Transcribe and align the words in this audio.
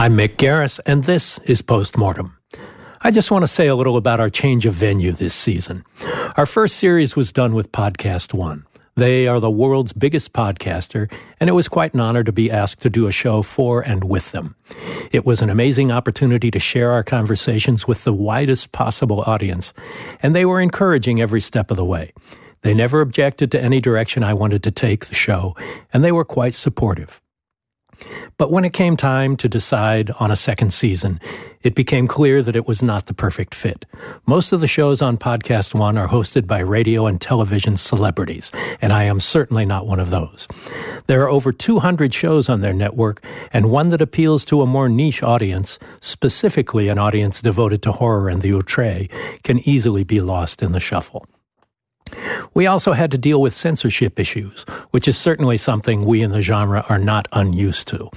I'm 0.00 0.16
Mick 0.16 0.36
Garris, 0.36 0.78
and 0.86 1.02
this 1.02 1.40
is 1.40 1.60
Postmortem. 1.60 2.38
I 3.00 3.10
just 3.10 3.32
want 3.32 3.42
to 3.42 3.48
say 3.48 3.66
a 3.66 3.74
little 3.74 3.96
about 3.96 4.20
our 4.20 4.30
change 4.30 4.64
of 4.64 4.74
venue 4.74 5.10
this 5.10 5.34
season. 5.34 5.84
Our 6.36 6.46
first 6.46 6.76
series 6.76 7.16
was 7.16 7.32
done 7.32 7.52
with 7.52 7.72
Podcast 7.72 8.32
One. 8.32 8.64
They 8.94 9.26
are 9.26 9.40
the 9.40 9.50
world's 9.50 9.92
biggest 9.92 10.32
podcaster, 10.32 11.10
and 11.40 11.50
it 11.50 11.54
was 11.54 11.66
quite 11.66 11.94
an 11.94 12.00
honor 12.00 12.22
to 12.22 12.30
be 12.30 12.48
asked 12.48 12.80
to 12.82 12.90
do 12.90 13.08
a 13.08 13.12
show 13.12 13.42
for 13.42 13.80
and 13.80 14.04
with 14.04 14.30
them. 14.30 14.54
It 15.10 15.26
was 15.26 15.42
an 15.42 15.50
amazing 15.50 15.90
opportunity 15.90 16.52
to 16.52 16.60
share 16.60 16.92
our 16.92 17.02
conversations 17.02 17.88
with 17.88 18.04
the 18.04 18.12
widest 18.12 18.70
possible 18.70 19.22
audience, 19.22 19.72
and 20.22 20.32
they 20.32 20.44
were 20.44 20.60
encouraging 20.60 21.20
every 21.20 21.40
step 21.40 21.72
of 21.72 21.76
the 21.76 21.84
way. 21.84 22.12
They 22.60 22.72
never 22.72 23.00
objected 23.00 23.50
to 23.50 23.60
any 23.60 23.80
direction 23.80 24.22
I 24.22 24.34
wanted 24.34 24.62
to 24.62 24.70
take 24.70 25.06
the 25.06 25.16
show, 25.16 25.56
and 25.92 26.04
they 26.04 26.12
were 26.12 26.24
quite 26.24 26.54
supportive. 26.54 27.20
But 28.36 28.52
when 28.52 28.64
it 28.64 28.72
came 28.72 28.96
time 28.96 29.36
to 29.36 29.48
decide 29.48 30.10
on 30.20 30.30
a 30.30 30.36
second 30.36 30.72
season, 30.72 31.20
it 31.62 31.74
became 31.74 32.06
clear 32.06 32.42
that 32.42 32.56
it 32.56 32.68
was 32.68 32.82
not 32.82 33.06
the 33.06 33.14
perfect 33.14 33.54
fit. 33.54 33.84
Most 34.26 34.52
of 34.52 34.60
the 34.60 34.68
shows 34.68 35.02
on 35.02 35.18
Podcast 35.18 35.74
One 35.74 35.98
are 35.98 36.08
hosted 36.08 36.46
by 36.46 36.60
radio 36.60 37.06
and 37.06 37.20
television 37.20 37.76
celebrities, 37.76 38.52
and 38.80 38.92
I 38.92 39.04
am 39.04 39.20
certainly 39.20 39.66
not 39.66 39.86
one 39.86 40.00
of 40.00 40.10
those. 40.10 40.46
There 41.06 41.22
are 41.22 41.28
over 41.28 41.52
200 41.52 42.14
shows 42.14 42.48
on 42.48 42.60
their 42.60 42.74
network, 42.74 43.24
and 43.52 43.70
one 43.70 43.88
that 43.90 44.00
appeals 44.00 44.44
to 44.46 44.62
a 44.62 44.66
more 44.66 44.88
niche 44.88 45.22
audience, 45.22 45.78
specifically 46.00 46.88
an 46.88 46.98
audience 46.98 47.42
devoted 47.42 47.82
to 47.82 47.92
horror 47.92 48.28
and 48.28 48.42
the 48.42 48.52
outre, 48.54 49.08
can 49.42 49.58
easily 49.68 50.04
be 50.04 50.20
lost 50.20 50.62
in 50.62 50.72
the 50.72 50.80
shuffle. 50.80 51.26
We 52.54 52.66
also 52.66 52.92
had 52.92 53.10
to 53.12 53.18
deal 53.18 53.40
with 53.40 53.54
censorship 53.54 54.18
issues, 54.18 54.62
which 54.90 55.08
is 55.08 55.16
certainly 55.16 55.56
something 55.56 56.04
we 56.04 56.22
in 56.22 56.30
the 56.30 56.42
genre 56.42 56.84
are 56.88 56.98
not 56.98 57.28
unused 57.32 57.88
to. 57.88 58.10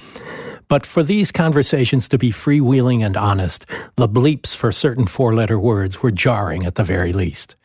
But 0.68 0.86
for 0.86 1.02
these 1.02 1.30
conversations 1.30 2.08
to 2.08 2.18
be 2.18 2.30
freewheeling 2.30 3.04
and 3.04 3.16
honest, 3.16 3.66
the 3.96 4.08
bleeps 4.08 4.56
for 4.56 4.72
certain 4.72 5.06
four 5.06 5.34
letter 5.34 5.58
words 5.58 6.02
were 6.02 6.10
jarring 6.10 6.64
at 6.64 6.76
the 6.76 6.84
very 6.84 7.12
least. 7.12 7.56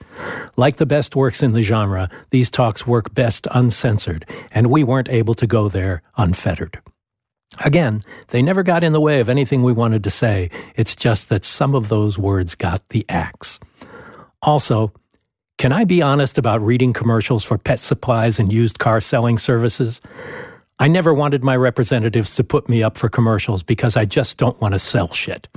Like 0.57 0.77
the 0.77 0.85
best 0.85 1.15
works 1.15 1.41
in 1.41 1.53
the 1.53 1.63
genre, 1.63 2.09
these 2.31 2.49
talks 2.49 2.85
work 2.85 3.13
best 3.13 3.47
uncensored, 3.51 4.25
and 4.51 4.67
we 4.67 4.83
weren't 4.83 5.09
able 5.09 5.35
to 5.35 5.47
go 5.47 5.69
there 5.69 6.01
unfettered. 6.17 6.81
Again, 7.63 8.01
they 8.29 8.41
never 8.41 8.61
got 8.61 8.83
in 8.83 8.93
the 8.93 9.01
way 9.01 9.19
of 9.19 9.29
anything 9.29 9.63
we 9.63 9.71
wanted 9.71 10.03
to 10.03 10.09
say, 10.09 10.49
it's 10.75 10.95
just 10.95 11.29
that 11.29 11.45
some 11.45 11.75
of 11.75 11.87
those 11.87 12.17
words 12.17 12.55
got 12.55 12.87
the 12.89 13.05
axe. 13.07 13.59
Also, 14.41 14.91
can 15.57 15.71
I 15.71 15.85
be 15.85 16.03
honest 16.03 16.37
about 16.37 16.61
reading 16.61 16.93
commercials 16.93 17.43
for 17.43 17.57
pet 17.57 17.79
supplies 17.79 18.37
and 18.37 18.53
used 18.53 18.77
car 18.77 19.01
selling 19.01 19.39
services? 19.39 20.01
I 20.77 20.87
never 20.87 21.11
wanted 21.11 21.43
my 21.43 21.55
representatives 21.55 22.35
to 22.35 22.43
put 22.43 22.69
me 22.69 22.83
up 22.83 22.95
for 22.95 23.09
commercials 23.09 23.63
because 23.63 23.97
I 23.97 24.05
just 24.05 24.37
don't 24.37 24.61
want 24.61 24.75
to 24.75 24.79
sell 24.79 25.11
shit. 25.11 25.47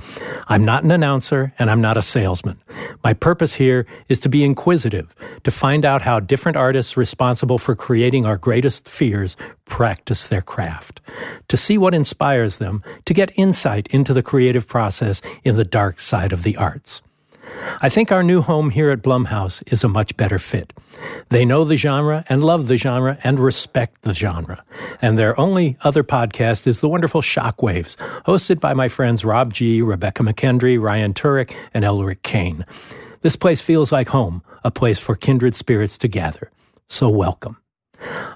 I'm 0.47 0.65
not 0.65 0.83
an 0.83 0.89
announcer 0.89 1.53
and 1.59 1.69
I'm 1.69 1.81
not 1.81 1.97
a 1.97 2.01
salesman. 2.01 2.59
My 3.03 3.13
purpose 3.13 3.53
here 3.53 3.85
is 4.09 4.19
to 4.21 4.29
be 4.29 4.43
inquisitive, 4.43 5.13
to 5.43 5.51
find 5.51 5.85
out 5.85 6.01
how 6.01 6.19
different 6.19 6.57
artists 6.57 6.97
responsible 6.97 7.59
for 7.59 7.75
creating 7.75 8.25
our 8.25 8.37
greatest 8.37 8.89
fears 8.89 9.37
practice 9.65 10.23
their 10.23 10.41
craft, 10.41 10.99
to 11.47 11.55
see 11.55 11.77
what 11.77 11.93
inspires 11.93 12.57
them, 12.57 12.81
to 13.05 13.13
get 13.13 13.31
insight 13.35 13.85
into 13.91 14.15
the 14.15 14.23
creative 14.23 14.67
process 14.67 15.21
in 15.43 15.57
the 15.57 15.63
dark 15.63 15.99
side 15.99 16.33
of 16.33 16.41
the 16.41 16.57
arts. 16.57 17.03
I 17.81 17.89
think 17.89 18.11
our 18.11 18.23
new 18.23 18.41
home 18.41 18.69
here 18.69 18.89
at 18.89 19.01
Blumhouse 19.01 19.63
is 19.71 19.83
a 19.83 19.87
much 19.87 20.15
better 20.17 20.39
fit. 20.39 20.73
They 21.29 21.45
know 21.45 21.63
the 21.63 21.77
genre 21.77 22.25
and 22.27 22.43
love 22.43 22.67
the 22.67 22.77
genre 22.77 23.17
and 23.23 23.39
respect 23.39 24.01
the 24.01 24.13
genre. 24.13 24.63
And 25.01 25.17
their 25.17 25.39
only 25.39 25.77
other 25.81 26.03
podcast 26.03 26.67
is 26.67 26.81
the 26.81 26.89
wonderful 26.89 27.21
Shockwaves, 27.21 27.95
hosted 28.25 28.59
by 28.59 28.73
my 28.73 28.87
friends 28.87 29.23
Rob 29.23 29.53
G., 29.53 29.81
Rebekah 29.81 30.23
McKendry, 30.23 30.81
Ryan 30.81 31.13
Turek, 31.13 31.55
and 31.73 31.85
Elric 31.85 32.23
Kane. 32.23 32.65
This 33.21 33.35
place 33.35 33.61
feels 33.61 33.91
like 33.91 34.09
home, 34.09 34.43
a 34.63 34.71
place 34.71 34.99
for 34.99 35.15
kindred 35.15 35.55
spirits 35.55 35.97
to 35.99 36.07
gather. 36.07 36.51
So 36.87 37.09
welcome. 37.09 37.60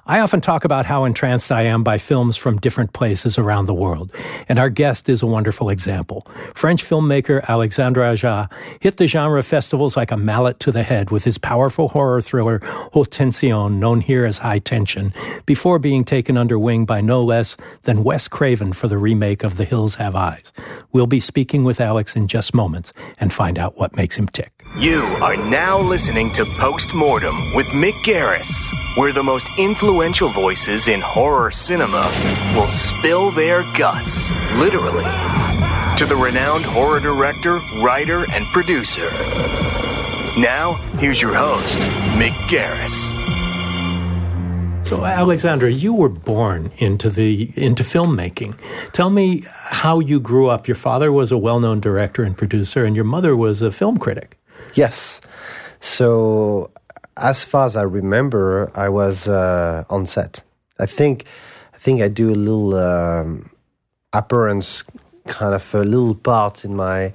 I 0.06 0.20
often 0.20 0.42
talk 0.42 0.66
about 0.66 0.86
how 0.86 1.06
entranced 1.06 1.52
I 1.52 1.64
am 1.64 1.84
by 1.84 1.98
films 1.98 2.38
from 2.38 2.58
different 2.58 2.94
places 2.94 3.38
around 3.38 3.66
the 3.66 3.74
world, 3.74 4.12
and 4.48 4.59
our 4.59 4.70
guest 4.70 5.09
is 5.09 5.22
a 5.22 5.28
wonderful 5.28 5.70
example. 5.70 6.28
French 6.53 6.84
filmmaker 6.84 7.44
Alexandre 7.48 8.04
Aja 8.04 8.48
hit 8.80 8.98
the 8.98 9.08
genre 9.08 9.44
festivals 9.44 9.98
like 9.98 10.12
a 10.12 10.18
mallet 10.18 10.59
to 10.62 10.72
the 10.72 10.84
head 10.84 11.12
with 11.12 11.24
his 11.24 11.38
powerful 11.38 11.88
horror 11.90 12.22
thriller 12.22 12.59
Haute 12.94 13.12
Tension, 13.12 13.80
known 13.80 14.02
here 14.02 14.25
as 14.25 14.38
High 14.38 14.59
Tension, 14.59 15.14
before 15.46 15.80
being 15.80 16.04
taken 16.04 16.38
under 16.38 16.58
wing 16.59 16.86
by 16.86 17.02
no 17.02 17.24
less 17.24 17.58
than 17.84 18.04
Wes 18.04 18.28
Craven 18.28 18.74
for 18.74 18.88
the 18.88 18.98
remake 18.98 19.44
of 19.44 19.58
The 19.58 19.66
Hills 19.66 19.96
Have 19.96 20.16
Eyes. 20.16 20.52
We'll 20.92 21.08
be 21.08 21.20
speaking 21.20 21.64
with 21.64 21.81
Alex 21.81 22.16
in 22.16 22.28
just 22.28 22.54
moments 22.54 22.94
and 23.20 23.34
find 23.34 23.59
out 23.59 23.78
what 23.78 23.96
makes 23.96 24.16
him 24.16 24.28
tick. 24.28 24.55
You 24.78 25.03
are 25.22 25.38
now 25.38 25.80
listening 25.80 26.34
to 26.34 26.44
Postmortem 26.44 27.53
with 27.53 27.68
Mick 27.68 27.94
Garris, 28.03 28.52
where 28.97 29.13
the 29.13 29.24
most 29.24 29.47
influential 29.58 30.28
voices 30.28 30.90
in 30.90 31.00
horror 31.00 31.50
cinema 31.50 32.12
will 32.53 32.68
spill 32.68 33.31
their 33.31 33.63
guts, 33.78 34.31
literally, 34.56 35.06
to 35.96 36.06
the 36.06 36.18
renowned 36.22 36.66
horror 36.66 37.00
director, 37.00 37.62
writer, 37.81 38.25
and 38.31 38.46
producer. 38.47 39.09
Now, 40.38 40.74
here's 41.00 41.22
your 41.22 41.34
host, 41.34 41.80
Mick 42.18 42.34
Garris. 42.50 43.16
So, 44.86 45.06
Alexandre, 45.06 45.69
you 45.69 45.94
were 45.94 46.09
born 46.09 46.69
into 46.80 47.09
the 47.09 47.50
into 47.56 47.84
filmmaking. 47.84 48.57
Tell 48.92 49.09
me 49.09 49.46
how 49.47 50.02
you 50.02 50.19
grew 50.19 50.50
up. 50.50 50.68
Your 50.68 50.75
father 50.75 51.13
was 51.13 51.31
a 51.31 51.38
well-known 51.38 51.80
director 51.80 52.24
and 52.24 52.36
producer, 52.36 52.84
and 52.84 52.94
your 52.94 53.06
mother 53.06 53.38
was 53.38 53.62
a 53.62 53.72
film 53.72 53.97
critic. 53.97 54.38
Yes. 54.75 55.22
So, 55.80 56.69
as 57.18 57.44
far 57.44 57.66
as 57.66 57.75
I 57.75 57.84
remember, 57.84 58.72
I 58.75 58.90
was 58.90 59.28
uh, 59.28 59.86
on 59.90 60.06
set. 60.06 60.44
I 60.80 60.86
think, 60.86 61.25
I 61.74 61.78
think 61.78 62.02
I 62.02 62.09
do 62.09 62.30
a 62.30 62.36
little 62.36 62.75
um, 62.75 63.50
appearance, 64.12 64.84
kind 65.28 65.56
of 65.56 65.74
a 65.74 65.84
little 65.84 66.13
part 66.16 66.66
in 66.66 66.75
my 66.75 67.13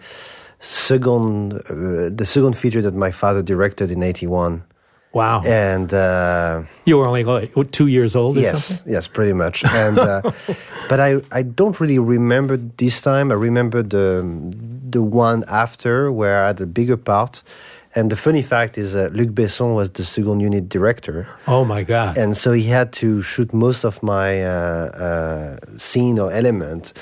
second, 0.59 1.53
uh, 1.55 2.09
the 2.11 2.25
second 2.25 2.57
feature 2.57 2.81
that 2.83 2.95
my 2.95 3.11
father 3.11 3.43
directed 3.43 3.91
in 3.91 4.03
'81. 4.03 4.65
Wow. 5.13 5.43
And 5.43 5.93
uh, 5.93 6.63
you 6.85 6.97
were 6.97 7.07
only 7.07 7.25
like 7.25 7.53
two 7.73 7.89
years 7.89 8.15
old. 8.15 8.37
yes, 8.37 8.67
something? 8.67 8.93
yes, 8.93 9.09
pretty 9.09 9.33
much. 9.33 9.65
And 9.65 9.99
uh, 9.99 10.23
but 10.89 11.01
I 11.01 11.21
I 11.33 11.43
don't 11.43 11.81
really 11.81 11.99
remember 11.99 12.57
this 12.57 13.03
time. 13.03 13.33
I 13.33 13.35
remember 13.35 13.83
the 13.83 14.25
the 14.89 15.03
one 15.03 15.45
after 15.49 16.13
where 16.13 16.45
I 16.45 16.47
had 16.49 16.61
a 16.61 16.67
bigger 16.67 16.97
part. 16.97 17.43
And 17.93 18.09
the 18.09 18.15
funny 18.15 18.43
fact 18.43 18.79
is 18.79 18.93
that 18.93 19.15
Luc 19.15 19.31
Besson 19.31 19.75
was 19.75 19.91
the 19.91 20.05
second 20.05 20.39
unit 20.39 20.69
director. 20.69 21.27
Oh 21.49 21.65
my 21.65 21.83
God! 21.83 22.17
And 22.17 22.37
so 22.37 22.53
he 22.53 22.63
had 22.63 22.93
to 23.03 23.21
shoot 23.21 23.53
most 23.53 23.85
of 23.85 24.01
my 24.01 24.45
uh, 24.45 24.49
uh, 24.49 25.59
scene 25.77 26.21
or 26.21 26.31
element. 26.31 26.93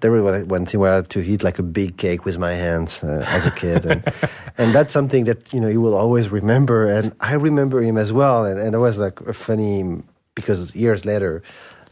There 0.00 0.10
was 0.12 0.44
one 0.44 0.66
thing 0.66 0.80
where 0.80 0.92
I 0.92 0.96
had 0.96 1.08
to 1.10 1.20
eat 1.20 1.42
like 1.42 1.58
a 1.58 1.62
big 1.62 1.96
cake 1.96 2.24
with 2.24 2.38
my 2.38 2.52
hands 2.54 3.02
uh, 3.04 3.24
as 3.28 3.46
a 3.46 3.50
kid, 3.50 3.84
and, 3.84 4.02
and 4.58 4.74
that's 4.74 4.92
something 4.92 5.24
that 5.26 5.52
you 5.52 5.60
know 5.60 5.68
he 5.68 5.76
will 5.76 5.94
always 5.94 6.28
remember, 6.30 6.86
and 6.86 7.12
I 7.20 7.34
remember 7.34 7.80
him 7.82 7.96
as 7.96 8.12
well. 8.12 8.44
And, 8.44 8.58
and 8.58 8.74
it 8.74 8.78
was 8.78 8.98
like 8.98 9.20
a 9.22 9.32
funny 9.32 10.02
because 10.34 10.74
years 10.74 11.04
later, 11.04 11.42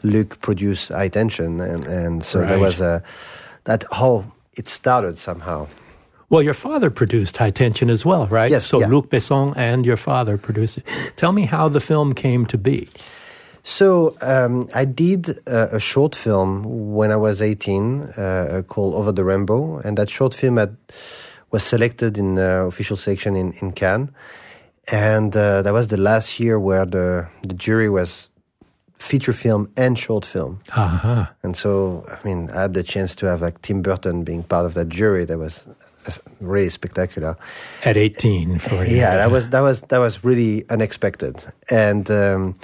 Luc 0.03 0.41
produced 0.41 0.89
High 0.91 1.09
Tension, 1.09 1.61
and 1.61 1.85
and 1.87 2.23
so 2.25 2.41
Right. 2.41 2.49
there 2.49 2.59
was 2.59 2.81
a 2.81 3.03
that 3.65 3.85
how 3.93 4.25
it 4.57 4.69
started 4.69 5.19
somehow. 5.19 5.67
Well, 6.31 6.43
your 6.43 6.55
father 6.55 6.91
produced 6.91 7.37
High 7.37 7.53
Tension 7.53 7.91
as 7.91 8.05
well, 8.05 8.27
right? 8.27 8.51
Yes, 8.51 8.67
So 8.67 8.81
yeah. 8.81 8.89
Luc 8.89 9.09
Besson 9.11 9.53
and 9.57 9.87
your 9.87 9.97
father 9.97 10.37
produced 10.39 10.79
it. 10.79 10.85
Tell 11.17 11.33
me 11.33 11.47
how 11.47 11.69
the 11.69 11.81
film 11.81 12.13
came 12.15 12.47
to 12.47 12.59
be. 12.59 12.89
So 13.67 14.15
um, 14.21 14.69
I 14.75 14.85
did 14.85 15.39
uh, 15.49 15.69
a 15.73 15.81
short 15.81 16.15
film 16.15 16.95
when 16.95 17.11
I 17.11 17.17
was 17.17 17.41
18 17.41 18.03
uh, 18.03 18.63
called 18.69 18.95
Over 18.95 19.11
the 19.11 19.25
Rainbow, 19.25 19.79
and 19.79 19.97
that 19.97 20.11
short 20.11 20.35
film 20.35 20.59
had, 20.59 20.77
was 21.51 21.63
selected 21.65 22.19
in 22.19 22.35
the 22.35 22.67
official 22.69 22.97
section 22.97 23.37
in, 23.37 23.53
in 23.63 23.73
Cannes, 23.73 24.11
and 24.93 25.35
uh, 25.35 25.63
that 25.63 25.73
was 25.73 25.89
the 25.89 25.97
last 25.97 26.39
year 26.39 26.61
where 26.61 26.85
the 26.85 27.27
the 27.43 27.55
jury 27.55 27.89
was 27.89 28.29
feature 28.99 29.33
film 29.33 29.71
and 29.79 29.99
short 29.99 30.27
film, 30.27 30.59
Uh-huh. 30.77 31.27
and 31.43 31.57
so 31.57 32.05
I 32.09 32.19
mean 32.29 32.51
I 32.51 32.63
had 32.63 32.75
the 32.75 32.83
chance 32.83 33.15
to 33.17 33.27
have 33.27 33.41
like 33.41 33.63
Tim 33.63 33.81
Burton 33.83 34.25
being 34.25 34.43
part 34.43 34.67
of 34.67 34.75
that 34.75 34.89
jury. 34.91 35.25
That 35.25 35.39
was 35.39 35.67
really 36.41 36.69
spectacular. 36.69 37.37
At 37.83 37.97
18 37.97 38.59
for 38.59 38.85
you. 38.85 38.97
Yeah, 38.97 39.17
that 39.17 39.31
was 39.31 39.49
that 39.49 39.61
was 39.61 39.81
that 39.89 39.99
was 40.01 40.23
really 40.23 40.65
unexpected. 40.69 41.43
And 41.71 42.11
um, 42.11 42.55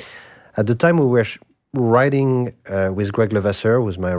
at 0.61 0.67
the 0.67 0.75
time, 0.75 0.97
we 0.99 1.07
were 1.07 1.25
sh- 1.25 1.39
writing 1.75 2.53
uh, 2.69 2.91
with 2.95 3.13
Greg 3.13 3.33
Levasseur, 3.33 3.77
who 3.79 3.85
was 3.85 3.99
my 3.99 4.15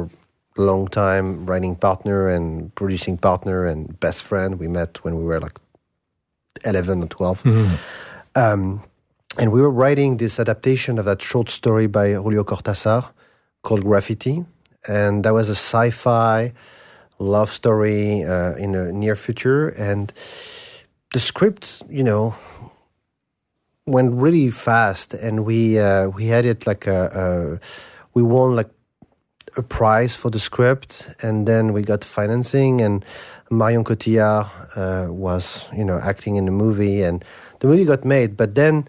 long-time 0.58 1.46
writing 1.46 1.76
partner 1.76 2.28
and 2.28 2.74
producing 2.76 3.18
partner 3.18 3.66
and 3.66 4.00
best 4.00 4.24
friend. 4.24 4.60
We 4.60 4.68
met 4.68 5.04
when 5.04 5.16
we 5.18 5.24
were 5.24 5.40
like 5.40 5.58
eleven 6.66 7.02
or 7.04 7.08
12 7.08 7.46
Um, 8.36 8.82
and 9.40 9.52
we 9.52 9.62
were 9.62 9.70
writing 9.72 10.18
this 10.18 10.40
adaptation 10.40 11.00
of 11.00 11.06
that 11.06 11.22
short 11.22 11.50
story 11.50 11.88
by 11.88 12.12
Julio 12.14 12.44
Cortázar 12.44 13.10
called 13.64 13.84
Graffiti. 13.84 14.46
and 14.88 15.24
that 15.24 15.34
was 15.34 15.48
a 15.50 15.56
sci-fi 15.56 16.52
love 17.20 17.52
story 17.52 18.24
uh, 18.24 18.54
in 18.56 18.72
the 18.72 18.92
near 18.92 19.16
future, 19.16 19.70
and 19.78 20.12
the 21.14 21.20
script, 21.20 21.84
you 21.90 22.04
know, 22.04 22.34
went 23.92 24.14
really 24.14 24.50
fast, 24.50 25.14
and 25.14 25.46
we 25.46 25.80
uh, 25.80 26.08
we 26.10 26.26
had 26.26 26.46
it 26.46 26.66
like 26.66 26.88
a, 26.88 27.12
a 27.14 27.60
we 28.14 28.24
won 28.24 28.56
like 28.56 28.70
a 29.58 29.62
prize 29.62 30.16
for 30.16 30.32
the 30.32 30.40
script, 30.40 31.10
and 31.22 31.48
then 31.48 31.74
we 31.74 31.82
got 31.82 32.04
financing, 32.04 32.82
and 32.82 33.06
Marion 33.50 33.84
Cotillard 33.84 34.50
uh, 34.76 35.12
was 35.12 35.68
you 35.76 35.84
know 35.84 36.00
acting 36.00 36.38
in 36.38 36.46
the 36.46 36.52
movie, 36.52 37.04
and 37.04 37.24
the 37.60 37.68
movie 37.68 37.86
got 37.86 38.06
made, 38.06 38.38
but 38.38 38.56
then. 38.56 38.88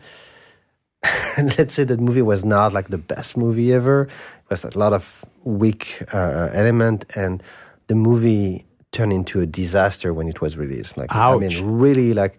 let's 1.58 1.74
say 1.74 1.82
that 1.82 1.98
movie 1.98 2.22
was 2.22 2.44
not 2.44 2.72
like 2.72 2.86
the 2.86 2.96
best 2.96 3.36
movie 3.36 3.72
ever. 3.72 4.02
It 4.02 4.50
was 4.50 4.64
a 4.64 4.78
lot 4.78 4.92
of 4.92 5.24
weak 5.42 6.00
uh, 6.14 6.48
element, 6.52 7.04
and 7.16 7.42
the 7.88 7.96
movie 7.96 8.64
turned 8.92 9.12
into 9.12 9.40
a 9.40 9.46
disaster 9.46 10.14
when 10.14 10.28
it 10.28 10.40
was 10.40 10.56
released. 10.56 10.96
Like 10.96 11.10
Ouch. 11.10 11.42
I 11.42 11.48
mean, 11.48 11.78
really, 11.78 12.14
like 12.14 12.38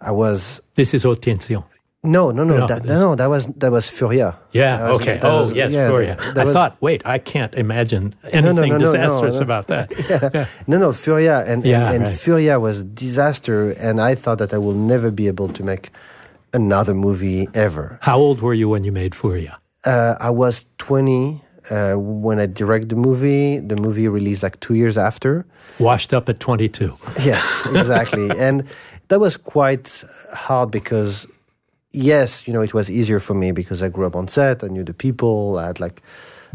I 0.00 0.10
was 0.10 0.60
This 0.74 0.92
is 0.92 1.04
Haute 1.04 1.22
Tension. 1.22 1.64
No, 2.04 2.30
no, 2.30 2.44
no, 2.44 2.58
No, 2.58 2.66
that, 2.68 2.84
no, 2.84 3.14
that 3.16 3.26
was 3.28 3.46
that 3.58 3.72
was 3.72 3.88
Furia. 3.88 4.36
Yeah. 4.52 4.88
Was- 4.90 5.00
okay. 5.00 5.18
Oh, 5.22 5.40
was- 5.42 5.52
yes, 5.52 5.72
yeah, 5.72 5.88
Furia. 5.88 6.14
that- 6.16 6.34
that 6.34 6.42
I 6.42 6.44
was- 6.44 6.54
thought. 6.54 6.76
Wait, 6.80 7.02
I 7.04 7.18
can't 7.18 7.52
imagine 7.54 8.12
anything 8.32 8.54
no, 8.54 8.78
no, 8.78 8.78
disastrous 8.78 9.40
about 9.48 9.66
that. 9.66 9.90
yeah. 10.08 10.46
No, 10.66 10.78
no, 10.78 10.92
Furia, 10.92 11.44
and 11.46 11.64
Yeah, 11.64 11.86
and, 11.86 11.96
and 11.96 12.04
right. 12.04 12.16
Furia 12.18 12.60
was 12.60 12.84
disaster, 12.84 13.70
and 13.72 14.00
I 14.00 14.14
thought 14.14 14.38
that 14.38 14.52
I 14.54 14.58
will 14.58 14.74
never 14.78 15.10
be 15.10 15.26
able 15.26 15.48
to 15.48 15.62
make 15.64 15.90
another 16.52 16.94
movie 16.94 17.48
ever. 17.54 17.98
How 18.00 18.18
old 18.18 18.40
were 18.42 18.54
you 18.54 18.68
when 18.68 18.84
you 18.84 18.92
made 18.92 19.14
Furia? 19.14 19.58
Uh, 19.84 20.14
I 20.20 20.30
was 20.30 20.66
twenty 20.78 21.40
uh, 21.70 21.94
when 21.96 22.38
I 22.40 22.46
directed 22.46 22.88
the 22.90 22.96
movie. 22.96 23.58
The 23.58 23.76
movie 23.76 24.08
released 24.08 24.42
like 24.42 24.58
two 24.60 24.74
years 24.74 24.96
after. 24.96 25.44
Washed 25.78 26.12
up 26.14 26.28
at 26.28 26.40
22. 26.40 26.96
Yes, 27.24 27.66
exactly. 27.66 28.30
and 28.38 28.64
that 29.08 29.20
was 29.20 29.36
quite 29.36 30.02
hard 30.34 30.70
because, 30.72 31.26
yes, 31.92 32.46
you 32.46 32.52
know, 32.52 32.60
it 32.60 32.74
was 32.74 32.90
easier 32.90 33.20
for 33.20 33.34
me 33.34 33.52
because 33.52 33.82
I 33.82 33.88
grew 33.88 34.06
up 34.06 34.16
on 34.16 34.28
set. 34.28 34.62
I 34.64 34.68
knew 34.68 34.84
the 34.84 34.94
people. 34.94 35.58
I 35.58 35.66
had 35.68 35.80
like 35.80 36.02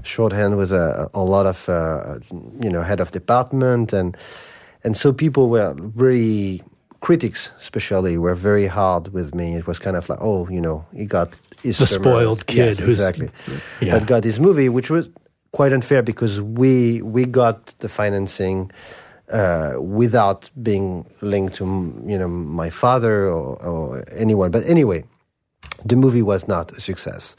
shorthand 0.03 0.57
with 0.57 0.71
a, 0.71 1.09
a 1.13 1.21
lot 1.23 1.45
of, 1.45 1.67
uh, 1.69 2.19
you 2.61 2.69
know, 2.69 2.81
head 2.81 2.99
of 2.99 3.11
department. 3.11 3.93
And, 3.93 4.17
and 4.83 4.95
so 4.97 5.13
people 5.13 5.49
were 5.49 5.73
very, 5.77 6.61
critics 7.01 7.51
especially, 7.59 8.17
were 8.17 8.35
very 8.35 8.65
hard 8.67 9.09
with 9.13 9.35
me. 9.35 9.55
It 9.55 9.67
was 9.67 9.77
kind 9.79 9.97
of 9.97 10.07
like, 10.09 10.19
oh, 10.21 10.47
you 10.49 10.61
know, 10.61 10.85
he 10.95 11.05
got 11.05 11.33
his 11.61 11.77
The 11.77 11.85
summer- 11.87 12.03
spoiled 12.11 12.45
kid 12.47 12.57
Yes, 12.57 12.77
who's- 12.79 12.89
exactly. 12.99 13.29
Yeah. 13.81 13.97
But 13.99 14.07
got 14.07 14.23
this 14.23 14.39
movie, 14.39 14.69
which 14.69 14.89
was 14.89 15.09
quite 15.51 15.73
unfair 15.73 16.01
because 16.01 16.41
we 16.41 17.01
we 17.01 17.25
got 17.25 17.73
the 17.79 17.87
financing 17.89 18.71
uh, 19.31 19.73
without 19.79 20.49
being 20.61 21.05
linked 21.21 21.55
to 21.55 21.65
you 22.07 22.17
know 22.17 22.27
my 22.27 22.69
father 22.69 23.27
or, 23.27 23.61
or 23.63 24.03
anyone. 24.15 24.49
But 24.51 24.63
anyway, 24.65 25.03
the 25.85 25.95
movie 25.95 26.21
was 26.21 26.47
not 26.47 26.71
a 26.71 26.81
success. 26.81 27.35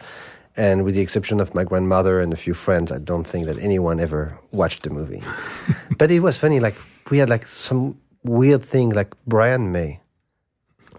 And 0.57 0.85
with 0.85 0.95
the 0.95 1.01
exception 1.01 1.41
of 1.41 1.55
my 1.55 1.65
grandmother 1.65 2.21
and 2.21 2.33
a 2.33 2.37
few 2.37 2.55
friends, 2.55 2.93
I 2.93 2.99
don't 2.99 3.27
think 3.27 3.47
that 3.47 3.59
anyone 3.59 3.99
ever 3.99 4.39
watched 4.53 4.83
the 4.85 4.91
movie. 4.91 5.23
but 5.99 6.11
it 6.11 6.21
was 6.21 6.39
funny, 6.39 6.61
like 6.61 6.77
we 7.11 7.19
had 7.19 7.29
like 7.29 7.45
some 7.45 7.97
weird 8.23 8.65
thing, 8.65 8.91
like 8.91 9.15
Brian 9.27 9.73
May 9.73 10.01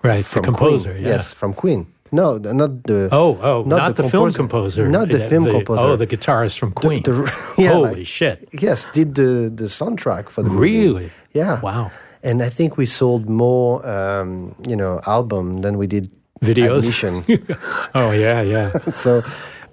Right. 0.03 0.25
from 0.25 0.41
the 0.41 0.47
composer. 0.47 0.91
Queen. 0.91 1.03
Yeah. 1.03 1.09
Yes, 1.09 1.33
from 1.33 1.53
Queen. 1.53 1.87
No, 2.11 2.37
not 2.37 2.83
the. 2.83 3.09
Oh, 3.11 3.39
oh, 3.41 3.63
not, 3.65 3.95
the 3.95 4.03
the, 4.03 4.09
film 4.09 4.31
composer. 4.31 4.87
Not 4.87 5.09
the 5.09 5.19
film 5.19 5.45
composer. 5.45 5.81
Oh, 5.81 5.95
the 5.95 6.05
guitarist 6.07 6.57
from 6.59 6.71
Queen. 6.71 7.01
the- 7.03 7.31
yeah, 7.57 7.71
Holy 7.73 7.89
like- 7.95 8.07
shit. 8.07 8.47
Yes, 8.53 8.87
did 8.93 9.15
the 9.15 9.49
the 9.53 9.65
soundtrack 9.65 10.29
for 10.29 10.43
the 10.43 10.49
movie. 10.49 10.61
Really? 10.61 11.11
Yeah. 11.33 11.59
Wow. 11.61 11.91
And 12.23 12.41
I 12.43 12.49
think 12.49 12.77
we 12.77 12.85
sold 12.85 13.29
more, 13.29 13.85
um, 13.87 14.55
you 14.67 14.75
know, 14.75 14.99
album 15.07 15.61
than 15.61 15.77
we 15.77 15.87
did 15.87 16.09
Videos? 16.41 16.79
admission. 16.79 17.23
Oh, 17.95 18.11
yeah, 18.11 18.41
yeah. 18.41 18.77
so, 18.89 19.23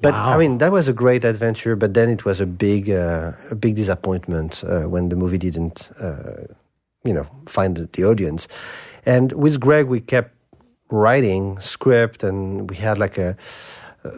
but 0.01 0.15
Wow. 0.15 0.35
I 0.35 0.37
mean, 0.37 0.59
that 0.59 0.73
was 0.73 0.89
a 0.89 0.93
great 0.93 1.25
adventure. 1.25 1.77
But 1.77 1.95
then 1.95 2.09
it 2.09 2.25
was 2.25 2.41
a 2.41 2.47
big, 2.47 2.91
uh, 2.91 3.33
a 3.51 3.55
big 3.55 3.77
disappointment 3.77 4.63
uh, 4.65 4.83
when 4.83 5.09
the 5.09 5.17
movie 5.17 5.39
didn't, 5.39 5.91
uh, 6.01 6.47
you 7.05 7.13
know, 7.13 7.27
find 7.47 7.77
the, 7.77 8.05
audience. 8.05 8.49
And 9.07 9.33
with 9.33 9.59
Greg, 9.61 9.87
we 9.87 10.01
kept 10.01 10.35
writing 10.91 11.59
script, 11.59 12.23
and 12.23 12.71
we 12.71 12.77
had 12.77 12.99
like 12.99 13.19
a, 13.19 13.37
a 14.05 14.11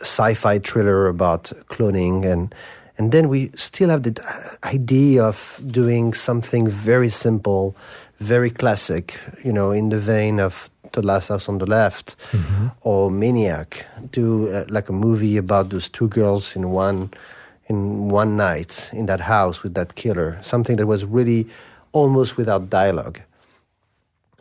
sci-fi 0.00 0.58
thriller 0.58 1.08
about 1.08 1.52
cloning, 1.70 2.24
and 2.24 2.54
and 2.96 3.10
then 3.10 3.28
we 3.28 3.50
still 3.56 3.88
have 3.88 4.04
the 4.04 4.14
idea 4.62 5.24
of 5.24 5.60
doing 5.66 6.14
something 6.14 6.68
very 6.68 7.08
simple, 7.08 7.76
very 8.20 8.50
classic, 8.50 9.18
you 9.42 9.52
know, 9.52 9.72
in 9.72 9.88
the 9.88 9.98
vein 9.98 10.38
of 10.38 10.70
The 10.94 11.06
Last 11.06 11.28
House 11.28 11.48
on 11.48 11.58
the 11.58 11.66
Left 11.66 12.16
or 12.80 13.10
Maniac. 13.10 13.86
Do 14.10 14.48
uh, 14.48 14.64
like 14.68 14.88
a 14.88 14.92
movie 14.92 15.36
about 15.36 15.70
those 15.70 15.88
two 15.88 16.08
girls 16.08 16.56
in 16.56 16.70
one 16.70 17.10
in 17.68 18.08
one 18.08 18.36
night 18.36 18.90
in 18.92 19.06
that 19.06 19.20
house 19.20 19.62
with 19.62 19.74
that 19.74 19.94
killer. 19.94 20.38
Something 20.42 20.76
that 20.76 20.86
was 20.86 21.04
really 21.04 21.46
almost 21.92 22.36
without 22.36 22.70
dialogue. 22.70 23.20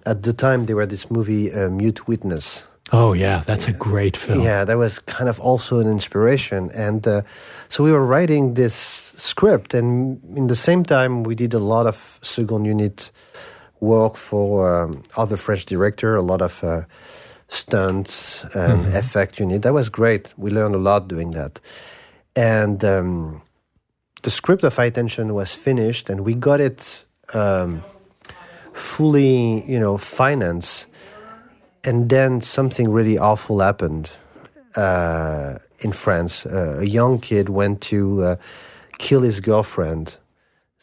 At 0.05 0.23
the 0.23 0.33
time, 0.33 0.65
there 0.65 0.75
were 0.75 0.85
this 0.85 1.09
movie, 1.09 1.53
uh, 1.53 1.69
Mute 1.69 2.07
Witness. 2.07 2.65
Oh, 2.91 3.13
yeah. 3.13 3.43
That's 3.45 3.67
a 3.67 3.71
great 3.71 4.17
film. 4.17 4.41
Yeah, 4.41 4.65
that 4.65 4.77
was 4.77 4.99
kind 4.99 5.29
of 5.29 5.39
also 5.39 5.79
an 5.79 5.87
inspiration. 5.87 6.69
And 6.71 7.07
uh, 7.07 7.21
so 7.69 7.83
we 7.83 7.91
were 7.91 8.05
writing 8.05 8.55
this 8.55 8.73
script, 9.15 9.73
and 9.73 10.19
in 10.35 10.47
the 10.47 10.55
same 10.55 10.83
time, 10.83 11.23
we 11.23 11.35
did 11.35 11.53
a 11.53 11.59
lot 11.59 11.85
of 11.87 12.19
second 12.21 12.65
unit 12.65 13.11
work 13.83 14.15
for 14.15 14.83
um, 14.83 15.03
other 15.17 15.37
French 15.37 15.65
director, 15.65 16.15
a 16.15 16.21
lot 16.21 16.41
of 16.41 16.63
uh, 16.63 16.83
stunts 17.47 18.45
and 18.55 18.93
effect 18.95 19.39
unit. 19.39 19.61
That 19.61 19.73
was 19.73 19.89
great. 19.89 20.33
We 20.37 20.51
learned 20.51 20.75
a 20.75 20.79
lot 20.79 21.07
doing 21.07 21.31
that. 21.31 21.59
And 22.35 22.83
um, 22.83 23.41
the 24.23 24.29
script 24.29 24.63
of 24.63 24.75
High 24.75 24.89
Tension 24.89 25.33
was 25.33 25.53
finished, 25.53 26.09
and 26.09 26.21
we 26.21 26.33
got 26.33 26.59
it 26.59 27.05
um, 27.33 27.83
fully, 28.73 29.63
you 29.71 29.79
know, 29.79 29.97
financed 29.97 30.87
and 31.83 32.09
then 32.09 32.41
something 32.41 32.89
really 32.89 33.17
awful 33.17 33.59
happened 33.59 34.09
uh, 34.75 35.57
in 35.79 35.91
France. 35.91 36.45
Uh, 36.45 36.77
a 36.79 36.85
young 36.85 37.19
kid 37.19 37.49
went 37.49 37.81
to 37.81 38.23
uh, 38.23 38.35
kill 38.97 39.21
his 39.21 39.39
girlfriend, 39.39 40.17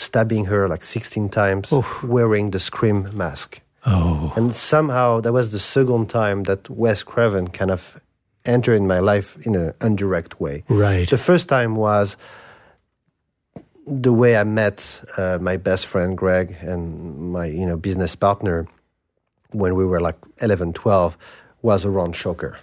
stabbing 0.00 0.46
her 0.46 0.66
like 0.66 0.82
16 0.82 1.28
times, 1.28 1.72
wearing 2.02 2.50
the 2.50 2.58
Scream 2.58 3.08
mask. 3.12 3.60
Oh, 3.86 4.32
And 4.36 4.54
somehow 4.54 5.20
that 5.20 5.32
was 5.32 5.52
the 5.52 5.58
second 5.58 6.08
time 6.08 6.44
that 6.44 6.68
Wes 6.70 7.02
Craven 7.02 7.48
kind 7.48 7.70
of 7.70 8.00
entered 8.44 8.74
in 8.74 8.86
my 8.86 8.98
life 8.98 9.36
in 9.46 9.54
an 9.54 9.74
indirect 9.80 10.40
way. 10.40 10.64
right. 10.68 11.08
The 11.08 11.18
first 11.18 11.48
time 11.48 11.76
was 11.76 12.16
the 13.86 14.12
way 14.12 14.36
I 14.36 14.44
met 14.44 15.02
uh, 15.16 15.38
my 15.40 15.56
best 15.56 15.86
friend 15.86 16.16
Greg 16.16 16.56
and 16.60 17.32
my 17.32 17.46
you 17.46 17.66
know 17.66 17.76
business 17.76 18.14
partner 18.16 18.66
when 19.52 19.74
we 19.74 19.84
were 19.84 20.00
like 20.00 20.16
11, 20.40 20.72
12 20.74 21.16
was 21.62 21.84
around 21.84 22.14
Shocker. 22.16 22.56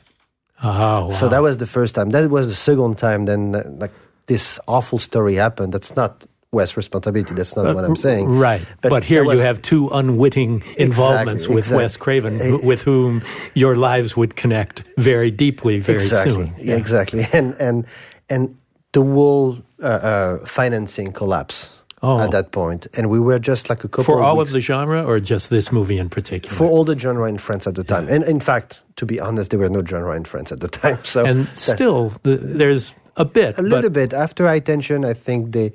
Oh, 0.63 0.70
wow. 0.70 1.10
So 1.12 1.29
that 1.29 1.41
was 1.41 1.58
the 1.58 1.65
first 1.65 1.96
time. 1.96 2.10
That 2.12 2.29
was 2.29 2.48
the 2.48 2.56
second 2.56 2.98
time. 2.98 3.25
Then 3.25 3.51
like 3.79 3.91
this 4.27 4.60
awful 4.67 5.00
story 5.00 5.36
happened. 5.36 5.74
That's 5.74 5.96
not 5.96 6.24
Wes' 6.51 6.77
responsibility. 6.77 7.34
That's 7.34 7.56
not 7.56 7.75
what 7.75 7.84
I'm 7.84 7.96
saying. 7.96 8.30
Right. 8.30 8.62
But, 8.82 8.89
But 8.89 9.04
here 9.04 9.24
was- 9.24 9.39
you 9.39 9.46
have 9.46 9.62
two 9.62 9.89
unwitting 9.89 10.63
involvements 10.77 11.48
with 11.48 11.66
exactly. 11.66 11.77
Wes 11.84 11.98
Craven, 11.98 12.42
Eh, 12.42 12.58
with 12.63 12.82
whom 12.84 13.22
your 13.54 13.75
lives 13.75 14.16
would 14.16 14.36
connect 14.36 14.84
very 14.98 15.30
deeply 15.30 15.80
very 15.80 15.98
exactly. 16.00 16.34
soon. 16.34 16.54
Yeah, 16.58 16.75
exactly. 16.75 17.27
And 17.34 17.54
and 17.60 17.86
and 18.30 18.56
the 18.94 19.01
whole 19.04 19.58
uh, 19.84 19.86
uh, 19.86 20.46
financing 20.46 21.12
collapse 21.12 21.70
Oh. 22.04 22.20
at 22.20 22.30
that 22.32 22.51
point. 22.51 22.86
and 22.96 23.10
we 23.10 23.20
were 23.20 23.39
just 23.39 23.70
like 23.72 23.84
a 23.84 23.88
couple 23.89 24.04
For 24.04 24.20
of 24.20 24.25
all 24.25 24.38
weeks 24.38 24.50
of 24.51 24.54
the 24.54 24.62
genre 24.62 25.04
or 25.04 25.20
just 25.20 25.50
this 25.50 25.72
movie 25.72 25.98
in 25.98 26.10
particular? 26.10 26.56
for 26.56 26.66
all 26.70 26.86
the 26.86 26.98
genre 26.98 27.27
in 27.27 27.39
France 27.39 27.66
at 27.68 27.74
the 27.75 27.84
time. 27.84 28.08
And 28.08 28.24
in 28.24 28.39
fact, 28.39 28.84
to 28.98 29.06
be 29.06 29.20
honest, 29.20 29.50
there 29.50 29.60
were 29.60 29.70
no 29.70 29.84
genre 29.84 30.16
in 30.16 30.24
France 30.25 30.51
at 30.51 30.60
the 30.60 30.68
time. 30.82 31.00
So 31.04 31.25
and 31.25 31.48
still, 31.58 32.13
the, 32.24 32.38
there's 32.38 32.94
a 33.18 33.25
bit. 33.25 33.58
a 33.58 33.62
little 33.63 33.89
bit 33.89 34.13
after 34.13 34.46
High 34.48 34.60
Tension, 34.62 35.04
I 35.04 35.13
think 35.13 35.51
they, 35.54 35.72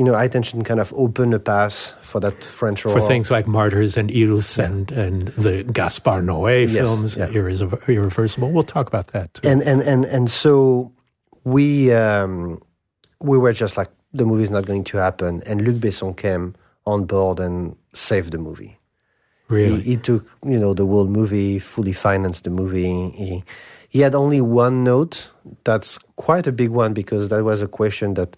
you 0.00 0.06
know, 0.06 0.14
High 0.14 0.28
Tension 0.28 0.64
kind 0.64 0.80
of 0.80 0.94
opened 0.94 1.34
a 1.34 1.38
path 1.38 1.94
for 2.00 2.20
that 2.20 2.42
French 2.42 2.80
for 2.80 3.06
things 3.06 3.30
like 3.30 3.46
Martyrs 3.46 3.98
and 3.98 4.10
Ils 4.10 4.58
and, 4.58 4.90
and 4.90 5.28
the 5.36 5.62
Gaspar 5.64 6.22
Noé 6.22 6.62
Yes, 6.62 6.72
films, 6.72 7.16
yeah. 7.18 7.26
Irre- 7.26 7.86
Irreversible. 7.86 8.50
We'll 8.50 8.62
talk 8.62 8.86
about 8.86 9.08
that 9.08 9.34
too. 9.34 9.46
and 9.46 9.60
and 9.62 9.82
and 9.82 10.06
and 10.06 10.30
so 10.30 10.90
we 11.44 11.92
um, 11.92 12.62
we 13.20 13.36
were 13.36 13.52
just 13.52 13.76
like 13.76 13.90
the 14.14 14.24
movie's 14.24 14.50
not 14.50 14.64
going 14.64 14.84
to 14.84 14.96
happen, 14.96 15.42
and 15.44 15.60
Luc 15.66 15.76
Besson 15.76 16.16
came 16.16 16.54
on 16.86 17.04
board 17.04 17.38
and 17.38 17.76
saved 17.92 18.32
the 18.32 18.38
movie. 18.38 18.78
Really? 19.48 19.82
he 19.82 19.98
took 19.98 20.24
you 20.46 20.58
know 20.58 20.72
the 20.72 20.86
whole 20.86 21.08
movie, 21.08 21.58
fully 21.58 21.92
financed 21.92 22.44
the 22.44 22.50
movie. 22.50 23.10
He 23.10 23.44
he 23.90 24.00
had 24.00 24.14
only 24.14 24.40
one 24.40 24.82
note. 24.82 25.28
That's 25.64 25.98
quite 26.16 26.46
a 26.46 26.52
big 26.52 26.70
one 26.70 26.94
because 26.94 27.28
that 27.28 27.44
was 27.44 27.60
a 27.60 27.68
question 27.68 28.14
that 28.14 28.34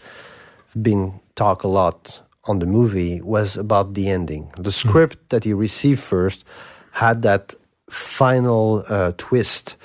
been 0.81 1.21
talked 1.35 1.65
a 1.65 1.69
lot 1.69 2.21
on 2.45 2.59
the 2.59 2.67
movie 2.67 3.21
was 3.21 3.57
about 3.57 3.95
the 3.95 4.09
ending. 4.09 4.51
The 4.59 4.73
script 4.73 5.19
mm. 5.19 5.29
that 5.29 5.45
he 5.45 5.53
received 5.53 6.01
first 6.01 6.45
had 6.91 7.23
that 7.23 7.55
final 7.89 8.85
uh, 8.89 9.13
twist 9.17 9.77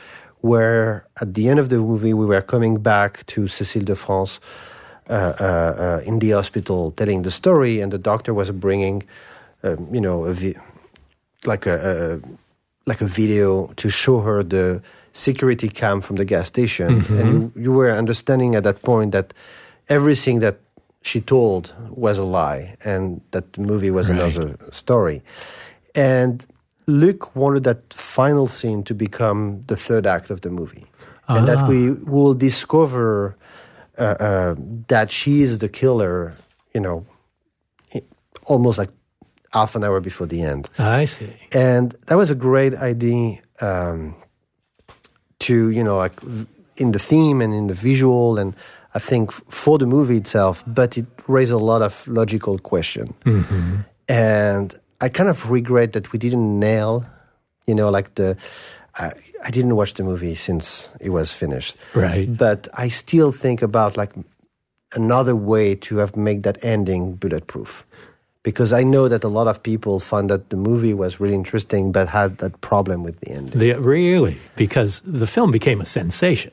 where 0.41 1.06
at 1.20 1.34
the 1.34 1.50
end 1.50 1.60
of 1.60 1.70
the 1.70 1.77
movie 1.77 2.13
we 2.13 2.25
were 2.25 2.41
coming 2.41 2.77
back 2.77 3.25
to 3.27 3.41
Cécile 3.41 3.86
de 3.86 3.96
France 3.96 4.39
uh, 5.10 5.34
uh, 5.39 5.44
uh 5.44 6.01
in 6.06 6.20
the 6.20 6.32
hospital 6.32 6.91
telling 6.91 7.22
the 7.22 7.32
story, 7.32 7.79
and 7.79 7.91
the 7.91 7.98
doctor 7.98 8.34
was 8.34 8.51
bringing, 8.51 9.03
um, 9.63 9.88
you 9.94 10.01
know, 10.01 10.25
a 10.25 10.34
vi- 10.34 10.56
like 11.46 11.65
a, 11.65 12.20
a, 12.22 12.29
like 12.86 13.01
a 13.01 13.06
video 13.06 13.67
to 13.77 13.89
show 13.89 14.20
her 14.20 14.44
the 14.44 14.82
security 15.13 15.70
cam 15.70 16.01
from 16.01 16.17
the 16.17 16.25
gas 16.25 16.48
station, 16.48 17.01
mm-hmm. 17.01 17.20
and 17.20 17.32
you, 17.32 17.63
you 17.63 17.72
were 17.72 17.91
understanding 17.91 18.56
at 18.56 18.63
that 18.63 18.82
point 18.84 19.13
that 19.13 19.34
everything 19.88 20.39
that 20.39 20.60
she 21.07 21.21
told 21.21 21.73
was 21.89 22.17
a 22.17 22.23
lie 22.23 22.75
and 22.83 23.21
that 23.31 23.53
the 23.53 23.61
movie 23.61 23.91
was 23.91 24.09
right. 24.09 24.19
another 24.19 24.57
story. 24.71 25.21
And 25.95 26.45
Luc 26.85 27.35
wanted 27.35 27.63
that 27.63 27.93
final 27.93 28.47
scene 28.47 28.83
to 28.83 28.93
become 28.93 29.61
the 29.67 29.75
third 29.75 30.05
act 30.05 30.29
of 30.29 30.41
the 30.41 30.49
movie. 30.49 30.85
Ah. 31.27 31.37
And 31.37 31.47
that 31.47 31.59
ah. 31.59 31.67
we 31.67 31.91
will 31.91 32.33
discover 32.33 33.35
uh, 33.97 34.15
uh, 34.19 34.55
that 34.87 35.09
she 35.11 35.41
is 35.41 35.59
the 35.59 35.69
killer, 35.69 36.33
you 36.73 36.81
know, 36.81 37.05
almost 38.45 38.77
like 38.77 38.91
half 39.53 39.75
an 39.75 39.83
hour 39.83 39.99
before 39.99 40.27
the 40.27 40.41
end. 40.41 40.69
I 40.77 41.05
see. 41.05 41.33
And 41.51 41.95
that 42.07 42.15
was 42.15 42.29
a 42.29 42.35
great 42.35 42.73
idea 42.75 43.39
um, 43.61 44.15
to, 45.39 45.69
you 45.69 45.83
know, 45.83 45.97
like 45.97 46.19
in 46.75 46.91
the 46.91 46.99
theme 46.99 47.41
and 47.41 47.53
in 47.53 47.67
the 47.67 47.73
visual 47.73 48.37
and 48.37 48.55
I 48.97 48.99
think 48.99 49.31
for 49.31 49.77
the 49.77 49.85
movie 49.85 50.17
itself, 50.17 50.63
but 50.65 50.97
it 50.97 51.05
raised 51.27 51.51
a 51.51 51.63
lot 51.71 51.83
of 51.83 52.07
logical 52.07 52.57
question. 52.57 53.13
Mm-hmm. 53.25 53.75
And 54.09 54.73
I 55.01 55.09
kind 55.09 55.29
of 55.29 55.51
regret 55.51 55.93
that 55.93 56.11
we 56.11 56.17
didn't 56.17 56.59
nail, 56.59 57.05
you 57.67 57.75
know, 57.75 57.91
like 57.91 58.15
the. 58.15 58.35
I, 58.95 59.11
I 59.43 59.51
didn't 59.51 59.75
watch 59.75 59.93
the 59.93 60.03
movie 60.03 60.33
since 60.33 60.89
it 60.99 61.11
was 61.11 61.31
finished. 61.31 61.77
Right. 61.93 62.25
But 62.25 62.67
I 62.73 62.87
still 62.89 63.31
think 63.31 63.61
about 63.61 63.97
like 63.97 64.13
another 64.95 65.35
way 65.35 65.75
to 65.75 65.97
have 65.97 66.17
make 66.17 66.41
that 66.41 66.57
ending 66.63 67.17
bulletproof. 67.21 67.85
Because 68.41 68.73
I 68.73 68.81
know 68.81 69.07
that 69.09 69.23
a 69.23 69.27
lot 69.27 69.47
of 69.47 69.61
people 69.61 69.99
found 69.99 70.29
that 70.29 70.49
the 70.49 70.57
movie 70.57 70.95
was 70.95 71.19
really 71.19 71.35
interesting, 71.35 71.91
but 71.91 72.07
had 72.07 72.39
that 72.39 72.61
problem 72.61 73.03
with 73.03 73.19
the 73.19 73.29
ending. 73.29 73.79
Really? 73.83 74.37
Because 74.55 75.01
the 75.05 75.27
film 75.27 75.51
became 75.51 75.81
a 75.81 75.85
sensation. 75.85 76.51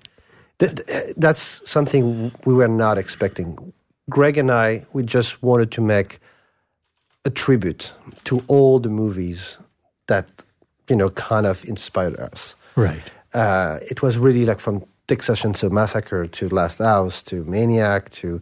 Th- 0.59 0.73
that's 1.17 1.61
something 1.69 2.33
we 2.45 2.55
were 2.55 2.69
not 2.69 2.99
expecting. 2.99 3.73
Greg 4.09 4.39
and 4.39 4.51
I, 4.51 4.85
we 4.93 5.03
just 5.03 5.43
wanted 5.43 5.71
to 5.73 5.81
make 5.81 6.21
a 7.25 7.31
tribute 7.31 7.93
to 8.25 8.43
all 8.47 8.79
the 8.79 8.89
movies 8.89 9.59
that 10.07 10.27
you 10.89 10.97
know 10.97 11.11
kind 11.11 11.47
of 11.47 11.65
inspired 11.65 12.19
us. 12.21 12.55
Right. 12.77 13.11
Uh, 13.33 13.79
it 13.91 14.03
was 14.03 14.19
really 14.19 14.45
like 14.45 14.61
from 14.61 14.85
Texas 15.09 15.43
Chainsaw 15.43 15.71
Massacre 15.71 16.27
to 16.27 16.49
Last 16.49 16.79
House 16.79 17.23
to 17.25 17.45
Maniac 17.45 18.11
to 18.11 18.41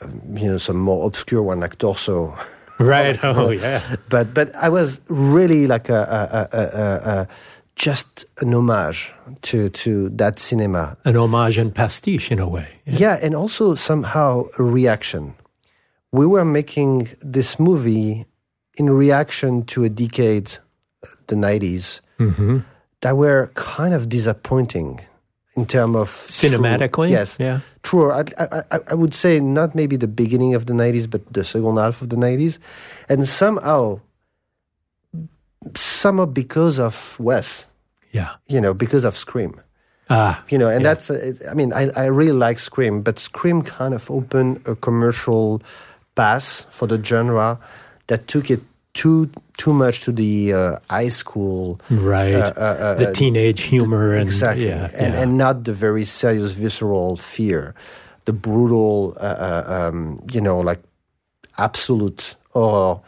um, 0.00 0.20
you 0.36 0.46
know 0.46 0.58
some 0.58 0.78
more 0.78 1.06
obscure 1.06 1.42
one 1.42 1.60
like 1.60 1.78
Torso. 1.78 2.36
Right. 2.78 3.18
Oh 3.22 3.50
yeah. 3.50 3.80
But 4.08 4.34
but 4.34 4.54
I 4.54 4.68
was 4.68 5.00
really 5.08 5.66
like 5.66 5.88
a, 5.88 6.48
a, 6.52 6.58
a, 6.58 7.10
a 7.10 7.28
just 7.76 8.24
an 8.38 8.54
homage 8.54 9.12
to, 9.42 9.68
to 9.68 10.08
that 10.10 10.38
cinema. 10.38 10.96
An 11.04 11.16
homage 11.16 11.58
and 11.58 11.74
pastiche 11.74 12.30
in 12.30 12.38
a 12.38 12.48
way. 12.48 12.68
Yeah. 12.86 12.96
yeah, 12.98 13.18
and 13.22 13.34
also 13.34 13.74
somehow 13.74 14.46
a 14.58 14.62
reaction. 14.62 15.34
We 16.12 16.26
were 16.26 16.44
making 16.44 17.08
this 17.20 17.58
movie 17.58 18.26
in 18.76 18.90
reaction 18.90 19.64
to 19.66 19.84
a 19.84 19.88
decade, 19.88 20.58
the 21.26 21.34
90s, 21.34 22.00
mm-hmm. 22.18 22.58
that 23.00 23.16
were 23.16 23.50
kind 23.54 23.94
of 23.94 24.08
disappointing 24.08 25.00
in 25.56 25.66
terms 25.66 25.96
of 25.96 26.08
cinematically. 26.10 27.08
True, 27.08 27.16
yes, 27.16 27.36
yeah, 27.38 27.60
true. 27.82 28.10
I, 28.10 28.24
I, 28.38 28.80
I 28.90 28.94
would 28.94 29.14
say 29.14 29.40
not 29.40 29.74
maybe 29.74 29.96
the 29.96 30.08
beginning 30.08 30.54
of 30.54 30.66
the 30.66 30.72
'90s, 30.72 31.08
but 31.08 31.32
the 31.32 31.44
second 31.44 31.76
half 31.76 32.02
of 32.02 32.08
the 32.08 32.16
'90s, 32.16 32.58
and 33.08 33.28
somehow 33.28 34.00
somehow 35.76 36.26
because 36.26 36.78
of 36.78 37.16
Wes. 37.18 37.66
Yeah. 38.12 38.34
You 38.48 38.60
know, 38.60 38.74
because 38.74 39.04
of 39.04 39.16
Scream. 39.16 39.60
Ah. 40.10 40.42
You 40.48 40.58
know, 40.58 40.68
and 40.68 40.82
yeah. 40.82 40.94
that's, 40.94 41.10
uh, 41.10 41.32
I 41.50 41.54
mean, 41.54 41.72
I, 41.72 41.88
I 41.96 42.06
really 42.06 42.32
like 42.32 42.58
Scream, 42.58 43.02
but 43.02 43.18
Scream 43.18 43.62
kind 43.62 43.94
of 43.94 44.10
opened 44.10 44.60
a 44.66 44.74
commercial 44.76 45.62
pass 46.14 46.66
for 46.70 46.86
the 46.86 47.02
genre 47.02 47.58
that 48.06 48.28
took 48.28 48.50
it 48.50 48.60
too 48.92 49.28
too 49.56 49.72
much 49.72 50.00
to 50.02 50.12
the 50.12 50.52
uh, 50.52 50.78
high 50.88 51.08
school, 51.08 51.80
right? 51.90 52.34
Uh, 52.34 52.52
uh, 52.56 52.60
uh 52.60 52.94
the 52.94 53.12
teenage 53.12 53.62
humor, 53.62 54.10
the, 54.10 54.20
and 54.20 54.28
exactly, 54.28 54.68
yeah, 54.68 54.90
and, 54.94 55.14
yeah. 55.14 55.20
and 55.20 55.36
not 55.36 55.64
the 55.64 55.72
very 55.72 56.04
serious 56.04 56.52
visceral 56.52 57.16
fear, 57.16 57.74
the 58.24 58.32
brutal, 58.32 59.16
uh, 59.20 59.64
um, 59.66 60.24
you 60.32 60.40
know, 60.40 60.60
like 60.60 60.80
absolute 61.58 62.36
horror 62.52 63.00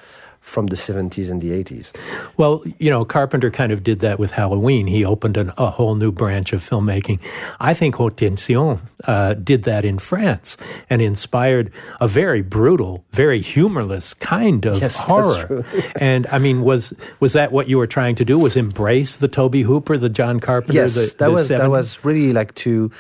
from 0.47 0.69
the 0.69 0.77
70s 0.77 1.29
and 1.29 1.43
the 1.43 1.51
80s. 1.51 1.93
Well, 2.37 2.63
you 2.79 2.89
know, 2.89 3.05
Carpenter 3.05 3.51
kind 3.51 3.73
of 3.73 3.83
did 3.83 3.99
that 3.99 4.21
with 4.21 4.31
Halloween. 4.31 4.87
He 4.87 5.05
opened 5.05 5.37
an, 5.37 5.53
a 5.59 5.71
whole 5.71 5.97
new 5.97 6.13
branch 6.13 6.53
of 6.53 6.63
filmmaking. 6.63 7.19
I 7.59 7.75
think 7.75 7.97
Haute 7.97 8.17
Tension 8.17 8.81
uh, 9.05 9.35
did 9.35 9.65
that 9.65 9.85
in 9.85 9.99
France 9.99 10.57
and 10.89 11.03
inspired 11.03 11.73
a 12.01 12.07
very 12.07 12.43
brutal, 12.43 13.05
very 13.11 13.41
humorless 13.41 14.15
kind 14.15 14.65
of 14.67 14.81
yes, 14.81 15.03
horror. 15.03 15.67
and 16.01 16.29
I 16.29 16.39
mean, 16.39 16.63
was 16.63 16.95
was 17.19 17.33
that 17.33 17.51
what 17.51 17.69
you 17.69 17.77
were 17.79 17.89
trying 17.89 18.15
to 18.15 18.25
do? 18.25 18.39
Was 18.39 18.57
embrace 18.57 19.17
the 19.17 19.29
Tobe 19.29 19.57
Hooper, 19.57 19.99
the 19.99 20.09
John 20.09 20.39
Carpenter? 20.39 20.79
Yes, 20.79 20.95
the, 20.95 21.01
that 21.19 21.27
the 21.27 21.31
was 21.33 21.51
70s? 21.51 21.57
that 21.59 21.71
was 21.71 22.05
really 22.05 22.33
like 22.33 22.55
to 22.55 22.93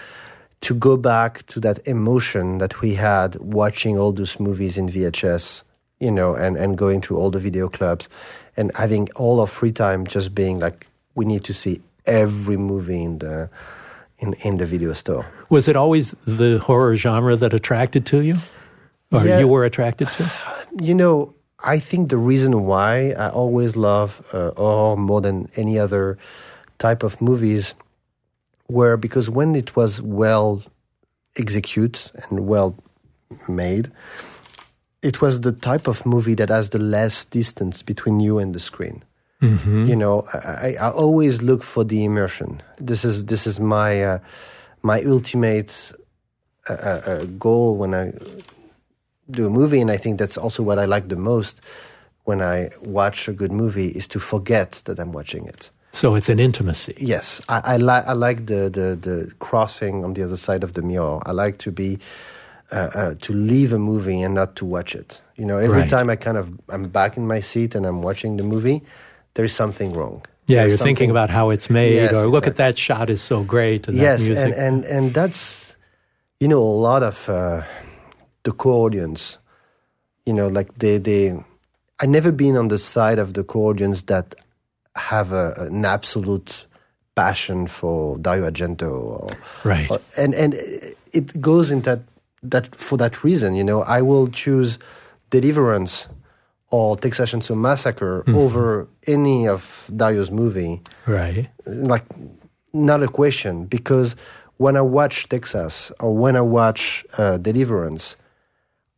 to 0.62 0.75
go 0.75 0.97
back 0.97 1.47
to 1.47 1.61
that 1.61 1.79
emotion 1.87 2.59
that 2.59 2.81
we 2.81 2.95
had 2.95 3.37
watching 3.37 3.97
all 3.97 4.11
those 4.11 4.41
movies 4.41 4.76
in 4.76 4.88
VHS 4.88 5.62
you 6.00 6.11
know, 6.11 6.35
and, 6.35 6.57
and 6.57 6.76
going 6.76 7.00
to 7.03 7.17
all 7.17 7.31
the 7.31 7.38
video 7.38 7.69
clubs 7.69 8.09
and 8.57 8.71
having 8.75 9.09
all 9.17 9.41
of 9.41 9.50
free 9.50 9.73
time 9.73 10.07
just 10.07 10.35
being 10.35 10.59
like, 10.59 10.87
we 11.15 11.25
need 11.25 11.45
to 11.45 11.55
see 11.55 11.81
every 12.05 12.57
movie 12.57 13.03
in 13.03 13.19
the 13.19 13.49
in, 14.19 14.33
in 14.35 14.57
the 14.57 14.67
video 14.67 14.93
store. 14.95 15.26
Was 15.50 15.69
it 15.69 15.76
always 15.76 16.12
the 16.26 16.59
horror 16.59 16.97
genre 16.97 17.37
that 17.37 17.53
attracted 17.53 18.07
to 18.07 18.23
you? 18.23 18.37
Or 19.12 19.25
yeah. 19.25 19.38
you 19.38 19.47
were 19.49 19.65
attracted 19.65 20.09
to? 20.12 20.31
You 20.81 20.95
know, 20.95 21.35
I 21.61 21.79
think 21.79 22.11
the 22.11 22.17
reason 22.17 22.65
why 22.65 23.12
I 23.12 23.29
always 23.29 23.76
love 23.76 24.25
uh, 24.33 24.50
horror 24.57 24.97
more 24.97 25.21
than 25.21 25.49
any 25.57 25.79
other 25.79 26.19
type 26.79 27.03
of 27.03 27.21
movies 27.21 27.75
were 28.69 28.97
because 28.97 29.31
when 29.31 29.55
it 29.55 29.76
was 29.76 30.03
well 30.03 30.62
executed 31.37 32.11
and 32.29 32.47
well 32.47 32.76
made, 33.49 33.91
it 35.03 35.21
was 35.21 35.41
the 35.41 35.53
type 35.53 35.87
of 35.87 36.05
movie 36.07 36.35
that 36.35 36.49
has 36.49 36.71
the 36.71 36.79
less 36.79 37.25
distance 37.25 37.83
between 37.83 38.21
you 38.21 38.38
and 38.38 38.55
the 38.55 38.61
screen. 38.61 39.05
Mm-hmm. 39.43 39.87
You 39.87 39.97
know, 39.97 40.26
I, 40.33 40.76
I, 40.81 40.91
always 40.91 41.43
look 41.43 41.62
for 41.62 41.85
the 41.85 42.05
immersion. 42.05 42.62
This 42.79 43.05
is 43.05 43.26
this 43.26 43.47
is 43.47 43.61
my 43.61 44.03
uh, 44.03 44.19
my 44.83 45.03
ultimate 45.03 45.93
uh, 46.71 46.73
uh, 46.73 47.03
uh, 47.07 47.25
goal 47.38 47.76
when 47.76 47.95
I 47.95 48.12
do 49.31 49.47
a 49.47 49.50
movie, 49.50 49.81
and 49.83 49.91
I 49.91 49.99
think 49.99 50.19
that's 50.19 50.38
also 50.38 50.62
what 50.62 50.79
I 50.79 50.87
like 50.87 51.09
the 51.09 51.17
most 51.17 51.61
when 52.25 52.41
I 52.41 52.71
watch 52.81 53.29
a 53.29 53.33
good 53.33 53.53
movie 53.53 53.88
is 53.88 54.09
to 54.09 54.19
forget 54.19 54.83
that 54.87 54.99
I'm 54.99 55.12
watching 55.12 55.47
it. 55.47 55.71
So 55.93 56.15
it's 56.15 56.31
an 56.31 56.41
intimacy. 56.41 56.95
Yes, 56.99 57.43
I, 57.49 57.75
I 57.75 57.76
like 57.76 58.07
I 58.07 58.15
like 58.15 58.47
the, 58.47 58.71
the 58.71 58.97
the 59.00 59.33
crossing 59.38 60.03
on 60.03 60.15
the 60.15 60.23
other 60.23 60.37
side 60.37 60.65
of 60.65 60.73
the 60.73 60.83
mirror. 60.83 61.21
I 61.26 61.33
like 61.33 61.59
to 61.59 61.71
be 61.71 61.99
uh, 62.73 62.91
uh, 62.95 63.15
to 63.21 63.33
leave 63.33 63.73
a 63.73 63.79
movie 63.79 64.21
and 64.21 64.35
not 64.35 64.57
to 64.57 64.65
watch 64.65 64.95
it. 64.95 65.21
You 65.37 65.45
know, 65.45 65.59
every 65.59 65.83
right. 65.83 65.91
time 65.91 66.11
I 66.11 66.17
kind 66.17 66.37
of 66.37 66.51
I'm 66.69 66.89
back 66.89 67.17
in 67.17 67.27
my 67.27 67.41
seat 67.41 67.75
and 67.75 67.87
I'm 67.87 68.03
watching 68.03 68.37
the 68.37 68.43
movie, 68.43 68.83
there's 69.35 69.55
something 69.55 69.93
wrong. 69.93 70.25
Yeah, 70.47 70.61
there's 70.61 70.71
you're 70.71 70.87
thinking 70.87 71.11
about 71.11 71.31
how 71.31 71.51
it's 71.51 71.69
made, 71.69 71.95
yes, 71.95 72.13
or 72.13 72.27
look 72.27 72.45
exactly. 72.45 72.51
at 72.51 72.57
that 72.57 72.79
shot 72.79 73.11
is 73.11 73.21
so 73.21 73.43
great. 73.43 73.89
And 73.89 73.97
yes, 73.97 74.29
and, 74.29 74.55
and 74.55 74.85
and 74.85 75.15
that's 75.15 75.77
you 76.41 76.49
know 76.49 76.63
a 76.63 76.77
lot 76.89 77.03
of 77.03 77.29
uh, 77.29 77.63
the 78.45 78.53
co-audience. 78.53 79.39
You 80.25 80.33
know, 80.33 80.49
like 80.49 80.79
they 80.79 80.99
they. 80.99 81.37
I 81.99 82.07
never 82.07 82.31
been 82.31 82.57
on 82.57 82.69
the 82.69 82.79
side 82.79 83.19
of 83.19 83.33
the 83.33 83.43
co-audience 83.43 84.03
that 84.03 84.35
have 84.97 85.33
a, 85.33 85.55
an 85.59 85.85
absolute 85.85 86.67
passion 87.15 87.67
for 87.67 88.19
Dario 88.19 88.51
Argento, 88.51 88.91
or, 88.91 89.29
right? 89.65 89.91
Or, 89.91 90.01
and 90.17 90.35
and 90.35 90.55
it 91.13 91.41
goes 91.41 91.71
in 91.71 91.83
that 91.83 92.01
that 92.50 92.75
for 92.76 92.97
that 92.99 93.25
reason, 93.25 93.55
you 93.55 93.65
know, 93.65 93.83
I 93.83 94.03
will 94.03 94.29
choose 94.29 94.79
Deliverance 95.31 96.09
or 96.71 96.97
Texas 96.97 97.33
Chainsaw 97.33 97.57
Massacre 97.57 98.23
mm-hmm. 98.26 98.37
over 98.37 98.88
any 99.07 99.47
of 99.49 99.91
Dario's 99.95 100.31
movie. 100.31 100.83
Right. 101.07 101.49
Like, 101.67 102.05
not 102.73 103.03
a 103.03 103.09
question 103.09 103.67
because 103.67 104.17
when 104.59 104.76
I 104.76 104.83
watch 104.83 105.29
Texas 105.29 105.93
or 106.00 106.17
when 106.17 106.37
I 106.37 106.41
watch 106.41 107.05
uh, 107.19 107.38
Deliverance, 107.38 108.17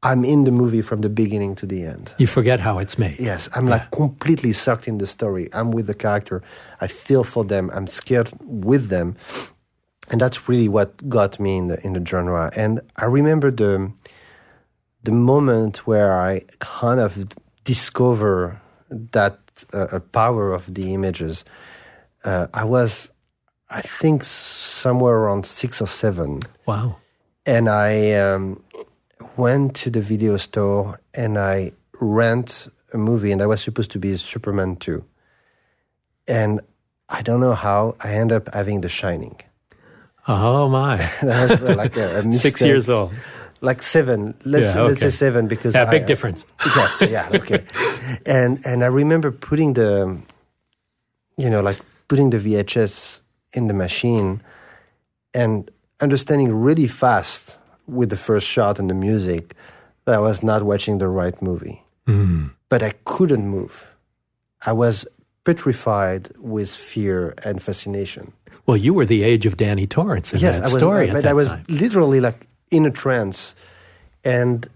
I'm 0.02 0.25
in 0.25 0.45
the 0.45 0.52
movie 0.52 0.83
from 0.83 1.00
the 1.00 1.09
beginning 1.09 1.57
to 1.57 1.67
the 1.67 1.85
end. 1.85 2.14
You 2.19 2.28
forget 2.28 2.61
how 2.61 2.78
it's 2.78 2.99
made. 2.99 3.19
Yes, 3.19 3.49
I'm 3.55 3.67
like 3.67 3.90
completely 3.90 4.52
sucked 4.52 4.87
in 4.87 4.99
the 4.99 5.07
story. 5.07 5.49
I'm 5.52 5.73
with 5.73 5.88
the 5.88 5.95
character. 5.95 6.40
I 6.81 6.87
feel 6.87 7.25
for 7.25 7.45
them. 7.45 7.69
I'm 7.75 7.88
scared 7.88 8.31
with 8.40 8.88
them, 8.88 9.17
and 10.11 10.21
that's 10.21 10.49
really 10.49 10.69
what 10.69 11.09
got 11.09 11.38
me 11.38 11.57
in 11.59 11.69
the 11.69 11.85
in 11.85 11.93
the 11.93 12.05
genre. 12.05 12.50
And 12.57 12.81
I 12.97 13.05
remember 13.05 13.50
the 13.50 13.93
the 15.03 15.12
moment 15.12 15.87
where 15.87 16.19
I 16.19 16.43
kind 16.59 17.00
of 17.00 17.29
discover 17.65 18.61
that 18.91 19.38
uh, 19.73 19.99
power 20.12 20.53
of 20.53 20.73
the 20.75 20.95
images. 20.95 21.45
Uh, 22.25 22.47
I 22.53 22.65
was, 22.65 23.11
I 23.71 23.81
think, 23.81 24.25
somewhere 24.25 25.15
around 25.15 25.47
six 25.47 25.81
or 25.81 25.87
seven. 25.87 26.41
Wow. 26.67 26.97
And 27.47 27.69
I 27.69 28.12
um, 28.12 28.62
went 29.37 29.75
to 29.77 29.91
the 29.91 30.00
video 30.00 30.37
store 30.37 31.00
and 31.15 31.38
I 31.38 31.73
rent 32.00 32.69
a 32.93 32.99
movie, 32.99 33.33
and 33.33 33.43
I 33.43 33.47
was 33.47 33.61
supposed 33.62 33.91
to 33.93 33.99
be 33.99 34.17
Superman 34.17 34.77
2. 34.77 35.05
And 36.27 36.61
I 37.09 37.23
don't 37.23 37.41
know 37.41 37.55
how 37.55 37.97
I 38.00 38.15
end 38.15 38.33
up 38.33 38.53
having 38.55 38.81
The 38.81 38.88
Shining. 38.88 39.41
Oh 40.28 40.68
my! 40.68 40.97
that 41.23 41.50
was 41.50 41.62
uh, 41.62 41.75
like 41.75 41.97
a, 41.97 42.20
a 42.20 42.32
Six 42.47 42.61
years 42.62 42.88
old. 42.88 43.14
Like 43.61 43.82
seven. 43.82 44.35
Let's, 44.44 44.75
Yeah, 44.75 44.82
let's 44.82 45.00
say 45.00 45.11
seven 45.11 45.49
because 45.49 45.75
Yeah, 45.75 45.87
big 45.90 46.02
I- 46.02 46.06
difference. 46.06 46.44
yes, 46.76 47.00
yeah, 47.00 47.28
okay. 47.35 47.64
and 48.26 48.61
and 48.64 48.85
I 48.85 48.87
remember 48.87 49.32
putting 49.32 49.73
the, 49.73 50.16
you 51.37 51.50
know, 51.50 51.61
like 51.61 51.80
putting 52.06 52.30
the 52.30 52.38
VHS 52.38 53.23
in 53.54 53.66
the 53.66 53.75
machine, 53.75 54.40
and 55.35 55.70
understanding 56.00 56.52
really 56.54 56.87
fast 56.87 57.58
with 57.88 58.11
the 58.11 58.16
first 58.16 58.47
shot 58.47 58.78
and 58.78 58.88
the 58.88 58.94
music 58.94 59.54
that 60.04 60.14
I 60.14 60.18
was 60.20 60.42
not 60.42 60.62
watching 60.62 60.99
the 60.99 61.08
right 61.08 61.40
movie. 61.42 61.82
Hmm. 62.06 62.49
But 62.68 62.82
I 62.82 62.92
couldn't 63.04 63.49
move. 63.49 63.87
I 64.66 64.73
was 64.73 65.06
petrified 65.44 66.28
with 66.38 66.70
fear 66.70 67.35
and 67.44 67.62
fascination. 67.62 68.32
Well, 68.69 68.77
you 68.77 68.93
were 68.93 69.07
the 69.07 69.23
age 69.23 69.47
of 69.47 69.57
Danny 69.57 69.87
Torrance 69.87 70.35
in 70.35 70.41
yes, 70.41 70.57
that 70.57 70.65
I 70.65 70.69
was, 70.69 70.77
story 70.77 71.11
but 71.11 71.25
I 71.25 71.33
was 71.33 71.49
time. 71.49 71.65
literally 71.71 72.21
like 72.21 72.47
in 72.71 72.85
a 72.85 72.91
trance, 72.91 73.55
and 74.25 74.69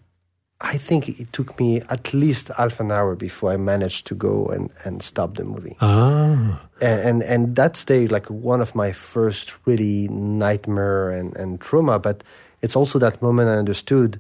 I 0.63 0.79
think 0.79 1.09
it 1.21 1.31
took 1.35 1.61
me 1.61 1.83
at 1.91 2.15
least 2.15 2.49
half 2.57 2.81
an 2.81 2.91
hour 2.91 3.15
before 3.15 3.53
I 3.53 3.59
managed 3.59 4.07
to 4.07 4.15
go 4.15 4.47
and, 4.47 4.71
and 4.85 5.03
stop 5.03 5.35
the 5.35 5.45
movie. 5.45 5.77
Ah, 5.83 6.67
And, 6.81 7.01
and 7.01 7.23
and 7.23 7.57
that 7.57 7.77
stayed 7.77 8.11
like 8.11 8.31
one 8.31 8.63
of 8.63 8.75
my 8.75 8.93
first 8.93 9.59
really 9.67 10.09
nightmare 10.09 11.11
and, 11.11 11.37
and 11.37 11.61
trauma. 11.61 11.99
But 11.99 12.25
it's 12.63 12.75
also 12.75 12.99
that 12.99 13.21
moment 13.21 13.51
I 13.51 13.59
understood, 13.59 14.19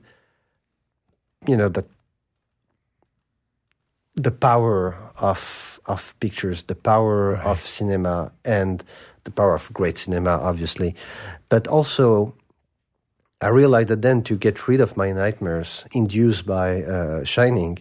you 1.48 1.56
know, 1.56 1.70
that 1.70 1.86
the 4.16 4.30
power 4.32 4.96
of 5.16 5.80
of 5.86 6.14
pictures, 6.20 6.64
the 6.64 6.74
power 6.74 7.36
of 7.38 7.58
cinema, 7.58 8.32
and 8.44 8.84
the 9.24 9.30
power 9.30 9.54
of 9.54 9.72
great 9.72 9.98
cinema, 9.98 10.30
obviously. 10.30 10.94
But 11.48 11.68
also, 11.68 12.34
I 13.40 13.48
realized 13.48 13.88
that 13.88 14.02
then 14.02 14.22
to 14.22 14.36
get 14.36 14.68
rid 14.68 14.80
of 14.80 14.96
my 14.96 15.12
nightmares 15.12 15.84
induced 15.92 16.46
by 16.46 16.82
uh, 16.82 17.24
Shining, 17.24 17.78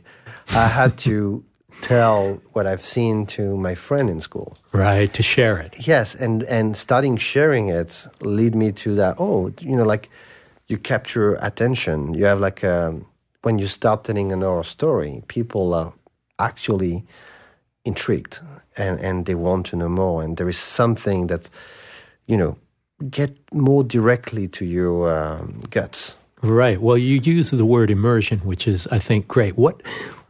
I 0.50 0.68
had 0.68 0.98
to 1.00 1.44
tell 1.82 2.42
what 2.54 2.66
I've 2.68 2.84
seen 2.84 3.26
to 3.28 3.58
my 3.58 3.76
friend 3.76 4.10
in 4.10 4.20
school. 4.20 4.58
right, 4.72 5.14
to 5.14 5.24
share 5.24 5.58
it. 5.58 5.88
Yes, 5.88 6.16
and 6.16 6.44
and 6.44 6.76
starting 6.78 7.18
sharing 7.18 7.70
it 7.70 8.08
lead 8.24 8.56
me 8.56 8.72
to 8.72 8.96
that. 8.96 9.16
Oh, 9.20 9.52
you 9.60 9.76
know, 9.76 9.84
like 9.84 10.10
you 10.68 10.78
capture 10.78 11.36
attention. 11.42 12.14
You 12.14 12.26
have 12.26 12.40
like 12.40 12.64
um 12.64 13.06
when 13.44 13.60
you 13.60 13.68
start 13.68 14.04
telling 14.04 14.32
an 14.32 14.42
horror 14.42 14.64
story, 14.64 15.24
people 15.28 15.74
are 15.74 15.94
actually 16.40 17.04
intrigued 17.86 18.40
and 18.78 19.00
and 19.00 19.26
they 19.26 19.36
want 19.36 19.66
to 19.68 19.76
know 19.76 19.90
more. 19.90 20.24
And 20.24 20.38
there 20.38 20.50
is 20.50 20.58
something 20.58 21.28
that 21.28 21.50
you 22.28 22.38
know 22.38 22.58
get 23.10 23.32
more 23.54 23.84
directly 23.84 24.48
to 24.48 24.66
your 24.66 25.10
um, 25.12 25.64
guts. 25.70 26.16
Right. 26.42 26.82
Well, 26.82 26.98
you 26.98 27.20
use 27.24 27.52
the 27.52 27.66
word 27.66 27.92
immersion, 27.92 28.40
which 28.40 28.68
is, 28.68 28.88
I 28.88 29.00
think, 29.00 29.28
great. 29.28 29.58
What 29.58 29.82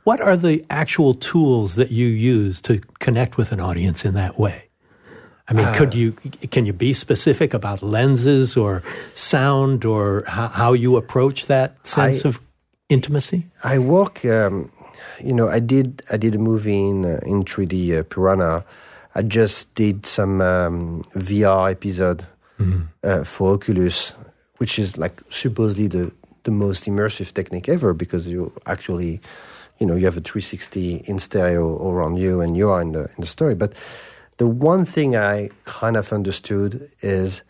What 0.03 0.19
are 0.19 0.37
the 0.37 0.65
actual 0.69 1.13
tools 1.13 1.75
that 1.75 1.91
you 1.91 2.07
use 2.07 2.61
to 2.61 2.81
connect 2.99 3.37
with 3.37 3.51
an 3.51 3.59
audience 3.59 4.03
in 4.03 4.13
that 4.15 4.39
way? 4.39 4.63
I 5.47 5.53
mean, 5.53 5.73
could 5.75 5.93
you 5.93 6.13
can 6.51 6.65
you 6.65 6.73
be 6.73 6.93
specific 6.93 7.53
about 7.53 7.81
lenses 7.83 8.55
or 8.55 8.83
sound 9.13 9.85
or 9.85 10.23
how, 10.25 10.47
how 10.47 10.73
you 10.73 10.95
approach 10.95 11.47
that 11.47 11.85
sense 11.85 12.25
I- 12.25 12.29
of 12.29 12.39
intimacy? 12.89 13.45
I 13.63 13.79
work. 13.79 14.23
Um, 14.25 14.71
you 15.19 15.34
know, 15.34 15.47
I 15.50 15.60
did. 15.60 16.04
I 16.12 16.17
did 16.17 16.36
a 16.36 16.38
movie 16.38 16.89
in 16.89 17.06
uh, 17.06 17.19
in 17.26 17.43
3D 17.43 18.00
uh, 18.00 18.04
Piranha. 18.04 18.63
I 19.13 19.21
just 19.21 19.74
did 19.76 20.06
some 20.06 20.41
um, 20.41 21.04
VR 21.15 21.71
episode 21.71 22.26
uh, 23.04 23.24
for 23.24 23.54
Oculus, 23.56 24.13
which 24.58 24.80
is 24.80 24.97
like 24.97 25.21
supposedly 25.30 25.88
the 25.88 26.12
the 26.43 26.52
most 26.52 26.86
immersive 26.86 27.34
technique 27.34 27.69
ever 27.69 27.93
because 27.93 28.28
you 28.28 28.52
actually, 28.65 29.21
you 29.80 29.86
know, 29.86 29.95
you 29.95 30.06
have 30.06 30.17
a 30.17 30.21
360 30.21 31.04
in 31.06 31.19
stereo 31.19 31.88
around 31.88 32.17
you 32.17 32.41
and 32.41 32.58
you 32.58 32.69
are 32.69 32.82
in 32.82 32.93
the 32.93 33.04
in 33.04 33.19
the 33.19 33.28
story. 33.28 33.56
But 33.56 33.74
the 34.38 34.47
one 34.47 34.86
thing 34.86 35.15
I 35.15 35.50
kind 35.65 35.97
of 35.97 36.12
understood 36.13 36.89
is 37.02 37.43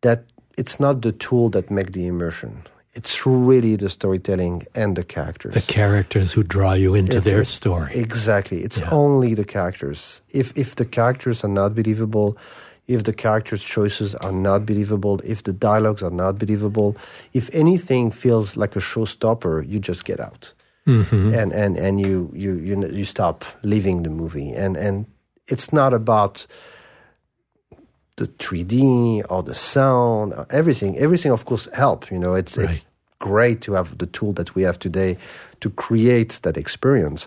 that 0.00 0.24
it's 0.56 0.78
not 0.78 1.02
the 1.02 1.12
tool 1.12 1.50
that 1.50 1.70
make 1.70 1.92
the 1.92 2.06
immersion. 2.06 2.62
It's 2.96 3.26
really 3.26 3.76
the 3.76 3.88
storytelling 3.88 4.66
and 4.74 4.94
the 4.96 5.02
characters. 5.04 5.54
The 5.54 5.72
characters 5.72 6.32
who 6.32 6.42
draw 6.44 6.74
you 6.74 6.94
into 6.94 7.16
It's- 7.16 7.24
their 7.24 7.44
story. 7.44 7.92
Exactly. 7.94 8.62
It's 8.62 8.78
Yeah. 8.80 8.90
only 8.92 9.34
the 9.34 9.44
characters. 9.44 10.20
If 10.30 10.52
if 10.56 10.74
the 10.74 10.84
characters 10.84 11.44
are 11.44 11.52
not 11.52 11.74
believable, 11.74 12.36
if 12.86 13.02
the 13.02 13.12
characters' 13.12 13.64
choices 13.64 14.14
are 14.16 14.32
not 14.32 14.64
believable, 14.66 15.20
if 15.24 15.42
the 15.42 15.52
dialogues 15.52 16.02
are 16.02 16.14
not 16.14 16.38
believable, 16.38 16.94
if 17.32 17.48
anything 17.52 18.12
feels 18.12 18.56
like 18.56 18.76
a 18.76 18.80
showstopper, 18.80 19.64
you 19.68 19.80
just 19.80 20.04
get 20.04 20.20
out. 20.20 20.52
Mm-hmm. 20.86 21.34
And 21.34 21.52
and 21.52 21.76
and 21.78 22.00
you 22.00 22.30
you 22.34 22.52
you 22.68 22.74
you 22.92 23.04
stop 23.04 23.44
leaving 23.62 24.02
the 24.04 24.10
movie. 24.10 24.52
And 24.64 24.76
and 24.76 25.06
it's 25.48 25.72
not 25.72 25.92
about 25.94 26.46
the 28.16 28.26
3D 28.26 29.22
or 29.28 29.42
the 29.42 29.54
sound, 29.54 30.32
or 30.34 30.46
everything. 30.50 30.96
Everything, 30.98 31.32
of 31.32 31.44
course, 31.44 31.68
help. 31.72 32.10
You 32.10 32.18
know, 32.18 32.34
it's 32.34 32.56
Right. 32.56 32.70
it's 32.70 32.84
great 33.18 33.60
to 33.62 33.72
have 33.74 33.96
the 33.98 34.06
tool 34.06 34.32
that 34.34 34.54
we 34.54 34.62
have 34.62 34.78
today 34.78 35.16
to 35.60 35.70
create 35.70 36.38
that 36.42 36.56
experience. 36.56 37.26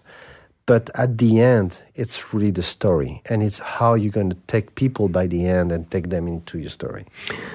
But 0.66 0.90
at 0.96 1.18
the 1.18 1.40
end, 1.40 1.82
it's 1.96 2.34
really 2.34 2.52
the 2.52 2.62
story, 2.62 3.22
and 3.30 3.42
it's 3.42 3.60
how 3.60 3.94
you're 3.96 4.12
going 4.12 4.30
to 4.32 4.38
take 4.48 4.76
people 4.76 5.08
by 5.08 5.26
the 5.28 5.46
end 5.48 5.72
and 5.72 5.90
take 5.90 6.10
them 6.10 6.28
into 6.28 6.58
your 6.60 6.70
story. 6.70 7.06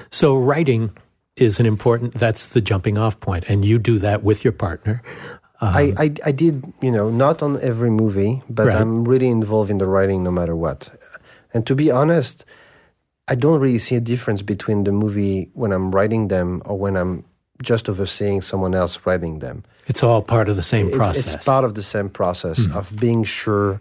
So 0.09 0.35
writing 0.35 0.89
is 1.35 1.59
an 1.59 1.65
important. 1.67 2.15
That's 2.15 2.47
the 2.47 2.61
jumping 2.61 2.97
off 2.97 3.19
point, 3.19 3.45
and 3.47 3.63
you 3.65 3.77
do 3.79 3.99
that 3.99 4.23
with 4.23 4.43
your 4.43 4.53
partner. 4.53 5.01
Um, 5.61 5.73
I, 5.75 5.93
I 5.97 6.13
I 6.25 6.31
did, 6.31 6.65
you 6.81 6.91
know, 6.91 7.09
not 7.11 7.41
on 7.43 7.59
every 7.61 7.89
movie, 7.91 8.41
but 8.49 8.67
Right. 8.67 8.81
I'm 8.81 9.05
really 9.07 9.29
involved 9.29 9.69
in 9.69 9.77
the 9.77 9.85
writing 9.87 10.23
no 10.23 10.31
matter 10.31 10.55
what. 10.55 10.89
And 11.53 11.65
to 11.67 11.75
be 11.75 11.91
honest, 11.91 12.45
I 13.27 13.35
don't 13.35 13.59
really 13.59 13.79
see 13.79 13.95
a 13.95 14.01
difference 14.01 14.41
between 14.41 14.83
the 14.83 14.91
movie 14.91 15.49
when 15.53 15.71
I'm 15.71 15.91
writing 15.91 16.27
them 16.27 16.61
or 16.65 16.77
when 16.77 16.97
I'm 16.97 17.23
just 17.61 17.87
overseeing 17.87 18.41
someone 18.41 18.75
else 18.75 18.99
writing 19.05 19.39
them. 19.39 19.63
It's 19.87 20.03
all 20.03 20.21
part 20.21 20.49
of 20.49 20.55
the 20.55 20.63
same 20.63 20.91
process. 20.91 21.35
It's 21.35 21.45
part 21.45 21.63
of 21.63 21.75
the 21.75 21.83
same 21.83 22.09
process 22.09 22.65
hmm. 22.65 22.77
of 22.77 22.93
being 22.99 23.23
sure 23.23 23.79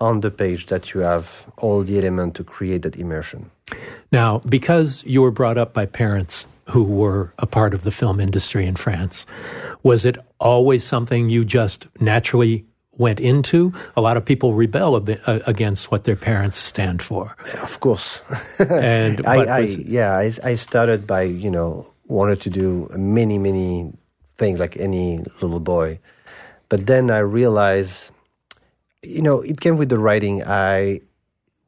on 0.00 0.20
the 0.20 0.30
page 0.30 0.66
that 0.66 0.94
you 0.94 1.00
have 1.00 1.44
all 1.58 1.82
the 1.82 1.98
element 1.98 2.34
to 2.34 2.44
create 2.44 2.82
that 2.82 2.96
immersion. 2.96 3.50
Now, 4.10 4.38
because 4.48 5.04
you 5.04 5.22
were 5.22 5.30
brought 5.30 5.58
up 5.58 5.72
by 5.72 5.86
parents 5.86 6.46
who 6.68 6.82
were 6.82 7.32
a 7.38 7.46
part 7.46 7.74
of 7.74 7.82
the 7.82 7.90
film 7.90 8.18
industry 8.18 8.66
in 8.66 8.76
France, 8.76 9.26
was 9.82 10.04
it 10.04 10.16
always 10.38 10.84
something 10.84 11.28
you 11.28 11.44
just 11.44 11.86
naturally 12.00 12.64
went 13.00 13.18
into? 13.20 13.72
A 13.96 14.00
lot 14.00 14.16
of 14.18 14.24
people 14.24 14.52
rebel 14.52 14.94
a 14.94 15.00
bit, 15.00 15.18
uh, 15.26 15.40
against 15.46 15.90
what 15.90 16.04
their 16.04 16.16
parents 16.16 16.58
stand 16.58 17.00
for. 17.00 17.34
Of 17.62 17.80
course. 17.80 18.22
And 18.60 19.24
I, 19.26 19.36
I 19.56 19.60
was- 19.64 19.78
yeah, 19.78 20.12
I, 20.24 20.30
I 20.52 20.54
started 20.56 21.06
by 21.06 21.22
you 21.24 21.50
know 21.50 21.86
wanted 22.06 22.40
to 22.42 22.50
do 22.50 22.88
many 22.96 23.38
many 23.38 23.92
things 24.36 24.58
like 24.60 24.76
any 24.76 25.24
little 25.40 25.60
boy, 25.60 25.98
but 26.68 26.86
then 26.86 27.10
I 27.10 27.20
realized, 27.24 28.12
you 29.02 29.22
know, 29.22 29.40
it 29.40 29.60
came 29.60 29.76
with 29.80 29.88
the 29.88 29.98
writing. 29.98 30.42
I 30.44 31.00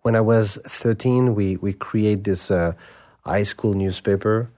when 0.05 0.15
I 0.17 0.21
was 0.21 0.59
thirteen, 0.69 1.35
we 1.35 1.57
we 1.65 1.73
create 1.73 2.25
this 2.25 2.51
uh, 2.51 2.73
high 3.25 3.45
school 3.45 3.73
newspaper, 3.75 4.51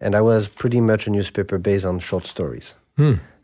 and 0.00 0.14
I 0.14 0.20
was 0.20 0.46
pretty 0.46 0.80
much 0.80 1.06
a 1.06 1.10
newspaper 1.10 1.58
based 1.58 1.84
on 1.86 1.98
short 1.98 2.26
stories. 2.26 2.74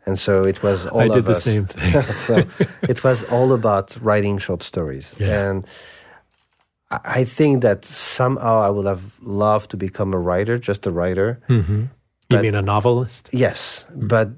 And 0.05 0.17
so 0.17 0.43
it 0.45 0.63
was 0.63 0.87
all. 0.87 0.99
I 1.01 1.05
of 1.05 1.13
did 1.13 1.25
the 1.25 1.31
us. 1.31 1.43
same 1.43 1.65
thing. 1.67 2.01
so 2.27 2.43
it 2.81 3.03
was 3.03 3.23
all 3.25 3.53
about 3.53 3.95
writing 4.01 4.39
short 4.39 4.63
stories. 4.63 5.13
Yeah. 5.19 5.49
And 5.49 5.67
I 6.89 7.23
think 7.23 7.61
that 7.61 7.85
somehow 7.85 8.59
I 8.59 8.69
would 8.69 8.85
have 8.85 9.17
loved 9.21 9.69
to 9.71 9.77
become 9.77 10.13
a 10.13 10.19
writer, 10.19 10.57
just 10.57 10.85
a 10.87 10.91
writer. 10.91 11.39
you 11.47 11.89
but- 12.29 12.41
mean 12.41 12.55
a 12.55 12.61
novelist? 12.61 13.29
Yes, 13.31 13.85
Hmm. 13.89 14.07
but 14.07 14.29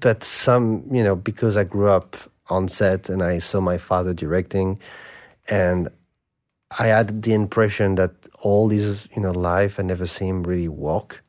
but 0.00 0.24
some, 0.24 0.82
you 0.90 1.04
know, 1.04 1.14
because 1.14 1.56
I 1.56 1.62
grew 1.64 1.86
up 1.88 2.16
on 2.50 2.68
set 2.68 3.08
and 3.08 3.22
I 3.22 3.38
saw 3.38 3.60
my 3.60 3.78
father 3.78 4.12
directing, 4.14 4.80
and 5.48 5.88
I 6.80 6.86
had 6.88 7.22
the 7.22 7.34
impression 7.34 7.94
that 7.94 8.10
all 8.42 8.68
this, 8.68 9.06
you 9.14 9.22
know, 9.22 9.30
life 9.30 9.78
I 9.78 9.82
never 9.84 10.06
seen 10.06 10.28
him 10.28 10.42
really 10.42 10.68
walk. 10.68 11.22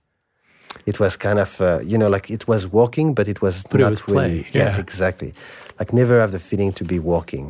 It 0.88 1.00
was 1.00 1.18
kind 1.18 1.38
of, 1.40 1.60
uh, 1.62 1.80
you 1.92 1.98
know, 1.98 2.10
like 2.16 2.32
it 2.38 2.48
was 2.48 2.62
walking, 2.80 3.14
but 3.14 3.28
it 3.28 3.40
was 3.42 3.56
But 3.70 3.80
it 3.80 3.84
not 3.84 3.92
was 3.92 4.02
play, 4.02 4.16
really. 4.16 4.48
Yes, 4.54 4.74
yeah. 4.76 4.80
exactly. 4.86 5.34
Like 5.80 5.92
never 5.94 6.16
have 6.20 6.32
the 6.32 6.40
feeling 6.40 6.72
to 6.80 6.84
be 6.86 6.98
walking, 7.00 7.48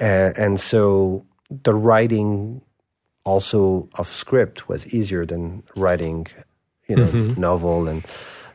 uh, 0.00 0.30
and 0.44 0.60
so 0.60 0.80
the 1.64 1.72
writing 1.86 2.60
also 3.24 3.88
of 3.94 4.06
script 4.08 4.68
was 4.68 4.86
easier 4.94 5.26
than 5.26 5.62
writing, 5.76 6.26
you 6.88 6.96
know, 6.96 7.06
Mm-hmm. 7.12 7.40
novel 7.40 7.88
and. 7.88 8.02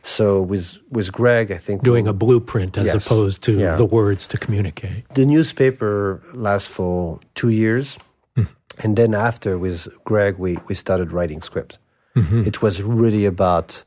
So 0.06 0.42
with 0.42 0.76
with 0.90 1.08
Greg, 1.12 1.50
I 1.50 1.56
think 1.66 1.82
Doing 1.82 2.04
we- 2.04 2.10
a 2.10 2.12
blueprint 2.12 2.76
as 2.76 2.84
Yes. 2.86 3.06
opposed 3.06 3.40
to 3.42 3.52
Yeah. 3.52 3.76
the 3.76 3.86
words 3.86 4.26
to 4.28 4.36
communicate. 4.36 5.02
the 5.14 5.24
newspaper 5.24 6.20
lasts 6.34 6.68
for 6.68 7.20
two 7.34 7.48
years, 7.48 7.98
and 8.82 8.96
then 8.96 9.14
after 9.14 9.56
with 9.58 9.88
Greg, 10.04 10.34
we 10.38 10.58
we 10.68 10.74
started 10.74 11.10
writing 11.12 11.42
script. 11.42 11.78
It 12.46 12.60
was 12.62 12.82
really 12.82 13.24
about 13.26 13.84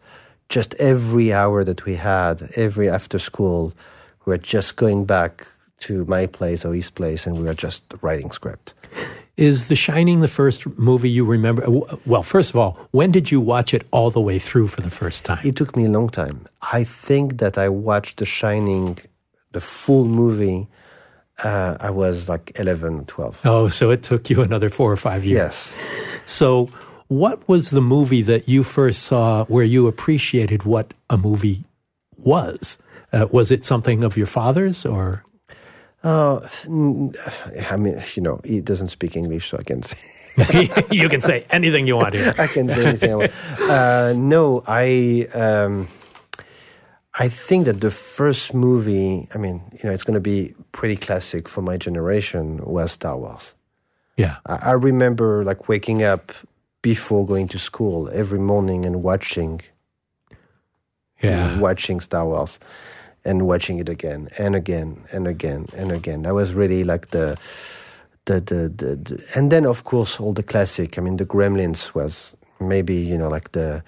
just 0.49 0.73
every 0.75 1.33
hour 1.33 1.63
that 1.63 1.86
we 1.86 1.95
had, 1.95 2.49
every 2.55 2.89
after 2.89 3.19
school, 3.19 3.73
we 4.25 4.31
were 4.31 4.38
just 4.38 4.75
going 4.75 5.05
back 5.05 5.45
to 5.79 6.05
my 6.05 6.25
place 6.25 6.65
or 6.65 6.73
his 6.73 6.89
place, 6.89 7.27
and 7.27 7.38
we 7.38 7.43
were 7.43 7.53
just 7.53 7.83
writing 8.01 8.31
script. 8.31 8.73
Is 9.36 9.67
The 9.67 9.75
Shining 9.75 10.21
the 10.21 10.27
first 10.27 10.65
movie 10.79 11.12
you 11.12 11.23
remember? 11.23 11.63
Well, 12.07 12.23
first 12.23 12.49
of 12.49 12.55
all, 12.55 12.79
when 12.91 13.12
did 13.12 13.29
you 13.29 13.39
watch 13.39 13.73
it 13.73 13.86
all 13.91 14.10
the 14.10 14.21
way 14.21 14.39
through 14.39 14.69
for 14.69 14.81
the 14.81 14.89
first 14.89 15.25
time? 15.25 15.39
It 15.45 15.55
took 15.55 15.75
me 15.75 15.86
a 15.86 15.89
long 15.89 16.10
time. 16.10 16.47
I 16.73 16.83
think 16.83 17.38
that 17.38 17.57
I 17.57 17.69
watched 17.69 18.17
The 18.17 18.25
Shining, 18.25 18.97
the 19.51 19.60
full 19.60 20.05
movie. 20.05 20.67
Uh, 21.43 21.77
I 21.79 21.91
was 21.91 22.27
like 22.27 22.51
11, 22.60 23.05
12. 23.05 23.41
Oh, 23.45 23.69
so 23.69 23.91
it 23.91 24.01
took 24.01 24.27
you 24.31 24.41
another 24.41 24.71
four 24.71 24.91
or 24.91 24.97
five 24.97 25.23
years. 25.23 25.75
Yes. 25.75 25.77
So, 26.25 26.67
what 27.08 27.48
was 27.48 27.70
the 27.70 27.82
movie 27.82 28.22
that 28.24 28.48
you 28.48 28.63
first 28.63 29.04
saw 29.04 29.46
where 29.46 29.63
you 29.63 29.88
appreciated 29.88 30.63
what 30.63 30.93
a 31.10 31.17
movie 31.17 31.63
was? 32.17 32.78
Uh, 33.13 33.28
was 33.32 33.52
it 33.52 33.63
something 33.63 34.04
of 34.04 34.17
your 34.17 34.28
father's 34.28 34.86
or? 34.86 35.24
Mm, 36.04 37.15
I 37.72 37.76
mean, 37.76 38.02
you 38.15 38.22
know, 38.22 38.39
he 38.46 38.62
doesn't 38.62 38.89
speak 38.89 39.17
English, 39.17 39.50
so 39.50 39.58
I 39.58 39.63
can 39.63 39.82
say. 39.82 40.70
you 40.91 41.10
can 41.10 41.22
say 41.22 41.46
anything 41.50 41.88
you 41.88 41.98
want 41.98 42.13
here. 42.13 42.34
I 42.38 42.48
can 42.48 42.70
say 42.70 42.86
anything 42.86 43.12
I 43.12 43.15
want. 43.15 43.32
Uh, 43.60 44.13
no, 44.15 44.63
I 44.67 45.28
um, 45.34 45.88
I 47.20 47.30
think 47.30 47.65
that 47.65 47.82
the 47.82 47.91
first 47.91 48.54
movie, 48.54 49.28
I 49.34 49.38
mean, 49.38 49.62
you 49.74 49.80
know, 49.84 49.91
it's 49.91 50.04
going 50.04 50.13
to 50.13 50.22
be 50.22 50.54
pretty 50.72 50.96
classic 50.96 51.50
for 51.50 51.62
my 51.62 51.76
generation, 51.76 52.63
was 52.63 52.91
Star 52.91 53.17
Wars. 53.17 53.56
Yeah. 54.17 54.38
I, 54.46 54.56
I 54.56 54.72
remember 54.74 55.43
like 55.43 55.67
waking 55.67 56.04
up 56.04 56.32
before 56.91 57.26
going 57.26 57.50
to 57.50 57.60
school 57.60 58.10
every 58.13 58.39
morning 58.39 58.86
and 58.86 58.95
watching, 59.04 59.60
Yeah. 61.21 61.60
watching 61.60 62.00
Star 62.00 62.26
Wars, 62.26 62.60
and 63.26 63.41
watching 63.41 63.78
it 63.80 63.89
again 63.89 64.30
and 64.38 64.56
again 64.56 64.89
and 65.12 65.28
again 65.28 65.65
and 65.76 65.91
again. 65.91 66.21
That 66.23 66.34
was 66.34 66.54
really 66.54 66.84
like 66.84 67.06
the. 67.12 67.38
The, 68.30 68.41
the, 68.41 68.62
the, 68.82 68.89
the 69.08 69.23
and 69.36 69.50
then 69.54 69.65
of 69.65 69.84
course 69.86 70.19
all 70.19 70.34
the 70.34 70.43
classic. 70.43 70.97
I 70.97 71.02
mean, 71.02 71.15
the 71.17 71.26
Gremlins 71.26 71.95
was 71.95 72.36
maybe 72.60 72.95
you 73.12 73.17
know 73.17 73.30
like 73.30 73.52
the 73.54 73.82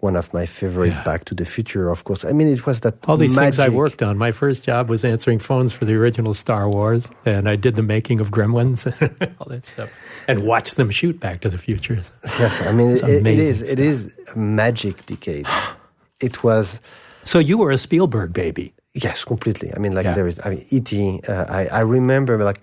one 0.00 0.16
of 0.16 0.32
my 0.32 0.46
favorite. 0.46 0.90
Yeah. 0.90 1.02
Back 1.02 1.24
to 1.24 1.34
the 1.34 1.44
Future, 1.44 1.88
of 1.90 2.04
course. 2.04 2.24
I 2.24 2.32
mean, 2.32 2.48
it 2.48 2.64
was 2.66 2.80
that 2.80 2.94
All 3.08 3.16
these 3.16 3.34
things 3.34 3.58
I 3.58 3.68
worked 3.68 4.02
on. 4.02 4.16
My 4.16 4.30
first 4.32 4.62
job 4.64 4.88
was 4.88 5.04
answering 5.04 5.38
phones 5.40 5.72
for 5.72 5.84
the 5.86 5.94
original 5.94 6.34
Star 6.34 6.68
Wars, 6.68 7.08
and 7.24 7.48
I 7.48 7.56
did 7.56 7.74
the 7.76 7.82
making 7.82 8.20
of 8.20 8.30
Gremlins 8.30 8.86
and 9.20 9.34
all 9.40 9.46
that 9.48 9.66
stuff, 9.66 9.90
and 10.28 10.44
watched 10.46 10.76
them 10.76 10.90
shoot 10.90 11.18
Back 11.20 11.40
to 11.40 11.48
the 11.48 11.58
Future. 11.58 11.98
Yes, 12.38 12.60
I 12.62 12.72
mean, 12.72 12.90
it, 12.90 13.02
it 13.02 13.20
amazing 13.20 13.66
stuff. 13.66 13.78
is 13.80 14.16
a 14.34 14.38
magic 14.38 15.04
decade. 15.06 15.46
it 16.20 16.42
was. 16.44 16.80
So 17.24 17.38
you 17.38 17.58
were 17.58 17.70
a 17.72 17.78
Spielberg 17.78 18.32
baby. 18.32 18.72
Yes, 18.94 19.24
completely. 19.24 19.70
I 19.76 19.78
mean, 19.78 19.94
like 19.94 20.04
Yeah. 20.04 20.14
there 20.14 20.26
is. 20.28 20.40
I 20.44 20.50
mean, 20.50 20.64
E.T. 20.70 21.20
Uh, 21.28 21.44
I 21.48 21.66
I 21.66 21.80
remember 21.80 22.42
like 22.44 22.60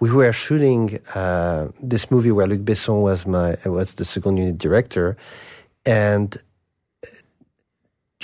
we 0.00 0.10
were 0.10 0.32
shooting 0.32 0.98
uh, 1.14 1.68
this 1.82 2.10
movie 2.10 2.30
where 2.32 2.46
Luc 2.46 2.60
Besson 2.60 3.00
was 3.02 3.26
my 3.26 3.56
was 3.64 3.94
the 3.94 4.04
second 4.04 4.36
unit 4.36 4.58
director, 4.58 5.16
and 5.86 6.36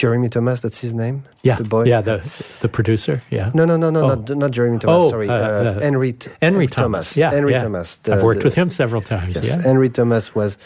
Jeremy 0.00 0.28
Thomas. 0.30 0.60
That's 0.60 0.80
his 0.80 0.94
name. 0.94 1.24
Yeah, 1.42 1.56
the 1.56 1.64
boy. 1.68 1.84
Yeah, 1.84 2.00
the 2.00 2.18
the 2.62 2.68
producer. 2.68 3.20
Yeah. 3.30 3.50
No, 3.54 3.64
no, 3.66 3.76
no, 3.76 3.90
no, 3.90 4.00
Oh. 4.04 4.08
not 4.14 4.36
not 4.36 4.50
Jeremy 4.50 4.78
Thomas. 4.78 5.04
Oh, 5.04 5.10
sorry, 5.10 5.28
uh, 5.28 5.34
uh, 5.34 5.76
uh, 5.76 5.80
Henry 5.80 6.14
Henry 6.40 6.66
Thomas. 6.66 7.16
Yeah. 7.16 7.30
Henry 7.34 7.52
yeah. 7.52 7.62
Thomas. 7.62 7.98
I've 8.08 8.22
worked 8.22 8.40
the- 8.40 8.46
with 8.48 8.54
him 8.54 8.70
several 8.70 9.02
times. 9.02 9.34
Yes, 9.34 9.44
Yeah. 9.46 9.62
Henry 9.62 9.90
Thomas 9.90 10.34
was 10.34 10.56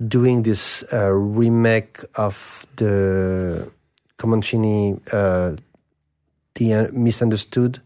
doing 0.00 0.42
this 0.42 0.82
uh, 0.92 1.12
remake 1.14 1.98
of 2.16 2.66
the 2.76 3.70
Comencini, 4.18 4.98
uh, 5.12 5.54
the 6.54 6.88
misunderstood. 6.92 7.78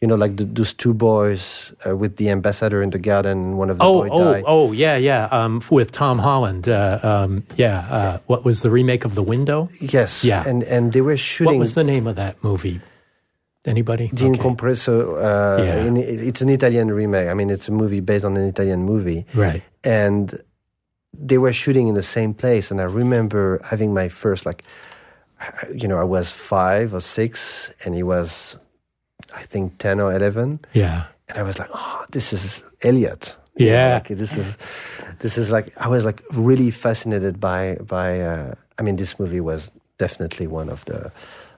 You 0.00 0.06
know, 0.06 0.14
like 0.14 0.36
the, 0.36 0.44
those 0.44 0.72
two 0.74 0.94
boys 0.94 1.72
uh, 1.84 1.96
with 1.96 2.16
the 2.18 2.30
ambassador 2.30 2.82
in 2.82 2.90
the 2.90 3.00
garden. 3.00 3.56
One 3.56 3.68
of 3.68 3.78
the 3.78 3.84
Oh, 3.84 4.02
boys 4.02 4.10
oh, 4.12 4.32
died. 4.32 4.44
oh, 4.46 4.70
yeah, 4.72 4.96
yeah. 4.96 5.26
Um, 5.32 5.60
with 5.70 5.90
Tom 5.90 6.18
Holland. 6.20 6.68
Uh, 6.68 7.00
um, 7.02 7.42
yeah. 7.56 7.84
Uh, 7.90 8.18
what 8.26 8.44
was 8.44 8.62
the 8.62 8.70
remake 8.70 9.04
of 9.04 9.16
The 9.16 9.24
Window? 9.24 9.68
Yes. 9.80 10.22
Yeah. 10.24 10.44
And 10.46 10.62
and 10.62 10.92
they 10.92 11.00
were 11.00 11.16
shooting. 11.16 11.54
What 11.54 11.58
was 11.60 11.74
the 11.74 11.82
name 11.82 12.06
of 12.06 12.14
that 12.14 12.36
movie? 12.44 12.80
Anybody? 13.64 14.06
the 14.12 14.24
Okay. 14.24 14.38
Incompreso. 14.38 15.16
Uh, 15.18 15.62
Yeah. 15.62 15.84
in, 15.84 15.96
it's 15.96 16.40
an 16.42 16.48
Italian 16.48 16.92
remake. 16.92 17.28
I 17.28 17.34
mean, 17.34 17.50
it's 17.50 17.66
a 17.68 17.72
movie 17.72 18.00
based 18.00 18.24
on 18.24 18.36
an 18.36 18.46
Italian 18.46 18.84
movie. 18.84 19.26
Right. 19.34 19.62
and 19.84 20.40
they 21.20 21.38
were 21.38 21.52
shooting 21.52 21.88
in 21.88 21.94
the 21.94 22.02
same 22.02 22.32
place 22.34 22.70
and 22.70 22.80
i 22.80 22.84
remember 22.84 23.58
having 23.64 23.94
my 23.94 24.08
first 24.08 24.44
like 24.46 24.62
you 25.74 25.88
know 25.88 25.98
i 25.98 26.04
was 26.04 26.30
five 26.30 26.92
or 26.94 27.00
six 27.00 27.72
and 27.84 27.94
he 27.94 28.02
was 28.04 28.56
i 29.36 29.42
think 29.42 29.78
10 29.78 30.00
or 30.00 30.12
11 30.14 30.60
Yeah. 30.74 31.04
and 31.28 31.38
i 31.38 31.42
was 31.42 31.58
like 31.58 31.70
oh 31.74 32.04
this 32.10 32.32
is 32.32 32.64
elliot 32.82 33.36
Yeah. 33.56 33.94
like 33.94 34.08
this 34.16 34.36
is 34.36 34.56
this 35.18 35.36
is 35.38 35.50
like 35.50 35.72
i 35.84 35.88
was 35.88 36.04
like 36.04 36.22
really 36.32 36.70
fascinated 36.70 37.38
by 37.40 37.76
by 37.86 38.20
uh, 38.20 38.54
i 38.78 38.82
mean 38.82 38.96
this 38.96 39.18
movie 39.18 39.40
was 39.40 39.70
definitely 39.98 40.46
one 40.46 40.68
of 40.72 40.84
the 40.84 41.10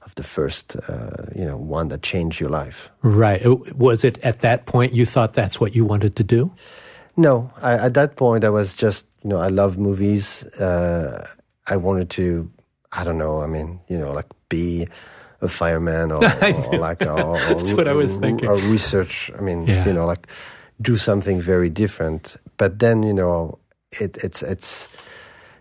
of 0.06 0.14
the 0.14 0.22
first 0.22 0.76
uh, 0.88 1.26
you 1.36 1.44
know 1.44 1.56
one 1.58 1.88
that 1.88 2.02
changed 2.02 2.40
your 2.40 2.50
life 2.50 2.90
Right. 3.02 3.42
Was 3.76 4.02
it 4.04 4.18
at 4.24 4.40
that 4.40 4.64
point 4.66 4.92
you 4.94 5.04
thought 5.06 5.34
that's 5.34 5.60
what 5.60 5.74
you 5.76 5.84
wanted 5.84 6.14
to 6.16 6.24
do? 6.24 6.50
No, 7.16 7.50
I, 7.62 7.72
at 7.86 7.92
that 7.94 8.16
point, 8.16 8.44
I 8.44 8.48
was 8.50 8.72
just, 8.74 9.04
you 9.22 9.28
know, 9.30 9.36
I 9.36 9.48
love 9.48 9.76
movies. 9.76 10.44
Uh, 10.58 11.26
I 11.66 11.76
wanted 11.76 12.08
to, 12.16 12.48
I 12.92 13.04
don't 13.04 13.18
know, 13.18 13.42
I 13.42 13.46
mean, 13.46 13.80
you 13.88 13.98
know, 13.98 14.12
like 14.12 14.26
be 14.48 14.86
a 15.42 15.48
fireman 15.48 16.12
or, 16.12 16.22
or 16.42 16.78
like, 16.78 17.02
or, 17.02 17.20
or, 17.20 17.38
That's 17.54 17.72
what 17.74 17.88
I 17.88 17.92
was 17.92 18.14
thinking. 18.16 18.48
Or 18.48 18.56
research. 18.56 19.30
I 19.38 19.40
mean, 19.40 19.66
Yeah. 19.66 19.86
you 19.86 19.92
know, 19.92 20.06
like 20.06 20.26
do 20.80 20.96
something 20.96 21.40
very 21.40 21.68
different. 21.70 22.36
But 22.56 22.78
then, 22.78 23.02
you 23.02 23.14
know, 23.14 23.58
it, 24.00 24.16
it's 24.24 24.42
it's 24.42 24.88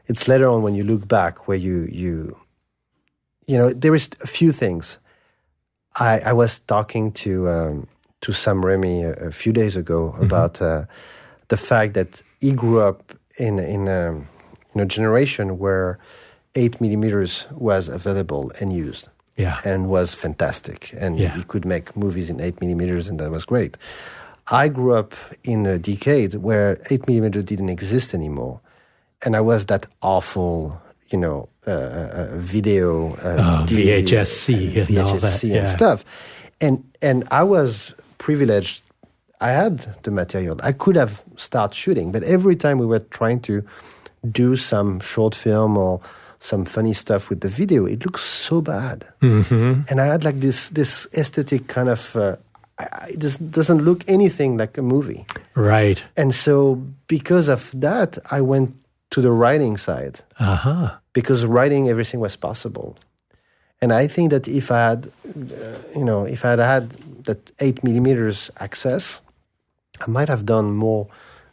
it's 0.08 0.28
later 0.28 0.48
on 0.48 0.62
when 0.64 0.76
you 0.76 0.84
look 0.84 1.08
back 1.08 1.48
where 1.48 1.58
you 1.58 1.88
you 1.92 2.36
you 3.48 3.58
know 3.58 3.74
there 3.74 3.96
is 3.96 4.10
a 4.22 4.28
few 4.28 4.52
things. 4.52 5.00
I 5.96 6.20
I 6.26 6.34
was 6.34 6.60
talking 6.62 7.12
to 7.24 7.48
um, 7.50 7.88
to 8.22 8.32
Sam 8.34 8.62
Raimi 8.64 9.04
a, 9.04 9.28
a 9.28 9.32
few 9.32 9.52
days 9.54 9.76
ago 9.78 10.16
about 10.22 10.62
uh, 10.62 10.84
the 11.48 11.58
fact 11.58 11.94
that 11.94 12.22
he 12.42 12.52
grew 12.52 12.80
up 12.80 13.14
in 13.38 13.60
in 13.60 13.88
a, 13.88 14.12
in 14.76 14.82
a 14.82 14.86
generation 14.86 15.58
where 15.58 15.98
eight 16.56 16.80
millimeters 16.82 17.48
was 17.52 17.90
available 17.90 18.52
and 18.60 18.74
used 18.74 19.08
Yeah. 19.40 19.58
and 19.66 19.88
was 19.88 20.14
fantastic. 20.14 20.80
And 21.02 21.18
Yeah. 21.20 21.36
you 21.38 21.44
could 21.52 21.66
make 21.66 21.96
movies 21.96 22.30
in 22.30 22.40
eight 22.42 22.60
millimeters, 22.62 23.08
and 23.10 23.20
that 23.20 23.32
was 23.32 23.46
great. 23.46 23.78
I 24.52 24.68
grew 24.68 24.94
up 25.02 25.14
in 25.44 25.66
a 25.66 25.78
decade 25.78 26.32
where 26.48 26.78
eight 26.92 27.08
millimeter 27.08 27.42
didn't 27.42 27.70
exist 27.70 28.14
anymore, 28.14 28.60
and 29.26 29.36
I 29.36 29.42
was 29.42 29.66
that 29.66 29.86
awful, 30.02 30.80
you 31.12 31.20
know, 31.20 31.48
uh, 31.68 31.72
uh, 31.72 32.28
video 32.38 33.14
uh, 33.24 33.38
Oh, 33.62 33.66
DVD, 33.66 34.02
VHS-C 34.04 34.54
and 34.80 34.88
VHS-C 34.90 35.48
yeah. 35.48 35.58
and 35.60 35.68
stuff, 35.68 36.04
and 36.62 36.84
and 37.02 37.24
I 37.32 37.44
was 37.44 37.94
privileged. 38.18 38.82
I 39.42 39.52
had 39.52 39.76
the 40.04 40.12
material. 40.12 40.58
I 40.64 40.74
could 40.74 40.98
have 40.98 41.22
started 41.38 41.76
shooting, 41.76 42.12
but 42.12 42.24
every 42.24 42.56
time 42.56 42.78
we 42.80 42.86
were 42.86 43.00
trying 43.20 43.40
to 43.42 43.62
do 44.32 44.56
some 44.58 45.00
short 45.00 45.36
film 45.36 45.78
or 45.78 46.02
some 46.40 46.66
funny 46.66 46.94
stuff 46.94 47.30
with 47.30 47.42
the 47.42 47.50
video, 47.50 47.86
it 47.86 48.06
looks 48.06 48.24
so 48.24 48.62
bad. 48.62 49.06
Mm-hmm. 49.22 49.82
And 49.90 50.00
I 50.02 50.06
had 50.06 50.24
like 50.24 50.40
this 50.40 50.70
this 50.70 51.08
aesthetic 51.14 51.68
kind 51.68 51.90
of. 51.90 52.16
Uh, 52.16 52.36
it 53.10 53.20
just 53.20 53.52
doesn't 53.52 53.84
look 53.84 54.04
anything 54.08 54.56
like 54.58 54.78
a 54.78 54.82
movie. 54.82 55.26
Right. 55.54 56.02
And 56.16 56.34
so, 56.34 56.76
because 57.08 57.50
of 57.50 57.72
that, 57.82 58.18
I 58.32 58.40
went 58.40 58.74
to 59.10 59.22
the 59.22 59.32
writing 59.32 59.76
side 59.78 60.22
Uh 60.40 60.56
huh. 60.56 60.92
because 61.12 61.46
writing 61.46 61.90
everything 61.90 62.22
was 62.22 62.38
possible. 62.38 62.96
And 63.82 63.92
I 63.92 64.08
think 64.08 64.30
that 64.32 64.48
if 64.48 64.72
I 64.72 64.78
had, 64.90 65.12
uh, 65.28 65.76
you 65.94 66.06
know, 66.06 66.24
if 66.26 66.46
I 66.46 66.50
had 66.52 66.60
had 66.60 66.90
that 67.26 67.52
eight 67.60 67.84
millimeters 67.84 68.50
access, 68.60 69.22
I 70.00 70.10
might 70.10 70.30
have 70.30 70.46
done 70.46 70.72
more 70.72 71.08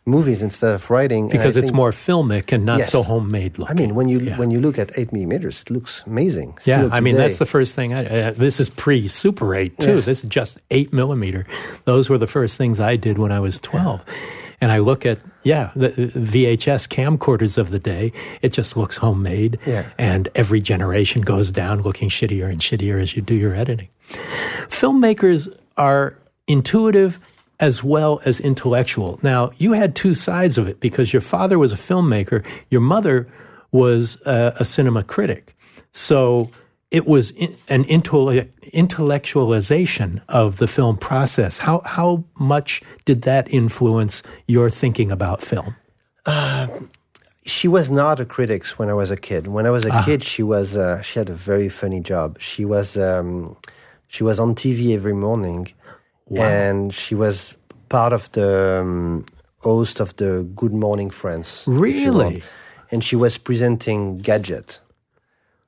movies 0.07 0.41
instead 0.41 0.73
of 0.75 0.89
writing. 0.91 1.29
Because 1.29 1.57
it's 1.57 1.69
think- 1.71 1.77
more 1.77 1.91
filmic 1.91 2.53
and 2.53 2.65
not 2.65 2.79
Yes. 2.79 2.91
so 2.93 3.03
homemade 3.03 3.59
looking. 3.59 3.77
I 3.77 3.81
mean, 3.81 3.95
when 3.95 4.09
you 4.09 4.21
Yeah. 4.21 4.39
when 4.39 4.51
you 4.51 4.61
look 4.61 4.79
at 4.79 4.91
eight 4.97 5.13
millimeters, 5.13 5.63
it 5.63 5.71
looks 5.71 6.03
amazing. 6.07 6.55
Yeah, 6.65 6.79
Still 6.79 6.91
I 6.93 7.01
mean 7.01 7.17
that's 7.17 7.39
the 7.39 7.47
first 7.47 7.75
thing. 7.75 7.93
I, 7.93 8.05
uh, 8.07 8.31
this 8.37 8.61
is 8.61 8.71
pre 8.71 9.09
Super 9.09 9.55
Eight 9.55 9.79
too. 9.79 9.97
Yes. 9.97 10.05
This 10.05 10.23
is 10.25 10.31
just 10.31 10.59
eight 10.71 10.93
millimeter. 10.93 11.45
Those 11.85 12.09
were 12.09 12.19
the 12.19 12.27
first 12.29 12.57
things 12.57 12.79
I 12.81 12.97
did 12.97 13.19
when 13.19 13.33
I 13.33 13.41
was 13.41 13.59
twelve. 13.59 14.01
And 14.59 14.73
I 14.73 14.79
look 14.79 15.05
at 15.05 15.19
yeah 15.43 15.71
the 15.77 15.89
uh, 15.89 16.07
VHS 16.33 16.87
camcorders 16.89 17.59
of 17.59 17.71
the 17.71 17.79
day. 17.79 18.13
It 18.43 18.53
just 18.53 18.75
looks 18.77 18.97
homemade. 18.97 19.59
Yeah. 19.67 19.85
And 19.99 20.29
every 20.35 20.61
generation 20.63 21.23
goes 21.23 21.53
down 21.53 21.83
looking 21.83 22.09
shittier 22.09 22.49
and 22.49 22.59
shittier 22.61 23.01
as 23.01 23.15
you 23.17 23.23
do 23.23 23.35
your 23.35 23.55
editing. 23.55 23.89
Filmmakers 24.69 25.49
are 25.77 26.17
intuitive 26.47 27.19
as 27.61 27.83
well 27.83 28.21
as 28.25 28.41
intellectual. 28.41 29.19
Now, 29.23 29.51
you 29.59 29.73
had 29.73 29.95
two 29.95 30.15
sides 30.15 30.59
of 30.59 30.69
it 30.69 30.81
because 30.81 31.13
your 31.13 31.23
father 31.23 31.59
was 31.59 31.73
a 31.73 31.77
filmmaker, 31.77 32.45
your 32.71 32.81
mother 32.83 33.27
was 33.73 34.19
a, 34.27 34.55
a 34.61 34.65
cinema 34.65 35.03
critic. 35.03 35.57
So 35.93 36.51
it 36.91 37.07
was 37.07 37.31
in, 37.33 37.57
an 37.69 37.85
intell- 37.85 38.49
intellectualization 38.75 40.21
of 40.29 40.59
the 40.59 40.69
film 40.69 40.97
process. 40.99 41.59
How, 41.59 41.81
how 41.85 42.25
much 42.39 42.83
did 43.05 43.23
that 43.23 43.51
influence 43.53 44.23
your 44.47 44.71
thinking 44.71 45.11
about 45.11 45.43
film? 45.43 45.77
she 47.45 47.69
was 47.69 47.91
not 47.91 48.19
a 48.21 48.25
critic 48.25 48.67
when 48.79 48.89
I 48.89 48.95
was 48.95 49.11
a 49.11 49.17
kid. 49.17 49.47
When 49.47 49.67
I 49.67 49.71
was 49.71 49.85
a 49.85 49.93
Ah. 49.93 50.03
kid, 50.05 50.23
she 50.25 50.43
was 50.43 50.77
uh, 50.77 51.01
she 51.03 51.19
had 51.21 51.31
a 51.31 51.35
very 51.35 51.69
funny 51.69 52.01
job. 52.01 52.39
She 52.41 52.65
was 52.65 52.97
um, 52.97 53.57
she 54.09 54.25
was 54.25 54.41
on 54.41 54.55
TV 54.57 54.95
every 54.95 55.13
morning, 55.13 55.69
and 56.35 56.93
she 56.95 57.15
was 57.15 57.55
part 57.89 58.13
of 58.13 58.31
the 58.33 58.81
um, 58.83 59.25
host 59.59 60.01
of 60.01 60.15
the 60.17 60.47
Good 60.55 60.73
Morning 60.73 61.11
France. 61.11 61.65
Really? 61.67 62.43
And 62.91 63.03
she 63.03 63.17
was 63.17 63.39
presenting 63.39 64.19
gadget, 64.19 64.81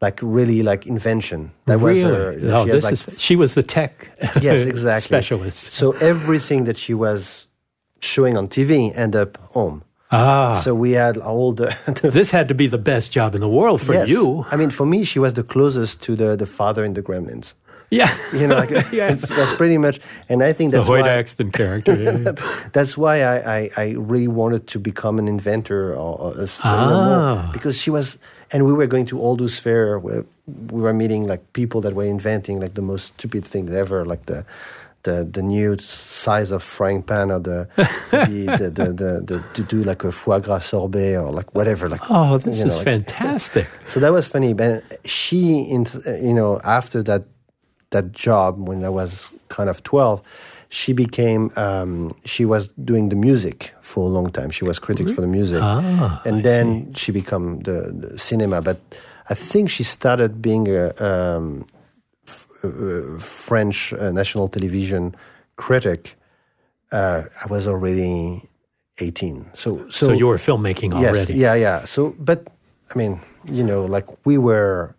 like 0.00 0.20
really 0.22 0.62
like 0.62 0.86
invention. 0.86 1.50
That 1.66 1.80
was 1.80 2.00
her. 2.02 2.30
really? 2.30 2.64
she 2.64 2.70
this 2.70 2.84
like, 2.84 2.92
is, 2.92 3.20
she 3.20 3.36
was 3.36 3.54
the 3.54 3.62
tech 3.62 4.10
yes, 4.40 4.64
exactly 4.64 5.02
specialist. 5.08 5.66
So 5.72 5.92
everything 5.92 6.64
that 6.64 6.76
she 6.76 6.94
was 6.94 7.46
showing 8.00 8.36
on 8.36 8.48
TV 8.48 8.92
ended 8.96 9.20
up 9.20 9.36
home. 9.52 9.82
Ah, 10.10 10.52
So 10.54 10.74
we 10.74 10.92
had 10.92 11.18
all 11.18 11.52
the, 11.52 11.76
the 12.02 12.10
this 12.10 12.30
had 12.30 12.48
to 12.48 12.54
be 12.54 12.66
the 12.68 12.78
best 12.78 13.12
job 13.12 13.34
in 13.34 13.40
the 13.40 13.48
world 13.48 13.80
for 13.82 13.92
Yes. 13.92 14.08
you. 14.08 14.46
I 14.50 14.56
mean, 14.56 14.70
for 14.70 14.86
me, 14.86 15.04
she 15.04 15.18
was 15.18 15.34
the 15.34 15.42
closest 15.42 16.00
to 16.02 16.16
the, 16.16 16.36
the 16.36 16.46
father 16.46 16.84
in 16.84 16.94
the 16.94 17.02
Gremlins. 17.02 17.54
Yeah. 17.90 18.14
You 18.32 18.46
know, 18.46 18.56
like, 18.56 18.70
Yeah. 18.92 19.12
it's, 19.12 19.26
that's 19.28 19.52
pretty 19.54 19.78
much. 19.78 19.98
And 20.28 20.42
I 20.42 20.52
think 20.52 20.72
that's 20.72 20.86
the 20.86 20.92
that's 20.92 21.02
Hoyt 21.04 21.10
why, 21.10 21.18
Axton 21.18 21.50
character. 21.52 21.94
yeah, 21.98 22.18
yeah. 22.18 22.68
that's 22.72 22.98
why 22.98 23.22
I, 23.22 23.56
I, 23.58 23.70
I 23.76 23.90
really 23.96 24.28
wanted 24.28 24.66
to 24.68 24.78
become 24.78 25.18
an 25.18 25.26
inventor 25.28 25.92
or, 25.94 26.18
or 26.20 26.38
a 26.38 26.42
s- 26.42 26.60
you 26.62 26.70
know, 26.70 27.00
Ah. 27.00 27.42
more, 27.42 27.52
because 27.52 27.78
she 27.80 27.90
was, 27.90 28.18
and 28.52 28.66
we 28.66 28.72
were 28.72 28.86
going 28.86 29.06
to 29.06 29.20
Aldous 29.20 29.58
Fair 29.58 29.98
where 29.98 30.24
we 30.70 30.80
were 30.82 30.92
meeting 30.94 31.26
like 31.26 31.42
people 31.54 31.80
that 31.82 31.94
were 31.94 32.04
inventing 32.04 32.60
like 32.60 32.74
the 32.74 32.82
most 32.82 33.06
stupid 33.14 33.44
things 33.44 33.70
ever, 33.72 34.04
like 34.04 34.26
the. 34.26 34.44
The, 35.04 35.24
the 35.24 35.42
new 35.42 35.78
size 35.78 36.50
of 36.50 36.60
frying 36.62 37.02
pan 37.04 37.30
or 37.30 37.38
the 37.38 37.68
the, 38.10 38.56
the, 38.58 38.70
the, 38.70 38.92
the, 38.92 39.20
the 39.24 39.44
to 39.54 39.62
do 39.62 39.84
like 39.84 40.02
a 40.02 40.10
foie 40.10 40.40
gras 40.40 40.58
sorbet 40.58 41.16
or 41.16 41.30
like 41.30 41.54
whatever 41.54 41.88
like 41.88 42.00
Oh, 42.10 42.36
this 42.38 42.58
you 42.58 42.66
is 42.66 42.72
know, 42.72 42.76
like- 42.78 42.84
fantastic. 42.84 43.68
so 43.86 44.00
that 44.00 44.12
was 44.12 44.26
funny. 44.26 44.54
But 44.54 44.82
she, 45.04 45.60
in, 45.62 45.86
you 46.04 46.34
know, 46.34 46.60
after 46.64 47.02
that 47.04 47.22
that 47.90 48.12
job 48.12 48.68
when 48.68 48.84
I 48.84 48.88
was 48.88 49.30
kind 49.48 49.68
of 49.70 49.82
twelve, 49.82 50.20
she 50.68 50.92
became. 50.92 51.50
Um, 51.56 52.14
she 52.24 52.44
was 52.44 52.68
doing 52.84 53.08
the 53.08 53.16
music 53.16 53.72
for 53.80 54.04
a 54.04 54.08
long 54.08 54.30
time. 54.30 54.50
She 54.50 54.64
was 54.64 54.78
critic 54.78 55.08
for 55.08 55.20
the 55.22 55.26
music, 55.26 55.62
Ah, 55.62 56.20
and 56.24 56.36
I 56.36 56.42
then 56.42 56.94
she 56.94 57.12
became 57.12 57.60
the, 57.60 57.92
the 57.92 58.18
cinema. 58.18 58.60
But 58.60 58.78
I 59.30 59.34
think 59.34 59.70
she 59.70 59.82
started 59.84 60.40
being 60.42 60.68
a. 60.68 60.92
Um, 61.02 61.64
f- 62.26 62.46
uh, 62.64 63.18
French 63.18 63.92
uh, 63.94 64.10
national 64.12 64.48
television 64.48 65.14
critic. 65.56 66.16
Uh, 66.92 67.22
I 67.44 67.46
was 67.48 67.66
already 67.66 68.42
eighteen, 68.98 69.46
so 69.54 69.88
so, 69.90 70.06
So, 70.06 70.12
you 70.12 70.26
were 70.26 70.38
filmmaking 70.38 70.92
Yes, 71.00 71.12
already. 71.14 71.34
yeah, 71.34 71.54
yeah. 71.54 71.84
So, 71.84 72.14
but 72.18 72.48
I 72.92 72.98
mean, 72.98 73.20
you 73.50 73.64
know, 73.64 73.84
like 73.84 74.06
we 74.26 74.36
were. 74.38 74.94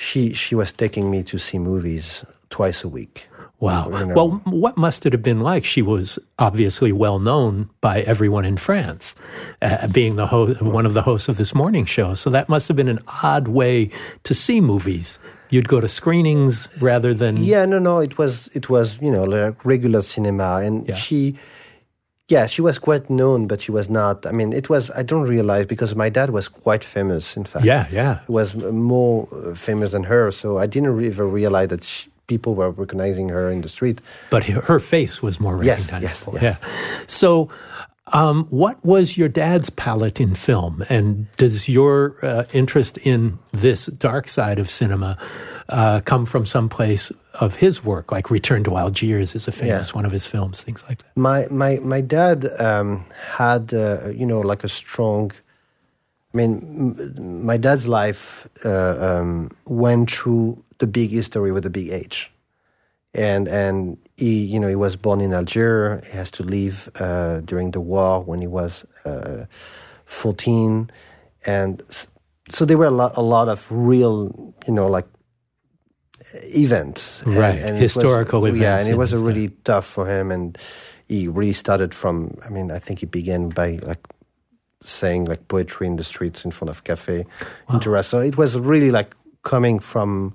She 0.00 0.32
she 0.32 0.54
was 0.54 0.72
taking 0.72 1.10
me 1.10 1.22
to 1.24 1.36
see 1.36 1.58
movies 1.58 2.24
twice 2.48 2.82
a 2.84 2.88
week. 2.88 3.26
Wow. 3.60 3.90
You 3.90 4.06
know. 4.06 4.14
Well, 4.14 4.30
what 4.46 4.78
must 4.78 5.04
it 5.04 5.12
have 5.12 5.22
been 5.22 5.40
like? 5.40 5.66
She 5.66 5.82
was 5.82 6.18
obviously 6.38 6.92
well 6.92 7.18
known 7.18 7.68
by 7.82 8.00
everyone 8.12 8.46
in 8.46 8.56
France, 8.56 9.14
uh, 9.60 9.86
being 9.88 10.16
the 10.16 10.26
ho- 10.26 10.54
one 10.78 10.86
of 10.86 10.94
the 10.94 11.02
hosts 11.02 11.28
of 11.28 11.36
this 11.36 11.54
morning 11.54 11.84
show. 11.84 12.14
So 12.14 12.30
that 12.30 12.48
must 12.48 12.68
have 12.68 12.76
been 12.78 12.88
an 12.88 13.00
odd 13.22 13.48
way 13.48 13.90
to 14.24 14.32
see 14.32 14.62
movies. 14.62 15.18
You'd 15.50 15.68
go 15.68 15.78
to 15.80 15.88
screenings 15.88 16.66
rather 16.80 17.12
than 17.12 17.36
Yeah, 17.36 17.66
no, 17.66 17.78
no. 17.78 17.98
It 17.98 18.16
was 18.16 18.48
it 18.54 18.70
was 18.70 18.98
you 19.02 19.10
know 19.12 19.24
like 19.24 19.62
regular 19.66 20.00
cinema, 20.00 20.62
and 20.64 20.88
Yeah. 20.88 20.94
she, 20.96 21.36
yeah, 22.30 22.46
she 22.46 22.62
was 22.62 22.78
quite 22.78 23.10
known, 23.10 23.46
but 23.46 23.60
she 23.60 23.72
was 23.72 23.88
not. 23.90 24.24
I 24.26 24.32
mean, 24.32 24.52
it 24.52 24.68
was 24.68 24.90
I 25.00 25.02
don't 25.02 25.26
realize 25.28 25.66
because 25.66 25.94
my 25.96 26.08
dad 26.10 26.30
was 26.30 26.48
quite 26.48 26.84
famous. 26.84 27.36
In 27.36 27.44
fact, 27.44 27.64
yeah, 27.64 27.86
yeah. 27.92 28.14
he 28.26 28.32
was 28.32 28.54
more 28.54 29.26
uh, 29.32 29.54
famous 29.54 29.90
than 29.92 30.04
her, 30.04 30.30
so 30.30 30.58
I 30.64 30.66
didn't 30.66 31.04
even 31.04 31.30
realize 31.32 31.68
that 31.68 31.82
she, 31.84 32.08
people 32.26 32.54
were 32.54 32.70
recognizing 32.70 33.28
her 33.30 33.50
in 33.50 33.60
the 33.62 33.68
street. 33.68 34.00
But 34.30 34.44
her 34.44 34.78
face 34.80 35.20
was 35.22 35.40
more 35.40 35.64
Yes, 35.64 35.80
recognizable. 35.90 36.34
yes, 36.34 36.42
yes. 36.42 36.58
Yeah. 36.62 37.04
So, 37.06 37.48
um, 38.12 38.46
what 38.50 38.82
was 38.84 39.16
your 39.16 39.28
dad's 39.28 39.70
palette 39.70 40.20
in 40.20 40.34
film, 40.34 40.84
and 40.88 41.26
does 41.36 41.68
your 41.68 42.16
uh, 42.22 42.44
interest 42.52 42.98
in 42.98 43.38
this 43.52 43.86
dark 43.86 44.28
side 44.28 44.58
of 44.58 44.68
cinema 44.70 45.16
uh, 45.68 46.00
come 46.04 46.26
from 46.26 46.44
some 46.46 46.68
place 46.68 47.12
of 47.40 47.56
his 47.56 47.84
work, 47.84 48.10
like 48.12 48.30
Return 48.30 48.64
to 48.64 48.76
Algiers 48.76 49.34
is 49.34 49.46
a 49.48 49.52
famous 49.52 49.90
Yeah. 49.90 49.96
one 49.96 50.04
of 50.06 50.12
his 50.12 50.26
films, 50.26 50.62
things 50.62 50.82
like 50.88 50.98
that? 50.98 51.16
My 51.16 51.46
my 51.50 51.78
my 51.82 52.00
dad 52.00 52.44
um, 52.60 53.04
had 53.38 53.72
uh, 53.72 54.08
you 54.10 54.26
know 54.26 54.40
like 54.40 54.64
a 54.64 54.68
strong. 54.68 55.30
I 56.32 56.36
mean, 56.36 56.94
m- 57.08 57.44
my 57.46 57.56
dad's 57.56 57.86
life 57.88 58.46
uh, 58.64 58.96
um, 59.20 59.50
went 59.66 60.10
through 60.10 60.62
the 60.78 60.86
big 60.86 61.10
history 61.10 61.50
with 61.52 61.62
the 61.64 61.70
big 61.70 61.88
H, 61.90 62.30
and 63.14 63.48
and 63.48 63.96
he 64.20 64.44
you 64.52 64.60
know 64.60 64.68
he 64.68 64.76
was 64.76 64.94
born 64.96 65.20
in 65.20 65.32
Algiers. 65.32 66.04
He 66.06 66.12
has 66.20 66.30
to 66.32 66.42
leave 66.44 66.88
uh, 67.00 67.40
during 67.50 67.72
the 67.72 67.80
war 67.80 68.20
when 68.28 68.40
he 68.40 68.46
was 68.60 68.84
uh, 69.04 69.46
fourteen, 70.04 70.90
and 71.46 71.82
so 72.50 72.64
there 72.64 72.78
were 72.78 72.90
a 72.94 72.96
lot 73.02 73.16
a 73.16 73.22
lot 73.22 73.48
of 73.48 73.66
real 73.70 74.14
you 74.66 74.74
know 74.74 74.86
like 74.96 75.08
events, 76.54 77.22
and- 77.22 77.36
Right, 77.36 77.58
and 77.58 77.76
it 77.76 77.82
was- 77.82 77.94
historical 77.94 78.40
Yeah, 78.48 78.78
and 78.80 78.88
it 78.88 78.96
was 78.98 79.12
really 79.26 79.48
tough 79.64 79.86
for 79.86 80.06
him, 80.06 80.30
and 80.30 80.58
he 81.08 81.28
really 81.28 81.52
started 81.54 81.94
from. 81.94 82.36
I 82.46 82.50
mean, 82.50 82.70
I 82.70 82.78
think 82.78 83.00
he 83.00 83.06
began 83.06 83.48
by 83.48 83.78
like 83.82 84.00
saying 84.82 85.24
like 85.26 85.46
poetry 85.48 85.86
in 85.86 85.96
the 85.96 86.04
streets 86.04 86.44
in 86.44 86.50
front 86.50 86.70
of 86.70 86.84
cafe 86.84 87.26
in 87.70 87.80
Turas. 87.80 88.06
So 88.06 88.18
it 88.18 88.36
was 88.36 88.56
really 88.58 88.90
like 88.90 89.14
coming 89.42 89.78
from 89.80 90.34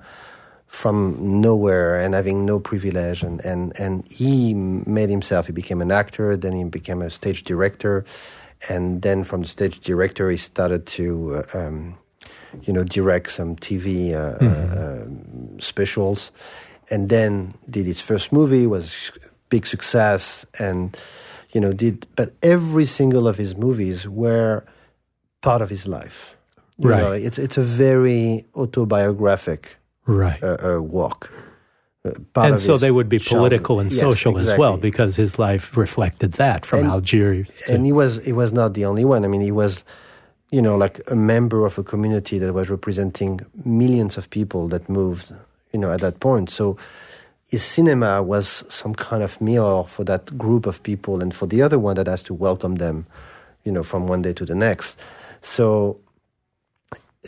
from 0.75 1.15
nowhere 1.41 1.99
and 2.03 2.13
having 2.13 2.45
no 2.45 2.59
privilege. 2.59 3.23
And, 3.23 3.39
and, 3.45 3.71
and 3.79 4.05
he 4.11 4.53
made 4.53 5.09
himself 5.09 5.47
he 5.47 5.53
became 5.53 5.81
an 5.81 5.91
actor 5.91 6.35
then 6.35 6.53
he 6.53 6.63
became 6.65 7.01
a 7.01 7.09
stage 7.09 7.43
director. 7.43 8.03
And 8.69 9.01
then 9.01 9.23
from 9.23 9.41
the 9.43 9.47
stage 9.47 9.79
director 9.79 10.29
he 10.29 10.37
started 10.37 10.85
to 10.99 11.05
uh, 11.53 11.57
um, 11.59 11.97
you 12.67 12.73
know 12.73 12.83
direct 12.83 13.31
some 13.31 13.55
tv 13.55 14.13
uh, 14.13 14.17
uh, 14.17 15.03
um, 15.03 15.59
specials. 15.59 16.31
And 16.91 17.09
then 17.09 17.53
did 17.69 17.85
his 17.85 18.01
first 18.01 18.31
movie 18.31 18.67
was 18.67 19.11
a 19.25 19.29
big 19.49 19.65
success 19.65 20.45
and 20.59 20.95
you 21.53 21.61
know 21.61 21.71
did 21.73 22.05
but 22.15 22.33
every 22.43 22.85
single 22.85 23.27
of 23.31 23.37
his 23.37 23.55
movies 23.55 24.07
were 24.09 24.63
part 25.41 25.61
of 25.61 25.69
his 25.69 25.87
life. 25.87 26.35
You 26.77 26.89
Right. 26.89 27.01
know, 27.01 27.11
it's 27.27 27.39
it's 27.39 27.57
a 27.57 27.63
very 27.63 28.45
autobiographic 28.55 29.77
Right. 30.07 30.41
uh, 30.43 30.57
uh, 30.77 30.81
work. 30.81 31.31
Uh, 32.05 32.11
and 32.35 32.59
so 32.59 32.77
they 32.77 32.91
would 32.91 33.09
be 33.09 33.17
political 33.17 33.79
and 33.79 33.91
Yes, 33.91 33.99
social 33.99 34.37
as 34.37 34.55
well 34.59 34.77
because 34.77 35.15
his 35.15 35.39
life 35.39 35.75
reflected 35.75 36.33
that 36.33 36.63
from 36.65 36.79
And- 36.81 36.89
Algeria. 36.89 37.45
To, 37.45 37.73
and 37.73 37.85
he 37.85 37.91
was 37.91 38.17
he 38.23 38.31
was 38.31 38.51
not 38.53 38.73
the 38.75 38.85
only 38.85 39.03
one. 39.05 39.25
I 39.25 39.27
mean, 39.27 39.41
he 39.41 39.51
was, 39.51 39.83
you 40.51 40.61
know, 40.61 40.77
like 40.77 41.01
a 41.09 41.15
member 41.15 41.65
of 41.65 41.79
a 41.79 41.83
community 41.83 42.37
that 42.39 42.53
was 42.53 42.69
representing 42.69 43.41
millions 43.65 44.17
of 44.17 44.29
people 44.29 44.67
that 44.69 44.87
moved, 44.87 45.33
you 45.73 45.79
know, 45.79 45.91
at 45.91 46.01
that 46.01 46.19
point. 46.19 46.51
So 46.51 46.77
his 47.49 47.63
cinema 47.63 48.21
was 48.21 48.63
some 48.69 48.93
kind 48.93 49.23
of 49.23 49.41
mirror 49.41 49.83
for 49.87 50.03
that 50.05 50.37
group 50.37 50.67
of 50.67 50.81
people 50.83 51.21
and 51.23 51.33
for 51.33 51.47
the 51.47 51.63
other 51.63 51.79
one 51.79 51.95
that 51.95 52.05
has 52.07 52.21
to 52.23 52.33
welcome 52.35 52.75
them, 52.75 53.05
you 53.63 53.71
know, 53.71 53.83
from 53.83 54.05
one 54.07 54.21
day 54.21 54.33
to 54.33 54.45
the 54.45 54.55
next. 54.55 54.99
So 55.41 55.97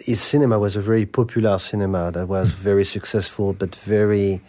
his 0.05 0.21
cinema 0.21 0.59
was 0.59 0.75
a 0.75 0.81
very 0.81 1.05
popular 1.05 1.57
cinema 1.59 2.11
that 2.11 2.27
was 2.27 2.51
very 2.51 2.85
successful, 2.85 3.53
but 3.53 3.75
very 3.75 4.41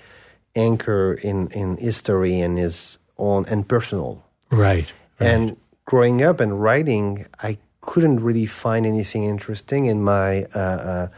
anchor 0.56 1.14
in, 1.22 1.48
in 1.48 1.76
history 1.76 2.40
and 2.40 2.58
his 2.58 2.98
own 3.18 3.44
and 3.48 3.66
personal. 3.68 4.24
Right. 4.50 4.92
right. 5.20 5.26
And 5.26 5.56
growing 5.84 6.22
up 6.22 6.40
and 6.40 6.60
writing, 6.62 7.26
I 7.42 7.58
couldn't 7.80 8.20
really 8.20 8.46
find 8.46 8.84
anything 8.86 9.24
interesting 9.24 9.86
in 9.86 10.02
my 10.02 10.44
uh, 10.54 10.58
uh, 10.58 11.08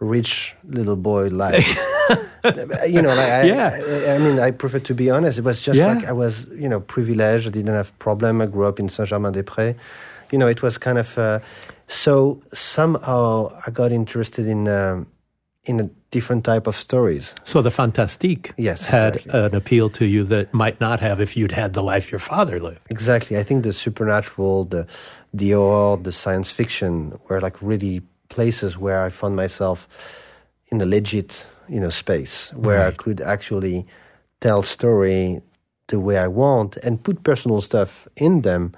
rich 0.00 0.54
little 0.68 0.96
boy 0.96 1.28
life. 1.28 1.66
you 2.88 3.02
know, 3.02 3.14
like 3.14 3.30
I, 3.30 3.42
Yeah. 3.44 3.70
I, 4.08 4.14
I 4.14 4.18
mean, 4.18 4.38
I 4.38 4.50
prefer 4.50 4.78
to 4.80 4.94
be 4.94 5.10
honest. 5.10 5.38
It 5.38 5.44
was 5.44 5.60
just 5.60 5.78
Yeah. 5.78 5.94
like 5.94 6.04
I 6.04 6.12
was, 6.12 6.46
you 6.50 6.68
know, 6.68 6.80
privileged. 6.80 7.46
I 7.46 7.50
didn't 7.50 7.74
have 7.74 7.96
problem. 7.98 8.40
I 8.40 8.46
grew 8.46 8.64
up 8.66 8.78
in 8.80 8.88
Saint-Germain-des-Prés. 8.88 9.74
You 10.32 10.38
know, 10.38 10.48
it 10.48 10.62
was 10.62 10.76
kind 10.78 10.98
of 10.98 11.16
uh, 11.18 11.38
so 11.88 12.42
somehow 12.52 13.50
I 13.66 13.70
got 13.70 13.92
interested 13.92 14.46
in 14.46 14.68
um, 14.68 15.06
in 15.64 15.80
a 15.80 15.90
different 16.10 16.44
type 16.44 16.66
of 16.66 16.76
stories. 16.76 17.34
So 17.44 17.60
the 17.60 17.70
fantastique 17.70 18.52
Yes, 18.56 18.86
had 18.86 19.16
exactly. 19.16 19.40
an 19.40 19.54
appeal 19.54 19.90
to 19.90 20.04
you 20.04 20.24
that 20.24 20.54
might 20.54 20.80
not 20.80 21.00
have 21.00 21.20
if 21.20 21.36
you'd 21.36 21.52
had 21.52 21.72
the 21.72 21.82
life 21.82 22.10
your 22.12 22.20
father 22.20 22.58
lived. 22.60 22.80
Exactly. 22.88 23.36
I 23.36 23.42
think 23.42 23.64
the 23.64 23.72
supernatural, 23.72 24.64
the 24.64 24.86
the 25.34 25.50
horror, 25.52 25.96
the 25.96 26.12
science 26.12 26.50
fiction 26.52 27.18
were 27.28 27.40
like 27.40 27.56
really 27.60 28.02
places 28.28 28.78
where 28.78 29.04
I 29.04 29.10
found 29.10 29.36
myself 29.36 29.88
in 30.68 30.80
a 30.80 30.86
legit, 30.86 31.48
you 31.68 31.80
know, 31.80 31.90
space 31.90 32.52
where 32.54 32.86
I 32.86 32.90
could 32.92 33.20
actually 33.20 33.86
tell 34.40 34.62
story 34.62 35.40
the 35.88 36.00
way 36.00 36.18
I 36.18 36.28
want 36.28 36.76
and 36.78 37.02
put 37.02 37.22
personal 37.22 37.60
stuff 37.60 38.08
in 38.16 38.42
them, 38.42 38.72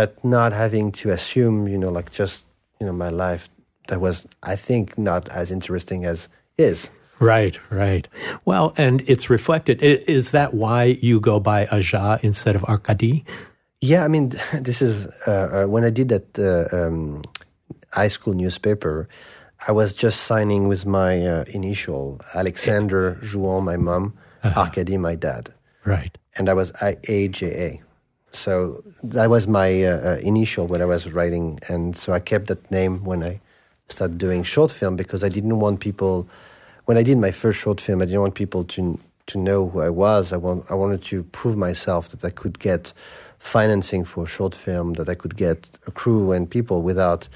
but 0.00 0.24
not 0.24 0.50
having 0.64 0.90
to 1.00 1.10
assume, 1.10 1.68
you 1.72 1.76
know, 1.82 1.90
like 1.98 2.08
just, 2.22 2.46
you 2.80 2.86
know, 2.86 2.92
my 3.06 3.10
life 3.26 3.44
that 3.88 4.00
was 4.00 4.26
I 4.52 4.56
think 4.56 4.96
not 4.96 5.28
as 5.40 5.46
interesting 5.52 6.00
as 6.06 6.28
is. 6.56 6.88
Right, 7.18 7.56
right. 7.70 8.08
Well, 8.46 8.72
and 8.84 9.02
it's 9.12 9.28
reflected. 9.28 9.82
Is 10.16 10.30
that 10.30 10.54
why 10.54 10.96
you 11.08 11.20
go 11.20 11.38
by 11.38 11.66
Aja 11.76 12.18
instead 12.22 12.54
of 12.56 12.64
Arcady? 12.64 13.24
Yeah, 13.82 14.02
I 14.06 14.08
mean, 14.08 14.28
this 14.68 14.80
is 14.80 14.94
uh, 15.26 15.30
uh, 15.30 15.66
when 15.72 15.84
I 15.84 15.90
did 15.90 16.08
that 16.08 16.28
uh, 16.38 16.74
um, 16.78 17.22
high 17.92 18.08
school 18.16 18.32
newspaper. 18.34 19.06
I 19.68 19.72
was 19.72 19.90
just 20.04 20.18
signing 20.30 20.68
with 20.68 20.86
my 20.86 21.12
uh, 21.26 21.44
initial 21.52 22.18
Alexandre 22.34 23.18
Jouan, 23.22 23.62
my 23.64 23.76
mom, 23.76 24.14
Arcady, 24.56 24.96
my 24.96 25.14
dad, 25.16 25.52
Right. 25.84 26.16
and 26.36 26.48
I 26.48 26.54
was 26.54 26.72
I- 26.80 26.96
AJA. 27.16 27.82
So 28.30 28.82
that 29.02 29.28
was 29.28 29.46
my 29.48 29.84
uh, 29.84 30.12
uh, 30.12 30.16
initial 30.22 30.66
when 30.66 30.80
I 30.80 30.84
was 30.84 31.10
writing, 31.10 31.58
and 31.68 31.96
so 31.96 32.12
I 32.12 32.20
kept 32.20 32.46
that 32.46 32.70
name 32.70 33.04
when 33.04 33.22
I 33.24 33.40
started 33.88 34.18
doing 34.18 34.44
short 34.44 34.70
film 34.70 34.96
because 34.96 35.24
I 35.24 35.28
didn't 35.28 35.58
want 35.58 35.80
people. 35.80 36.28
When 36.84 36.96
I 36.96 37.02
did 37.02 37.18
my 37.18 37.32
first 37.32 37.58
short 37.58 37.80
film, 37.80 38.02
I 38.02 38.04
didn't 38.04 38.20
want 38.20 38.34
people 38.34 38.64
to 38.64 38.98
to 39.26 39.38
know 39.38 39.68
who 39.68 39.80
I 39.80 39.90
was. 39.90 40.32
I 40.32 40.36
want 40.36 40.64
I 40.70 40.74
wanted 40.74 41.02
to 41.04 41.24
prove 41.24 41.56
myself 41.56 42.08
that 42.08 42.24
I 42.24 42.30
could 42.30 42.58
get 42.58 42.92
financing 43.38 44.04
for 44.04 44.24
a 44.24 44.28
short 44.28 44.54
film, 44.54 44.94
that 44.94 45.08
I 45.08 45.14
could 45.14 45.36
get 45.36 45.68
a 45.86 45.90
crew 45.90 46.32
and 46.32 46.48
people 46.48 46.82
without 46.82 47.28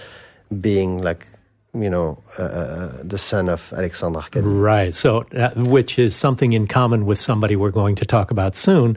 being 0.61 1.02
like 1.02 1.26
you 1.74 1.90
know 1.90 2.22
uh, 2.38 2.42
uh, 2.42 2.92
the 3.02 3.18
son 3.18 3.48
of 3.48 3.72
Alexandre 3.76 4.20
Arcady. 4.20 4.46
Right. 4.46 4.94
So, 4.94 5.26
uh, 5.37 5.50
which 5.56 5.98
is 5.98 6.14
something 6.14 6.52
in 6.52 6.66
common 6.66 7.04
with 7.06 7.18
somebody 7.18 7.56
we're 7.56 7.70
going 7.70 7.96
to 7.96 8.04
talk 8.04 8.30
about 8.30 8.56
soon. 8.56 8.96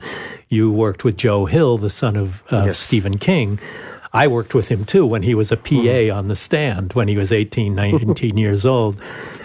You 0.49 0.71
worked 0.71 1.03
with 1.03 1.17
Joe 1.17 1.45
Hill, 1.45 1.77
the 1.77 1.89
son 1.89 2.15
of 2.15 2.43
uh, 2.51 2.63
Yes. 2.67 2.77
Stephen 2.77 3.17
King. 3.17 3.59
I 4.13 4.27
worked 4.27 4.53
with 4.55 4.69
him 4.69 4.85
too 4.85 5.05
when 5.05 5.21
he 5.21 5.35
was 5.35 5.51
a 5.51 5.57
PA 5.57 6.15
on 6.15 6.27
the 6.27 6.35
stand 6.35 6.93
when 6.93 7.07
he 7.07 7.17
was 7.17 7.31
18, 7.31 7.75
19 7.75 8.37
years 8.45 8.65
old. 8.65 8.99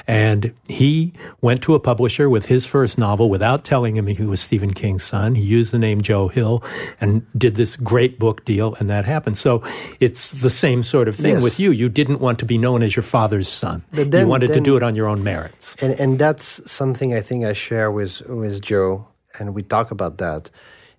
And 0.07 0.53
he 0.69 1.12
went 1.41 1.62
to 1.62 1.75
a 1.75 1.81
publisher 1.81 2.29
with 2.29 2.47
his 2.47 2.67
first 2.67 2.99
novel 2.99 3.31
without 3.31 3.65
telling 3.65 3.97
him 3.97 4.07
he 4.07 4.23
was 4.25 4.41
Stephen 4.41 4.75
King's 4.75 5.05
son. 5.05 5.35
He 5.35 5.43
used 5.43 5.73
the 5.73 5.79
name 5.79 6.01
Joe 6.03 6.29
Hill 6.29 6.62
and 7.01 7.25
did 7.38 7.55
this 7.57 7.77
great 7.77 8.19
book 8.19 8.45
deal, 8.45 8.75
and 8.81 8.91
that 8.91 9.05
happened. 9.05 9.38
So 9.38 9.62
it's 10.01 10.33
the 10.33 10.51
same 10.51 10.83
sort 10.83 11.09
of 11.09 11.17
thing 11.17 11.35
Yes. 11.35 11.43
with 11.43 11.61
you. 11.61 11.71
You 11.71 11.88
didn't 11.88 12.21
want 12.21 12.38
to 12.41 12.45
be 12.45 12.59
known 12.59 12.83
as 12.83 12.97
your 12.97 13.03
father's 13.05 13.49
son. 13.49 13.83
But 13.93 13.99
you 14.07 14.11
then- 14.11 14.29
wanted 14.29 14.53
to 14.55 14.61
do 14.61 14.77
it 14.77 14.83
on 14.83 14.95
your 14.95 15.09
own 15.09 15.23
merits. 15.23 15.77
and 15.83 15.93
and 16.01 16.19
that's 16.19 16.61
something 16.71 17.15
I 17.15 17.21
think 17.21 17.45
I 17.45 17.53
share 17.55 17.91
with 17.91 18.23
with 18.29 18.61
Joe, 18.61 19.07
and 19.38 19.55
we 19.55 19.62
talk 19.62 19.91
about 19.91 20.19
that. 20.19 20.51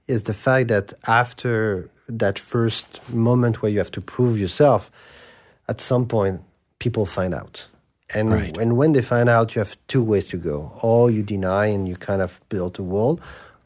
Is 0.07 0.23
the 0.23 0.33
fact 0.33 0.67
that 0.67 0.93
after 1.07 1.89
that 2.09 2.37
first 2.39 2.99
moment 3.13 3.61
where 3.61 3.71
you 3.71 3.77
have 3.79 3.91
to 3.91 4.01
prove 4.01 4.37
yourself, 4.39 4.91
at 5.67 5.81
some 5.81 6.05
point 6.05 6.41
people 6.79 7.05
find 7.05 7.33
out, 7.33 7.67
and 8.15 8.29
Right. 8.31 8.57
and 8.61 8.77
when 8.77 8.93
they 8.93 9.01
find 9.01 9.29
out, 9.29 9.55
you 9.55 9.59
have 9.59 9.75
two 9.87 10.03
ways 10.03 10.27
to 10.29 10.37
go: 10.37 10.71
or 10.81 11.11
you 11.11 11.23
deny 11.23 11.67
and 11.67 11.87
you 11.87 11.95
kind 11.95 12.21
of 12.21 12.39
build 12.49 12.79
a 12.79 12.83
wall, 12.83 13.19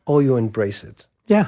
or 0.06 0.22
you 0.22 0.38
embrace 0.38 0.84
it. 0.84 1.08
Yeah. 1.28 1.46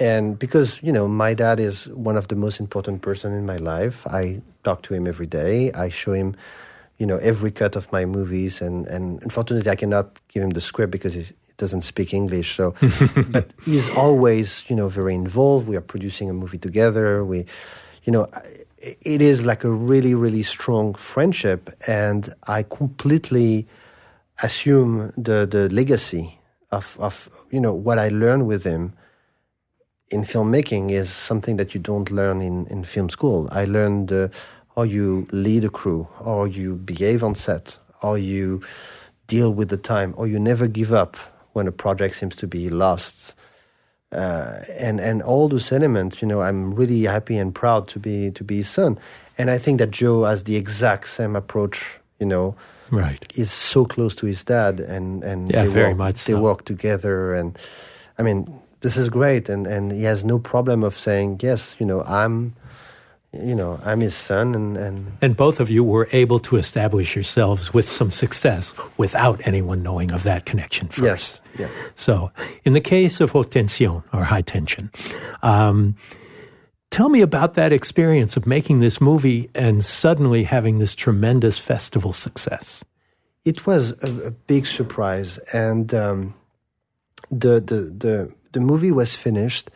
and 0.00 0.38
because 0.38 0.80
you 0.82 0.92
know 0.92 1.06
my 1.08 1.34
dad 1.34 1.60
is 1.60 1.86
one 2.08 2.18
of 2.18 2.26
the 2.26 2.34
most 2.36 2.58
important 2.60 3.00
person 3.02 3.32
in 3.32 3.46
my 3.46 3.56
life. 3.58 4.06
I 4.06 4.40
talk 4.62 4.82
to 4.82 4.94
him 4.94 5.06
every 5.06 5.26
day. 5.26 5.70
I 5.72 5.88
show 5.90 6.12
him 6.14 6.34
you 6.98 7.06
know 7.06 7.18
every 7.18 7.50
cut 7.50 7.76
of 7.76 7.86
my 7.92 8.04
movies. 8.04 8.60
And 8.62 8.86
and 8.94 9.22
unfortunately 9.22 9.70
i 9.70 9.76
cannot 9.76 10.06
give 10.32 10.42
him 10.44 10.50
the 10.50 10.60
script 10.60 10.90
because 10.90 11.14
he 11.14 11.24
doesn't 11.56 11.82
speak 11.84 12.12
english. 12.12 12.56
So 12.56 12.74
but 13.36 13.54
he's 13.64 13.88
always 13.96 14.64
you 14.68 14.74
know 14.76 14.88
very 14.90 15.14
involved. 15.14 15.68
We 15.68 15.76
are 15.76 15.86
producing 15.94 16.28
a 16.30 16.34
movie 16.34 16.58
together. 16.58 17.24
We 17.24 17.38
you 18.06 18.12
know 18.12 18.26
it 19.02 19.22
is 19.22 19.44
like 19.46 19.64
a 19.64 19.70
really 19.70 20.14
really 20.14 20.42
strong 20.42 20.94
friendship 20.94 21.70
and 21.86 22.34
i 22.46 22.62
completely 22.62 23.66
assume 24.42 25.12
the 25.16 25.46
the 25.46 25.68
legacy 25.70 26.38
of 26.70 26.96
of 27.00 27.30
you 27.50 27.60
know 27.60 27.72
what 27.72 27.98
i 27.98 28.08
learned 28.08 28.46
with 28.46 28.64
him 28.64 28.92
in 30.10 30.22
filmmaking 30.22 30.90
is 30.90 31.10
something 31.10 31.56
that 31.56 31.74
you 31.74 31.80
don't 31.80 32.10
learn 32.10 32.40
in, 32.40 32.66
in 32.66 32.84
film 32.84 33.08
school. 33.08 33.48
I 33.50 33.64
learned 33.64 34.12
uh, 34.12 34.28
how 34.76 34.82
you 34.82 35.26
lead 35.32 35.64
a 35.64 35.68
crew, 35.68 36.06
how 36.24 36.44
you 36.44 36.76
behave 36.76 37.24
on 37.24 37.34
set, 37.34 37.78
how 38.02 38.14
you 38.14 38.62
deal 39.26 39.52
with 39.52 39.70
the 39.70 39.76
time, 39.76 40.14
or 40.16 40.28
you 40.28 40.38
never 40.38 40.68
give 40.68 40.92
up 40.92 41.16
when 41.52 41.66
a 41.66 41.72
project 41.72 42.16
seems 42.16 42.36
to 42.36 42.46
be 42.46 42.68
lost. 42.68 43.34
Uh, 44.14 44.62
and 44.80 45.00
and 45.00 45.22
all 45.22 45.48
those 45.48 45.72
elements, 45.72 46.22
you 46.22 46.28
know, 46.28 46.40
I'm 46.40 46.74
really 46.74 47.02
happy 47.04 47.36
and 47.36 47.52
proud 47.54 47.88
to 47.88 47.98
be 47.98 48.30
to 48.30 48.44
be 48.44 48.56
his 48.56 48.68
son. 48.70 48.98
And 49.38 49.50
I 49.50 49.58
think 49.58 49.78
that 49.80 49.90
Joe 49.90 50.24
has 50.24 50.44
the 50.44 50.54
exact 50.56 51.08
same 51.08 51.36
approach, 51.36 51.98
you 52.20 52.26
know, 52.26 52.54
Right. 52.90 53.18
is 53.34 53.50
so 53.50 53.84
close 53.84 54.14
to 54.16 54.26
his 54.26 54.44
dad 54.44 54.78
and 54.80 55.24
and 55.24 55.50
Yeah, 55.50 55.64
they 55.64 55.70
very 55.72 55.88
work, 55.88 55.98
much 55.98 56.24
they 56.24 56.34
so. 56.34 56.40
work 56.40 56.64
together 56.64 57.34
and 57.34 57.58
i 58.18 58.22
mean 58.22 58.46
this 58.80 58.96
is 58.96 59.08
great 59.10 59.48
and 59.48 59.66
and 59.66 59.90
he 59.92 60.04
has 60.06 60.24
no 60.24 60.38
problem 60.38 60.84
of 60.84 60.94
saying 60.94 61.40
yes 61.42 61.74
you 61.80 61.86
know 61.86 62.02
i'm 62.06 62.52
you 63.42 63.54
know 63.54 63.78
i'm 63.84 64.00
his 64.00 64.14
son 64.14 64.54
and 64.54 64.76
and 64.76 65.06
And 65.22 65.36
both 65.36 65.60
of 65.60 65.70
you 65.70 65.82
were 65.84 66.08
able 66.12 66.38
to 66.40 66.56
establish 66.56 67.14
yourselves 67.16 67.72
with 67.74 67.88
some 67.88 68.10
success 68.10 68.74
without 68.98 69.40
anyone 69.46 69.82
knowing 69.82 70.12
of 70.12 70.22
that 70.22 70.44
connection 70.44 70.88
first. 70.88 71.02
yes 71.02 71.40
yeah 71.58 71.68
So, 71.94 72.30
in 72.64 72.72
the 72.74 72.80
case 72.80 73.20
of 73.20 73.30
haute 73.32 73.50
tension 73.50 74.02
or 74.12 74.24
high 74.24 74.42
tension, 74.42 74.90
um, 75.42 75.94
tell 76.90 77.08
me 77.08 77.20
about 77.22 77.54
that 77.54 77.72
experience 77.72 78.36
of 78.36 78.46
making 78.46 78.80
this 78.80 79.00
movie 79.00 79.48
and 79.54 79.82
suddenly 79.84 80.44
having 80.44 80.78
this 80.78 80.94
tremendous 80.94 81.58
festival 81.58 82.12
success. 82.12 82.84
it 83.44 83.66
was 83.66 83.92
a, 84.02 84.10
a 84.26 84.30
big 84.30 84.66
surprise 84.66 85.38
and 85.52 85.92
um, 85.94 86.34
the, 87.30 87.54
the 87.70 87.80
the 88.04 88.14
the 88.52 88.60
movie 88.60 88.92
was 88.92 89.14
finished 89.14 89.70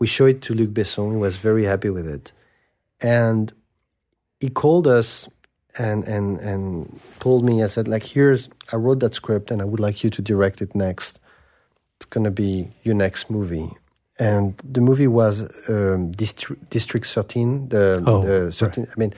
we 0.00 0.06
showed 0.06 0.30
it 0.36 0.42
to 0.42 0.54
Luc 0.54 0.70
Besson 0.70 1.10
he 1.12 1.16
was 1.18 1.36
very 1.36 1.64
happy 1.64 1.90
with 1.90 2.06
it 2.08 2.32
and 3.04 3.52
he 4.40 4.48
called 4.48 4.86
us 4.86 5.28
and 5.76 6.04
and 6.04 6.40
and 6.40 7.00
told 7.20 7.44
me 7.44 7.62
I 7.62 7.66
said 7.66 7.86
like 7.86 8.02
here's 8.02 8.48
I 8.72 8.76
wrote 8.76 9.00
that 9.00 9.14
script 9.14 9.50
and 9.50 9.60
I 9.60 9.66
would 9.66 9.80
like 9.80 10.02
you 10.02 10.10
to 10.10 10.22
direct 10.22 10.62
it 10.62 10.74
next. 10.74 11.20
It's 11.96 12.06
going 12.06 12.24
to 12.24 12.30
be 12.30 12.68
your 12.82 12.94
next 12.94 13.30
movie. 13.30 13.70
And 14.18 14.56
the 14.76 14.80
movie 14.80 15.06
was 15.06 15.40
um, 15.68 16.12
Distri- 16.12 16.58
District 16.70 17.06
13 17.06 17.68
the, 17.68 18.02
Oh, 18.06 18.22
the 18.24 18.52
13 18.52 18.86
I 18.90 18.98
mean 18.98 19.12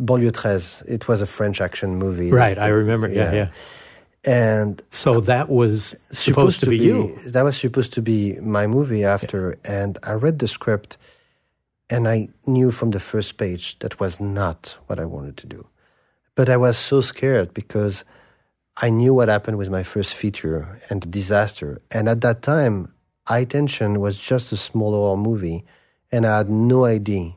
Banlieue 0.00 0.34
13 0.34 0.94
it 0.94 1.08
was 1.08 1.20
a 1.20 1.26
French 1.26 1.60
action 1.60 1.96
movie. 1.96 2.30
Right, 2.30 2.58
I 2.58 2.68
remember. 2.68 3.08
Yeah, 3.08 3.32
yeah. 3.32 3.48
and 4.24 4.80
So 4.90 5.20
that 5.20 5.48
was 5.48 5.94
supposed, 6.12 6.60
to, 6.60 6.70
be, 6.70 6.78
you. 6.78 7.16
That 7.26 7.42
was 7.42 7.56
supposed 7.58 7.92
to 7.94 8.02
be 8.02 8.34
my 8.40 8.66
movie 8.68 9.04
after, 9.04 9.58
and 9.64 9.98
I 10.04 10.12
read 10.12 10.38
the 10.38 10.46
script, 10.46 10.98
and 11.90 12.06
I 12.08 12.28
knew 12.46 12.70
from 12.70 12.90
the 12.90 13.00
first 13.00 13.36
page 13.36 13.78
that 13.80 13.98
was 14.00 14.20
not 14.20 14.76
what 14.86 14.98
I 15.00 15.04
wanted 15.04 15.36
to 15.38 15.46
do. 15.46 15.66
But 16.34 16.48
I 16.48 16.56
was 16.56 16.76
so 16.78 17.00
scared 17.00 17.52
because 17.54 18.04
I 18.80 18.90
knew 18.90 19.14
what 19.14 19.28
happened 19.28 19.58
with 19.58 19.70
my 19.70 19.82
first 19.82 20.14
feature 20.14 20.80
and 20.88 21.02
the 21.02 21.08
disaster, 21.08 21.80
and 21.90 22.08
at 22.08 22.20
that 22.20 22.42
time, 22.42 22.92
High 23.26 23.44
Tension 23.44 24.00
was 24.00 24.18
just 24.18 24.52
a 24.52 24.56
small 24.56 24.92
horror 24.92 25.16
movie, 25.16 25.64
and 26.12 26.24
I 26.24 26.38
had 26.38 26.48
no 26.48 26.84
idea 26.84 27.32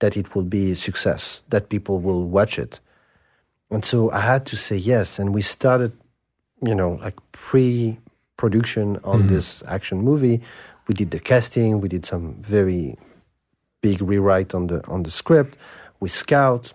that 0.00 0.16
it 0.16 0.34
would 0.34 0.50
be 0.50 0.72
a 0.72 0.74
success, 0.76 1.42
that 1.50 1.68
people 1.68 2.00
will 2.00 2.24
watch 2.26 2.58
it. 2.58 2.80
and 3.70 3.84
so 3.84 4.10
I 4.10 4.20
had 4.20 4.44
to 4.46 4.56
say 4.56 4.76
yes. 4.76 5.18
And 5.18 5.32
we 5.34 5.40
started, 5.42 5.92
you 6.66 6.74
know, 6.74 6.98
like 7.02 7.16
pre 7.32 7.98
production 8.36 8.98
on 9.04 9.20
Mm-hmm. 9.20 9.28
this 9.34 9.62
action 9.66 9.98
movie. 10.02 10.40
We 10.88 10.94
did 10.94 11.10
the 11.10 11.20
casting, 11.20 11.80
we 11.80 11.88
did 11.88 12.04
some 12.04 12.34
very 12.42 12.96
big 13.88 13.98
rewrite 14.10 14.54
on 14.58 14.66
the 14.70 14.78
on 14.94 15.02
the 15.02 15.10
script. 15.10 15.52
We 16.00 16.08
scout. 16.08 16.72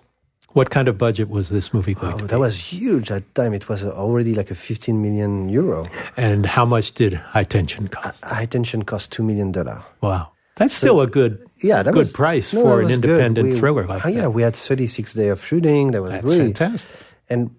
What 0.57 0.69
kind 0.75 0.87
of 0.87 0.95
budget 0.97 1.27
was 1.29 1.45
this 1.49 1.73
movie 1.73 1.93
going 1.93 2.13
Oh, 2.13 2.27
that 2.27 2.37
be? 2.41 2.45
was 2.47 2.55
huge 2.73 3.11
at 3.11 3.21
the 3.27 3.33
time. 3.41 3.53
It 3.53 3.69
was 3.69 3.83
already 3.83 4.33
like 4.39 4.49
a 4.51 4.55
15 4.55 4.99
million 5.05 5.49
euro. 5.49 5.85
and 6.17 6.45
how 6.45 6.65
much 6.65 6.93
did 6.93 7.13
High 7.13 7.45
Tension 7.45 7.87
cost? 7.87 8.23
High 8.23 8.47
tension 8.47 8.81
cost 8.83 9.11
two 9.11 9.23
million 9.23 9.51
dollar. 9.51 9.77
Wow. 10.01 10.23
That's 10.55 10.73
still 10.75 10.99
a 11.01 11.07
good 11.07 11.33
Yeah, 11.61 11.83
that 11.83 11.93
good 11.93 12.09
was, 12.09 12.11
price 12.11 12.53
no, 12.53 12.61
for 12.63 12.81
an 12.81 12.89
independent 12.91 13.49
We- 13.53 13.59
thriller 13.59 13.85
like 13.85 14.05
uh, 14.05 14.09
Yeah, 14.09 14.21
that. 14.21 14.31
we 14.37 14.41
had 14.43 14.55
36 14.55 15.13
days 15.13 15.31
of 15.31 15.39
shooting. 15.45 15.91
That 15.91 16.01
was 16.01 16.11
That's 16.11 16.25
great. 16.25 16.39
fantastic. 16.57 16.91
And 17.29 17.49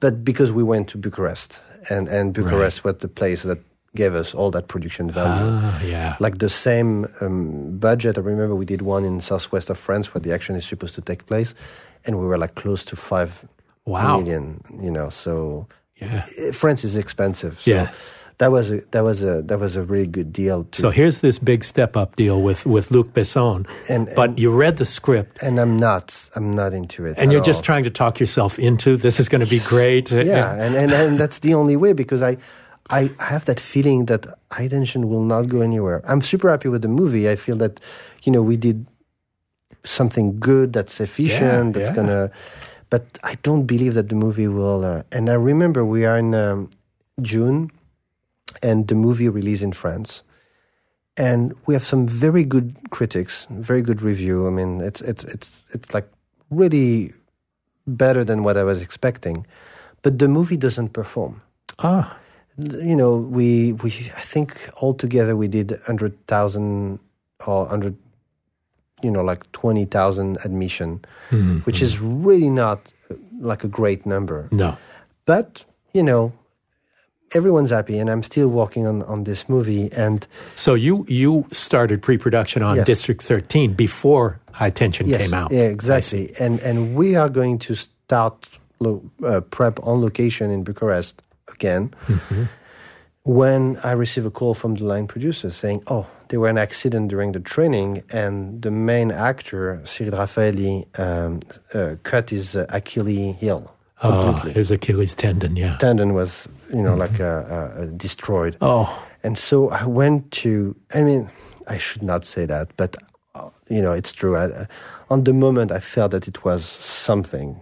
but 0.00 0.14
because 0.24 0.50
we 0.52 0.62
went 0.62 0.88
to 0.92 0.98
Bucharest, 0.98 1.60
and 1.90 2.08
and 2.08 2.32
Bucharest 2.32 2.84
was 2.84 2.94
the 2.98 3.08
place 3.20 3.42
that 3.48 3.58
gave 3.96 4.14
us 4.20 4.34
all 4.34 4.50
that 4.52 4.66
production 4.68 5.10
value. 5.10 5.50
Ah, 5.62 5.82
yeah. 5.82 6.16
Like 6.20 6.38
the 6.38 6.48
same 6.48 7.06
um, 7.20 7.78
budget. 7.78 8.16
I 8.18 8.20
remember 8.20 8.54
we 8.54 8.66
did 8.66 8.82
one 8.82 9.04
in 9.04 9.20
southwest 9.20 9.70
of 9.70 9.78
France 9.78 10.14
where 10.14 10.22
the 10.22 10.32
action 10.34 10.54
is 10.56 10.64
supposed 10.66 10.94
to 10.94 11.00
take 11.02 11.26
place, 11.26 11.54
and 12.04 12.12
we 12.20 12.26
were 12.26 12.38
like 12.38 12.54
close 12.62 12.84
to 12.90 12.96
five 12.96 13.30
Wow. 13.84 14.16
million. 14.18 14.60
You 14.82 14.90
know, 14.90 15.08
so 15.10 15.66
yeah. 16.02 16.24
eh, 16.38 16.50
France 16.52 16.84
is 16.88 16.96
expensive. 16.96 17.54
So 17.60 17.70
Yes. 17.70 18.10
that 18.38 18.50
was 18.50 18.70
a 18.70 18.80
that 18.90 19.04
was 19.04 19.22
a 19.22 19.42
that 19.48 19.58
was 19.60 19.76
a 19.76 19.82
really 19.92 20.10
good 20.18 20.30
deal. 20.32 20.64
To, 20.72 20.80
So 20.80 20.90
here's 20.90 21.18
this 21.20 21.38
big 21.38 21.62
step 21.64 21.96
up 21.96 22.16
deal 22.16 22.42
with, 22.42 22.66
with 22.66 22.90
Luc 22.90 23.12
Besson. 23.14 23.64
And- 23.88 24.08
but 24.16 24.38
you 24.38 24.50
read 24.62 24.76
the 24.76 24.84
script 24.84 25.42
and 25.42 25.58
I'm 25.60 25.76
not 25.78 26.12
I'm 26.36 26.50
not 26.50 26.74
into 26.74 27.06
it. 27.06 27.14
and 27.18 27.30
you're 27.32 27.46
just 27.46 27.62
trying 27.64 27.84
to 27.84 27.90
talk 27.90 28.18
yourself 28.20 28.58
into 28.58 28.96
this 28.96 29.20
is 29.20 29.28
going 29.28 29.44
to 29.44 29.50
be 29.58 29.60
great. 29.68 30.10
yeah, 30.34 30.52
and, 30.64 30.74
and, 30.76 30.90
and 30.92 31.18
that's 31.20 31.38
the 31.40 31.54
only 31.54 31.76
way 31.76 31.92
because 31.94 32.22
I, 32.30 32.36
I 32.90 33.10
have 33.18 33.44
that 33.46 33.58
feeling 33.58 34.06
that 34.06 34.26
high 34.52 34.68
tension 34.68 35.08
will 35.08 35.24
not 35.24 35.48
go 35.48 35.60
anywhere. 35.60 36.02
I'm 36.06 36.20
super 36.20 36.50
happy 36.50 36.68
with 36.68 36.82
the 36.82 36.88
movie. 36.88 37.28
I 37.28 37.36
feel 37.36 37.56
that, 37.56 37.80
you 38.22 38.30
know, 38.32 38.42
we 38.42 38.56
did 38.56 38.86
something 39.84 40.38
good 40.38 40.72
that's 40.72 41.00
efficient, 41.00 41.66
Yeah, 41.68 41.72
that's 41.72 41.90
yeah. 41.90 41.96
gonna. 41.96 42.30
But 42.88 43.18
I 43.24 43.34
don't 43.42 43.66
believe 43.66 43.94
that 43.94 44.08
the 44.08 44.14
movie 44.14 44.46
will. 44.46 44.84
Uh, 44.84 45.02
and 45.10 45.28
I 45.28 45.34
remember 45.34 45.84
we 45.84 46.04
are 46.06 46.16
in 46.18 46.34
um, 46.34 46.70
June, 47.20 47.70
and 48.62 48.86
the 48.86 48.94
movie 48.94 49.28
released 49.28 49.62
in 49.62 49.72
France. 49.72 50.22
And 51.16 51.54
we 51.66 51.74
have 51.74 51.84
some 51.84 52.06
very 52.06 52.44
good 52.44 52.76
critics, 52.90 53.46
very 53.50 53.80
good 53.82 54.02
review. 54.02 54.46
I 54.46 54.50
mean, 54.50 54.80
it's 54.80 55.00
it's 55.00 55.24
it's 55.24 55.56
it's 55.72 55.94
like 55.94 56.06
really 56.50 57.12
better 57.86 58.22
than 58.22 58.42
what 58.44 58.56
I 58.56 58.62
was 58.64 58.82
expecting, 58.82 59.46
but 60.02 60.18
the 60.18 60.28
movie 60.28 60.56
doesn't 60.58 60.92
perform. 60.92 61.40
Ah, 61.78 62.16
You 62.58 62.96
know, 62.96 63.16
we 63.16 63.72
we 63.82 63.90
I 64.16 64.22
think 64.22 64.68
altogether 64.80 65.36
we 65.36 65.48
did 65.48 65.78
hundred 65.86 66.14
thousand 66.26 66.98
or 67.46 67.66
hundred, 67.68 67.94
you 69.02 69.10
know, 69.10 69.22
like 69.22 69.44
twenty 69.52 69.84
thousand 69.84 70.38
admission, 70.44 71.00
Mm-hmm. 71.30 71.58
which 71.66 71.82
is 71.82 72.00
really 72.00 72.48
not 72.50 72.78
uh, 73.10 73.14
like 73.40 73.64
a 73.64 73.68
great 73.68 74.06
number. 74.06 74.48
no. 74.52 74.76
But 75.26 75.64
you 75.92 76.02
know, 76.02 76.32
everyone's 77.34 77.70
happy, 77.70 77.98
and 77.98 78.08
I'm 78.08 78.22
still 78.22 78.48
working 78.48 78.86
on 78.86 79.02
on 79.02 79.24
this 79.24 79.48
movie, 79.48 79.90
and 79.92 80.26
So 80.54 80.74
you 80.74 81.04
you 81.08 81.44
started 81.52 82.00
pre-production 82.00 82.62
on 82.62 82.76
Yes. 82.76 82.86
District 82.86 83.22
13 83.22 83.74
before 83.74 84.38
High 84.52 84.70
Tension 84.70 85.08
yes, 85.08 85.20
came 85.22 85.34
out. 85.34 85.52
yeah, 85.52 85.68
exactly, 85.68 86.32
and 86.40 86.60
and 86.60 86.94
we 86.96 87.16
are 87.16 87.28
going 87.28 87.58
to 87.58 87.74
start 87.74 88.48
lo- 88.80 89.02
uh, 89.22 89.40
prep 89.50 89.78
on 89.82 90.00
location 90.00 90.50
in 90.50 90.62
Bucharest 90.64 91.22
again. 91.48 91.92
When 93.24 93.76
I 93.82 93.90
receive 93.92 94.24
a 94.24 94.30
call 94.30 94.54
from 94.54 94.76
the 94.76 94.84
line 94.84 95.06
producer 95.08 95.50
saying, 95.50 95.82
"Oh, 95.88 96.06
there 96.28 96.38
were 96.38 96.48
an 96.48 96.58
accident 96.58 97.08
during 97.08 97.32
the 97.32 97.40
training, 97.40 98.04
and 98.12 98.62
the 98.62 98.70
main 98.70 99.10
actor 99.10 99.80
Cyril 99.84 100.18
Raffaelli 100.18 100.86
um, 100.98 101.40
uh, 101.74 101.96
cut 102.04 102.30
his 102.30 102.54
uh, 102.54 102.66
Achilles 102.68 103.34
heel 103.40 103.72
Oh, 104.02 104.32
his 104.54 104.70
Achilles 104.70 105.14
tendon, 105.14 105.56
yeah. 105.56 105.76
Tendon 105.78 106.12
was, 106.12 106.46
you 106.70 106.82
know, 106.82 106.94
like 106.94 107.18
uh, 107.18 107.24
uh, 107.24 107.54
uh, 107.82 107.86
destroyed." 107.96 108.56
Oh, 108.60 108.86
And 109.24 109.38
so 109.38 109.70
I 109.70 109.84
went 109.86 110.30
to, 110.42 110.76
I 110.94 111.02
mean, 111.02 111.30
I 111.66 111.78
should 111.78 112.02
not 112.02 112.24
say 112.24 112.46
that, 112.46 112.68
but, 112.76 112.96
uh, 113.34 113.50
you 113.68 113.82
know, 113.82 113.92
it's 113.92 114.12
true. 114.12 114.36
I, 114.36 114.44
uh, 114.44 114.66
on 115.10 115.24
the 115.24 115.32
moment, 115.32 115.72
I 115.72 115.80
felt 115.80 116.10
that 116.12 116.28
it 116.28 116.44
was 116.44 116.64
something 116.64 117.60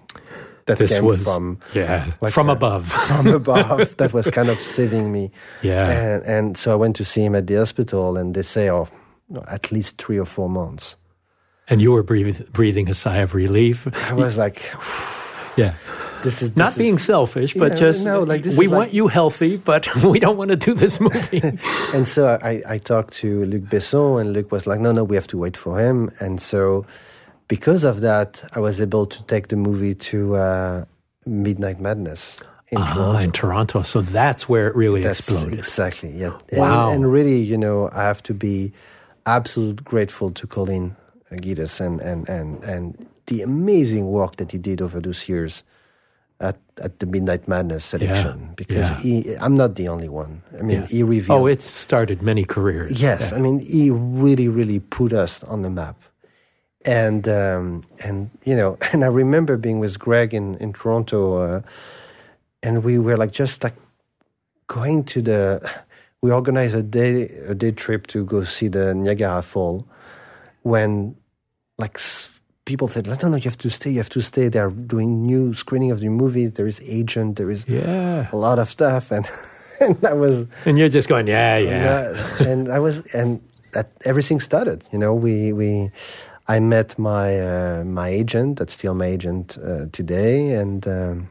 that 0.67 0.79
this 0.79 0.93
came 0.95 1.05
was 1.05 1.23
from, 1.23 1.59
yeah 1.75 2.11
like 2.21 2.33
from 2.33 2.49
a- 2.49 2.53
above. 2.53 2.89
from 3.09 3.27
above 3.29 3.97
that 3.99 4.13
was 4.15 4.31
kind 4.31 4.49
of 4.49 4.59
saving 4.61 5.13
me. 5.13 5.31
Yeah. 5.63 5.91
And, 5.91 6.23
and 6.25 6.57
so 6.57 6.73
I 6.73 6.75
went 6.77 6.97
to 6.97 7.05
see 7.05 7.23
him 7.25 7.35
at 7.35 7.47
the 7.47 7.57
hospital, 7.57 8.17
and 8.17 8.35
they 8.35 8.43
say, 8.43 8.71
oh, 8.71 8.89
at 9.49 9.71
least 9.73 9.99
three 9.99 10.19
or 10.19 10.27
four 10.27 10.49
months. 10.49 10.97
and 11.69 11.81
you 11.81 11.93
were 11.93 12.03
breathing, 12.03 12.47
breathing 12.53 12.89
a 12.91 12.95
sigh 12.95 13.19
of 13.25 13.35
relief. 13.35 13.87
I 14.11 14.13
was 14.13 14.37
like, 14.37 14.73
Yeah. 15.57 15.75
this 16.23 16.43
is 16.43 16.57
Not 16.57 16.71
this 16.75 16.79
being 16.79 16.99
selfish, 16.99 17.55
but 17.55 17.73
Yeah, 17.73 17.79
just 17.79 18.05
no, 18.05 18.23
like, 18.23 18.43
this 18.43 18.59
we 18.59 18.67
is 18.67 18.71
like- 18.73 18.79
want 18.79 18.93
you 18.95 19.09
healthy, 19.09 19.57
but 19.57 19.87
we 20.05 20.19
don't 20.19 20.37
want 20.37 20.51
to 20.51 20.57
do 20.57 20.75
this 20.75 21.01
movie. 21.01 21.41
And 21.95 22.07
so 22.09 22.39
I, 22.43 22.63
I 22.69 22.79
talked 22.79 23.15
to 23.23 23.45
Luc 23.47 23.63
Besson, 23.65 24.21
and 24.21 24.33
Luc 24.33 24.51
was 24.53 24.67
like, 24.67 24.81
no, 24.81 24.93
no, 24.93 25.05
we 25.05 25.17
have 25.17 25.27
to 25.29 25.39
wait 25.39 25.57
for 25.57 25.79
him. 25.79 26.11
And 26.21 26.41
so 26.41 26.85
because 27.49 27.85
of 27.85 28.01
that, 28.01 28.43
I 28.55 28.61
was 28.61 28.81
able 28.81 29.07
to 29.07 29.23
take 29.25 29.49
the 29.49 29.57
movie 29.57 29.95
to 29.95 30.37
uh, 30.37 30.85
Midnight 31.27 31.81
Madness 31.81 32.41
in 32.71 32.79
ah, 32.79 32.95
Toronto. 32.95 33.19
in 33.19 33.31
Toronto. 33.33 33.83
So 33.83 34.01
that's 34.01 34.49
where 34.49 34.69
it 34.69 34.77
really 34.77 35.03
That's 35.03 35.21
exploded. 35.21 35.59
Exactly, 35.59 36.11
yeah. 36.11 36.33
Wow. 36.53 36.91
And, 36.91 37.05
and 37.05 37.13
really, 37.13 37.41
you 37.41 37.59
know, 37.59 37.91
I 37.93 38.03
have 38.03 38.23
to 38.25 38.35
be 38.35 38.73
absolutely 39.27 39.83
grateful 39.85 40.31
to 40.33 40.47
Colin 40.47 40.97
Geddes 41.41 41.81
and, 41.81 42.01
and, 42.01 42.29
and, 42.29 42.63
and 42.65 43.07
the 43.27 43.43
amazing 43.43 44.11
work 44.11 44.37
that 44.37 44.53
he 44.53 44.59
did 44.59 44.81
over 44.81 45.01
those 45.01 45.29
years 45.29 45.63
at, 46.41 46.57
at 46.81 46.99
the 46.99 47.07
Midnight 47.07 47.47
Madness 47.49 47.85
selection. 47.85 48.53
Because 48.57 48.91
yeah. 48.91 48.99
he, 49.01 49.35
I'm 49.37 49.55
not 49.55 49.77
the 49.77 49.89
only 49.89 50.09
one. 50.09 50.43
I 50.59 50.63
mean, 50.63 50.81
Yeah. 50.81 50.87
he 50.87 51.03
revealed. 51.03 51.43
Oh, 51.43 51.47
it 51.47 51.63
started 51.63 52.23
many 52.23 52.45
careers. 52.45 53.03
Yes, 53.03 53.33
I 53.33 53.39
mean, 53.39 53.61
he 53.61 53.91
really, 53.91 54.49
really 54.49 54.81
put 54.81 55.13
us 55.13 55.43
on 55.45 55.63
the 55.63 55.71
map. 55.71 55.97
And 56.87 57.27
um, 57.29 57.83
and 58.01 58.31
you 58.45 58.55
know, 58.57 58.77
and 58.93 59.05
I 59.05 59.09
remember 59.09 59.57
being 59.57 59.79
with 59.81 59.99
Greg 59.99 60.35
in 60.35 60.55
in 60.57 60.73
Toronto, 60.73 61.37
uh, 61.37 61.61
and 62.63 62.85
we 62.85 62.99
were 62.99 63.17
like 63.17 63.33
just 63.33 63.65
like 63.65 63.75
going 64.67 65.05
to 65.05 65.23
the. 65.23 65.71
We 66.23 66.31
organized 66.33 66.75
a 66.75 66.83
day 66.83 67.29
a 67.49 67.55
day 67.55 67.71
trip 67.73 68.07
to 68.09 68.25
go 68.25 68.45
see 68.45 68.69
the 68.69 68.95
Niagara 68.95 69.43
Fall, 69.43 69.87
when 70.63 71.17
like 71.79 71.97
s- 71.97 72.31
people 72.65 72.89
said, 72.89 73.07
"No, 73.07 73.29
no, 73.29 73.37
you 73.37 73.43
have 73.45 73.59
to 73.59 73.69
stay. 73.71 73.91
You 73.91 73.99
have 73.99 74.09
to 74.11 74.21
stay." 74.23 74.49
They 74.49 74.59
are 74.59 74.71
doing 74.71 75.27
new 75.27 75.53
screening 75.55 75.91
of 75.91 76.01
the 76.01 76.09
movie. 76.09 76.47
There 76.47 76.67
is 76.67 76.81
agent. 76.85 77.37
There 77.37 77.51
is 77.51 77.65
Yeah. 77.69 78.29
a 78.33 78.37
lot 78.37 78.59
of 78.59 78.69
stuff, 78.71 79.11
and 79.11 79.29
and 79.81 80.01
that 80.01 80.17
was 80.17 80.47
And 80.67 80.79
you're 80.79 80.89
just 80.89 81.09
going, 81.09 81.27
yeah, 81.29 81.59
yeah. 81.59 82.15
and, 82.41 82.47
and 82.49 82.69
I 82.69 82.79
was, 82.79 83.05
and 83.15 83.41
that 83.73 83.91
everything 84.07 84.41
started. 84.41 84.85
You 84.93 84.99
know, 84.99 85.13
we 85.15 85.53
we, 85.53 85.91
I 86.49 86.61
met 86.61 86.99
my 86.99 87.39
uh, 87.41 87.85
my 87.85 88.09
agent. 88.09 88.59
That's 88.59 88.73
still 88.75 88.95
my 88.95 89.07
agent 89.07 89.57
uh, 89.59 89.87
today, 89.93 90.53
and 90.61 90.87
um, 90.87 91.29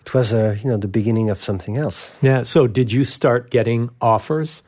it 0.00 0.14
was, 0.14 0.32
uh, 0.32 0.56
you 0.62 0.70
know, 0.70 0.78
the 0.78 0.88
beginning 0.88 1.30
of 1.30 1.38
something 1.38 1.76
else. 1.76 2.18
Yeah. 2.22 2.44
So 2.44 2.66
did 2.66 2.90
you 2.90 3.04
start 3.04 3.50
getting 3.50 3.90
offers? 4.00 4.62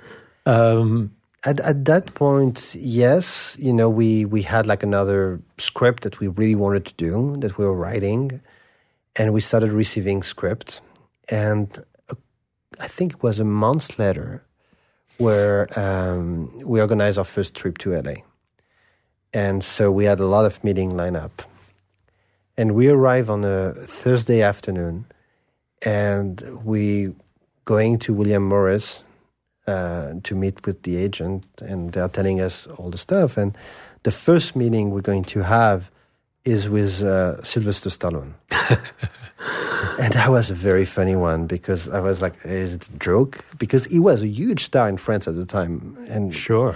Um, 0.46 1.10
At 1.46 1.60
at 1.60 1.84
that 1.84 2.14
point, 2.14 2.74
yes, 2.74 3.56
you 3.60 3.72
know, 3.72 3.90
we 3.90 4.24
we 4.24 4.42
had 4.42 4.66
like 4.66 4.86
another 4.86 5.40
script 5.58 6.02
that 6.02 6.18
we 6.18 6.28
really 6.28 6.54
wanted 6.56 6.84
to 6.86 6.94
do 6.96 7.36
that 7.40 7.58
we 7.58 7.64
were 7.64 7.76
writing, 7.76 8.40
and 9.18 9.32
we 9.34 9.40
started 9.40 9.70
receiving 9.72 10.24
scripts, 10.24 10.80
and 11.28 11.68
uh, 12.10 12.16
I 12.84 12.88
think 12.88 13.12
it 13.12 13.22
was 13.22 13.38
a 13.38 13.44
month 13.44 13.98
later 13.98 14.40
where 15.18 15.68
um, 15.78 16.50
we 16.60 16.80
organized 16.80 17.18
our 17.18 17.24
first 17.24 17.54
trip 17.54 17.78
to 17.78 17.92
LA, 17.92 18.14
and 19.32 19.62
so 19.62 19.90
we 19.90 20.04
had 20.04 20.20
a 20.20 20.26
lot 20.26 20.44
of 20.44 20.62
meeting 20.64 20.96
lined 20.96 21.16
up, 21.16 21.42
and 22.56 22.74
we 22.74 22.88
arrive 22.88 23.30
on 23.30 23.44
a 23.44 23.72
Thursday 23.72 24.42
afternoon, 24.42 25.06
and 25.82 26.42
we 26.64 27.14
going 27.64 27.98
to 27.98 28.12
William 28.12 28.42
Morris 28.44 29.04
uh, 29.66 30.14
to 30.22 30.34
meet 30.34 30.66
with 30.66 30.82
the 30.82 30.96
agent, 30.96 31.44
and 31.60 31.92
they're 31.92 32.08
telling 32.08 32.40
us 32.40 32.66
all 32.66 32.90
the 32.90 32.98
stuff. 32.98 33.36
And 33.36 33.56
the 34.02 34.10
first 34.10 34.54
meeting 34.54 34.90
we're 34.90 35.00
going 35.00 35.24
to 35.24 35.42
have 35.42 35.90
is 36.44 36.68
with 36.68 37.02
uh, 37.02 37.42
Sylvester 37.42 37.90
Stallone. 37.90 38.34
and 39.98 40.12
that 40.12 40.30
was 40.30 40.50
a 40.50 40.54
very 40.54 40.84
funny 40.84 41.16
one 41.16 41.46
because 41.46 41.88
I 41.88 42.00
was 42.00 42.20
like, 42.20 42.34
is 42.44 42.74
it 42.74 42.88
a 42.90 42.98
joke? 42.98 43.44
Because 43.58 43.86
he 43.86 43.98
was 43.98 44.22
a 44.22 44.28
huge 44.28 44.64
star 44.64 44.88
in 44.88 44.98
France 44.98 45.26
at 45.26 45.36
the 45.36 45.46
time. 45.46 45.96
And 46.08 46.34
sure. 46.34 46.74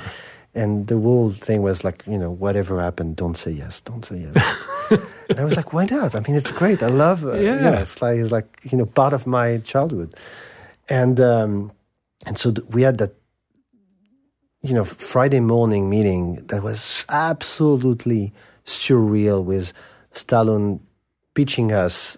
and 0.55 0.87
the 0.87 0.99
whole 0.99 1.31
thing 1.31 1.63
was 1.63 1.85
like, 1.85 2.03
you 2.07 2.19
know, 2.19 2.31
whatever 2.31 2.81
happened, 2.81 3.17
don't 3.17 3.37
say 3.37 3.51
yes, 3.51 3.81
don't 3.83 4.05
say 4.05 4.19
yes. 4.19 4.37
and 5.29 5.39
I 5.39 5.45
was 5.45 5.57
like, 5.57 5.73
why 5.73 5.85
not? 5.85 6.15
I 6.15 6.21
mean, 6.21 6.37
it's 6.37 6.53
great. 6.53 6.83
I 6.83 6.89
love. 6.89 7.25
Uh, 7.25 7.35
Yeah. 7.35 7.57
You 7.57 7.71
know, 7.71 7.73
it's 7.75 8.01
like 8.01 8.19
it's 8.19 8.33
like 8.33 8.61
you 8.71 8.79
know 8.79 8.87
part 8.87 9.13
of 9.13 9.27
my 9.27 9.59
childhood, 9.59 10.15
and 10.89 11.21
um, 11.21 11.73
and 12.27 12.39
so 12.39 12.53
th- 12.53 12.67
we 12.71 12.83
had 12.83 12.99
that. 12.99 13.13
You 14.61 14.75
know, 14.75 14.85
Friday 14.85 15.39
morning 15.39 15.89
meeting 15.89 16.45
that 16.49 16.65
was 16.65 17.07
absolutely 17.09 18.33
surreal 18.69 19.43
with 19.43 19.73
Stallone 20.13 20.81
pitching 21.35 21.73
us. 21.73 22.17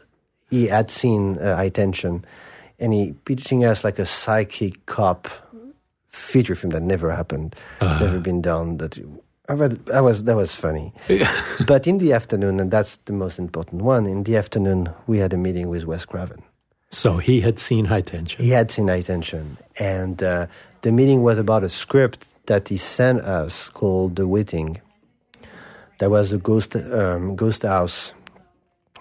He 0.51 0.67
had 0.67 0.91
seen 0.91 1.39
uh, 1.39 1.57
High 1.57 1.69
Tension, 1.69 2.25
and 2.79 2.93
he 2.93 3.13
pitching 3.25 3.65
us 3.65 3.85
like 3.85 3.99
a 3.99 4.07
psychic 4.07 4.85
cop 4.87 5.29
feature 6.09 6.55
film 6.55 6.73
that 6.73 6.83
never 6.83 7.11
happened, 7.11 7.55
never 7.81 8.19
been 8.19 8.43
done. 8.43 8.79
That 8.79 8.99
I 9.49 9.53
read, 9.55 9.85
that 9.87 10.01
was 10.01 10.25
that 10.25 10.37
was 10.37 10.55
funny. 10.55 10.93
but 11.67 11.87
in 11.87 11.99
the 11.99 12.13
afternoon, 12.13 12.61
and 12.61 12.71
that's 12.71 12.97
the 13.05 13.13
most 13.13 13.39
important 13.39 13.83
one. 13.83 14.07
In 14.07 14.25
the 14.25 14.37
afternoon, 14.37 14.91
we 15.07 15.19
had 15.19 15.33
a 15.33 15.37
meeting 15.37 15.69
with 15.69 15.87
Wes 15.87 16.05
Craven. 16.05 16.43
So 16.91 17.19
he 17.19 17.41
had 17.41 17.59
seen 17.59 17.85
high 17.85 18.01
tension. 18.01 18.45
He 18.45 18.51
had 18.51 18.71
seen 18.71 18.89
High 18.89 19.03
Tension, 19.03 19.57
and 19.79 20.21
uh, 20.23 20.47
the 20.83 20.91
meeting 20.91 21.23
was 21.23 21.39
about 21.39 21.63
a 21.63 21.69
script 21.69 22.27
that 22.47 22.69
he 22.69 22.77
sent 22.77 23.21
us 23.21 23.69
called 23.69 24.17
The 24.17 24.27
Waiting. 24.27 24.81
That 26.01 26.11
was 26.11 26.33
a 26.33 26.39
ghost 26.39 26.75
um, 26.77 27.37
ghost 27.37 27.63
house 27.63 28.15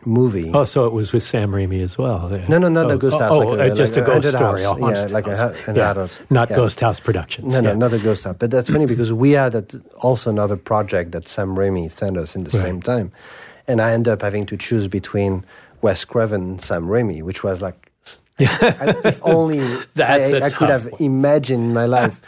movie. 0.06 0.52
Oh, 0.54 0.66
so 0.66 0.86
it 0.86 0.94
was 0.94 1.12
with 1.14 1.24
Sam 1.24 1.52
Raimi 1.52 1.82
as 1.82 1.98
well. 1.98 2.30
Yeah. 2.32 2.48
No, 2.48 2.58
no, 2.58 2.70
not 2.70 2.88
oh, 2.88 2.96
a 2.96 2.98
ghost 2.98 3.16
oh, 3.16 3.20
house. 3.20 3.32
Oh, 3.32 3.38
like 3.50 3.72
uh, 3.72 3.76
just 3.76 3.96
like 3.96 4.04
a 4.04 4.06
ghost 4.06 4.28
story. 4.30 4.64
house. 4.64 4.78
a 4.78 4.92
yeah, 4.92 5.08
like 5.14 5.28
a, 5.28 5.30
house. 5.36 5.40
ha- 5.40 5.72
an 5.72 5.76
Yeah. 5.76 6.08
Not 6.30 6.50
Yeah. 6.50 6.56
Ghost 6.58 6.80
House 6.80 7.00
Productions. 7.00 7.54
No, 7.54 7.60
no, 7.62 7.70
yeah. 7.70 7.76
not 7.76 7.94
a 7.94 8.00
ghost 8.00 8.24
house. 8.26 8.36
But 8.38 8.52
that's 8.52 8.70
funny 8.70 8.86
because 8.86 9.12
we 9.14 9.32
had 9.32 9.56
at 9.56 9.74
also 10.02 10.30
another 10.30 10.58
project 10.58 11.12
that 11.14 11.28
Sam 11.28 11.56
Raimi 11.56 11.90
sent 11.90 12.18
us 12.18 12.36
in 12.36 12.44
the 12.44 12.52
Right. 12.52 12.62
same 12.62 12.82
time, 12.82 13.12
and 13.68 13.82
I 13.82 13.92
ended 13.94 14.12
up 14.14 14.22
having 14.22 14.46
to 14.48 14.58
choose 14.58 14.88
between 14.88 15.44
Wes 15.82 16.06
Craven 16.06 16.42
and 16.42 16.62
Sam 16.62 16.86
Raimi, 16.88 17.24
which 17.24 17.44
was 17.44 17.62
like. 17.62 17.89
I- 18.40 18.96
if 19.06 19.20
only 19.24 19.60
I 19.98 20.42
I 20.44 20.50
could 20.50 20.70
have 20.70 20.86
one. 20.92 21.02
imagined 21.02 21.74
my 21.74 21.86
life 21.98 22.22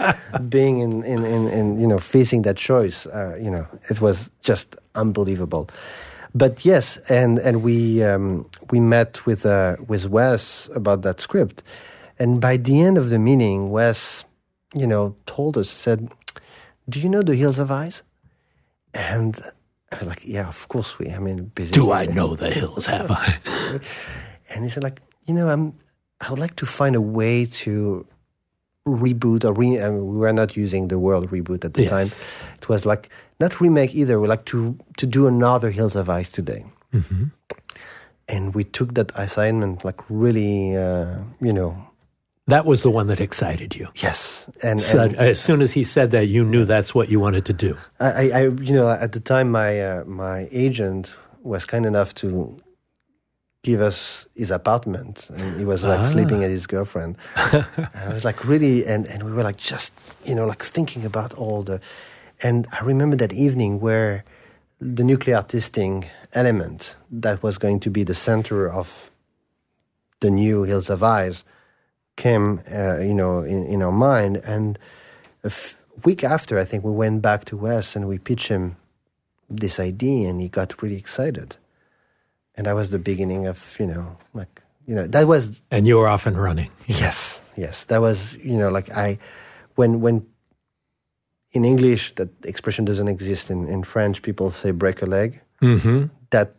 being 0.50 0.80
in, 0.80 1.04
in, 1.04 1.26
in, 1.26 1.48
in 1.48 1.80
you 1.80 1.88
know 1.88 2.00
facing 2.00 2.42
that 2.44 2.58
choice. 2.58 3.06
Uh, 3.08 3.36
you 3.42 3.50
know, 3.52 3.66
it 3.90 4.02
was 4.02 4.30
just 4.42 4.76
unbelievable. 4.96 5.70
But 6.34 6.64
yes, 6.66 6.98
and 7.10 7.40
and 7.40 7.62
we 7.64 8.04
um, 8.04 8.46
we 8.72 8.80
met 8.80 9.26
with 9.26 9.46
uh, 9.46 9.76
with 9.88 10.08
Wes 10.10 10.70
about 10.76 11.02
that 11.02 11.20
script, 11.20 11.64
and 12.20 12.40
by 12.42 12.58
the 12.58 12.82
end 12.82 12.98
of 12.98 13.10
the 13.10 13.20
meeting, 13.20 13.70
Wes, 13.70 14.24
you 14.74 14.88
know, 14.88 15.16
told 15.26 15.58
us 15.58 15.70
said, 15.70 16.10
"Do 16.88 17.00
you 17.00 17.10
know 17.10 17.22
the 17.24 17.36
Hills 17.36 17.58
Have 17.58 17.72
Eyes?" 17.72 18.04
And 18.94 19.40
I 19.92 19.98
was 20.00 20.08
like, 20.08 20.22
"Yeah, 20.26 20.48
of 20.48 20.68
course 20.70 20.98
we. 21.00 21.10
I 21.12 21.20
mean, 21.20 21.52
busy. 21.56 21.72
Do 21.72 21.92
I 21.92 22.06
know 22.06 22.36
the 22.36 22.50
hills? 22.50 22.86
Have 22.88 23.12
I? 23.12 23.40
and 24.50 24.64
he 24.64 24.70
said, 24.70 24.84
like, 24.84 25.02
you 25.28 25.34
know, 25.34 25.50
I'm, 25.50 25.74
I 26.22 26.30
would 26.30 26.40
like 26.40 26.56
to 26.58 26.66
find 26.66 26.96
a 26.96 27.02
way 27.02 27.46
to 27.66 28.06
reboot 28.88 29.44
or 29.46 29.54
re. 29.54 29.80
I 29.82 29.90
mean, 29.90 30.08
we 30.08 30.18
were 30.18 30.34
not 30.34 30.56
using 30.56 30.88
the 30.88 30.98
word 31.00 31.30
reboot 31.30 31.66
at 31.66 31.74
the 31.74 31.82
Yes. 31.84 31.90
time. 31.90 32.10
It 32.62 32.70
was 32.70 32.86
like 32.86 33.10
not 33.40 33.60
remake 33.62 33.94
either. 33.96 34.20
We 34.20 34.28
like 34.28 34.46
to 34.46 34.78
to 34.98 35.06
do 35.08 35.28
another 35.28 35.72
Hills 35.72 35.94
Have 35.96 36.10
Eyes 36.10 36.32
today. 36.32 36.66
Mm-hmm. 36.94 37.26
And 38.28 38.56
we 38.56 38.64
took 38.64 38.94
that 38.94 39.12
assignment 39.16 39.84
like 39.84 40.00
really, 40.10 40.76
uh, 40.78 41.18
you 41.42 41.52
know, 41.54 41.76
That 42.48 42.66
was 42.66 42.82
the 42.82 42.90
one 42.90 43.08
that 43.08 43.20
excited 43.20 43.76
you. 43.76 43.88
yes. 44.04 44.48
And, 44.64 44.80
So, 44.82 45.00
and 45.04 45.16
as 45.16 45.40
soon 45.40 45.62
as 45.62 45.74
he 45.74 45.84
said 45.84 46.12
that, 46.12 46.28
you 46.28 46.44
knew 46.44 46.66
that's 46.66 46.94
what 46.96 47.10
you 47.10 47.20
wanted 47.20 47.46
to 47.46 47.54
do. 47.54 47.78
I, 48.00 48.32
I, 48.32 48.42
you 48.62 48.74
know, 48.74 48.90
at 48.90 49.12
the 49.12 49.20
time, 49.20 49.52
my 49.52 49.80
uh, 49.82 50.04
my 50.06 50.48
agent 50.52 51.14
was 51.44 51.66
kind 51.66 51.86
enough 51.86 52.14
to 52.16 52.58
give 53.64 53.82
us 53.82 54.28
his 54.36 54.50
apartment, 54.52 55.30
and 55.30 55.58
he 55.60 55.66
was 55.66 55.84
like 55.84 56.00
Ah. 56.00 56.04
sleeping 56.04 56.44
at 56.44 56.50
his 56.50 56.66
girlfriend. 56.68 57.16
I 57.36 58.10
was 58.12 58.24
like 58.26 58.44
really, 58.46 58.86
and 58.86 59.06
and 59.08 59.24
we 59.24 59.32
were 59.32 59.44
like 59.44 59.58
just, 59.58 59.94
you 60.26 60.34
know, 60.36 60.46
like 60.48 60.64
thinking 60.64 61.06
about 61.06 61.34
all 61.36 61.64
the, 61.64 61.80
and 62.42 62.66
I 62.72 62.84
remember 62.84 63.16
that 63.18 63.32
evening 63.34 63.80
where 63.80 64.24
the 64.80 65.04
nuclear 65.04 65.42
testing 65.44 66.06
element 66.34 66.96
that 67.12 67.44
was 67.44 67.58
going 67.60 67.80
to 67.82 67.90
be 67.92 68.04
the 68.04 68.16
center 68.16 68.68
of 68.70 69.12
the 70.22 70.32
new 70.32 70.64
Hills 70.64 70.88
Have 70.88 71.04
Eyes 71.04 71.44
came, 72.16 72.62
uh, 72.72 72.98
you 72.98 73.14
know, 73.14 73.40
in, 73.44 73.66
in 73.66 73.82
our 73.84 73.92
mind. 73.92 74.38
And 74.38 74.78
a 75.44 75.48
f- 75.48 75.76
week 76.04 76.24
after, 76.24 76.58
I 76.60 76.66
think 76.66 76.84
we 76.84 76.92
went 76.92 77.22
back 77.22 77.46
to 77.46 77.58
Wes 77.58 77.96
and 77.96 78.08
we 78.08 78.18
pitched 78.18 78.48
him 78.48 78.76
this 79.50 79.80
idea, 79.80 80.30
and 80.30 80.42
he 80.42 80.48
got 80.50 80.82
really 80.82 80.98
excited. 80.98 81.58
And 82.56 82.66
that 82.68 82.76
was 82.76 82.90
the 82.90 83.00
beginning 83.00 83.48
of, 83.48 83.76
you 83.80 83.88
know, 83.88 84.18
like, 84.34 84.62
you 84.86 84.96
know, 84.96 85.08
that 85.08 85.28
was 85.28 85.64
And 85.72 85.88
you 85.88 85.98
were 85.98 86.08
off 86.08 86.26
and 86.26 86.38
running. 86.38 86.72
Yes, 86.88 87.42
yes. 87.56 87.86
That 87.86 88.02
was, 88.02 88.36
you 88.36 88.58
know, 88.58 88.70
like 88.70 88.90
I, 88.90 89.20
when 89.76 90.02
when 90.02 90.26
in 91.52 91.66
English 91.66 92.16
that 92.16 92.30
expression 92.46 92.86
doesn't 92.86 93.08
exist. 93.08 93.50
In 93.50 93.68
in 93.68 93.84
French, 93.84 94.22
people 94.22 94.52
say 94.52 94.72
break 94.72 95.02
a 95.02 95.06
leg. 95.06 95.42
Mm-hmm. 95.62 96.06
That 96.30 96.50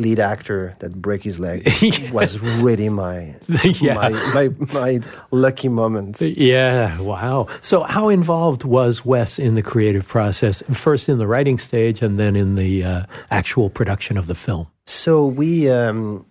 lead 0.00 0.18
actor 0.18 0.74
that 0.80 0.92
break 1.00 1.22
his 1.22 1.38
leg 1.38 1.62
was 2.12 2.40
really 2.64 2.88
my 2.88 3.34
Yeah. 3.80 3.94
my, 3.94 4.08
my 4.34 4.48
my 4.72 5.00
lucky 5.30 5.68
moment. 5.68 6.20
Yeah, 6.20 7.00
wow. 7.00 7.46
So, 7.60 7.82
how 7.84 8.08
involved 8.08 8.64
was 8.64 9.04
Wes 9.04 9.38
in 9.38 9.54
the 9.54 9.62
creative 9.62 10.06
process? 10.08 10.62
First 10.72 11.08
in 11.08 11.18
the 11.18 11.26
writing 11.26 11.58
stage 11.58 12.02
and 12.02 12.18
then 12.18 12.36
in 12.36 12.54
the 12.56 12.84
uh, 12.84 13.02
actual 13.30 13.68
production 13.70 14.16
of 14.18 14.26
the 14.26 14.34
film? 14.34 14.66
So 14.86 15.26
we, 15.26 15.70
um, 15.70 16.24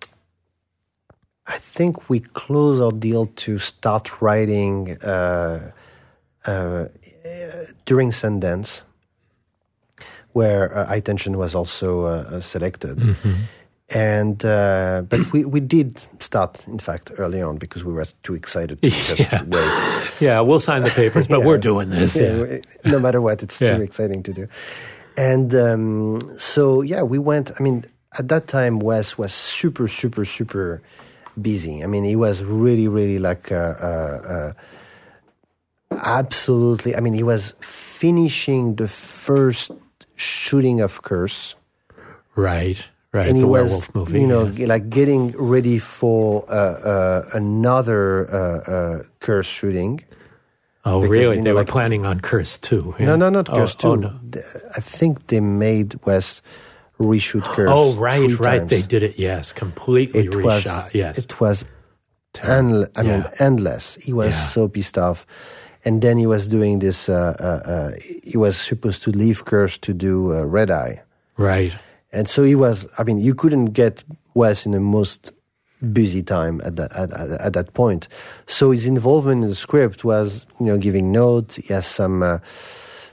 I 1.46 1.56
think 1.58 2.10
we 2.10 2.20
closed 2.20 2.82
our 2.82 2.92
deal 2.92 3.26
to 3.46 3.58
start 3.58 4.20
writing 4.20 4.98
uh, 5.02 5.70
uh, 6.46 6.84
during 7.86 8.10
Sundance, 8.12 8.82
where 10.32 10.76
uh, 10.76 11.00
Tension 11.00 11.38
was 11.38 11.54
also 11.54 12.02
uh, 12.04 12.40
selected. 12.40 12.98
And 13.92 14.44
uh, 14.44 15.02
but 15.08 15.32
we, 15.32 15.44
we 15.44 15.58
did 15.60 16.00
start, 16.20 16.64
in 16.68 16.78
fact, 16.78 17.10
early 17.18 17.42
on 17.42 17.56
because 17.58 17.84
we 17.84 17.92
were 17.92 18.06
too 18.22 18.34
excited 18.34 18.80
to 18.82 18.90
just 19.10 19.18
Yeah. 19.20 19.42
wait. 19.44 20.10
Yeah, 20.20 20.40
we'll 20.40 20.60
sign 20.60 20.82
the 20.84 20.90
papers, 20.90 21.26
but 21.26 21.40
Yeah. 21.40 21.46
we're 21.46 21.58
doing 21.58 21.88
this. 21.90 22.14
Yeah, 22.14 22.44
Yeah. 22.84 22.90
no 22.92 23.00
matter 23.00 23.20
what, 23.20 23.42
it's 23.42 23.58
too 23.58 23.80
exciting 23.82 24.22
to 24.24 24.32
do. 24.32 24.46
And 25.16 25.52
um, 25.56 26.38
so, 26.38 26.82
yeah, 26.82 27.02
we 27.02 27.18
went. 27.18 27.50
I 27.58 27.62
mean, 27.64 27.84
at 28.18 28.28
that 28.28 28.46
time, 28.46 28.78
Wes 28.78 29.18
was 29.18 29.32
super, 29.32 29.88
super, 29.88 30.24
super 30.24 30.80
busy. 31.40 31.82
I 31.82 31.86
mean, 31.88 32.04
he 32.04 32.14
was 32.16 32.44
really, 32.44 32.86
really 32.86 33.18
like 33.18 33.50
uh, 33.50 33.74
uh, 33.82 34.52
uh, 35.90 35.96
absolutely. 36.04 36.94
I 36.96 37.00
mean, 37.00 37.14
he 37.14 37.22
was 37.22 37.54
finishing 37.60 38.76
the 38.76 38.88
first 38.88 39.72
shooting 40.16 40.80
of 40.80 41.02
Curse 41.02 41.56
Right, 42.36 42.78
right. 43.12 43.26
and 43.26 43.36
the 43.36 43.40
he 43.40 43.44
was, 43.44 43.70
werewolf 43.70 43.94
movie. 43.94 44.20
you 44.20 44.26
know, 44.26 44.46
yes. 44.46 44.68
like 44.68 44.88
getting 44.90 45.32
ready 45.36 45.78
for 45.78 46.44
uh, 46.48 46.52
uh, 46.54 47.28
another 47.34 48.28
uh, 48.32 48.70
uh, 48.70 49.02
curse 49.20 49.46
shooting. 49.46 50.02
oh, 50.84 51.00
because, 51.00 51.10
really? 51.10 51.36
you 51.36 51.42
they 51.42 51.50
know, 51.50 51.54
were 51.54 51.60
like- 51.60 51.68
planning 51.68 52.06
on 52.06 52.20
Curse 52.20 52.56
too. 52.58 52.94
yeah? 52.98 53.06
No, 53.06 53.16
no, 53.16 53.28
not 53.30 53.48
Oh, 53.50 53.56
curse 53.56 53.76
oh, 53.84 53.96
two. 53.96 54.00
no. 54.02 54.12
I 54.76 54.80
think 54.80 55.26
they 55.28 55.40
made 55.40 55.94
Wes 56.06 56.42
reshoot 56.98 57.44
curse. 57.54 57.70
Oh, 57.72 57.92
right, 57.94 58.28
right. 58.38 58.58
times. 58.60 58.70
They 58.70 58.82
did 58.82 59.02
it. 59.02 59.18
Yes, 59.18 59.52
completely 59.52 60.20
It 60.26 60.34
was. 60.36 60.64
yes, 60.94 61.18
It 61.18 61.40
was. 61.40 61.64
Endle- 62.34 62.88
I 62.94 63.02
mean, 63.02 63.24
endless. 63.40 63.96
He 63.96 64.12
was 64.12 64.34
Yeah. 64.34 64.46
so 64.54 64.68
pissed 64.68 64.96
off. 64.98 65.26
And 65.84 66.00
then 66.02 66.16
he 66.18 66.26
was 66.26 66.46
doing 66.46 66.78
this. 66.78 67.08
Uh, 67.08 67.34
uh, 67.40 67.70
uh, 67.70 67.90
he 68.22 68.36
was 68.36 68.56
supposed 68.56 69.02
to 69.04 69.10
leave 69.10 69.44
Curse 69.46 69.78
to 69.78 69.92
do 69.92 70.32
uh, 70.32 70.44
Red 70.44 70.70
Eye. 70.70 71.02
right. 71.36 71.72
And 72.12 72.28
so 72.28 72.42
he 72.44 72.54
was. 72.54 72.86
I 72.98 73.04
mean, 73.04 73.18
you 73.20 73.34
couldn't 73.34 73.66
get 73.72 74.04
Wes 74.34 74.66
in 74.66 74.72
the 74.72 74.80
most 74.80 75.32
busy 75.92 76.22
time 76.22 76.60
at 76.64 76.76
that 76.76 76.92
at, 76.92 77.10
at, 77.12 77.30
at 77.40 77.52
that 77.52 77.72
point. 77.74 78.08
So 78.46 78.70
his 78.72 78.86
involvement 78.86 79.42
in 79.44 79.48
the 79.48 79.54
script 79.54 80.04
was, 80.04 80.46
you 80.58 80.66
know, 80.66 80.76
giving 80.78 81.12
notes. 81.12 81.56
He 81.56 81.72
has 81.72 81.86
some, 81.86 82.22
uh, 82.22 82.38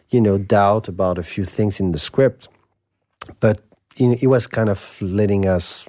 you 0.10 0.20
know, 0.22 0.38
doubt 0.38 0.88
about 0.88 1.18
a 1.18 1.24
few 1.24 1.46
things 1.46 1.80
in 1.80 1.92
the 1.92 2.00
script, 2.00 2.50
but 3.40 3.62
he, 3.96 4.16
he 4.16 4.28
was 4.28 4.48
kind 4.48 4.70
of 4.70 5.00
letting 5.02 5.48
us 5.48 5.88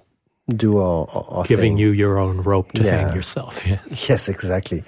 do 0.55 0.79
our, 0.79 1.07
our, 1.11 1.45
Giving 1.45 1.73
thing. 1.73 1.79
you 1.79 1.91
your 1.93 2.19
own 2.19 2.41
rope 2.43 2.73
to 2.73 2.83
Yeah. 2.83 3.07
hang 3.09 3.15
yourself. 3.17 3.61
Yeah. 3.67 3.81
Yes, 4.09 4.29
exactly. 4.29 4.83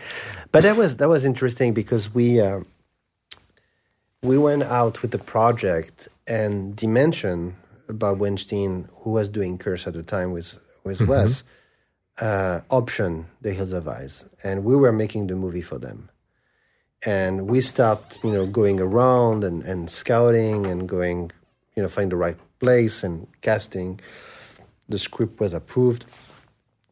But 0.53 0.63
that 0.63 0.77
was 0.77 0.97
that 0.99 1.09
was 1.09 1.25
interesting 1.25 1.75
because 1.75 2.13
we 2.15 2.41
uh, 2.41 2.61
we 4.23 4.37
went 4.39 4.63
out 4.63 5.03
with 5.03 5.11
the 5.11 5.19
project 5.19 6.09
and 6.27 6.77
Dimension, 6.77 7.57
Bob 7.93 8.19
Weinstein, 8.21 8.89
who 9.03 9.11
was 9.11 9.29
doing 9.29 9.59
Curse 9.59 9.87
at 9.87 9.95
the 9.95 10.03
time 10.03 10.33
with 10.33 10.59
with 10.85 11.01
Wes, 11.03 11.43
uh, 12.21 12.61
option 12.71 13.27
The 13.43 13.53
Hills 13.53 13.73
Have 13.73 13.89
Eyes, 13.89 14.25
and 14.43 14.65
we 14.65 14.75
were 14.77 14.93
making 14.93 15.27
the 15.27 15.35
movie 15.37 15.63
for 15.63 15.79
them. 15.79 16.11
and 17.07 17.49
we 17.49 17.61
start 17.61 18.19
you 18.23 18.33
know 18.33 18.47
going 18.47 18.79
around 18.81 19.45
and, 19.45 19.63
and 19.63 19.91
scouting 19.91 20.67
and 20.67 20.89
going 20.89 21.31
you 21.75 21.83
know 21.83 21.89
find 21.89 22.13
the 22.13 22.17
right 22.17 22.37
place 22.59 23.03
and 23.03 23.27
casting. 23.41 24.01
The 24.89 24.99
script 24.99 25.41
was 25.41 25.55
approved. 25.55 26.05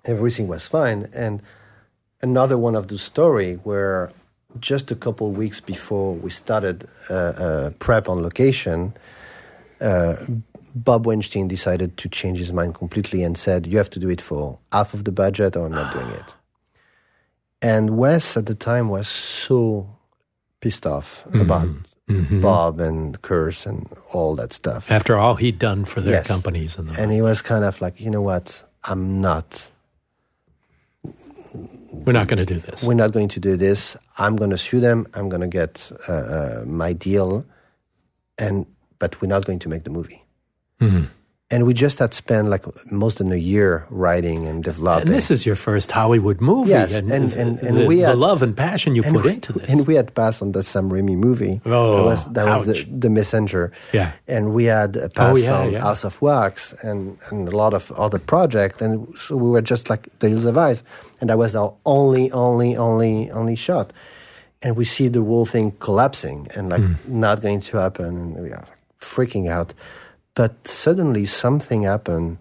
Everything 0.05 0.49
was 0.49 0.67
fine. 0.67 1.11
And 1.13 1.43
another 2.23 2.57
one 2.57 2.75
of 2.77 2.89
the 2.89 2.97
story 2.97 3.55
where 3.65 4.13
just 4.61 4.91
a 4.91 4.95
couple 4.95 5.31
weeks 5.31 5.61
before 5.61 6.15
we 6.15 6.31
started 6.31 6.89
uh, 7.11 7.15
uh, 7.15 7.71
prep 7.79 8.09
on 8.09 8.23
location 8.23 8.95
uh, 9.81 10.17
bob 10.85 11.07
weinstein 11.07 11.49
decided 11.49 11.97
to 11.97 12.09
change 12.09 12.39
his 12.39 12.53
mind 12.53 12.75
completely 12.75 13.23
and 13.23 13.37
said 13.37 13.67
you 13.67 13.77
have 13.79 13.91
to 13.91 13.99
do 13.99 14.09
it 14.09 14.21
for 14.21 14.59
half 14.73 14.95
of 14.95 15.05
the 15.05 15.13
budget 15.13 15.57
or 15.57 15.67
i'm 15.67 15.73
not 15.73 15.93
doing 15.93 16.09
it 16.21 16.35
and 17.63 17.97
wes 17.97 18.37
at 18.37 18.47
the 18.47 18.55
time 18.55 18.89
was 18.89 19.09
so 19.09 19.89
pissed 20.61 20.87
off 20.87 21.25
Mm-hmm. 21.29 21.41
about 21.41 21.69
bob 22.41 22.81
and 22.81 23.21
curse 23.23 23.67
and 23.67 23.87
all 24.15 24.35
that 24.37 24.53
stuff 24.53 24.91
After 24.91 25.17
all 25.19 25.35
he'd 25.35 25.59
done 25.59 25.85
for 25.85 26.01
their 26.01 26.15
Yes. 26.15 26.27
companies 26.27 26.79
and 26.79 26.89
the, 26.89 27.01
and 27.01 27.13
he 27.13 27.21
was 27.21 27.43
kind 27.43 27.65
of 27.65 27.81
like 27.83 28.01
you 28.01 28.11
know 28.11 28.23
what 28.23 28.65
i'm 28.85 29.21
not 29.21 29.71
we're 31.93 32.13
not 32.13 32.29
going 32.29 32.39
to 32.47 32.55
do 32.55 32.61
this. 32.61 32.83
we're 32.85 32.95
not 32.95 33.13
going 33.13 33.29
to 33.29 33.41
do 33.41 33.57
this. 33.57 33.97
I'm 34.19 34.37
going 34.37 34.51
to 34.51 34.59
sue 34.59 34.81
them. 34.81 35.07
I'm 35.15 35.29
going 35.29 35.41
to 35.41 35.47
get 35.49 35.91
uh, 36.09 36.13
uh, 36.13 36.65
my 36.67 36.93
deal, 36.93 37.45
and 38.39 38.67
but 38.99 39.21
we're 39.21 39.29
not 39.29 39.45
going 39.47 39.59
to 39.61 39.69
make 39.69 39.85
the 39.85 39.91
movie. 39.91 40.23
Mm-hmm. 40.81 41.05
And 41.51 41.65
we 41.65 41.73
just 41.73 41.99
had 41.99 42.13
spent 42.13 42.49
like 42.49 42.65
most 42.93 43.19
than 43.19 43.33
a 43.33 43.37
year 43.37 43.87
writing 43.89 44.47
and 44.47 44.63
developing. 44.63 45.09
and 45.09 45.17
this 45.17 45.31
is 45.31 45.47
your 45.47 45.57
first 45.57 45.91
Hollywood 45.91 46.43
movie, 46.43 46.73
Yes, 46.73 46.93
and, 46.93 47.11
and- 47.11 47.31
the, 47.31 47.41
and- 47.41 47.59
and 47.61 47.77
the, 47.79 47.87
we 47.87 48.01
the 48.03 48.09
had- 48.09 48.19
love 48.19 48.43
and 48.43 48.55
passion 48.55 48.95
you 48.95 49.03
put 49.03 49.25
we, 49.25 49.31
into 49.31 49.55
this. 49.55 49.67
and 49.67 49.87
we 49.87 49.95
had 49.95 50.15
passed 50.15 50.43
on 50.43 50.53
the 50.53 50.63
Sam 50.63 50.91
Raimi 50.91 51.17
movie. 51.17 51.63
Oh, 51.65 51.97
that 51.97 52.05
was, 52.05 52.25
that 52.35 52.45
was 52.47 52.67
the, 52.67 52.85
the 52.91 53.09
messenger. 53.09 53.73
Yeah. 53.95 54.13
and 54.29 54.53
we 54.53 54.65
had 54.67 54.97
a 54.97 55.09
pass 55.09 55.33
Oh, 55.33 55.37
yeah, 55.37 55.55
on 55.59 55.73
yeah. 55.73 55.81
House 55.81 56.05
of 56.05 56.21
Wax 56.21 56.75
and, 56.83 57.17
and 57.31 57.49
a 57.49 57.57
lot 57.57 57.73
of 57.73 57.91
other 57.93 58.19
projects, 58.19 58.83
and 58.83 59.09
so 59.17 59.35
we 59.35 59.49
were 59.49 59.63
just 59.63 59.89
like 59.89 60.07
the 60.19 60.29
Hills 60.29 60.45
Have 60.45 60.59
Eyes, 60.59 60.85
and 61.23 61.31
that 61.31 61.39
was 61.39 61.57
our 61.57 61.73
only, 61.87 62.31
only, 62.33 62.77
only, 62.77 63.31
only 63.31 63.57
shot. 63.57 63.91
And 64.61 64.77
we 64.77 64.85
see 64.85 65.09
the 65.09 65.23
whole 65.23 65.47
thing 65.47 65.71
collapsing 65.81 66.49
and 66.55 66.69
like 66.69 66.83
Hmm. 66.83 67.21
not 67.21 67.41
going 67.41 67.63
to 67.63 67.79
happen, 67.79 68.05
and 68.05 68.37
we 68.43 68.51
are 68.53 68.67
freaking 69.01 69.49
out. 69.49 69.73
But 70.39 70.53
suddenly 70.69 71.27
something 71.27 71.83
happened 71.83 72.37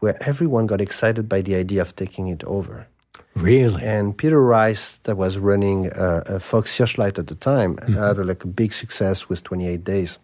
where 0.00 0.16
everyone 0.30 0.66
got 0.66 0.80
excited 0.80 1.28
by 1.28 1.42
the 1.42 1.54
idea 1.54 1.82
of 1.82 1.94
taking 1.94 2.28
it 2.28 2.42
over. 2.44 2.86
really, 3.34 3.82
And 3.84 4.16
Peter 4.16 4.40
Rice, 4.40 4.98
that 5.04 5.16
was 5.16 5.36
running 5.38 5.90
uh, 5.92 6.22
uh, 6.26 6.38
Fox 6.38 6.70
Searchlight 6.78 7.18
at 7.18 7.26
the 7.26 7.34
time, 7.34 7.76
Mm-hmm. 7.76 7.94
had 7.94 8.18
like 8.26 8.44
a 8.44 8.48
big 8.48 8.72
success 8.72 9.28
with 9.28 9.42
28 9.44 9.84
Days, 9.84 10.18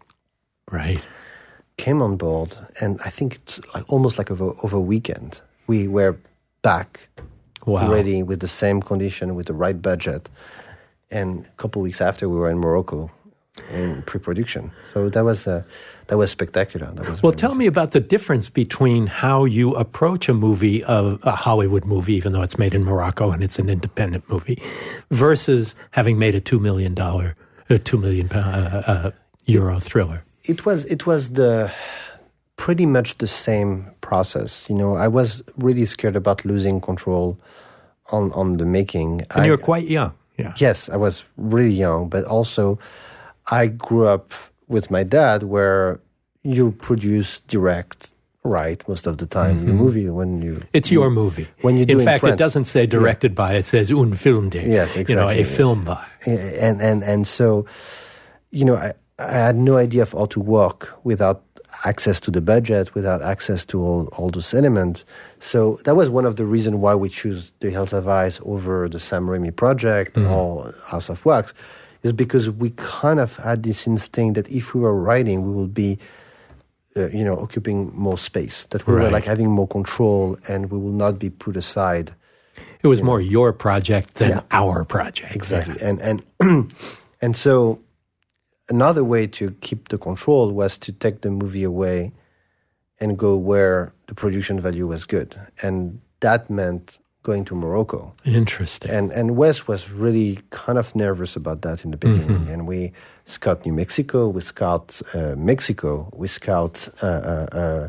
right? 0.72 1.00
came 1.76 2.02
on 2.02 2.16
board, 2.16 2.56
and 2.80 2.98
I 3.04 3.10
think 3.10 3.34
it's 3.36 3.60
like 3.74 3.84
almost 3.92 4.18
like 4.18 4.30
over 4.32 4.52
over 4.64 4.76
a 4.78 4.86
weekend, 4.94 5.40
we 5.68 5.86
were 5.88 6.16
back, 6.62 7.08
Wow. 7.66 7.92
ready 7.92 8.22
with 8.22 8.40
the 8.40 8.48
same 8.48 8.80
condition, 8.82 9.34
with 9.36 9.46
the 9.46 9.54
right 9.64 9.80
budget, 9.80 10.28
and 11.10 11.44
a 11.46 11.62
couple 11.62 11.82
weeks 11.82 12.00
after, 12.00 12.28
we 12.28 12.36
were 12.38 12.50
in 12.50 12.58
Morocco 12.58 13.10
in 13.70 14.02
pre-production. 14.06 14.70
So 14.92 15.08
that 15.10 15.24
was 15.24 15.46
uh, 15.46 15.62
that 16.09 16.16
was 16.16 16.30
spectacular. 16.30 16.90
That 16.92 17.09
was 17.09 17.22
Well, 17.22 17.32
tell 17.32 17.54
me 17.54 17.66
about 17.66 17.92
the 17.92 18.00
difference 18.00 18.48
between 18.50 19.06
how 19.06 19.44
you 19.44 19.74
approach 19.74 20.28
a 20.28 20.34
movie, 20.34 20.82
of 20.84 21.20
a 21.22 21.32
Hollywood 21.32 21.84
movie, 21.84 22.14
even 22.14 22.32
though 22.32 22.42
it's 22.42 22.59
made 22.59 22.74
in 22.74 22.84
Morocco 22.84 23.30
and 23.30 23.42
it's 23.42 23.59
an 23.59 23.68
independent 23.68 24.28
movie, 24.28 24.61
versus 25.11 25.74
having 25.92 26.18
made 26.18 26.34
a 26.34 26.40
two 26.40 26.59
million 26.59 26.94
dollar, 26.94 27.36
a 27.70 27.78
two 27.78 27.98
million 27.98 28.28
uh, 28.32 28.82
uh, 28.86 29.11
euro 29.46 29.78
thriller. 29.80 30.24
it 30.44 30.64
was 30.64 30.84
it 30.86 31.06
was 31.06 31.30
the 31.30 31.70
pretty 32.56 32.86
much 32.86 33.18
the 33.18 33.26
same 33.26 33.86
process. 34.00 34.66
You 34.68 34.76
know, 34.76 34.96
I 34.96 35.09
was 35.09 35.42
really 35.56 35.84
scared 35.86 36.16
about 36.16 36.44
losing 36.44 36.80
control 36.80 37.38
on 38.11 38.32
on 38.32 38.56
the 38.56 38.64
making. 38.64 39.22
And 39.34 39.44
you 39.44 39.52
were 39.52 39.59
quite 39.59 39.88
young. 39.88 40.12
Yeah. 40.38 40.54
yes, 40.56 40.88
I 40.88 40.96
was 40.96 41.24
really 41.36 41.74
young, 41.74 42.09
but 42.09 42.24
also 42.24 42.78
I 43.50 43.66
grew 43.66 44.06
up 44.06 44.32
with 44.68 44.90
my 44.90 45.02
dad, 45.02 45.42
where 45.44 46.00
you 46.42 46.72
produce 46.72 47.40
direct, 47.40 48.10
right, 48.44 48.86
most 48.88 49.06
of 49.06 49.18
the 49.18 49.26
time. 49.26 49.60
the 49.60 49.66
mm-hmm. 49.66 49.76
movie 49.76 50.10
when 50.10 50.42
you 50.42 50.62
It's 50.72 50.90
your 50.90 51.10
movie. 51.10 51.48
When 51.62 51.76
you 51.76 51.84
do 51.84 51.98
in 51.98 52.04
fact, 52.04 52.24
it 52.24 52.38
doesn't 52.38 52.66
say 52.66 52.86
directed 52.86 53.34
by; 53.34 53.54
it 53.54 53.66
says 53.66 53.90
un 53.90 54.12
film 54.14 54.50
de. 54.50 54.62
Yes, 54.62 54.96
You 54.96 55.16
know, 55.16 55.28
a 55.28 55.38
yeah. 55.38 55.44
film 55.44 55.84
by. 55.84 56.04
and 56.26 56.80
and 56.80 57.02
and 57.02 57.26
so 57.26 57.66
you 58.50 58.64
know 58.64 58.76
I, 58.76 58.92
I 59.18 59.32
had 59.32 59.56
no 59.56 59.76
idea 59.76 60.02
of 60.02 60.12
how 60.12 60.26
to 60.26 60.40
work 60.40 60.98
without 61.04 61.42
access 61.84 62.18
to 62.20 62.30
the 62.30 62.40
budget 62.40 62.94
without 62.94 63.22
access 63.22 63.64
to 63.64 63.80
all, 63.82 64.06
all 64.16 64.30
those 64.30 64.52
elements 64.52 65.04
so 65.38 65.78
that 65.84 65.94
was 65.94 66.10
one 66.10 66.24
of 66.24 66.36
the 66.36 66.44
reasons 66.44 66.76
why 66.76 66.94
we 66.94 67.08
choose 67.08 67.52
the 67.60 67.70
hills 67.70 67.92
have 67.92 68.08
eyes 68.08 68.40
over 68.44 68.88
the 68.88 68.98
sam 68.98 69.26
raimi 69.26 69.54
project 69.54 70.16
mm-hmm. 70.16 70.30
or 70.30 70.74
house 70.86 71.08
of 71.08 71.24
wax 71.24 71.54
is 72.03 72.12
because 72.12 72.51
we 72.51 72.70
kind 72.76 73.18
of 73.20 73.36
had 73.36 73.62
this 73.62 73.86
instinct 73.86 74.34
that 74.36 74.49
if 74.51 74.74
we 74.74 74.80
were 74.80 74.94
writing 74.94 75.46
we 75.46 75.53
will 75.53 75.66
be 75.68 75.99
uh, 76.96 77.09
you 77.09 77.24
know 77.24 77.36
occupying 77.36 77.90
more 77.94 78.18
space 78.18 78.66
that 78.66 78.86
we 78.86 78.94
were 78.94 79.11
like 79.11 79.24
having 79.24 79.49
more 79.51 79.68
control 79.68 80.36
and 80.49 80.70
we 80.70 80.78
will 80.78 80.92
not 80.92 81.18
be 81.18 81.30
put 81.30 81.57
aside. 81.57 82.12
It 82.82 82.86
was 82.88 83.03
more 83.03 83.20
your 83.20 83.53
project 83.53 84.14
than 84.14 84.30
Yeah. 84.30 84.42
our 84.51 84.84
project. 84.84 85.34
exactly. 85.34 85.76
And 85.82 86.01
and 86.01 86.22
and 87.20 87.36
so 87.36 87.80
another 88.68 89.03
way 89.05 89.26
to 89.26 89.51
keep 89.61 89.88
the 89.88 89.99
control 89.99 90.51
was 90.53 90.78
to 90.78 90.92
take 90.92 91.20
the 91.20 91.30
movie 91.30 91.64
away 91.64 92.12
and 93.01 93.16
go 93.18 93.36
where 93.36 93.92
the 94.09 94.14
production 94.14 94.61
value 94.61 94.86
was 94.86 95.05
good. 95.05 95.36
And 95.62 96.01
that 96.20 96.51
meant 96.51 96.99
going 97.28 97.44
to 97.50 97.54
morocco 97.64 98.00
Interesting. 98.24 98.90
and 98.96 99.06
and 99.18 99.26
wes 99.40 99.56
was 99.70 99.80
really 100.04 100.30
kind 100.50 100.78
of 100.82 100.86
nervous 100.94 101.36
about 101.36 101.58
that 101.66 101.78
in 101.84 101.90
the 101.94 102.00
beginning 102.06 102.44
and 102.52 102.60
we 102.72 102.80
scout 103.34 103.58
new 103.66 103.74
mexico 103.82 104.20
we 104.36 104.40
scout 104.52 104.88
uh, 105.14 105.34
mexico 105.52 105.92
we 106.20 106.26
scout 106.28 106.74
uh, 107.02 107.06
uh, 107.06 107.46
uh, 107.62 107.88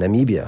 namibia 0.00 0.46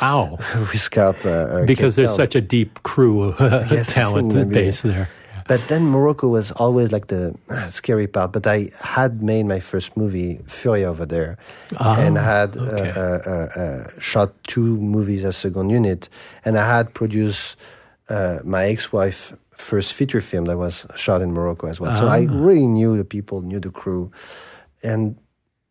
wow. 0.00 0.38
we 0.72 0.76
scout 0.78 1.18
uh, 1.26 1.30
uh, 1.30 1.66
Because 1.66 1.94
Cape 1.94 1.96
there's 2.06 2.16
Town. 2.16 2.26
such 2.26 2.34
a 2.34 2.40
deep 2.56 2.72
crew 2.90 3.32
uh, 3.32 3.66
Yes, 3.70 3.92
talent 3.92 4.30
base 4.52 4.82
there. 4.82 5.06
But 5.50 5.66
then 5.66 5.86
Morocco 5.86 6.28
was 6.28 6.52
always 6.52 6.92
like 6.92 7.08
the 7.08 7.34
uh, 7.48 7.66
scary 7.66 8.06
part. 8.06 8.30
But 8.30 8.46
I 8.46 8.70
had 8.78 9.20
made 9.20 9.46
my 9.46 9.58
first 9.58 9.96
movie, 9.96 10.38
Furia, 10.46 10.88
over 10.88 11.04
there, 11.04 11.38
and 11.80 12.16
had 12.16 12.56
uh, 12.56 12.60
okay. 12.60 12.90
uh, 12.90 13.02
uh, 13.02 13.60
uh, 13.60 14.00
shot 14.00 14.30
two 14.44 14.76
movies 14.76 15.24
as 15.24 15.36
second 15.36 15.70
unit, 15.70 16.08
and 16.44 16.56
I 16.56 16.64
had 16.76 16.94
produced 16.94 17.56
uh, 18.08 18.38
my 18.44 18.66
ex-wife 18.66 19.32
first 19.50 19.92
feature 19.92 20.20
film 20.20 20.44
that 20.44 20.56
was 20.56 20.86
shot 20.94 21.20
in 21.20 21.32
Morocco 21.32 21.66
as 21.66 21.80
well. 21.80 21.96
So 21.96 22.06
I 22.06 22.28
really 22.30 22.68
knew 22.68 22.96
the 22.96 23.04
people, 23.04 23.42
knew 23.42 23.58
the 23.58 23.72
crew, 23.72 24.12
and 24.84 25.18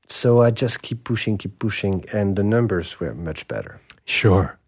so 0.08 0.42
I 0.42 0.52
just 0.52 0.82
keep 0.82 1.06
pushing, 1.06 1.38
keep 1.38 1.58
pushing, 1.58 2.04
and 2.12 2.36
the 2.36 2.44
numbers 2.44 3.00
were 3.00 3.16
much 3.16 3.48
better. 3.48 3.80
Sure. 4.04 4.60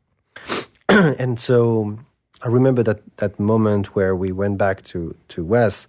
and 0.88 1.38
so 1.38 2.00
I 2.44 2.48
remember 2.48 2.84
that 2.84 3.00
that 3.18 3.40
moment 3.40 3.96
where 3.96 4.16
we 4.16 4.32
went 4.32 4.58
back 4.58 4.84
to 4.92 5.16
to 5.30 5.44
Wes 5.44 5.88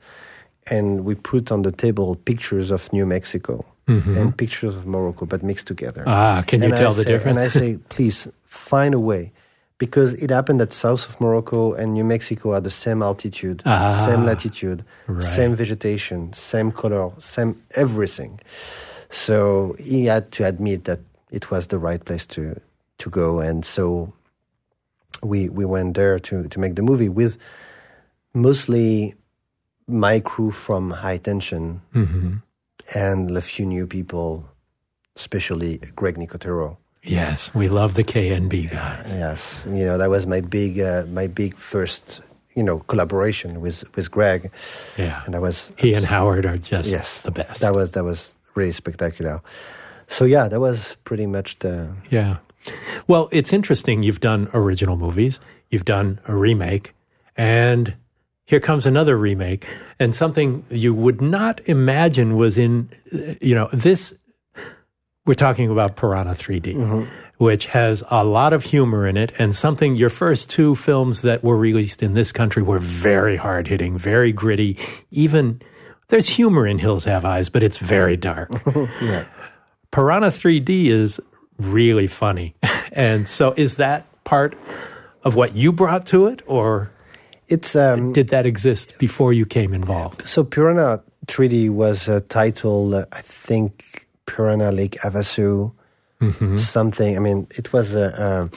and 0.70 1.04
we 1.04 1.14
put 1.14 1.50
on 1.52 1.62
the 1.62 1.72
table 1.72 2.16
pictures 2.24 2.70
of 2.70 2.92
New 2.92 3.06
Mexico 3.06 3.64
and 3.88 4.34
pictures 4.36 4.74
of 4.76 4.86
Morocco, 4.86 5.26
but 5.26 5.42
mixed 5.42 5.66
together. 5.66 6.04
Ah, 6.06 6.42
can 6.46 6.60
you 6.60 6.66
And 6.66 6.74
I 6.74 6.76
tell 6.78 6.92
the 6.94 7.02
say- 7.02 7.10
difference? 7.12 7.36
And 7.36 7.44
I 7.44 7.48
say, 7.48 7.76
please 7.90 8.26
find 8.44 8.94
a 8.94 8.98
way. 8.98 9.32
Because 9.78 10.14
it 10.14 10.30
happened 10.30 10.60
that 10.60 10.72
south 10.72 11.08
of 11.08 11.20
Morocco 11.20 11.74
and 11.74 11.92
New 11.92 12.04
Mexico 12.04 12.52
are 12.54 12.60
the 12.62 12.70
same 12.70 13.02
altitude, 13.02 13.62
Ah, 13.66 14.06
same 14.06 14.24
latitude, 14.24 14.84
right. 15.08 15.22
same 15.22 15.54
vegetation, 15.56 16.32
same 16.32 16.70
color, 16.72 17.10
same 17.18 17.56
everything. 17.74 18.40
So 19.10 19.74
he 19.78 20.06
had 20.06 20.30
to 20.32 20.44
admit 20.46 20.84
that 20.84 21.00
it 21.30 21.50
was 21.50 21.66
the 21.66 21.78
right 21.78 22.02
place 22.04 22.26
to 22.28 22.60
to 22.98 23.10
go, 23.10 23.40
and 23.40 23.64
so 23.64 24.12
we 25.22 25.48
we 25.48 25.64
went 25.64 25.94
there 25.94 26.18
to 26.18 26.48
to 26.48 26.60
make 26.60 26.74
the 26.74 26.82
movie 26.82 27.08
with 27.08 27.38
mostly 28.34 29.14
my 29.86 30.20
crew 30.20 30.50
from 30.50 30.90
High 30.90 31.18
Tension 31.18 31.80
hmm 31.92 32.36
and 32.94 33.30
a 33.36 33.40
few 33.40 33.64
new 33.64 33.86
people, 33.86 34.44
especially 35.16 35.78
Greg 35.94 36.16
Nicotero. 36.16 36.76
Yes, 37.04 37.54
we 37.54 37.68
love 37.68 37.94
the 37.94 38.02
KNB 38.04 38.70
guys. 38.72 39.14
Yes, 39.16 39.64
you 39.66 39.84
know 39.86 39.96
that 39.98 40.10
was 40.10 40.26
my 40.26 40.40
big 40.40 40.78
uh, 40.80 41.04
my 41.06 41.26
big 41.28 41.54
first 41.56 42.20
you 42.54 42.62
know 42.62 42.80
collaboration 42.88 43.60
with 43.60 43.84
with 43.96 44.10
Greg, 44.10 44.50
Yeah. 44.98 45.22
and 45.24 45.32
that 45.34 45.40
was 45.40 45.72
He 45.78 45.94
and 45.94 46.04
Howard 46.04 46.44
are 46.44 46.58
just 46.58 46.90
yes 46.90 47.22
the 47.22 47.30
best. 47.30 47.60
That 47.60 47.74
was 47.74 47.92
that 47.92 48.04
was 48.04 48.34
really 48.56 48.72
spectacular. 48.72 49.40
So 50.08 50.24
yeah, 50.24 50.48
that 50.48 50.60
was 50.60 50.96
pretty 51.04 51.26
much 51.26 51.58
the 51.60 51.88
Yeah. 52.10 52.36
Well, 53.08 53.28
it's 53.32 53.52
interesting. 53.52 54.02
You've 54.02 54.20
done 54.20 54.48
original 54.54 54.96
movies, 54.96 55.40
you've 55.70 55.84
done 55.84 56.20
a 56.26 56.34
remake, 56.36 56.94
and 57.36 57.94
here 58.44 58.60
comes 58.60 58.86
another 58.86 59.16
remake 59.16 59.66
and 59.98 60.14
something 60.14 60.64
you 60.70 60.92
would 60.92 61.20
not 61.20 61.60
imagine 61.66 62.36
was 62.36 62.58
in, 62.58 62.90
uh, 63.14 63.34
you 63.40 63.54
know, 63.54 63.68
this. 63.72 64.14
We're 65.24 65.34
talking 65.34 65.70
about 65.70 65.94
Piranha 65.94 66.34
3D, 66.34 67.08
which 67.36 67.66
has 67.66 68.02
a 68.10 68.24
lot 68.24 68.52
of 68.52 68.64
humor 68.64 69.06
in 69.06 69.16
it, 69.16 69.32
and 69.38 69.54
something 69.54 69.94
your 69.94 70.10
first 70.10 70.50
two 70.50 70.74
films 70.74 71.22
that 71.22 71.44
were 71.44 71.56
released 71.56 72.02
in 72.02 72.14
this 72.14 72.32
country 72.32 72.60
were 72.62 72.80
very 72.80 73.36
hard 73.36 73.68
hitting, 73.68 73.96
very 73.96 74.32
gritty. 74.32 74.76
Even 75.12 75.62
there's 76.08 76.28
humor 76.28 76.66
in 76.66 76.78
Hills 76.78 77.04
Have 77.04 77.24
Eyes, 77.24 77.48
but 77.48 77.62
it's 77.62 77.78
very 77.78 78.16
dark. 78.16 78.50
Yeah. 79.00 79.24
Piranha 79.92 80.28
3D 80.28 80.86
is 80.86 81.20
really 81.62 82.06
funny. 82.08 82.54
And 82.94 83.26
so 83.26 83.54
is 83.56 83.76
that 83.76 84.04
part 84.24 84.54
of 85.24 85.34
what 85.34 85.56
you 85.56 85.72
brought 85.72 86.04
to 86.06 86.26
it 86.26 86.42
or 86.46 86.90
It's 87.48 87.74
um, 87.74 88.12
did 88.12 88.28
that 88.28 88.44
exist 88.44 88.98
before 88.98 89.32
you 89.32 89.46
came 89.46 89.72
involved? 89.74 90.28
so 90.28 90.44
Piranha 90.44 91.00
3D 91.26 91.70
was 91.70 92.08
a 92.08 92.20
title. 92.20 92.94
Uh, 92.94 93.04
I 93.12 93.22
think 93.22 94.06
Piranha 94.26 94.72
Lake 94.72 94.98
Havasu, 95.02 95.72
something. 96.56 97.16
I 97.16 97.20
mean, 97.20 97.46
it 97.56 97.72
was 97.72 97.94
a, 97.94 98.50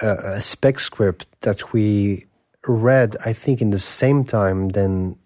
a, 0.00 0.06
a 0.06 0.10
a 0.36 0.40
spec 0.40 0.78
script 0.78 1.26
that 1.40 1.72
we 1.72 2.26
read. 2.66 3.16
I 3.26 3.32
think 3.34 3.60
in 3.60 3.70
the 3.70 3.78
same 3.78 4.24
time 4.24 4.68
than 4.70 5.16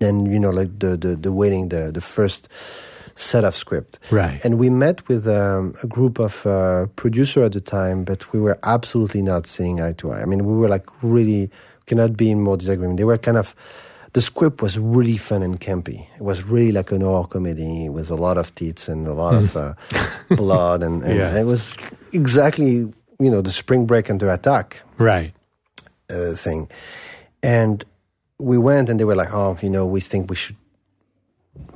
than 0.00 0.26
you 0.26 0.38
know, 0.40 0.50
like 0.50 0.78
the 0.78 0.96
the, 0.96 1.16
the 1.16 1.32
waiting 1.32 1.68
the 1.68 1.92
the 1.92 2.00
first 2.00 2.48
set 3.20 3.44
of 3.44 3.54
script. 3.56 3.98
Right. 4.10 4.40
And 4.44 4.58
we 4.58 4.70
met 4.70 5.06
with 5.08 5.26
um, 5.26 5.74
a 5.82 5.86
group 5.86 6.18
of 6.20 6.46
uh, 6.46 6.86
producer 6.96 7.42
at 7.44 7.52
the 7.52 7.60
time, 7.60 8.04
but 8.04 8.32
we 8.32 8.38
were 8.40 8.58
absolutely 8.62 9.22
not 9.22 9.46
seeing 9.46 9.80
eye 9.80 9.92
to 9.94 10.12
eye. 10.12 10.22
I 10.22 10.24
mean, 10.24 10.44
we 10.44 10.54
were 10.54 10.68
like 10.68 10.86
really 11.02 11.50
cannot 11.86 12.16
be 12.16 12.30
in 12.30 12.40
more 12.40 12.56
disagreement. 12.56 12.96
They 12.98 13.04
were 13.04 13.18
kind 13.18 13.36
of 13.36 13.54
the 14.12 14.20
script 14.20 14.62
was 14.62 14.78
really 14.78 15.16
fun 15.18 15.42
and 15.42 15.60
campy. 15.60 16.06
It 16.16 16.22
was 16.22 16.42
really 16.44 16.72
like 16.72 16.92
an 16.92 17.00
horror 17.02 17.26
comedy 17.26 17.88
with 17.90 18.10
a 18.10 18.14
lot 18.14 18.38
of 18.38 18.54
tits 18.54 18.88
and 18.88 19.06
a 19.06 19.12
lot 19.12 19.34
of 19.34 19.56
uh, 19.56 19.74
blood, 20.30 20.82
and, 20.82 21.02
and 21.02 21.16
Yeah. 21.18 21.36
it 21.40 21.44
was 21.44 21.74
exactly 22.12 22.70
you 23.20 23.30
know 23.30 23.42
the 23.42 23.50
Spring 23.50 23.84
Break 23.86 24.10
under 24.10 24.30
attack 24.30 24.82
Right. 24.98 25.32
uh, 26.08 26.32
thing. 26.34 26.68
And 27.42 27.84
we 28.38 28.58
went 28.58 28.88
and 28.88 28.98
they 29.00 29.04
were 29.04 29.16
like, 29.16 29.32
oh, 29.34 29.58
you 29.60 29.70
know, 29.70 29.84
we 29.86 30.00
think 30.00 30.30
we 30.30 30.36
should 30.36 30.56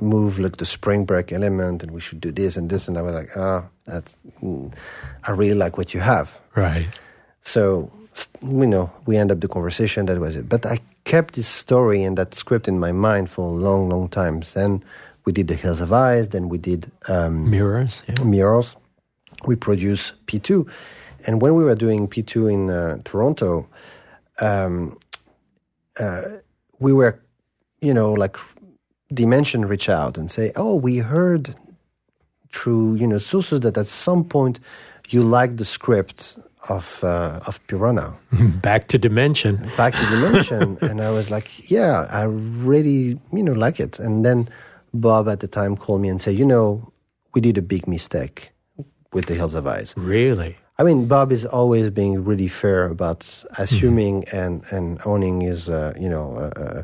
move 0.01 0.39
like 0.39 0.57
the 0.57 0.65
spring 0.65 1.05
break 1.05 1.31
element 1.31 1.83
and 1.83 1.91
we 1.91 2.01
should 2.01 2.21
do 2.21 2.31
this 2.31 2.57
and 2.57 2.69
this. 2.69 2.87
And 2.87 2.97
I 2.97 3.01
was 3.01 3.13
like, 3.13 3.29
oh, 3.35 3.65
that's, 3.85 4.17
mm, 4.41 4.73
I 5.27 5.31
really 5.31 5.55
like 5.55 5.77
what 5.77 5.93
you 5.93 5.99
have. 5.99 6.39
Right. 6.55 6.87
So, 7.41 7.91
you 8.41 8.67
know, 8.67 8.91
we 9.05 9.17
end 9.17 9.31
up 9.31 9.39
the 9.39 9.47
conversation. 9.47 10.05
That 10.05 10.19
was 10.19 10.35
it. 10.35 10.47
But 10.49 10.65
I 10.65 10.79
kept 11.03 11.35
this 11.35 11.47
story 11.47 12.03
and 12.03 12.17
that 12.17 12.35
script 12.35 12.67
in 12.67 12.79
my 12.79 12.91
mind 12.91 13.29
for 13.29 13.47
a 13.47 13.51
long, 13.53 13.89
long 13.89 14.09
times. 14.09 14.53
Then 14.53 14.83
we 15.25 15.31
did 15.33 15.47
The 15.47 15.55
Hills 15.55 15.79
Have 15.79 15.91
Eyes. 15.91 16.29
Then 16.29 16.49
we 16.49 16.57
did 16.57 16.91
um, 17.07 17.49
Mirrors. 17.49 18.03
Yeah. 18.07 18.23
mirrors. 18.23 18.75
We 19.45 19.55
produce 19.55 20.13
P2. 20.27 20.69
And 21.25 21.41
when 21.41 21.55
we 21.55 21.63
were 21.63 21.75
doing 21.75 22.07
P2 22.07 22.51
in 22.51 22.69
uh, 22.69 22.97
Toronto, 23.03 23.67
um, 24.41 24.97
uh, 25.99 26.21
we 26.79 26.93
were, 26.93 27.21
you 27.81 27.93
know, 27.93 28.11
like 28.13 28.37
Dimension 29.13 29.65
reach 29.65 29.89
out 29.89 30.17
and 30.17 30.29
say, 30.29 30.51
oh, 30.55 30.75
we 30.75 30.97
heard 30.97 31.55
through, 32.51 32.95
you 32.95 33.07
know, 33.07 33.17
sources 33.17 33.61
that 33.61 33.77
at 33.77 33.87
some 33.87 34.23
point 34.23 34.59
you 35.09 35.21
liked 35.21 35.57
the 35.57 35.65
script 35.65 36.37
of, 36.69 37.03
uh, 37.03 37.39
of 37.45 37.65
Piranha. 37.67 38.15
Back 38.61 38.87
to 38.89 38.97
Dimension. 38.97 39.69
Back 39.75 39.93
to 39.95 40.05
Dimension. 40.05 40.77
and 40.81 41.01
I 41.01 41.11
was 41.11 41.29
like, 41.29 41.69
yeah, 41.69 42.07
I 42.09 42.23
really, 42.23 43.19
you 43.31 43.43
know, 43.43 43.51
like 43.51 43.79
it. 43.79 43.99
And 43.99 44.25
then 44.25 44.47
Bob 44.93 45.27
at 45.27 45.39
the 45.39 45.47
time 45.47 45.75
called 45.75 46.01
me 46.01 46.09
and 46.09 46.21
said, 46.21 46.37
you 46.37 46.45
know, 46.45 46.91
we 47.33 47.41
did 47.41 47.57
a 47.57 47.61
big 47.61 47.87
mistake 47.87 48.51
with 49.11 49.25
The 49.25 49.35
Hills 49.35 49.53
Have 49.53 49.67
Eyes. 49.67 49.93
Really? 49.97 50.55
I 50.79 50.83
mean, 50.83 51.07
Bob 51.07 51.31
is 51.31 51.45
always 51.45 51.91
being 51.91 52.23
really 52.23 52.47
fair 52.47 52.87
about 52.87 53.43
assuming 53.59 54.25
and, 54.29 54.63
and 54.71 54.99
owning 55.05 55.41
his, 55.41 55.69
uh, 55.69 55.93
you 55.99 56.09
know, 56.09 56.35
uh, 56.35 56.59
uh, 56.59 56.83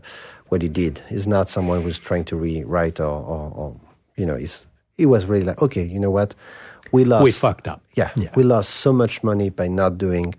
what 0.51 0.61
he 0.61 0.69
did. 0.69 1.01
He's 1.09 1.27
not 1.27 1.49
someone 1.49 1.81
who's 1.81 1.99
trying 1.99 2.25
to 2.25 2.35
rewrite 2.35 2.99
or, 2.99 3.05
or, 3.07 3.51
or 3.55 3.75
you 4.15 4.25
know, 4.25 4.35
he's, 4.35 4.67
he 4.97 5.05
was 5.05 5.25
really 5.25 5.45
like, 5.45 5.61
okay, 5.61 5.83
you 5.85 5.99
know 5.99 6.11
what? 6.11 6.35
We 6.91 7.05
lost. 7.05 7.23
We 7.23 7.31
fucked 7.31 7.67
up. 7.67 7.81
Yeah, 7.95 8.11
Yeah. 8.15 8.31
we 8.35 8.43
lost 8.43 8.69
so 8.71 8.91
much 8.91 9.23
money 9.23 9.49
by 9.49 9.67
not 9.67 9.97
doing 9.97 10.33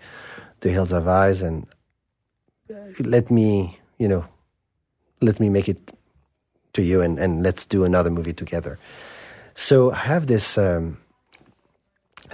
The 0.60 0.70
Hills 0.70 0.90
Have 0.90 1.06
Eyes, 1.08 1.42
and 1.42 1.66
uh, 2.70 2.74
let 2.98 3.30
me, 3.30 3.78
you 3.98 4.08
know, 4.08 4.24
let 5.20 5.38
me 5.40 5.48
make 5.48 5.68
it 5.68 5.78
to 6.72 6.82
you, 6.82 7.00
and, 7.00 7.18
and 7.18 7.42
let's 7.42 7.64
do 7.66 7.84
another 7.84 8.10
movie 8.10 8.32
together. 8.32 8.78
So 9.54 9.92
I 9.92 9.96
have 9.96 10.26
this 10.26 10.58
um, 10.58 10.98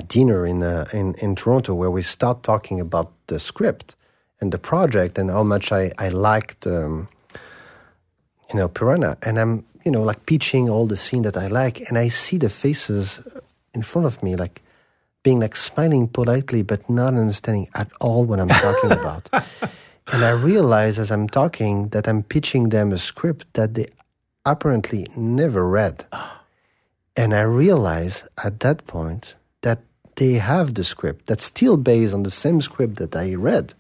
dinner 0.09 0.47
in, 0.47 0.63
uh, 0.63 0.87
in 0.93 1.15
in 1.15 1.35
Toronto 1.35 1.75
where 1.75 1.91
we 1.91 2.03
start 2.03 2.43
talking 2.43 2.81
about 2.81 3.13
the 3.27 3.39
script 3.39 3.97
and 4.41 4.53
the 4.53 4.59
project 4.59 5.19
and 5.19 5.31
how 5.31 5.43
much 5.45 5.73
I 5.73 5.93
I 5.99 6.09
liked. 6.11 6.67
Um, 6.67 7.09
you 8.51 8.57
know, 8.57 8.69
Piranha, 8.69 9.17
and 9.23 9.39
I'm, 9.39 9.65
you 9.85 9.91
know, 9.91 10.03
like 10.03 10.27
pitching 10.27 10.69
all 10.69 10.87
the 10.87 10.97
scene 10.97 11.23
that 11.23 11.37
I 11.37 11.49
like, 11.49 11.81
and 11.89 11.99
I 11.99 12.09
see 12.09 12.39
the 12.39 12.49
faces 12.49 13.21
in 13.75 13.83
front 13.83 14.07
of 14.07 14.23
me, 14.23 14.37
like 14.37 14.63
being 15.23 15.41
like 15.41 15.57
smiling 15.57 16.09
politely, 16.09 16.63
but 16.63 16.89
not 16.89 17.15
understanding 17.15 17.69
at 17.75 17.91
all 18.01 18.25
what 18.25 18.39
I'm 18.39 18.49
talking 18.49 18.93
about. 19.01 19.29
And 20.13 20.25
I 20.25 20.31
realize 20.31 20.99
as 20.99 21.11
I'm 21.11 21.29
talking 21.29 21.89
that 21.89 22.07
I'm 22.07 22.23
pitching 22.23 22.69
them 22.69 22.93
a 22.93 22.99
script 22.99 23.53
that 23.55 23.75
they 23.75 23.89
apparently 24.45 25.09
never 25.17 25.67
read. 25.67 26.05
And 27.17 27.35
I 27.35 27.43
realize 27.43 28.25
at 28.45 28.61
that 28.61 28.87
point 28.87 29.35
that 29.63 29.81
they 30.15 30.35
have 30.35 30.75
the 30.75 30.85
script 30.85 31.27
that's 31.27 31.45
still 31.45 31.77
based 31.77 32.15
on 32.15 32.23
the 32.23 32.31
same 32.31 32.61
script 32.61 32.97
that 32.97 33.17
I 33.17 33.35
read, 33.35 33.75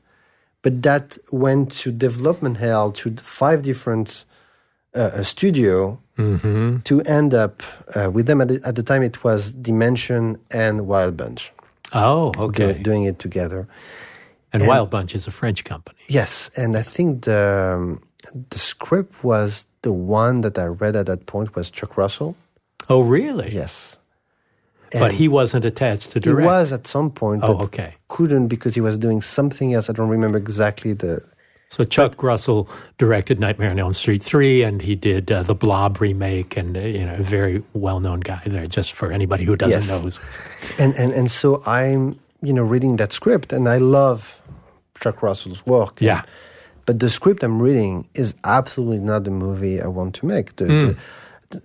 but 0.62 0.82
that 0.82 1.16
went 1.30 1.70
to 1.82 1.92
development 1.92 2.56
hell 2.56 2.90
to 2.92 3.14
five 3.18 3.62
different 3.62 4.24
uh, 4.96 5.10
a 5.14 5.24
studio 5.24 5.98
to 6.84 7.02
end 7.04 7.34
up 7.34 7.62
uh, 7.94 8.10
with 8.10 8.26
them 8.26 8.40
at 8.40 8.48
the, 8.48 8.60
at 8.64 8.74
the 8.74 8.82
time 8.82 9.02
it 9.02 9.22
was 9.22 9.52
Dimension 9.52 10.38
and 10.50 10.86
Wild 10.86 11.16
Bunch 11.16 11.52
Oh, 11.92 12.32
do- 12.32 12.40
okay. 12.44 12.82
doing 12.82 13.04
it 13.04 13.18
together. 13.18 13.68
And 14.52 14.66
Wild 14.66 14.88
Bunch 14.90 15.14
is 15.14 15.26
a 15.26 15.30
French 15.30 15.64
company. 15.64 15.98
Yes, 16.08 16.50
and 16.56 16.76
I 16.76 16.82
think 16.82 17.24
the 17.24 17.74
um, 17.76 18.00
the 18.50 18.58
script 18.58 19.22
was 19.22 19.66
the 19.82 19.92
one 19.92 20.40
that 20.40 20.56
I 20.58 20.64
read 20.66 20.96
at 20.96 21.06
that 21.06 21.26
point 21.26 21.54
was 21.54 21.70
Chuck 21.70 21.96
Russell. 21.98 22.34
Oh, 22.88 23.02
really? 23.02 23.50
Yes, 23.52 23.98
But 24.92 25.12
he 25.12 25.28
wasn't 25.28 25.64
attached 25.64 26.10
to 26.12 26.18
he 26.18 26.30
direct. 26.30 26.46
was 26.46 26.72
at 26.72 26.86
some 26.86 27.10
point, 27.10 27.42
Oh, 27.44 27.58
okay. 27.64 27.94
couldn't 28.08 28.48
because 28.48 28.74
he 28.74 28.80
was 28.80 28.96
doing 28.98 29.20
something 29.22 29.74
else. 29.74 29.90
I 29.90 29.92
don't 29.92 30.08
remember 30.08 30.38
exactly 30.38 30.94
the. 30.94 31.20
So 31.68 31.84
Chuck 31.84 32.22
Russell 32.22 32.68
directed 32.96 33.40
Nightmare 33.40 33.70
on 33.70 33.78
Elm 33.78 33.92
Street 33.92 34.22
3, 34.22 34.62
and 34.62 34.80
he 34.82 34.94
did 34.94 35.30
uh, 35.32 35.42
the 35.42 35.54
Blob 35.54 36.00
remake, 36.00 36.56
and 36.56 36.76
uh, 36.76 36.80
you 36.80 37.04
know, 37.04 37.14
a 37.14 37.22
very 37.22 37.62
well-known 37.74 38.20
guy 38.20 38.40
there. 38.46 38.66
Just 38.66 38.92
for 38.92 39.10
anybody 39.12 39.44
who 39.44 39.56
doesn't 39.56 39.82
Yes. 39.82 40.20
know, 40.20 40.84
and 40.84 40.94
and 40.94 41.12
and 41.12 41.30
so 41.30 41.62
I'm 41.66 42.18
you 42.42 42.52
know 42.52 42.62
reading 42.62 42.96
that 42.96 43.12
script 43.12 43.52
and 43.52 43.68
I 43.68 43.78
love 43.78 44.40
Chuck 45.00 45.22
Russell's 45.22 45.66
work. 45.66 46.00
Yeah. 46.00 46.22
But 46.86 47.00
the 47.00 47.10
script 47.10 47.42
I'm 47.42 47.60
reading 47.60 48.06
is 48.14 48.34
absolutely 48.44 49.00
not 49.00 49.24
the 49.24 49.30
movie 49.32 49.80
I 49.82 49.88
want 49.88 50.14
to 50.16 50.26
make. 50.26 50.54
The, 50.56 50.64
Hmm. 50.66 50.86
the, 50.86 50.96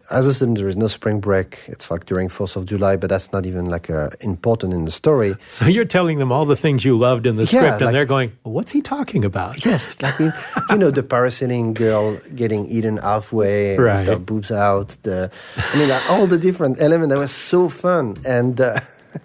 as 0.09 0.27
I 0.27 0.32
said, 0.32 0.55
there 0.55 0.67
is 0.67 0.77
no 0.77 0.88
spring 0.88 1.19
break. 1.19 1.59
It's 1.67 1.89
like 1.91 2.05
during 2.05 2.29
Fourth 2.29 2.55
of 2.55 2.65
July, 2.65 2.97
but 2.97 3.09
that's 3.09 3.32
not 3.34 3.45
even 3.45 3.65
like 3.65 3.89
uh, 3.89 4.09
important 4.19 4.73
in 4.73 4.86
the 4.86 4.91
story. 4.91 5.36
so 5.49 5.65
you're 5.65 5.86
telling 5.86 6.19
them 6.19 6.32
all 6.32 6.45
the 6.45 6.55
things 6.55 6.84
you 6.86 6.97
loved 6.97 7.25
in 7.25 7.36
the 7.36 7.43
Yeah, 7.43 7.47
script, 7.59 7.73
and 7.77 7.86
like- 7.86 7.93
they're 7.93 8.05
going, 8.05 8.32
"What's 8.43 8.71
he 8.71 8.82
talking 8.82 9.25
about?" 9.25 9.65
Yes, 9.65 10.01
like 10.01 10.19
you 10.19 10.77
know 10.77 10.91
the 10.91 11.03
parasailing 11.03 11.73
girl 11.73 12.17
getting 12.36 12.67
eaten 12.67 12.97
halfway 12.97 13.77
Right. 13.79 13.99
with 13.99 14.07
her 14.07 14.19
boobs 14.19 14.51
out. 14.51 14.95
The 15.03 15.29
I 15.57 15.77
mean 15.77 15.89
like, 15.89 16.09
all 16.09 16.27
the 16.27 16.38
different 16.38 16.82
elements 16.82 17.13
that 17.13 17.19
was 17.19 17.32
so 17.32 17.69
fun 17.69 18.17
and. 18.25 18.59
Uh, 18.61 18.79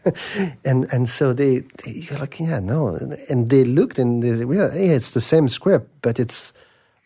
and 0.65 0.85
and 0.93 1.09
so 1.09 1.33
they, 1.33 1.63
they 1.85 1.93
you're 1.93 2.19
like 2.19 2.41
yeah 2.41 2.59
no 2.59 2.89
and 3.31 3.51
they 3.51 3.63
looked 3.65 4.01
and 4.01 4.21
they 4.21 4.35
said, 4.37 4.49
yeah 4.51 4.71
hey, 4.73 4.89
it's 4.89 5.13
the 5.13 5.21
same 5.21 5.49
script 5.49 5.89
but 6.03 6.19
it's 6.19 6.53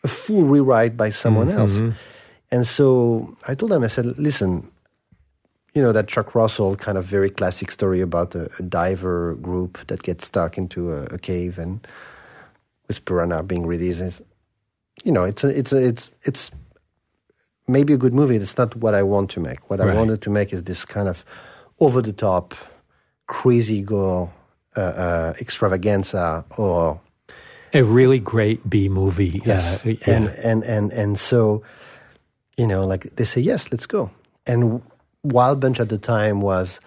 a 0.03 0.07
full 0.07 0.41
rewrite 0.43 0.97
by 0.97 1.11
someone 1.11 1.47
else 1.49 1.79
and 2.51 2.67
so 2.67 3.35
I 3.47 3.55
told 3.55 3.71
them 3.71 3.83
I 3.83 3.87
said 3.87 4.05
listen 4.17 4.69
you 5.73 5.81
know 5.81 5.93
that 5.93 6.07
Chuck 6.07 6.35
Russell 6.35 6.75
kind 6.75 6.97
of 6.97 7.05
very 7.05 7.29
classic 7.29 7.71
story 7.71 8.01
about 8.01 8.35
a, 8.35 8.49
a 8.59 8.63
diver 8.63 9.35
group 9.35 9.87
that 9.87 10.03
gets 10.03 10.27
stuck 10.27 10.57
into 10.57 10.91
a, 10.91 11.03
a 11.03 11.17
cave 11.17 11.57
and 11.57 11.87
with 12.87 13.05
Piranha 13.05 13.41
being 13.43 13.65
released. 13.65 14.01
It's, 14.01 14.21
you 15.05 15.13
know, 15.13 15.23
it's 15.23 15.45
a, 15.45 15.47
it's 15.47 15.71
a, 15.71 15.77
it's 15.77 16.11
it's 16.23 16.51
maybe 17.67 17.93
a 17.93 17.97
good 17.97 18.13
movie. 18.13 18.35
It's 18.35 18.57
not 18.57 18.75
what 18.75 18.93
I 18.93 19.03
want 19.03 19.31
to 19.31 19.39
make. 19.39 19.69
What 19.69 19.79
I 19.79 19.95
wanted 19.95 20.21
to 20.23 20.29
make 20.29 20.51
is 20.51 20.63
this 20.63 20.83
kind 20.83 21.07
of 21.07 21.23
over 21.79 22.01
the 22.01 22.11
top, 22.11 22.53
crazy 23.27 23.81
gore 23.81 24.29
uh, 24.75 24.81
uh, 24.81 25.33
extravaganza 25.39 26.43
or 26.57 26.99
A 27.73 27.81
really 27.81 28.19
great 28.19 28.69
B 28.69 28.89
movie. 28.89 29.41
Yes, 29.45 29.85
Uh, 29.85 29.95
and 30.05 30.27
and 30.43 30.63
and 30.65 30.91
and 30.91 31.17
so, 31.17 31.63
you 32.61 32.67
know, 32.67 32.85
like 32.91 33.03
they 33.17 33.25
say, 33.25 33.41
yes, 33.41 33.71
let's 33.71 33.87
go. 33.87 34.09
And 34.45 34.81
Wild 35.23 35.59
Bunch 35.59 35.79
at 35.79 35.89
the 35.89 35.97
time 35.97 36.41
was 36.41 36.79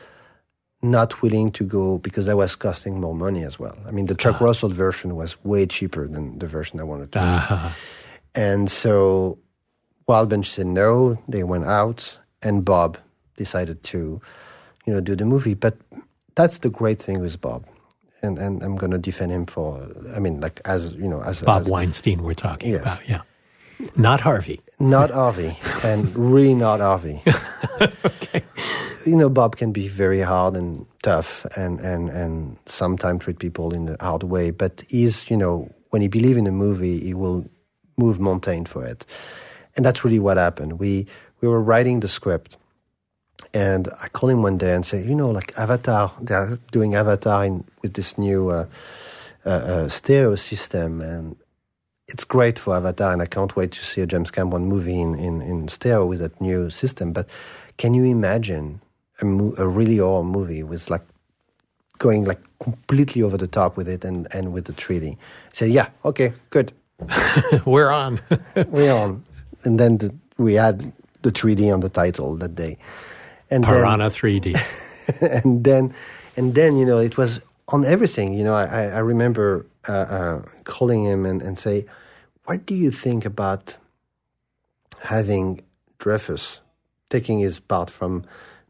not 0.82 1.20
willing 1.22 1.50
to 1.52 1.64
go 1.64 1.98
because 1.98 2.26
that 2.26 2.36
was 2.36 2.54
costing 2.56 3.00
more 3.00 3.14
money 3.14 3.42
as 3.42 3.58
well. 3.58 3.76
I 3.88 3.90
mean, 3.90 4.06
the 4.06 4.14
Chuck 4.14 4.40
Russell 4.40 4.68
version 4.68 5.16
was 5.16 5.30
way 5.44 5.66
cheaper 5.66 6.06
than 6.06 6.38
the 6.38 6.46
version 6.46 6.78
I 6.78 6.84
wanted 6.84 7.10
to. 7.12 7.18
do. 7.18 7.24
Uh-huh. 7.24 7.68
And 8.34 8.70
so, 8.70 9.38
Wild 10.06 10.28
Bunch 10.30 10.46
said 10.50 10.66
no. 10.66 11.18
They 11.28 11.42
went 11.42 11.64
out, 11.64 12.18
and 12.42 12.64
Bob 12.64 12.98
decided 13.36 13.82
to, 13.90 14.20
you 14.86 14.92
know, 14.92 15.00
do 15.00 15.16
the 15.16 15.24
movie. 15.24 15.54
But 15.54 15.74
that's 16.36 16.58
the 16.58 16.70
great 16.70 17.00
thing 17.02 17.18
with 17.20 17.40
Bob. 17.40 17.66
And, 18.22 18.38
and 18.38 18.62
I'm 18.62 18.76
going 18.76 18.92
to 18.92 18.98
defend 19.10 19.32
him 19.32 19.46
for, 19.46 19.88
I 20.16 20.18
mean, 20.20 20.40
like, 20.40 20.60
as, 20.66 20.92
you 20.94 21.08
know, 21.08 21.20
as 21.22 21.42
Bob 21.42 21.62
as, 21.62 21.68
Weinstein, 21.68 22.22
we're 22.22 22.34
talking 22.48 22.70
Yes. 22.72 22.82
about. 22.82 23.08
Yeah. 23.08 23.22
Not 23.96 24.20
Harvey. 24.20 24.60
Not 24.84 25.10
Harvey, 25.10 25.56
and 25.82 26.14
really 26.14 26.54
not 26.54 26.80
Harvey. 26.80 27.22
You 29.06 29.16
know, 29.16 29.28
Bob 29.28 29.56
can 29.56 29.70
be 29.70 29.86
very 29.88 30.20
hard 30.22 30.56
and 30.56 30.86
tough, 31.02 31.44
and 31.56 31.78
and 31.80 32.08
and 32.08 32.56
sometimes 32.64 33.22
treat 33.24 33.38
people 33.38 33.74
in 33.74 33.96
a 34.00 34.04
hard 34.04 34.22
way. 34.22 34.50
But 34.50 34.82
he's, 34.88 35.28
you 35.30 35.36
know, 35.36 35.70
when 35.90 36.00
he 36.00 36.08
believes 36.08 36.38
in 36.38 36.46
a 36.46 36.50
movie, 36.50 37.00
he 37.00 37.12
will 37.12 37.44
move 37.98 38.18
mountain 38.18 38.64
for 38.64 38.84
it, 38.86 39.04
and 39.76 39.84
that's 39.84 40.04
really 40.04 40.18
what 40.18 40.38
happened. 40.38 40.78
We 40.78 41.06
we 41.42 41.48
were 41.48 41.60
writing 41.60 42.00
the 42.00 42.08
script, 42.08 42.56
and 43.52 43.88
I 44.00 44.08
called 44.08 44.32
him 44.32 44.42
one 44.42 44.56
day 44.56 44.74
and 44.74 44.86
said, 44.86 45.06
you 45.06 45.14
know, 45.14 45.28
like 45.30 45.52
Avatar, 45.58 46.12
they're 46.22 46.58
doing 46.72 46.94
Avatar 46.94 47.44
in, 47.44 47.64
with 47.82 47.92
this 47.94 48.16
new 48.16 48.48
uh, 48.50 48.66
uh, 49.44 49.50
uh, 49.50 49.88
stereo 49.90 50.34
system, 50.36 51.02
and 51.02 51.36
it's 52.08 52.24
great 52.24 52.58
for 52.58 52.76
Avatar, 52.76 53.12
and 53.12 53.22
I 53.22 53.26
can't 53.26 53.54
wait 53.56 53.72
to 53.72 53.84
see 53.84 54.00
a 54.00 54.06
James 54.06 54.30
Cameron 54.30 54.66
movie 54.66 55.00
in, 55.00 55.14
in, 55.14 55.40
in 55.42 55.68
stereo 55.68 56.06
with 56.06 56.20
that 56.20 56.38
new 56.40 56.70
system. 56.70 57.12
But 57.12 57.28
can 57.78 57.94
you 57.94 58.04
imagine 58.04 58.80
a, 59.20 59.24
mo- 59.24 59.54
a 59.58 59.66
really 59.66 59.98
old 60.00 60.26
movie 60.26 60.62
with 60.62 60.90
like 60.90 61.02
going 61.98 62.24
like 62.24 62.40
completely 62.60 63.22
over 63.22 63.36
the 63.36 63.46
top 63.46 63.76
with 63.76 63.88
it 63.88 64.04
and, 64.04 64.28
and 64.34 64.52
with 64.52 64.66
the 64.66 64.72
3D? 64.72 65.14
I 65.14 65.18
said, 65.52 65.70
yeah, 65.70 65.88
okay, 66.04 66.32
good, 66.50 66.72
we're 67.64 67.90
on. 67.90 68.20
we're 68.68 68.92
on. 68.94 69.22
And 69.64 69.80
then 69.80 69.98
the, 69.98 70.14
we 70.36 70.54
had 70.54 70.92
the 71.22 71.32
3D 71.32 71.72
on 71.72 71.80
the 71.80 71.88
title 71.88 72.36
that 72.36 72.54
day. 72.54 72.76
And 73.50 73.64
then- 73.64 73.70
Piranha 73.72 74.10
3D. 74.10 74.60
and 75.44 75.64
then 75.64 75.94
and 76.36 76.54
then 76.54 76.76
you 76.78 76.86
know 76.86 76.98
it 76.98 77.18
was 77.18 77.38
on 77.68 77.84
everything 77.84 78.32
you 78.32 78.42
know 78.42 78.54
I- 78.54 78.86
I 78.88 78.98
remember 79.00 79.66
uh, 79.88 79.92
uh, 79.92 80.42
calling 80.64 81.04
him 81.04 81.24
and, 81.26 81.42
and 81.42 81.58
say 81.58 81.84
what 82.46 82.66
do 82.66 82.74
you 82.74 82.90
think 82.90 83.24
about 83.24 83.76
having 85.00 85.62
Dreyfuss 85.98 86.60
taking 87.10 87.38
his 87.40 87.60
part 87.60 87.90
from 87.90 88.24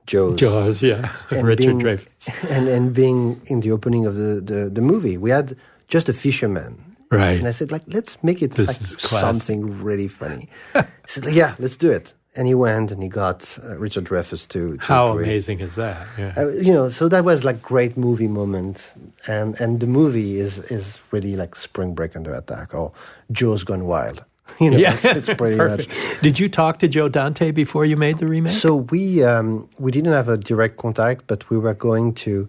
joe's 0.06 0.38
Jaws, 0.38 0.82
yeah. 0.82 1.12
and 1.30 1.46
Richard 1.52 1.78
being- 1.78 1.80
Dreyfuss. 1.80 2.50
and, 2.50 2.68
and 2.68 2.94
being 2.94 3.40
in 3.46 3.60
the 3.60 3.70
opening 3.70 4.06
of 4.06 4.14
the, 4.16 4.40
the, 4.40 4.68
the 4.70 4.80
movie 4.82 5.16
we 5.16 5.30
had 5.30 5.56
just 5.88 6.08
a 6.08 6.12
fisherman 6.12 6.80
Right. 7.10 7.38
and 7.38 7.46
i 7.46 7.52
said 7.52 7.70
like 7.70 7.82
let's 7.86 8.20
make 8.24 8.42
it 8.42 8.52
This 8.52 8.66
like 8.68 8.76
something 9.22 9.82
really 9.82 10.08
funny 10.08 10.48
he 10.74 10.82
said 11.06 11.24
yeah 11.32 11.54
let's 11.58 11.76
do 11.76 11.90
it 11.90 12.12
and 12.36 12.46
he 12.48 12.54
went 12.54 12.90
and 12.92 13.02
he 13.02 13.08
got 13.08 13.58
uh, 13.62 13.76
richard 13.78 14.04
Dreyfuss 14.04 14.46
to, 14.48 14.76
to 14.76 14.84
How 14.84 15.14
create- 15.14 15.28
amazing 15.28 15.60
is 15.60 15.74
that? 15.76 16.06
Yeah. 16.18 16.32
uh, 16.36 16.48
you 16.48 16.72
know 16.72 16.88
so 16.88 17.08
that 17.08 17.24
was 17.24 17.44
like 17.44 17.62
great 17.62 17.96
movie 17.96 18.28
moment 18.28 18.92
and 19.28 19.58
and 19.60 19.80
the 19.80 19.86
movie 19.86 20.38
is 20.40 20.58
is 20.70 20.98
really 21.12 21.36
like 21.36 21.54
spring 21.56 21.94
break 21.94 22.16
under 22.16 22.32
attack 22.34 22.74
or 22.74 22.92
Jaws 23.32 23.64
gone 23.64 23.84
wild 23.86 24.24
you 24.60 24.70
know 24.70 24.76
yeah, 24.78 24.92
it's, 24.94 25.04
it's 25.04 25.30
pretty 25.40 25.56
much. 25.70 25.88
Did 26.20 26.38
you 26.38 26.48
talk 26.50 26.78
to 26.80 26.88
Joe 26.88 27.08
Dante 27.08 27.50
before 27.50 27.86
you 27.86 27.96
made 27.96 28.18
the 28.18 28.26
remake? 28.26 28.52
so 28.52 28.76
we 28.92 29.22
um 29.24 29.68
we 29.78 29.90
didn't 29.90 30.12
have 30.12 30.28
a 30.28 30.36
direct 30.36 30.76
contact 30.76 31.26
but 31.26 31.48
we 31.50 31.56
were 31.58 31.74
going 31.74 32.12
to 32.26 32.48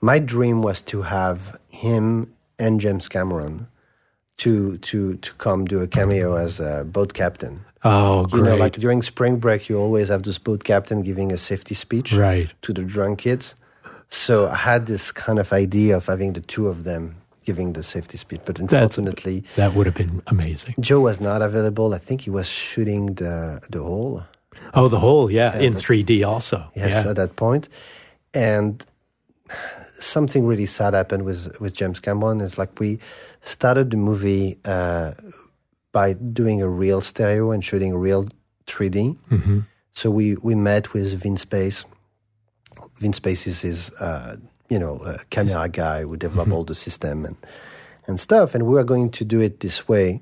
my 0.00 0.18
dream 0.18 0.62
was 0.62 0.80
to 0.82 1.02
have 1.02 1.58
him 1.70 2.32
and 2.58 2.80
james 2.80 3.08
cameron 3.08 3.66
to 4.38 4.78
to 4.78 5.16
to 5.16 5.34
come 5.34 5.64
do 5.66 5.80
a 5.80 5.86
cameo 5.86 6.34
as 6.36 6.60
a 6.60 6.84
boat 6.84 7.12
captain 7.14 7.64
oh, 7.88 8.20
you 8.22 8.26
great. 8.28 8.42
know 8.44 8.56
like 8.56 8.76
during 8.80 9.02
spring 9.02 9.38
break 9.38 9.68
you 9.68 9.78
always 9.78 10.08
have 10.08 10.22
this 10.22 10.38
boat 10.38 10.64
captain 10.64 11.02
giving 11.02 11.32
a 11.32 11.38
safety 11.38 11.74
speech 11.74 12.12
right. 12.12 12.52
to 12.62 12.72
the 12.72 12.82
drunk 12.82 13.20
kids. 13.20 13.54
So 14.10 14.48
I 14.48 14.56
had 14.56 14.86
this 14.86 15.12
kind 15.12 15.38
of 15.38 15.52
idea 15.52 15.96
of 15.96 16.06
having 16.06 16.32
the 16.32 16.40
two 16.40 16.68
of 16.68 16.84
them 16.84 17.16
giving 17.44 17.72
the 17.74 17.82
safety 17.82 18.16
speech, 18.18 18.40
but 18.44 18.56
That's- 18.56 18.72
unfortunately, 18.72 19.44
That 19.56 19.74
would 19.74 19.86
have 19.86 19.94
been 19.94 20.22
amazing. 20.26 20.74
Joe 20.80 21.00
was 21.00 21.18
not 21.20 21.40
available. 21.42 21.94
I 21.94 21.98
think 21.98 22.20
he 22.22 22.30
was 22.30 22.46
shooting 22.48 23.14
the 23.14 23.60
the 23.70 23.82
hole. 23.82 24.22
Oh, 24.74 24.88
the 24.88 24.98
Hole, 24.98 25.30
yeah, 25.30 25.58
in 25.58 25.72
but- 25.74 25.82
3D 25.82 26.24
also. 26.26 26.58
Yes, 26.74 26.92
yeah. 27.04 27.10
at 27.10 27.16
that 27.16 27.36
point, 27.36 27.68
and 28.34 28.84
something 29.98 30.46
really 30.46 30.66
sad 30.66 30.94
happened 30.94 31.24
with 31.24 31.58
with 31.60 31.72
James 31.74 32.00
Cameron. 32.00 32.40
Is 32.40 32.58
like 32.58 32.78
we 32.80 32.98
started 33.40 33.90
the 33.90 33.96
movie 33.96 34.58
uh, 34.64 35.12
by 35.92 36.12
doing 36.14 36.62
a 36.62 36.68
real 36.68 37.00
stereo 37.00 37.50
and 37.50 37.64
shooting 37.64 37.94
real 37.96 38.28
3D. 38.66 39.16
Mhm. 39.30 39.66
So 39.92 40.10
we 40.10 40.36
we 40.36 40.54
met 40.54 40.92
with 40.92 41.14
Vince 41.22 41.44
Pace. 41.44 41.84
Vince 42.98 43.18
Pace 43.20 43.46
is 43.46 43.60
his 43.62 43.90
uh, 44.00 44.36
you 44.68 44.78
know 44.78 45.00
a 45.04 45.18
camera 45.30 45.68
guy 45.68 46.02
who 46.02 46.16
developed 46.16 46.52
all 46.52 46.64
the 46.64 46.74
system 46.74 47.24
and 47.24 47.36
and 48.06 48.18
stuff. 48.20 48.54
And 48.54 48.64
we 48.64 48.74
were 48.74 48.84
going 48.84 49.10
to 49.10 49.24
do 49.24 49.40
it 49.40 49.60
this 49.60 49.88
way. 49.88 50.20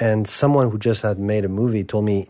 And 0.00 0.26
someone 0.28 0.70
who 0.70 0.78
just 0.78 1.02
had 1.02 1.18
made 1.18 1.44
a 1.44 1.48
movie 1.48 1.84
told 1.84 2.04
me 2.04 2.28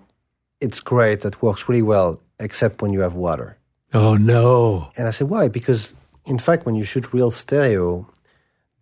it's 0.60 0.80
great. 0.80 1.20
That 1.20 1.40
works 1.42 1.68
really 1.68 1.82
well, 1.82 2.20
except 2.38 2.82
when 2.82 2.92
you 2.92 3.00
have 3.00 3.14
water. 3.14 3.56
Oh, 3.92 4.16
no. 4.16 4.88
And 4.96 5.08
I 5.08 5.10
said, 5.10 5.28
why? 5.30 5.48
Because 5.48 5.92
in 6.26 6.38
fact, 6.38 6.64
when 6.66 6.74
you 6.74 6.84
shoot 6.84 7.12
real 7.12 7.30
stereo, 7.30 8.06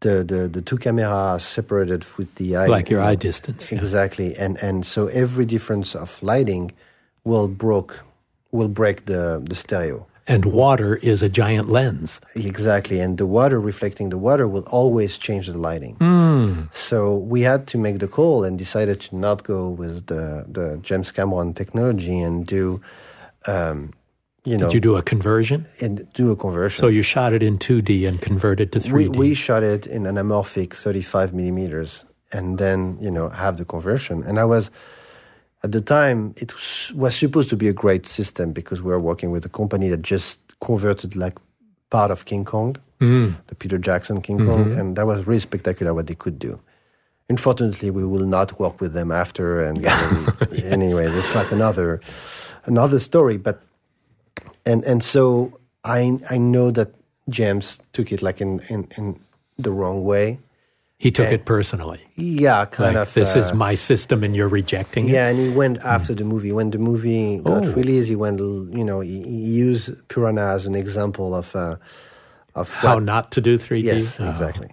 the 0.01 0.24
the, 0.24 0.49
the 0.49 0.62
two 0.62 0.76
cameras 0.78 1.09
are 1.09 1.38
separated 1.38 2.05
with 2.16 2.34
the 2.36 2.57
eye, 2.57 2.66
Like 2.66 2.88
your 2.90 3.03
eye 3.03 3.16
distance. 3.16 3.72
yeah. 3.72 3.78
Exactly, 3.78 4.34
and 4.36 4.57
and 4.62 4.84
so 4.86 5.07
every 5.09 5.44
difference 5.44 5.94
of 5.94 6.22
lighting 6.22 6.72
will 7.24 7.49
broke 7.49 8.01
will 8.53 8.68
break 8.68 9.05
the 9.07 9.40
the 9.49 9.55
stereo. 9.55 10.07
And 10.30 10.44
water 10.44 10.96
is 10.96 11.22
a 11.22 11.28
giant 11.30 11.70
lens. 11.70 12.20
Exactly, 12.34 13.01
and 13.01 13.16
the 13.16 13.24
water 13.26 13.59
reflecting 13.59 14.11
the 14.11 14.18
water 14.18 14.46
will 14.46 14.64
always 14.70 15.16
change 15.18 15.46
the 15.46 15.57
lighting. 15.57 15.94
Hmm. 15.96 16.64
So 16.70 17.16
we 17.16 17.40
had 17.40 17.66
to 17.68 17.78
make 17.78 17.99
the 17.99 18.09
call 18.09 18.44
and 18.44 18.59
decided 18.59 19.01
to 19.09 19.16
not 19.16 19.42
go 19.44 19.68
with 19.70 20.07
the 20.07 20.44
the 20.53 20.78
James 20.82 21.12
Cameron 21.12 21.55
technology 21.55 22.18
and 22.20 22.46
do, 22.46 22.80
um, 23.46 23.92
you 24.49 24.57
know, 24.59 24.66
Did 24.68 24.74
you 24.74 24.80
do 24.90 24.96
a 24.96 25.03
conversion? 25.03 25.61
and 25.84 25.94
do 26.20 26.30
a 26.32 26.36
conversion. 26.36 26.80
So 26.80 26.88
you 26.88 27.03
shot 27.03 27.30
it 27.36 27.42
in 27.42 27.59
2D 27.59 28.09
and 28.09 28.16
converted 28.30 28.72
to 28.72 28.78
3D. 28.80 28.92
we, 28.92 29.09
we 29.09 29.34
shot 29.34 29.62
it 29.62 29.86
in 29.86 30.03
anamorphic 30.12 30.70
35 30.74 31.34
millimeters 31.34 32.05
and 32.32 32.59
then 32.59 32.99
you 33.01 33.11
know 33.16 33.28
have 33.30 33.55
the 33.57 33.64
conversion 33.64 34.16
and 34.28 34.38
i 34.38 34.44
was 34.55 34.70
at 35.64 35.70
the 35.72 35.80
time 35.80 36.18
it 36.36 36.51
was, 37.01 37.14
supposed 37.16 37.49
to 37.49 37.57
be 37.57 37.68
a 37.68 37.72
great 37.84 38.05
system 38.07 38.53
because 38.53 38.78
we 38.82 38.90
were 38.94 39.01
working 39.11 39.30
with 39.34 39.44
a 39.46 39.49
company 39.61 39.88
that 39.88 40.03
just 40.14 40.38
converted 40.61 41.16
like 41.16 41.36
part 41.90 42.11
of 42.11 42.24
king 42.24 42.44
kong 42.44 42.76
Mm. 43.01 43.36
the 43.46 43.55
peter 43.55 43.78
jackson 43.78 44.20
king 44.26 44.38
kong 44.46 44.72
and 44.78 44.96
that 44.96 45.07
was 45.07 45.18
really 45.28 45.40
spectacular 45.51 45.92
what 45.94 46.07
they 46.09 46.16
could 46.24 46.38
do 46.49 46.53
unfortunately 47.30 47.90
we 47.90 48.05
will 48.05 48.26
not 48.26 48.59
work 48.59 48.80
with 48.82 48.92
them 48.92 49.11
after 49.12 49.46
and 49.64 49.86
um, 49.86 50.36
anyway 50.76 51.07
it's 51.20 51.34
like 51.34 51.51
another 51.53 52.01
another 52.64 52.99
story 52.99 53.36
but 53.49 53.57
and 54.70 54.84
and 54.90 55.00
so 55.02 55.22
i 55.84 56.00
i 56.34 56.36
know 56.38 56.70
that 56.78 56.88
james 57.38 57.78
took 57.92 58.08
it 58.14 58.20
like 58.22 58.38
in 58.44 58.60
in, 58.74 58.80
in 58.98 59.06
the 59.58 59.70
wrong 59.78 59.98
way 60.12 60.38
He 61.06 61.10
took 61.12 61.26
Yeah. 61.30 61.34
it 61.38 61.44
personally. 61.44 62.00
yeah 62.16 62.66
kind 62.76 62.94
Like, 62.94 63.08
of 63.08 63.14
this 63.14 63.36
is 63.36 63.50
uh, 63.52 63.54
my 63.66 63.74
system 63.90 64.24
and 64.26 64.32
you're 64.36 64.50
rejecting 64.60 65.04
it. 65.08 65.12
yeah 65.16 65.30
and 65.30 65.38
he 65.38 65.48
went 65.62 65.76
after 65.96 66.14
the 66.20 66.24
movie 66.32 66.52
when 66.58 66.70
the 66.70 66.78
movie 66.90 67.38
got 67.50 67.62
Oh. 67.66 67.72
released 67.80 68.08
he 68.08 68.16
went 68.24 68.40
you 68.78 68.84
know 68.88 68.98
he, 69.10 69.16
he 69.22 69.38
used 69.68 69.86
piranha 70.10 70.46
as 70.58 70.66
an 70.66 70.74
example 70.74 71.28
of 71.40 71.54
uh 71.54 71.76
of 72.54 72.74
How 72.82 72.94
what- 72.94 73.04
not 73.14 73.24
to 73.34 73.40
do 73.40 73.52
3D? 73.58 73.84
Yes, 73.84 74.18
Oh. 74.20 74.28
exactly. 74.32 74.70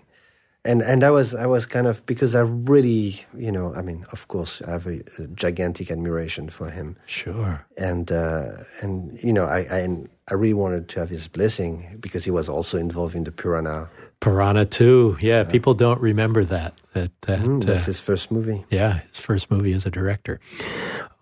And 0.66 0.82
and 0.82 1.04
I 1.04 1.12
was 1.12 1.36
I 1.36 1.46
was 1.46 1.66
kind 1.68 1.86
of 1.88 2.04
because 2.08 2.34
I 2.36 2.42
really 2.42 3.24
you 3.38 3.52
know 3.52 3.74
I 3.78 3.82
mean 3.84 4.04
of 4.12 4.28
course 4.28 4.62
I 4.68 4.72
have 4.72 4.88
a, 4.88 5.00
a 5.20 5.28
gigantic 5.36 5.92
admiration 5.92 6.50
for 6.50 6.70
him 6.72 6.98
Sure. 7.06 7.64
and 7.78 8.12
uh, 8.12 8.64
and 8.82 9.18
you 9.24 9.32
know 9.32 9.46
I, 9.46 9.60
I 9.70 9.88
I 10.28 10.34
really 10.34 10.56
wanted 10.56 10.90
to 10.90 11.00
have 11.00 11.10
his 11.10 11.28
blessing 11.28 11.98
because 12.00 12.26
he 12.26 12.32
was 12.32 12.50
also 12.50 12.78
involved 12.80 13.14
in 13.16 13.24
the 13.26 13.32
Piranha. 13.32 13.88
Piranha 14.22 14.66
too. 14.66 15.18
Yeah, 15.22 15.44
people 15.44 15.76
don't 15.76 16.02
remember 16.02 16.44
that. 16.46 16.74
That, 16.94 17.12
that 17.22 17.40
Mm, 17.42 17.62
uh, 17.62 17.66
that's 17.68 17.86
his 17.86 18.00
first 18.00 18.32
movie. 18.32 18.66
yeah, 18.72 19.02
his 19.10 19.20
first 19.20 19.52
movie 19.52 19.74
as 19.76 19.86
a 19.86 19.92
director. 19.92 20.40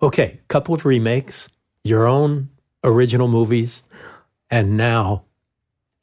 Okay, 0.02 0.40
couple 0.48 0.74
of 0.74 0.86
remakes, 0.86 1.50
your 1.84 2.08
own 2.08 2.48
original 2.84 3.28
movies, 3.28 3.82
and 4.50 4.78
now 4.78 5.24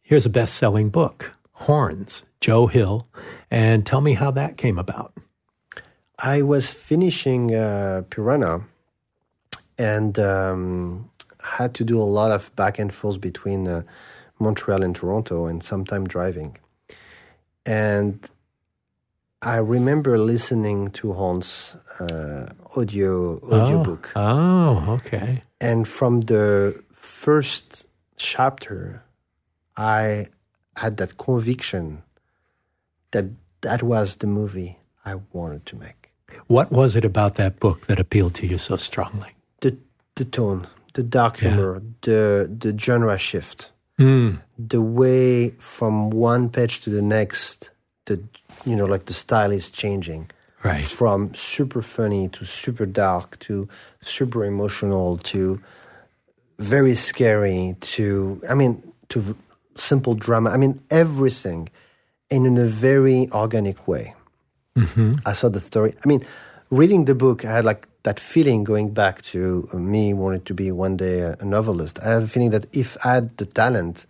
here's 0.03 0.27
a 0.27 0.31
best 0.31 0.57
selling 0.57 0.91
book 0.91 1.33
Horns, 1.53 2.23
Joe 2.41 2.67
Hill 2.67 3.07
And 3.51 3.85
tell 3.85 4.01
me 4.01 4.15
how 4.15 4.31
that 4.33 4.57
came 4.57 4.79
about. 4.79 5.13
I 6.19 6.43
was 6.43 6.73
finishing 6.73 7.55
uh, 7.55 8.03
Piranha 8.11 8.63
and 9.79 10.19
um, 10.19 11.11
had 11.43 11.75
to 11.75 11.85
do 11.85 12.01
a 12.01 12.05
lot 12.05 12.31
of 12.31 12.55
back 12.55 12.79
and 12.79 12.93
forth 12.93 13.21
between 13.21 13.67
uh, 13.67 13.83
Montreal 14.39 14.83
and 14.83 14.95
Toronto 14.95 15.47
and 15.47 15.63
sometime 15.63 16.07
driving. 16.07 16.59
And 17.65 18.29
I 19.43 19.57
remember 19.57 20.19
listening 20.19 20.91
to 20.93 21.15
Horns' 21.15 21.75
uh, 21.99 22.53
audio 22.77 23.39
audiobook. 23.39 24.13
Oh, 24.15 24.85
oh, 24.87 24.93
okay. 24.95 25.43
And 25.61 25.89
from 25.89 26.21
the 26.23 26.83
first 26.93 27.87
chapter, 28.17 29.03
I 29.77 30.29
had 30.77 30.99
that 30.99 31.17
conviction 31.17 32.03
that 33.13 33.25
that 33.63 33.83
was 33.83 34.17
the 34.17 34.27
movie 34.27 34.79
I 35.05 35.17
wanted 35.33 35.67
to 35.67 35.77
make. 35.77 36.13
What 36.47 36.71
was 36.71 36.97
it 36.97 37.05
about 37.05 37.35
that 37.35 37.59
book 37.61 37.87
that 37.87 37.99
appealed 37.99 38.35
to 38.37 38.47
you 38.47 38.59
so 38.59 38.77
strongly? 38.77 39.31
The 39.61 39.77
the 40.17 40.25
tone, 40.25 40.67
the 40.95 41.03
dark 41.03 41.41
Yeah. 41.41 41.51
humor, 41.51 41.83
the 42.03 42.49
the 42.63 42.77
genre 42.79 43.19
shift, 43.19 43.71
Mm, 43.99 44.41
the 44.59 44.81
way 44.81 45.51
from 45.59 46.11
one 46.11 46.49
page 46.49 46.81
to 46.85 46.91
the 46.91 47.03
next, 47.03 47.71
the 48.07 48.19
you 48.65 48.77
know 48.77 48.87
like 48.87 49.05
the 49.07 49.13
style 49.15 49.51
is 49.53 49.71
changing 49.71 50.31
right. 50.65 50.87
from 50.87 51.35
super 51.35 51.83
funny 51.83 52.29
to 52.29 52.45
super 52.45 52.87
dark 52.87 53.39
to 53.41 53.69
super 54.03 54.45
emotional 54.45 55.19
to 55.19 55.61
very 56.59 56.95
scary 56.95 57.77
to 57.81 58.41
I 58.49 58.55
mean 58.55 58.83
to 59.09 59.21
v- 59.21 59.35
simple 59.77 60.15
drama. 60.15 60.51
I 60.51 60.57
mean 60.57 60.81
everything, 60.91 61.69
and 62.31 62.47
in 62.47 62.57
a 62.59 62.65
very 62.67 63.29
organic 63.33 63.87
way. 63.89 64.15
I 65.27 65.35
saw 65.35 65.51
the 65.51 65.61
story. 65.61 65.95
I 66.03 66.09
mean, 66.09 66.25
reading 66.71 67.05
the 67.05 67.15
book, 67.15 67.45
I 67.45 67.53
had 67.57 67.65
like 67.65 67.87
that 68.05 68.19
feeling 68.19 68.65
going 68.65 68.91
back 68.95 69.21
to 69.23 69.69
me 69.75 70.15
wanting 70.15 70.41
to 70.43 70.55
be 70.55 70.73
one 70.73 70.97
day 70.97 71.21
a, 71.21 71.45
novelist. 71.45 71.99
I 72.01 72.09
had 72.15 72.23
a 72.23 72.27
feeling 72.27 72.51
that 72.51 72.65
if 72.73 72.97
I 73.05 73.15
had 73.15 73.37
the 73.37 73.45
talent 73.45 74.07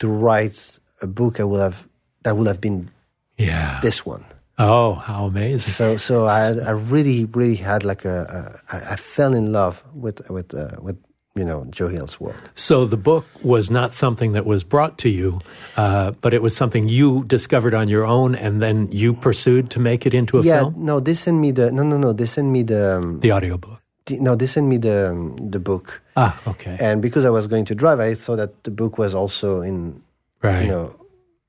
to 0.00 0.08
write 0.08 0.78
a 1.00 1.06
book, 1.06 1.40
I 1.40 1.44
would 1.44 1.60
have 1.60 1.88
that 2.24 2.36
would 2.36 2.46
have 2.46 2.60
been 2.60 2.90
Yeah. 3.38 3.80
this 3.80 4.04
one. 4.04 4.24
Oh, 4.58 4.94
how 4.94 5.24
amazing. 5.26 5.72
So, 5.72 5.96
so 5.96 6.26
I, 6.26 6.52
I 6.52 6.70
really, 6.70 7.24
really 7.24 7.56
had 7.56 7.82
like 7.82 8.04
a, 8.04 8.60
a 8.70 8.76
I, 8.76 8.92
I 8.92 8.96
fell 8.96 9.32
in 9.34 9.52
love 9.52 9.82
with 9.94 10.28
with 10.28 10.52
uh, 10.54 10.76
with 10.80 10.98
you 11.34 11.44
know 11.44 11.66
Joe 11.70 11.88
Hill's 11.88 12.20
work. 12.20 12.36
So 12.54 12.84
the 12.86 12.96
book 12.96 13.24
was 13.42 13.70
not 13.70 13.92
something 13.92 14.32
that 14.32 14.46
was 14.46 14.62
brought 14.64 14.98
to 14.98 15.08
you, 15.08 15.40
uh, 15.76 16.12
but 16.20 16.32
it 16.32 16.42
was 16.42 16.54
something 16.56 16.88
you 16.88 17.24
discovered 17.24 17.74
on 17.74 17.88
your 17.88 18.04
own, 18.04 18.34
and 18.34 18.62
then 18.62 18.88
you 18.92 19.14
pursued 19.14 19.70
to 19.70 19.80
make 19.80 20.06
it 20.06 20.14
into 20.14 20.38
a 20.38 20.42
yeah, 20.42 20.60
film. 20.60 20.74
no, 20.78 21.00
they 21.00 21.14
sent 21.14 21.38
me 21.38 21.50
the 21.50 21.72
no, 21.72 21.82
no, 21.82 21.98
no, 21.98 22.12
they 22.12 22.26
sent 22.26 22.48
me 22.48 22.62
the, 22.62 22.98
um, 22.98 23.20
The 23.20 23.32
audiobook. 23.32 23.80
the 24.06 24.18
no, 24.20 24.36
they 24.36 24.46
sent 24.46 24.66
me 24.68 24.76
the 24.78 25.10
um, 25.10 25.36
the 25.50 25.58
book, 25.58 26.02
Ah, 26.16 26.38
okay. 26.46 26.76
and 26.80 27.02
because 27.02 27.24
I 27.24 27.30
was 27.30 27.46
going 27.48 27.64
to 27.66 27.74
drive, 27.74 27.98
I 27.98 28.14
saw 28.14 28.36
that 28.36 28.62
the 28.64 28.70
book 28.70 28.98
was 28.98 29.12
also 29.14 29.60
in 29.60 30.02
right. 30.42 30.62
you 30.64 30.70
know 30.70 30.94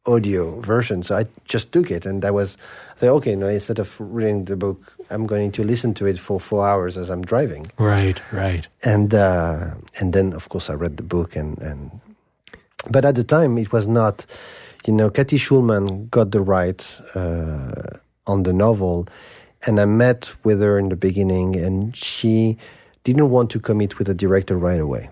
audio 0.05 0.59
version, 0.61 1.03
so 1.03 1.15
I 1.15 1.25
just 1.45 1.71
took 1.71 1.89
it, 1.91 2.05
and 2.05 2.23
I 2.23 2.31
was 2.31 2.57
I 2.95 2.99
said, 2.99 3.09
okay, 3.09 3.35
no, 3.35 3.47
instead 3.47 3.79
of 3.79 3.95
reading 3.99 4.45
the 4.45 4.55
book, 4.55 4.79
I'm 5.09 5.25
going 5.27 5.51
to 5.53 5.63
listen 5.63 5.93
to 5.95 6.05
it 6.05 6.19
for 6.19 6.39
four 6.39 6.67
hours 6.67 6.97
as 6.97 7.09
I'm 7.09 7.21
driving. 7.23 7.67
right. 7.77 8.21
Right. 8.31 8.67
and 8.83 9.13
uh, 9.13 9.71
and 9.99 10.13
then 10.13 10.33
of 10.33 10.49
course 10.49 10.69
I 10.69 10.73
read 10.73 10.97
the 10.97 11.03
book 11.03 11.35
and 11.35 11.57
and 11.59 11.91
but 12.91 13.03
at 13.05 13.15
the 13.15 13.23
time 13.23 13.57
it 13.57 13.71
was 13.71 13.87
not 13.87 14.25
you 14.85 14.93
know 14.93 15.09
Cathy 15.09 15.37
Schulman 15.37 16.09
got 16.09 16.31
the 16.31 16.41
right 16.41 16.81
uh, 17.15 17.97
on 18.27 18.43
the 18.43 18.53
novel 18.53 19.07
and 19.65 19.79
I 19.79 19.85
met 19.85 20.31
with 20.43 20.61
her 20.61 20.77
in 20.77 20.89
the 20.89 20.95
beginning 20.95 21.55
and 21.55 21.95
she 21.95 22.57
didn't 23.03 23.29
want 23.29 23.49
to 23.51 23.59
commit 23.59 23.97
with 23.97 24.09
a 24.09 24.13
director 24.13 24.57
right 24.57 24.79
away 24.79 25.09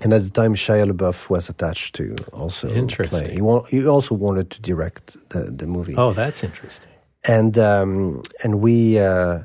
and 0.00 0.12
at 0.12 0.22
the 0.22 0.30
time 0.30 0.54
Shia 0.54 0.90
LaBeouf 0.90 1.28
was 1.30 1.48
attached 1.48 1.94
to 1.96 2.14
also 2.32 2.68
Interesting. 2.68 3.24
play 3.26 3.34
he, 3.34 3.40
wa- 3.42 3.64
he 3.64 3.86
also 3.86 4.14
wanted 4.14 4.50
to 4.50 4.60
direct 4.62 5.16
the, 5.30 5.50
the 5.50 5.66
movie 5.66 5.94
Oh, 5.96 6.12
that's 6.12 6.42
interesting. 6.42 6.90
and 7.24 7.58
um, 7.58 8.22
and 8.42 8.60
we 8.60 8.98
uh, 8.98 9.40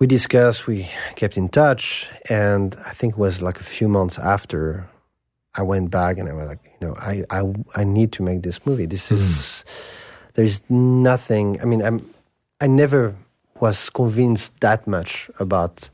we 0.00 0.06
discussed, 0.06 0.66
we 0.66 0.88
kept 1.16 1.36
in 1.36 1.48
touch, 1.48 2.10
and 2.28 2.76
I 2.86 2.90
think 2.90 3.14
it 3.14 3.18
was 3.18 3.40
like 3.40 3.60
a 3.60 3.64
few 3.64 3.88
months 3.88 4.18
after 4.18 4.84
I 5.54 5.62
went 5.62 5.90
back 5.90 6.18
and 6.18 6.28
I 6.28 6.32
was 6.32 6.48
like, 6.48 6.58
you 6.80 6.86
know, 6.88 6.94
I 7.00 7.22
I, 7.30 7.40
I 7.80 7.84
need 7.84 8.10
to 8.12 8.22
make 8.22 8.42
this 8.42 8.58
movie. 8.66 8.86
This 8.86 9.10
is 9.12 9.64
there's 10.34 10.60
nothing. 10.68 11.60
I 11.62 11.64
mean, 11.64 11.80
I'm 11.82 11.98
I 12.60 12.66
never 12.66 13.14
was 13.60 13.88
convinced 13.90 14.52
that 14.60 14.86
much 14.86 15.30
about 15.38 15.88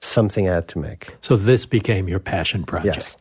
something 0.00 0.48
I 0.48 0.54
had 0.54 0.68
to 0.68 0.78
make. 0.78 1.14
So 1.20 1.36
this 1.36 1.66
became 1.66 2.08
your 2.08 2.20
passion 2.20 2.64
project. 2.64 2.96
Yes. 2.96 3.16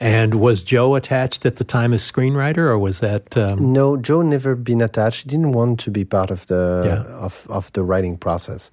And 0.00 0.34
was 0.34 0.62
Joe 0.64 0.96
attached 0.96 1.46
at 1.46 1.56
the 1.56 1.64
time 1.64 1.92
as 1.92 2.02
screenwriter, 2.02 2.58
or 2.58 2.78
was 2.78 2.98
that? 3.00 3.36
Um, 3.36 3.72
No, 3.72 3.96
Joe 3.96 4.22
never 4.22 4.56
been 4.56 4.80
attached. 4.82 5.22
He 5.22 5.28
didn't 5.30 5.52
want 5.52 5.78
to 5.80 5.90
be 5.90 6.04
part 6.04 6.30
of 6.30 6.46
the 6.46 6.82
Yeah. 6.86 7.14
of, 7.14 7.46
of 7.48 7.70
the 7.72 7.84
writing 7.84 8.16
process. 8.18 8.70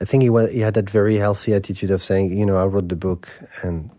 I 0.00 0.04
think 0.04 0.22
he 0.22 0.30
was 0.30 0.50
he 0.52 0.60
had 0.60 0.74
that 0.74 0.88
very 0.88 1.16
healthy 1.16 1.52
attitude 1.52 1.90
of 1.90 2.02
saying, 2.02 2.32
you 2.38 2.46
know, 2.46 2.56
I 2.56 2.64
wrote 2.66 2.88
the 2.88 2.96
book 2.96 3.28
and 3.62 3.90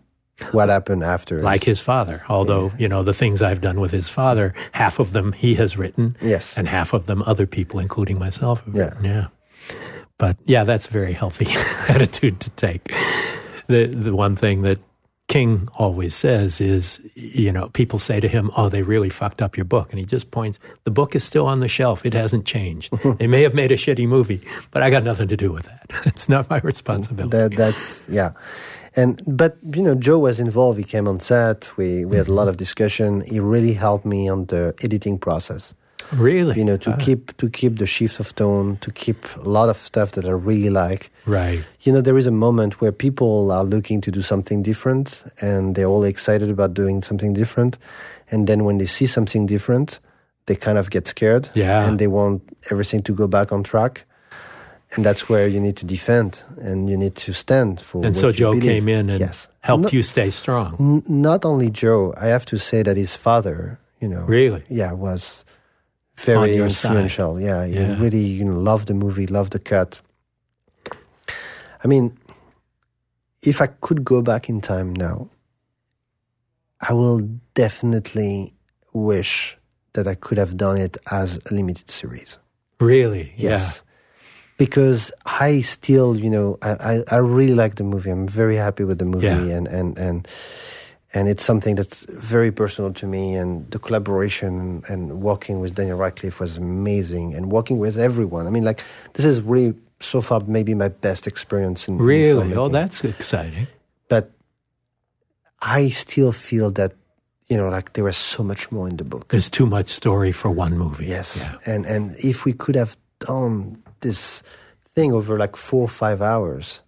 what 0.50 0.68
happened 0.70 1.04
after. 1.04 1.42
like 1.42 1.62
his 1.64 1.80
father, 1.80 2.22
although 2.28 2.72
you 2.78 2.88
know 2.88 3.04
the 3.04 3.14
things 3.14 3.42
I've 3.42 3.60
done 3.60 3.78
with 3.78 3.92
his 3.92 4.08
father, 4.08 4.54
half 4.72 4.98
of 4.98 5.12
them 5.12 5.32
he 5.32 5.54
has 5.56 5.76
written, 5.76 6.16
Yes. 6.20 6.56
and 6.58 6.66
half 6.66 6.92
of 6.94 7.04
them 7.06 7.22
other 7.26 7.46
people, 7.46 7.78
including 7.78 8.18
myself, 8.18 8.64
have 8.64 8.74
Yeah. 8.74 8.82
written. 8.84 9.04
Yeah, 9.04 9.26
but 10.22 10.36
yeah, 10.44 10.62
that's 10.62 10.86
a 10.86 10.90
very 10.90 11.12
healthy 11.12 11.48
attitude 11.88 12.38
to 12.38 12.50
take. 12.50 12.94
The 13.66 13.86
the 13.86 14.14
one 14.14 14.36
thing 14.36 14.62
that 14.62 14.78
King 15.26 15.68
always 15.74 16.14
says 16.14 16.60
is, 16.60 17.00
you 17.16 17.50
know, 17.50 17.70
people 17.70 17.98
say 17.98 18.20
to 18.20 18.28
him, 18.28 18.52
"Oh, 18.56 18.68
they 18.68 18.84
really 18.84 19.10
fucked 19.10 19.42
up 19.42 19.56
your 19.56 19.64
book," 19.64 19.90
and 19.90 19.98
he 19.98 20.06
just 20.06 20.30
points, 20.30 20.60
"The 20.84 20.92
book 20.92 21.16
is 21.16 21.24
still 21.24 21.46
on 21.46 21.58
the 21.58 21.66
shelf. 21.66 22.06
It 22.06 22.14
hasn't 22.14 22.46
changed. 22.46 22.94
they 23.18 23.26
may 23.26 23.42
have 23.42 23.52
made 23.52 23.72
a 23.72 23.76
shitty 23.76 24.06
movie, 24.06 24.40
but 24.70 24.84
I 24.84 24.90
got 24.90 25.02
nothing 25.02 25.26
to 25.26 25.36
do 25.36 25.50
with 25.50 25.64
that. 25.64 25.86
It's 26.06 26.28
not 26.28 26.48
my 26.48 26.60
responsibility." 26.60 27.36
that 27.36 27.56
that's 27.56 28.08
yeah. 28.08 28.30
And 28.94 29.20
but 29.26 29.56
you 29.74 29.82
know, 29.82 29.96
Joe 29.96 30.20
was 30.20 30.38
involved. 30.38 30.78
He 30.78 30.84
came 30.84 31.08
on 31.08 31.18
set. 31.18 31.76
We 31.76 32.04
we 32.04 32.16
had 32.16 32.28
a 32.28 32.34
lot 32.40 32.46
of 32.46 32.56
discussion. 32.58 33.22
He 33.22 33.40
really 33.40 33.74
helped 33.74 34.06
me 34.06 34.30
on 34.30 34.46
the 34.46 34.72
editing 34.84 35.18
process. 35.18 35.74
Really, 36.12 36.54
You 36.58 36.64
know, 36.64 36.76
to 36.78 36.92
ah. 36.92 36.96
keep 36.96 37.36
to 37.38 37.48
keep 37.48 37.78
the 37.78 37.86
shift 37.86 38.20
of 38.20 38.34
tone, 38.34 38.76
to 38.80 38.90
keep 38.90 39.24
a 39.36 39.48
lot 39.48 39.68
of 39.68 39.76
stuff 39.76 40.10
that 40.12 40.24
I 40.24 40.30
really 40.30 40.70
like. 40.70 41.10
right, 41.26 41.64
You 41.82 41.92
know, 41.92 42.00
there 42.02 42.18
is 42.18 42.26
a 42.26 42.30
moment 42.30 42.80
where 42.80 42.92
people 42.92 43.50
are 43.50 43.64
looking 43.64 44.00
to 44.02 44.10
do 44.10 44.22
something 44.22 44.62
different 44.62 45.22
and 45.40 45.74
they're 45.74 45.86
all 45.88 46.04
excited 46.04 46.50
about 46.50 46.74
doing 46.74 47.02
something 47.02 47.32
different. 47.34 47.78
And 48.30 48.46
then 48.46 48.64
when 48.64 48.78
they 48.78 48.86
see 48.86 49.06
something 49.06 49.46
different, 49.46 50.00
they 50.46 50.56
kind 50.56 50.78
of 50.78 50.90
get 50.90 51.06
scared. 51.06 51.48
Yeah. 51.54 51.86
And 51.86 51.98
they 51.98 52.06
want 52.08 52.42
everything 52.70 53.02
to 53.02 53.14
go 53.14 53.26
back 53.26 53.52
on 53.52 53.62
track. 53.62 54.04
And 54.94 55.04
that's 55.06 55.28
where 55.28 55.48
you 55.48 55.58
need 55.60 55.76
to 55.76 55.86
defend 55.86 56.42
and 56.60 56.90
you 56.90 56.96
need 56.98 57.14
to 57.24 57.32
stand 57.32 57.80
for 57.80 58.04
and 58.04 58.14
so 58.16 58.30
Joe 58.30 58.52
believe. 58.52 58.62
came 58.84 58.88
in 58.88 59.08
and 59.10 59.20
yes. 59.20 59.48
helped 59.60 59.84
Not- 59.84 59.92
you 59.92 60.02
stay 60.02 60.30
strong. 60.30 60.76
N- 60.78 61.02
not 61.22 61.44
only 61.44 61.70
Joe, 61.70 62.12
I 62.20 62.26
have 62.26 62.44
to 62.46 62.58
say 62.58 62.82
that 62.82 62.96
his 62.96 63.16
father, 63.16 63.78
you 64.00 64.08
know, 64.08 64.24
Really? 64.28 64.62
yeah, 64.68 64.92
was 64.92 65.44
very 66.16 66.56
your 66.56 66.68
side. 66.68 66.90
influential. 66.90 67.40
Yeah, 67.40 67.66
he 67.66 67.74
Yeah. 67.74 68.00
really 68.00 68.24
you 68.24 68.44
know 68.44 68.58
loved 68.58 68.88
the 68.88 68.94
movie, 68.94 69.26
loved 69.26 69.52
the 69.52 69.58
cut. 69.58 70.00
I 71.84 71.88
mean, 71.88 72.16
if 73.42 73.60
I 73.60 73.66
could 73.80 74.04
go 74.04 74.22
back 74.22 74.48
in 74.48 74.60
time 74.60 74.94
now, 74.94 75.28
I 76.80 76.92
will 76.92 77.20
definitely 77.54 78.54
wish 78.92 79.56
that 79.94 80.06
I 80.06 80.14
could 80.14 80.38
have 80.38 80.56
done 80.56 80.76
it 80.78 80.96
as 81.10 81.38
a 81.50 81.54
limited 81.54 81.90
series. 81.90 82.38
Really? 82.80 83.32
Yes. 83.36 83.82
Because 84.58 85.10
I 85.26 85.60
still, 85.62 86.16
you 86.16 86.30
know, 86.30 86.58
I, 86.62 86.70
I, 86.70 87.04
I 87.10 87.16
really 87.16 87.54
like 87.54 87.76
the 87.76 87.84
movie. 87.84 88.10
I'm 88.10 88.28
very 88.28 88.56
happy 88.56 88.84
with 88.84 88.98
the 88.98 89.04
movie 89.04 89.26
Yeah. 89.26 89.56
and, 89.58 89.66
and, 89.68 89.98
and 89.98 90.28
and 91.14 91.28
it's 91.28 91.44
something 91.44 91.74
that's 91.76 92.06
very 92.08 92.50
personal 92.50 92.92
to 92.94 93.06
me 93.06 93.34
and 93.34 93.70
the 93.70 93.78
collaboration 93.78 94.82
and, 94.88 95.20
working 95.20 95.60
with 95.60 95.74
Daniel 95.74 95.98
Radcliffe 95.98 96.40
was 96.40 96.56
amazing 96.56 97.34
and 97.34 97.50
working 97.52 97.78
with 97.78 97.96
everyone. 97.98 98.46
I 98.46 98.50
mean 98.50 98.64
like 98.64 98.80
this 99.14 99.26
is 99.26 99.40
really 99.42 99.74
so 100.00 100.20
far 100.20 100.40
maybe 100.46 100.74
my 100.74 100.88
best 100.88 101.26
experience 101.26 101.86
in 101.88 101.94
Yeah. 101.94 102.00
in 102.00 102.06
Really? 102.06 102.54
Oh, 102.56 102.68
that's 102.68 103.04
exciting. 103.04 103.66
but 104.08 104.24
I 105.60 105.90
still 105.90 106.32
feel 106.32 106.70
that 106.72 106.92
you 107.48 107.56
know 107.56 107.68
like 107.68 107.92
there 107.92 108.04
was 108.04 108.16
so 108.16 108.42
much 108.42 108.70
more 108.72 108.88
in 108.88 108.96
the 108.96 109.04
book. 109.04 109.28
There's 109.28 109.50
too 109.50 109.66
much 109.66 109.86
story 109.86 110.32
for 110.32 110.50
one 110.50 110.76
movie. 110.78 111.06
Yes. 111.06 111.28
Yeah. 111.38 111.72
And 111.74 111.86
and 111.86 112.02
if 112.18 112.44
we 112.44 112.52
could 112.52 112.74
have 112.76 112.96
done 113.20 113.76
this 114.00 114.42
thing 114.94 115.12
over 115.12 115.38
like 115.38 115.56
four 115.56 115.82
or 115.82 115.88
five 115.88 116.20
hours 116.20 116.82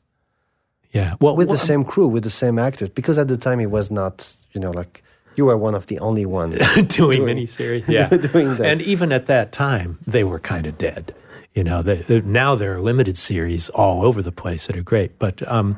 Yeah. 0.95 1.15
Well, 1.21 1.37
with 1.37 1.49
the 1.49 1.55
wha- 1.55 1.71
same 1.73 1.85
crew, 1.85 2.09
with 2.09 2.23
the 2.25 2.31
same 2.31 2.59
actors, 2.59 2.89
because 2.89 3.19
at 3.19 3.29
the 3.29 3.37
time 3.37 3.61
it 3.61 3.71
was 3.71 3.91
not, 3.91 4.35
you 4.55 4.61
know, 4.61 4.71
like 4.71 5.03
You 5.37 5.45
were 5.47 5.59
one 5.59 5.75
of 5.77 5.87
the 5.87 5.99
only 5.99 6.25
ones 6.27 6.59
doing, 6.75 6.87
Doing- 6.87 7.23
miniseries. 7.37 7.85
Yeah, 7.97 8.09
doing 8.09 8.57
that. 8.57 8.67
and 8.71 8.81
even 8.83 9.13
at 9.13 9.27
that 9.27 9.51
time, 9.53 9.99
they 10.07 10.23
were 10.25 10.39
kind 10.39 10.67
of 10.67 10.79
dead. 10.79 11.13
You 11.57 11.65
know, 11.65 11.83
they- 11.83 12.21
now 12.23 12.55
there 12.57 12.73
are 12.77 12.81
limited 12.81 13.17
series 13.17 13.71
all 13.71 14.03
over 14.07 14.23
the 14.23 14.33
place 14.33 14.67
that 14.67 14.77
are 14.77 14.83
great. 14.83 15.19
But 15.19 15.43
um, 15.51 15.77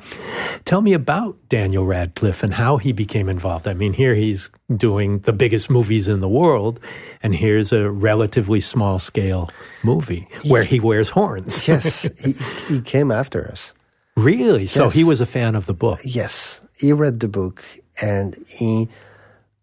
tell 0.64 0.80
me 0.82 0.92
about 0.94 1.36
Daniel 1.48 1.84
Radcliffe 1.86 2.42
and 2.42 2.52
how 2.54 2.76
he 2.78 2.92
became 2.92 3.28
involved. 3.30 3.66
I 3.68 3.74
mean, 3.74 3.92
here 3.94 4.14
he's 4.14 4.50
doing 4.76 5.20
the 5.20 5.32
biggest 5.32 5.70
movies 5.70 6.08
in 6.08 6.20
the 6.20 6.28
world, 6.28 6.80
and 7.22 7.34
here's 7.34 7.72
a 7.72 7.90
relatively 7.90 8.60
small 8.60 8.98
scale 8.98 9.48
movie 9.82 10.26
where 10.48 10.64
he 10.64 10.80
wears 10.80 11.08
horns. 11.10 11.66
yes, 11.68 12.02
he, 12.24 12.32
he 12.68 12.80
came 12.80 13.10
after 13.10 13.48
us. 13.52 13.72
Really? 14.16 14.66
So 14.66 14.88
he 14.88 15.04
was 15.04 15.20
a 15.20 15.26
fan 15.26 15.54
of 15.54 15.66
the 15.66 15.74
book. 15.74 16.00
Yes, 16.02 16.60
he 16.78 16.92
read 16.92 17.20
the 17.20 17.28
book 17.28 17.62
and 18.00 18.36
he 18.48 18.88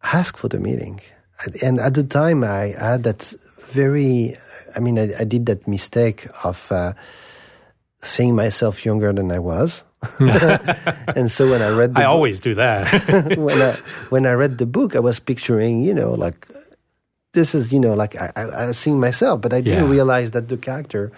asked 0.04 0.38
for 0.38 0.48
the 0.48 0.60
meeting. 0.60 1.00
And 1.64 1.80
at 1.80 1.94
the 1.96 2.04
time, 2.04 2.44
I 2.44 2.74
had 2.78 3.04
that 3.04 3.34
very, 3.68 4.38
I 4.76 4.80
mean, 4.80 4.98
I, 5.00 5.12
I 5.20 5.24
did 5.24 5.46
that 5.48 5.68
mistake 5.68 6.28
of 6.44 6.72
uh, 6.72 6.94
seeing 8.02 8.36
myself 8.36 8.86
younger 8.86 9.12
than 9.12 9.32
I 9.32 9.40
was. 9.40 9.84
and 10.20 11.32
so 11.32 11.48
when 11.50 11.62
I 11.62 11.70
read 11.70 11.96
the 11.96 12.02
I 12.02 12.04
book, 12.04 12.12
always 12.14 12.40
do 12.40 12.54
that. 12.56 13.38
when 13.38 13.62
I 13.62 13.78
when 14.10 14.26
I 14.26 14.34
read 14.34 14.58
the 14.58 14.66
book, 14.66 14.96
I 14.96 15.00
was 15.00 15.20
picturing, 15.20 15.84
you 15.84 15.94
know, 15.94 16.12
like 16.14 16.46
this 17.34 17.56
is, 17.56 17.72
you 17.72 17.80
know, 17.80 17.94
like 17.94 18.16
I, 18.16 18.32
I, 18.36 18.68
I 18.68 18.72
seeing 18.74 19.00
myself, 19.00 19.42
but 19.42 19.54
I 19.54 19.62
didn't 19.62 19.86
Yeah. 19.86 19.90
realize 19.90 20.32
that 20.32 20.50
the 20.50 20.58
character 20.58 21.12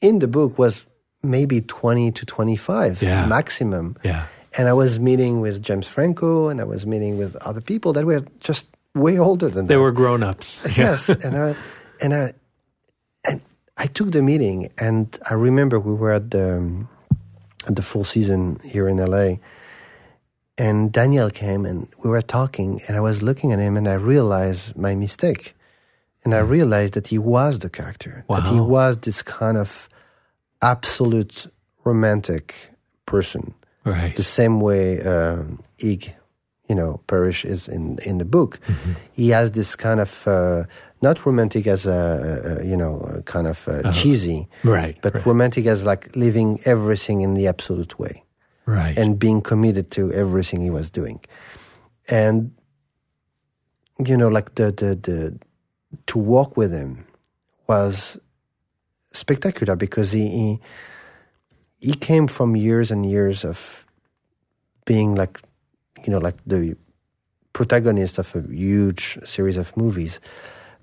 in 0.00 0.18
the 0.20 0.26
book 0.28 0.58
was 0.58 0.84
maybe 1.22 1.60
twenty 1.60 2.10
to 2.12 2.24
twenty 2.26 2.56
five 2.56 3.02
Yeah. 3.02 3.26
maximum. 3.26 3.96
yeah. 4.04 4.26
And 4.58 4.66
I 4.68 4.72
was 4.72 4.98
meeting 4.98 5.40
with 5.40 5.62
James 5.62 5.86
Franco, 5.86 6.48
and 6.48 6.60
I 6.60 6.64
was 6.64 6.84
meeting 6.84 7.18
with 7.18 7.36
other 7.36 7.60
people 7.60 7.92
that 7.92 8.04
were 8.04 8.24
just 8.40 8.66
way 8.94 9.16
older 9.18 9.46
than 9.46 9.54
them. 9.54 9.66
They 9.66 9.74
that. 9.76 9.80
were 9.82 9.92
grown 9.92 10.22
ups. 10.24 10.62
yes, 10.76 11.08
and 11.24 11.36
I 11.36 11.54
and 12.00 12.12
I 12.14 12.32
and 13.28 13.40
I 13.76 13.86
took 13.86 14.10
the 14.10 14.22
meeting, 14.22 14.70
and 14.76 15.06
I 15.30 15.34
remember 15.34 15.78
we 15.78 15.94
were 15.94 16.12
at 16.12 16.30
the 16.32 16.56
um, 16.56 16.88
at 17.68 17.76
the 17.76 17.82
Four 17.82 18.04
Seasons 18.04 18.62
here 18.64 18.88
in 18.88 18.96
LA, 18.96 19.36
and 20.58 20.90
Daniel 20.92 21.30
came, 21.30 21.64
and 21.64 21.86
we 22.02 22.10
were 22.10 22.22
talking, 22.22 22.80
and 22.88 22.96
I 22.96 23.00
was 23.00 23.22
looking 23.22 23.52
at 23.52 23.58
him, 23.58 23.76
and 23.76 23.86
I 23.88 23.94
realized 23.94 24.76
my 24.76 24.94
mistake, 24.94 25.54
and 26.24 26.34
I 26.34 26.38
realized 26.40 26.94
that 26.94 27.06
he 27.08 27.18
was 27.18 27.58
the 27.60 27.70
character, 27.70 28.24
that 28.28 28.48
he 28.48 28.58
was 28.60 28.98
this 28.98 29.22
kind 29.22 29.56
of 29.56 29.88
absolute 30.62 31.46
romantic 31.84 32.54
person 33.06 33.54
Right. 33.84 34.14
the 34.14 34.22
same 34.22 34.60
way 34.60 35.00
um, 35.00 35.58
Ig, 35.78 36.14
you 36.68 36.74
know, 36.74 37.00
Perrish 37.08 37.44
is 37.46 37.66
in 37.66 37.98
in 38.04 38.18
the 38.18 38.24
book. 38.26 38.60
Mm-hmm. 38.66 38.92
He 39.12 39.30
has 39.30 39.50
this 39.52 39.74
kind 39.74 40.00
of 40.00 40.26
uh, 40.28 40.64
not 41.00 41.24
romantic 41.26 41.66
as 41.66 41.86
a, 41.86 42.58
a 42.60 42.64
you 42.64 42.76
know 42.76 43.22
kind 43.24 43.46
of 43.46 43.66
uh, 43.68 43.90
cheesy, 43.92 44.46
Right. 44.64 44.98
but 45.02 45.14
right. 45.14 45.26
romantic 45.26 45.66
as 45.66 45.82
like 45.84 46.14
living 46.14 46.60
everything 46.66 47.22
in 47.22 47.34
the 47.34 47.48
absolute 47.48 47.98
way 47.98 48.22
right. 48.66 48.98
and 48.98 49.18
being 49.18 49.40
committed 49.40 49.90
to 49.92 50.12
everything 50.12 50.60
he 50.62 50.70
was 50.70 50.90
doing, 50.90 51.20
and 52.08 52.52
you 54.06 54.16
know, 54.16 54.28
like 54.28 54.54
the 54.56 54.70
the 54.70 54.94
the 54.94 55.38
to 56.06 56.18
walk 56.18 56.56
with 56.56 56.70
him 56.72 57.04
was 57.66 58.18
spectacular 59.12 59.76
because 59.76 60.12
he, 60.12 60.28
he 60.28 60.60
he 61.80 61.94
came 61.94 62.26
from 62.26 62.54
years 62.56 62.90
and 62.90 63.04
years 63.10 63.44
of 63.44 63.86
being 64.84 65.14
like 65.14 65.40
you 66.04 66.10
know 66.12 66.18
like 66.18 66.36
the 66.46 66.76
protagonist 67.52 68.18
of 68.18 68.34
a 68.36 68.42
huge 68.52 69.18
series 69.24 69.56
of 69.56 69.76
movies 69.76 70.20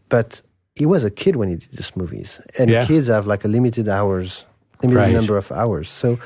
but 0.10 0.42
he 0.76 0.86
was 0.86 1.04
a 1.04 1.10
kid 1.12 1.36
when 1.36 1.50
he 1.50 1.56
did 1.56 1.72
these 1.72 1.96
movies 1.96 2.42
and 2.60 2.70
Yeah. 2.70 2.86
kids 2.86 3.08
have 3.08 3.28
like 3.28 3.46
a 3.46 3.48
limited 3.48 3.88
hours 3.88 4.46
limited 4.82 4.98
Right. 5.00 5.14
number 5.14 5.38
of 5.38 5.52
hours 5.52 5.90
so 5.90 6.20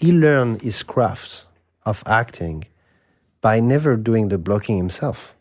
he 0.00 0.12
learned 0.12 0.62
his 0.62 0.82
craft 0.82 1.46
of 1.84 2.02
acting 2.06 2.64
by 3.40 3.60
never 3.60 3.96
doing 3.96 4.28
the 4.28 4.38
blocking 4.38 4.76
himself 4.76 5.34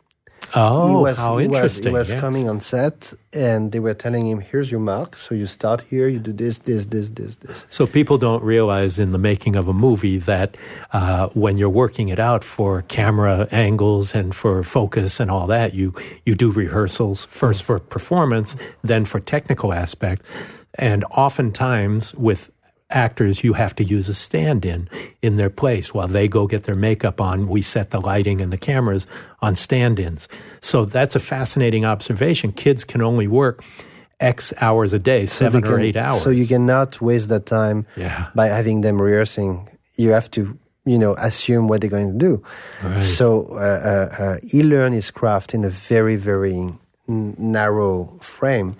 oh, 0.55 0.89
he 0.89 0.95
was, 0.95 1.17
how 1.17 1.37
he 1.37 1.47
was, 1.47 1.55
interesting. 1.57 1.91
he 1.91 1.93
was 1.93 2.11
yeah. 2.11 2.19
coming 2.19 2.49
on 2.49 2.59
set 2.59 3.13
and 3.33 3.71
they 3.71 3.79
were 3.79 3.93
telling 3.93 4.27
him 4.27 4.39
here's 4.39 4.71
your 4.71 4.79
mark 4.79 5.15
so 5.15 5.35
you 5.35 5.45
start 5.45 5.81
here 5.89 6.07
you 6.07 6.19
do 6.19 6.31
this 6.31 6.59
this 6.59 6.85
this 6.87 7.09
this 7.11 7.35
this 7.37 7.65
So 7.69 7.85
people 7.85 8.17
don't 8.17 8.43
realize 8.43 8.99
in 8.99 9.11
the 9.11 9.17
making 9.17 9.55
of 9.55 9.67
a 9.67 9.73
movie 9.73 10.17
that 10.19 10.55
uh, 10.93 11.27
when 11.29 11.57
you're 11.57 11.69
working 11.69 12.09
it 12.09 12.19
out 12.19 12.43
for 12.43 12.81
camera 12.83 13.47
angles 13.51 14.15
and 14.15 14.33
for 14.33 14.63
focus 14.63 15.19
and 15.19 15.29
all 15.29 15.47
that, 15.47 15.73
you 15.73 15.93
you 16.25 16.35
do 16.35 16.51
rehearsals 16.51 17.25
first 17.25 17.63
for 17.63 17.79
performance, 17.79 18.55
then 18.83 19.05
for 19.05 19.19
technical 19.19 19.73
aspect, 19.73 20.23
and 20.75 21.03
oftentimes 21.11 22.13
with 22.15 22.51
actors 22.89 23.43
you 23.43 23.53
have 23.53 23.75
to 23.75 23.83
use 23.83 24.07
a 24.07 24.13
stand-in 24.13 24.87
in 25.21 25.35
their 25.35 25.49
place 25.49 25.93
while 25.93 26.07
they 26.07 26.27
go 26.27 26.47
get 26.47 26.63
their 26.63 26.75
makeup 26.75 27.19
on 27.19 27.47
we 27.47 27.61
set 27.61 27.91
the 27.91 27.99
lighting 27.99 28.39
and 28.39 28.51
the 28.51 28.57
cameras 28.57 29.05
on 29.41 29.55
stand-ins 29.55 30.29
so 30.61 30.85
that's 30.85 31.15
a 31.15 31.19
fascinating 31.19 31.83
observation 31.83 32.51
kids 32.53 32.85
can 32.85 33.01
only 33.01 33.27
work 33.27 33.61
x 34.21 34.53
hours 34.61 34.93
a 34.93 34.99
day 34.99 35.25
So 35.25 35.45
seven 35.45 35.61
they 35.63 35.69
or 35.69 35.79
eight 35.79 35.97
hours 35.97 36.23
So 36.23 36.29
you 36.29 36.47
cannot 36.47 37.01
waste 37.01 37.27
that 37.29 37.45
time 37.45 37.85
Yeah. 37.97 38.29
by 38.33 38.47
having 38.47 38.81
them 38.81 39.01
rehearsing. 39.01 39.69
You 39.97 40.11
have 40.13 40.29
to, 40.31 40.57
you 40.85 40.97
know, 40.97 41.13
assume 41.19 41.67
what 41.67 41.81
they're 41.81 41.89
going 41.89 42.11
to 42.13 42.25
do. 42.29 42.41
Right. 42.83 43.03
So 43.03 43.47
uh, 43.51 43.55
uh, 43.59 44.23
uh, 44.23 44.37
he 44.43 44.63
learned 44.63 44.95
his 44.95 45.11
craft 45.11 45.53
in 45.53 45.63
a 45.65 45.69
very, 45.69 46.15
very 46.15 46.57
n- 47.07 47.35
narrow 47.37 48.17
frame, 48.21 48.75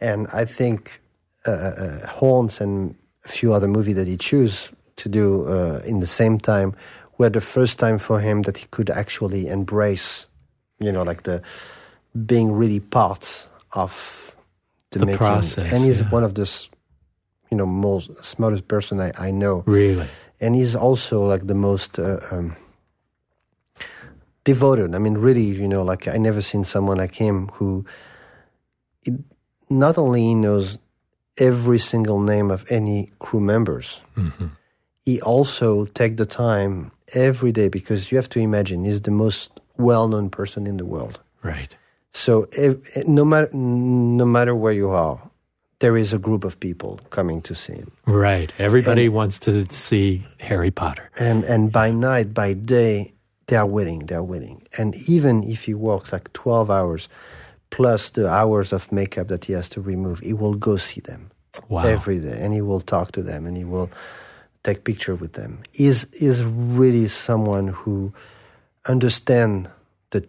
and 0.00 0.26
I 0.32 0.44
think 0.46 1.00
uh, 1.46 1.50
uh, 1.50 2.06
Horns 2.06 2.60
and 2.60 2.94
few 3.28 3.52
other 3.52 3.68
movies 3.68 3.96
that 3.96 4.06
he 4.08 4.16
chose 4.16 4.72
to 4.96 5.08
do 5.08 5.46
uh, 5.48 5.80
in 5.84 6.00
the 6.00 6.06
same 6.06 6.38
time 6.38 6.74
were 7.18 7.30
the 7.30 7.40
first 7.40 7.78
time 7.78 7.98
for 7.98 8.20
him 8.20 8.42
that 8.42 8.58
he 8.58 8.66
could 8.70 8.90
actually 8.90 9.46
embrace, 9.48 10.26
you 10.78 10.90
know, 10.92 11.02
like 11.02 11.22
the 11.24 11.42
being 12.26 12.52
really 12.52 12.80
part 12.80 13.46
of 13.72 14.34
the, 14.90 14.98
The 14.98 15.06
making. 15.06 15.18
process, 15.18 15.72
And 15.72 15.84
he's 15.84 16.00
yeah. 16.00 16.10
one 16.10 16.24
of 16.24 16.34
the, 16.34 16.68
you 17.50 17.56
know, 17.56 17.66
most 17.66 18.10
smartest 18.24 18.66
person 18.68 19.00
I, 19.00 19.12
I 19.18 19.30
know 19.30 19.62
Really? 19.66 20.06
and 20.40 20.54
he's 20.56 20.74
also 20.74 21.24
like 21.26 21.46
the 21.46 21.54
most 21.54 21.98
uh, 21.98 22.18
um, 22.32 22.56
devoted. 24.44 24.94
I 24.94 24.98
mean, 24.98 25.14
really, 25.18 25.42
you 25.44 25.68
know, 25.68 25.82
like 25.82 26.08
I 26.08 26.16
never 26.16 26.40
seen 26.40 26.64
someone 26.64 26.96
like 26.96 27.14
him 27.14 27.48
who 27.54 27.84
it, 29.04 29.14
not 29.68 29.98
only 29.98 30.34
knows 30.34 30.78
every 31.40 31.78
single 31.78 32.20
name 32.20 32.50
of 32.50 32.70
any 32.70 33.10
crew 33.18 33.40
members, 33.40 34.00
mm-hmm. 34.16 34.48
he 35.04 35.20
also 35.22 35.86
take 35.86 36.16
the 36.16 36.26
time 36.26 36.92
every 37.14 37.50
day 37.50 37.68
because 37.68 38.12
you 38.12 38.18
have 38.18 38.28
to 38.28 38.38
imagine 38.38 38.84
he's 38.84 39.02
the 39.02 39.10
most 39.10 39.58
well-known 39.76 40.30
person 40.30 40.66
in 40.66 40.76
the 40.76 40.84
world. 40.84 41.18
Right. 41.42 41.74
So 42.12 42.48
if, 42.52 42.76
no 43.06 43.24
matter 43.24 43.48
no 43.54 44.24
matter 44.24 44.54
where 44.54 44.72
you 44.72 44.90
are, 44.90 45.20
there 45.78 45.96
is 45.96 46.12
a 46.12 46.18
group 46.18 46.44
of 46.44 46.58
people 46.60 47.00
coming 47.10 47.40
to 47.42 47.54
see 47.54 47.74
him. 47.74 47.92
Right. 48.06 48.52
Everybody 48.58 49.08
wants 49.08 49.38
to 49.40 49.64
see 49.70 50.24
Harry 50.38 50.70
Potter. 50.70 51.10
and 51.18 51.44
and 51.44 51.72
by 51.72 51.90
night 51.90 52.34
by 52.34 52.52
day 52.54 53.12
they 53.46 53.56
are 53.56 53.66
waiting 53.66 54.06
they 54.06 54.14
are 54.14 54.22
waiting 54.22 54.62
and 54.78 54.94
even 55.08 55.42
if 55.42 55.64
he 55.64 55.74
works 55.74 56.12
like 56.12 56.32
12 56.32 56.70
hours 56.70 57.08
plus 57.70 58.10
the 58.10 58.28
hours 58.28 58.72
of 58.72 58.90
makeup 58.92 59.28
that 59.28 59.44
he 59.46 59.52
has 59.54 59.68
to 59.70 59.80
remove 59.80 60.20
he 60.20 60.32
will 60.32 60.54
go 60.54 60.76
see 60.76 61.00
them 61.00 61.30
Wow. 61.68 61.82
every 61.84 62.20
day 62.20 62.38
and 62.40 62.54
he 62.54 62.60
will 62.62 62.80
talk 62.80 63.10
to 63.12 63.22
them 63.22 63.46
and 63.46 63.56
he 63.56 63.64
will 63.64 63.90
take 64.62 64.84
picture 64.84 65.14
with 65.16 65.32
them 65.32 65.58
is 65.74 66.04
is 66.12 66.42
really 66.44 67.08
someone 67.08 67.68
who 67.68 68.12
understand 68.88 69.68
the 70.10 70.22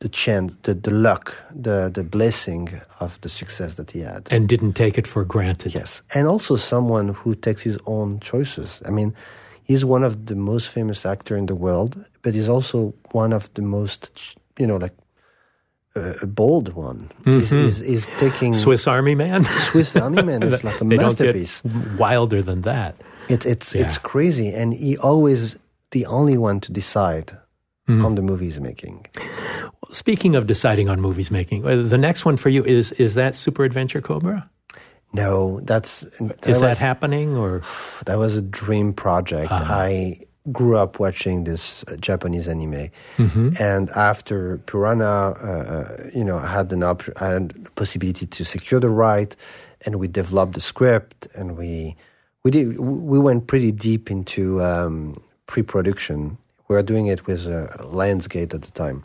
the 0.00 0.08
chance 0.08 0.54
the, 0.62 0.74
the 0.74 0.90
luck 0.90 1.34
the 1.54 1.90
the 1.92 2.02
blessing 2.04 2.80
of 3.00 3.18
the 3.20 3.28
success 3.28 3.76
that 3.76 3.90
he 3.92 4.00
had 4.00 4.28
and 4.30 4.48
didn't 4.48 4.74
take 4.74 4.98
it 4.98 5.06
for 5.06 5.24
granted. 5.24 5.74
Yes, 5.74 6.02
and 6.14 6.26
also 6.26 6.56
someone 6.56 7.08
who 7.14 7.34
takes 7.34 7.62
his 7.62 7.78
own 7.86 8.20
choices. 8.20 8.82
I 8.86 8.90
mean, 8.90 9.14
he's 9.62 9.84
one 9.84 10.02
of 10.06 10.26
the 10.26 10.34
most 10.34 10.68
famous 10.68 11.06
actor 11.06 11.36
in 11.36 11.46
the 11.46 11.54
world, 11.54 12.04
but 12.22 12.34
he's 12.34 12.48
also 12.48 12.92
one 13.12 13.32
of 13.32 13.48
the 13.54 13.62
most, 13.62 14.36
you 14.58 14.66
know, 14.66 14.76
like 14.76 14.92
a 15.96 16.26
bold 16.26 16.72
one. 16.74 17.10
is 17.26 17.50
he's, 17.50 17.78
he's 17.80 18.06
taking 18.18 18.52
Swiss 18.54 18.86
Army 18.86 19.14
Man? 19.14 19.44
Swiss 19.44 19.94
Army 19.96 20.22
Man 20.22 20.42
is 20.48 20.64
like 20.64 20.80
a 20.80 20.84
They 20.84 20.96
masterpiece. 20.96 21.62
wilder 21.98 22.42
than 22.42 22.62
that. 22.62 22.96
It, 23.28 23.46
it's 23.46 23.74
it's 23.74 23.96
Yeah. 23.96 24.02
crazy, 24.02 24.48
and 24.52 24.74
he 24.74 24.96
always 24.98 25.56
the 25.92 26.06
only 26.06 26.36
one 26.38 26.60
to 26.60 26.72
decide 26.72 27.36
Mm-hmm. 27.86 28.06
on 28.06 28.14
the 28.14 28.22
movies 28.22 28.58
making. 28.60 29.04
Speaking 29.90 30.34
of 30.36 30.46
deciding 30.46 30.88
on 30.88 31.02
movies 31.02 31.30
making, 31.30 31.66
uh, 31.66 31.82
the 31.82 31.98
next 31.98 32.24
one 32.24 32.38
for 32.38 32.48
you 32.48 32.64
is 32.64 32.92
is 32.92 33.12
that 33.14 33.34
Space 33.36 33.58
Adventure 33.66 34.00
Cobra? 34.00 34.48
No, 35.12 35.60
that's 35.60 36.02
Is 36.02 36.60
that 36.60 36.60
that 36.60 36.78
happening 36.78 37.36
or 37.36 37.60
that 38.06 38.16
was 38.18 38.38
a 38.38 38.42
dream 38.42 38.94
project. 38.94 39.52
Uh-huh. 39.52 39.74
I 39.74 40.20
grew 40.52 40.76
up 40.76 41.00
watching 41.00 41.44
this 41.44 41.84
uh, 41.84 41.96
Japanese 41.96 42.48
anime, 42.48 42.90
and 43.58 43.90
after 43.90 44.58
Piranha, 44.66 45.04
uh, 45.04 45.46
uh, 45.46 46.10
you 46.14 46.24
know, 46.24 46.38
I 46.38 46.46
had 46.46 46.72
an 46.72 46.82
op- 46.82 47.08
I 47.20 47.28
had 47.28 47.50
the 47.50 47.70
possibility 47.70 48.26
to 48.26 48.44
secure 48.44 48.80
the 48.80 48.90
right, 48.90 49.34
and 49.86 49.96
we 49.96 50.08
developed 50.08 50.52
the 50.52 50.60
script, 50.60 51.28
and 51.34 51.56
we 51.56 51.96
we 52.42 52.50
did 52.50 52.78
we 52.78 53.18
went 53.18 53.46
pretty 53.46 53.72
deep 53.72 54.10
into 54.10 54.62
um, 54.62 55.22
pre-production. 55.46 56.36
We 56.68 56.76
were 56.76 56.82
doing 56.82 57.06
it 57.06 57.26
with 57.26 57.46
uh, 57.46 57.68
Lionsgate 57.78 58.54
at 58.54 58.62
the 58.62 58.70
time, 58.72 59.04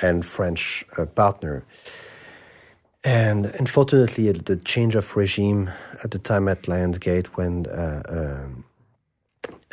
and 0.00 0.24
French 0.24 0.84
uh, 0.96 1.06
partner. 1.06 1.64
And 3.04 3.46
unfortunately, 3.46 4.30
the 4.30 4.56
change 4.56 4.94
of 4.94 5.16
regime 5.16 5.70
at 6.04 6.12
the 6.12 6.18
time 6.20 6.46
at 6.48 6.62
Lionsgate 6.62 7.26
when 7.34 7.66
uh, 7.66 8.02
um, 8.08 8.64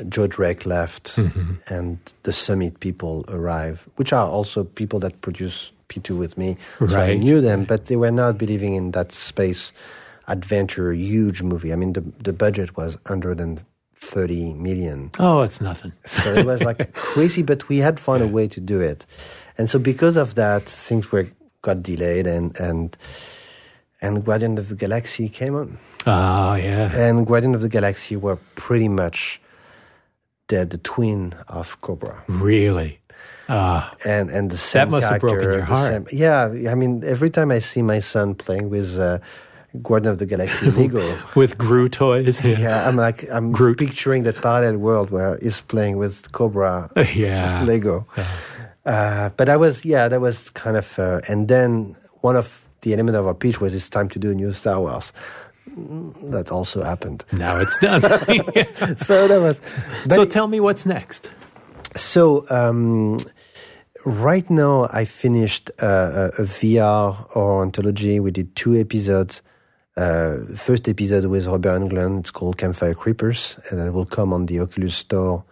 Joe 0.08 0.28
Drake 0.28 0.66
left 0.66 1.16
mm-hmm. 1.16 1.56
and 1.68 1.98
the 2.24 2.34
Summit 2.34 2.80
people 2.80 3.26
arrive, 3.28 3.88
which 3.96 4.14
are 4.14 4.28
also 4.28 4.64
people 4.64 5.00
that 5.00 5.22
produce 5.22 5.72
P2 5.90 6.18
with 6.18 6.38
me. 6.38 6.58
So 6.78 7.00
I 7.00 7.16
knew 7.16 7.42
them, 7.42 7.66
but 7.66 7.86
they 7.86 7.96
were 7.96 8.12
not 8.12 8.38
believing 8.38 8.76
in 8.76 8.92
that 8.92 9.12
space 9.12 9.74
adventure, 10.28 10.94
huge 10.94 11.42
movie. 11.42 11.74
I 11.74 11.76
mean, 11.76 11.94
the, 11.94 12.02
the 12.02 12.34
budget 12.34 12.78
was 12.78 12.96
130 13.08 14.54
million. 14.54 15.12
Oh, 15.20 15.42
it's 15.42 15.60
nothing. 15.60 15.92
So 16.06 16.34
it 16.34 16.46
was 16.46 16.64
like 16.64 16.94
crazy, 16.94 17.42
but 17.42 17.68
we 17.68 17.78
had 17.80 18.00
found 18.00 18.22
a 18.22 18.28
way 18.28 18.48
to 18.48 18.62
do 18.62 18.80
it. 18.80 19.06
And 19.58 19.70
so 19.70 19.80
because 19.80 20.16
of 20.16 20.36
that, 20.36 20.64
things 20.64 21.12
were 21.12 21.28
got 21.62 21.84
delayed 21.84 22.26
and 22.26 22.58
and 22.58 22.96
and 24.02 24.24
Guardian 24.24 24.58
of 24.58 24.70
the 24.70 24.76
Galaxy 24.76 25.28
came 25.28 25.56
on. 25.56 25.78
Oh, 26.08 26.56
yeah. 26.56 26.96
And 26.96 27.28
Guardian 27.28 27.54
of 27.54 27.62
the 27.62 27.68
Galaxy 27.68 28.16
were 28.16 28.38
pretty 28.56 28.88
much 28.88 29.42
the, 30.50 30.66
the 30.66 30.78
twin 30.80 31.34
of 31.48 31.80
Cobra. 31.82 32.24
Really. 32.28 33.00
Ah, 33.48 33.94
And 34.06 34.30
and 34.30 34.52
the 34.52 34.58
same 34.58 34.82
that 34.82 34.90
must 34.92 35.10
have 35.10 35.22
broken 35.22 35.52
your 35.52 35.62
heart. 35.64 35.88
same- 35.88 36.08
yeah, 36.12 36.72
I 36.72 36.76
mean, 36.76 37.04
every 37.04 37.30
time 37.32 37.50
I 37.50 37.60
see 37.60 37.82
my 37.82 38.00
son 38.00 38.36
playing 38.36 38.70
with 38.70 39.00
uh, 39.00 39.18
Guardian 39.82 40.12
of 40.12 40.18
the 40.20 40.26
Galaxy 40.28 40.70
Lego, 40.78 41.18
with 41.36 41.58
Groot 41.58 41.94
toys. 41.94 42.44
Yeah. 42.46 42.60
yeah, 42.60 42.88
I'm 42.88 42.96
like 42.96 43.28
I'm 43.32 43.52
Groot. 43.52 43.78
picturing 43.80 44.24
that 44.24 44.42
parallel 44.42 44.78
world 44.78 45.10
where 45.10 45.38
he's 45.42 45.62
playing 45.62 45.98
with 45.98 46.32
Cobra 46.32 46.90
Yeah. 47.16 47.64
Lego. 47.66 48.06
Uh, 48.86 49.30
but 49.38 49.50
I 49.50 49.58
was, 49.58 49.84
yeah, 49.86 50.08
that 50.10 50.22
was 50.22 50.50
kind 50.52 50.78
of, 50.78 50.98
uh, 51.00 51.22
and 51.28 51.48
then 51.48 51.96
one 52.22 52.36
of 52.36 52.68
the 52.82 52.94
element 52.94 53.18
of 53.18 53.28
our 53.28 53.34
pitch 53.36 53.60
was 53.62 53.74
it's 53.76 53.90
time 53.90 54.10
to 54.10 54.20
do 54.20 54.32
a 54.32 54.34
new 54.36 54.52
Star 54.54 54.80
Wars. 54.80 55.12
That 56.32 56.52
also 56.52 56.84
happened. 56.84 57.24
Now 57.32 57.60
it's 57.60 57.78
done. 57.80 58.02
So 58.98 59.28
that 59.28 59.42
was. 59.42 59.62
So 60.10 60.26
tell 60.26 60.48
me 60.48 60.60
what's 60.60 60.86
next. 60.86 61.32
so 61.96 62.46
um, 62.50 63.18
right 64.06 64.50
now, 64.50 64.88
I 64.92 65.06
finished 65.06 65.72
uh, 65.82 66.30
a, 66.38 66.42
a 66.42 66.46
VR 66.46 67.36
or 67.36 67.64
anthology. 67.64 68.20
We 68.20 68.32
did 68.32 68.56
two 68.56 68.76
episodes. 68.76 69.42
Uh, 69.98 70.38
first 70.56 70.88
episode 70.88 71.26
with 71.26 71.46
Robert 71.48 71.80
Englund. 71.82 72.20
It's 72.20 72.32
called 72.32 72.58
Campfire 72.58 72.94
Creepers, 72.94 73.60
and 73.70 73.80
it 73.82 73.92
will 73.94 74.06
come 74.06 74.32
on 74.34 74.46
the 74.46 74.60
Oculus 74.62 74.96
Store 74.96 75.44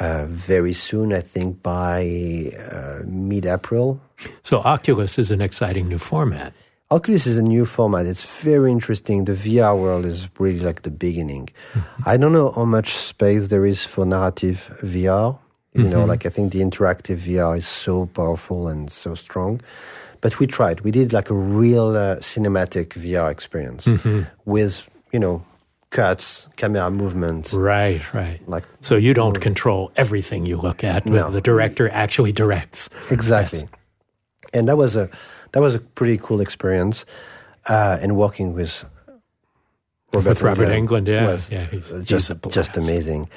uh, 0.00 0.26
very 0.28 0.72
soon. 0.72 1.12
I 1.12 1.20
think 1.20 1.62
by 1.62 2.50
uh, 2.72 3.00
mid-April. 3.06 4.00
So 4.42 4.58
Oculus 4.60 5.18
is 5.18 5.30
an 5.30 5.40
exciting 5.40 5.88
new 5.88 5.98
format. 5.98 6.52
Oculus 6.90 7.26
is 7.26 7.36
a 7.36 7.42
new 7.42 7.66
format. 7.66 8.06
It's 8.06 8.24
very 8.42 8.72
interesting. 8.72 9.26
The 9.26 9.32
VR 9.32 9.78
world 9.78 10.06
is 10.06 10.28
really 10.38 10.60
like 10.60 10.82
the 10.82 10.90
beginning. 10.90 11.50
Mm-hmm. 11.74 12.02
I 12.06 12.16
don't 12.16 12.32
know 12.32 12.50
how 12.50 12.64
much 12.64 12.94
space 12.94 13.48
there 13.48 13.66
is 13.66 13.84
for 13.84 14.06
narrative 14.06 14.74
VR. 14.82 15.38
You 15.74 15.84
know, 15.84 16.00
mm-hmm. 16.00 16.08
like 16.08 16.26
I 16.26 16.30
think 16.30 16.52
the 16.52 16.60
interactive 16.60 17.18
VR 17.18 17.56
is 17.56 17.66
so 17.66 18.06
powerful 18.06 18.66
and 18.66 18.90
so 18.90 19.14
strong. 19.14 19.60
But 20.20 20.40
we 20.40 20.46
tried. 20.46 20.80
We 20.80 20.90
did 20.90 21.12
like 21.12 21.30
a 21.30 21.34
real 21.34 21.94
uh, 21.94 22.16
cinematic 22.16 22.88
VR 22.94 23.30
experience 23.30 23.86
mm-hmm. 23.86 24.22
with, 24.44 24.88
you 25.12 25.20
know, 25.20 25.44
cuts, 25.90 26.48
camera 26.56 26.90
movements. 26.90 27.52
Right, 27.52 28.02
right. 28.12 28.40
Like 28.48 28.64
So 28.80 28.96
you 28.96 29.14
don't 29.14 29.40
control 29.40 29.92
everything 29.96 30.46
you 30.46 30.56
look 30.56 30.82
at. 30.82 31.06
No. 31.06 31.30
The 31.30 31.40
director 31.40 31.88
actually 31.90 32.32
directs. 32.32 32.90
Exactly. 33.10 33.68
And 34.52 34.68
that 34.68 34.76
was 34.76 34.96
a 34.96 35.08
that 35.52 35.60
was 35.60 35.74
a 35.74 35.80
pretty 35.80 36.18
cool 36.18 36.40
experience. 36.40 37.04
Uh, 37.68 37.98
and 38.00 38.16
working 38.16 38.54
with 38.54 38.84
Robert, 40.12 40.28
With 40.30 40.42
Robert 40.42 40.68
Englund 40.68 41.06
yeah. 41.08 41.26
was 41.26 41.50
Yeah, 41.52 41.64
he's- 41.66 41.90
he's 41.90 42.04
just 42.04 42.30
just 42.50 42.76
amazing. 42.76 43.28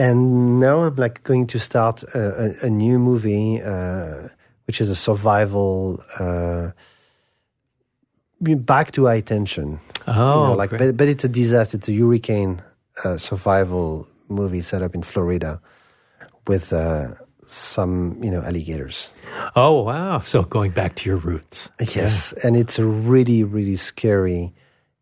And 0.00 0.58
now 0.60 0.80
I'm 0.84 0.94
like 0.96 1.22
going 1.24 1.46
to 1.48 1.58
start 1.58 2.02
a, 2.14 2.18
a, 2.64 2.66
a 2.66 2.70
new 2.70 2.98
movie, 2.98 3.60
uh, 3.62 4.28
which 4.66 4.80
is 4.80 4.90
a 4.90 4.94
survival. 4.96 6.02
Uh, 6.18 6.70
back 8.40 8.92
to 8.92 9.06
high 9.06 9.20
tension. 9.20 9.80
Oh, 10.06 10.12
You 10.12 10.48
know, 10.50 10.54
like, 10.54 10.70
great. 10.70 10.78
but, 10.78 10.96
but 10.96 11.08
it's 11.08 11.24
a 11.24 11.28
disaster. 11.28 11.76
It's 11.76 11.88
a 11.88 11.92
hurricane 11.94 12.62
uh, 13.04 13.16
survival 13.16 14.06
movie 14.28 14.60
set 14.60 14.82
up 14.82 14.94
in 14.94 15.02
Florida 15.02 15.60
with 16.46 16.72
uh, 16.72 17.14
some, 17.50 18.16
you 18.22 18.30
know, 18.30 18.42
alligators. 18.42 19.10
oh, 19.56 19.82
wow. 19.82 20.20
So 20.20 20.42
going 20.42 20.70
back 20.72 20.94
to 20.96 21.08
your 21.08 21.18
roots. 21.18 21.68
Yes, 21.94 22.32
and 22.44 22.56
it's 22.56 22.78
a 22.78 22.84
really, 22.84 23.42
really 23.44 23.76
scary 23.76 24.52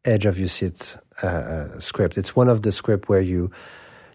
edge 0.04 0.26
of 0.26 0.38
your 0.38 0.48
seat 0.48 0.96
uh, 1.22 1.26
uh, 1.26 1.80
script. 1.80 2.16
It's 2.18 2.36
one 2.36 2.48
of 2.48 2.62
the 2.62 2.70
script 2.72 3.08
where 3.08 3.20
you, 3.20 3.50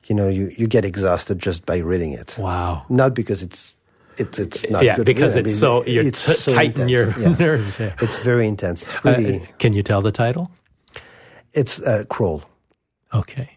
you 0.08 0.16
know, 0.16 0.28
you, 0.30 0.52
you 0.58 0.68
get 0.68 0.86
exhausted 0.86 1.40
just 1.40 1.66
by 1.66 1.78
reading 1.78 2.14
it. 2.14 2.36
Wow. 2.40 2.86
Not 2.90 3.14
because 3.14 3.42
it's 3.44 3.76
it's 4.18 4.40
it's 4.40 4.70
not 4.70 4.84
yeah, 4.84 4.96
good. 4.98 5.06
because 5.06 5.36
I 5.36 5.40
it's 5.40 5.48
mean, 5.48 5.56
so 5.58 5.86
you're 5.86 6.06
it's 6.06 6.26
t- 6.26 6.34
so 6.34 6.54
tighten 6.54 6.90
your. 6.90 7.10
Yeah. 7.20 7.36
nerves. 7.40 7.80
Yeah. 7.80 7.94
It's 8.02 8.18
very 8.24 8.48
intense. 8.48 8.84
It's 8.84 9.06
Uh, 9.06 9.46
can 9.58 9.74
you 9.74 9.84
tell 9.84 10.02
the 10.02 10.12
title? 10.12 10.50
it's 11.54 11.82
uh, 11.82 12.04
crawl, 12.10 12.44
Okay. 13.14 13.50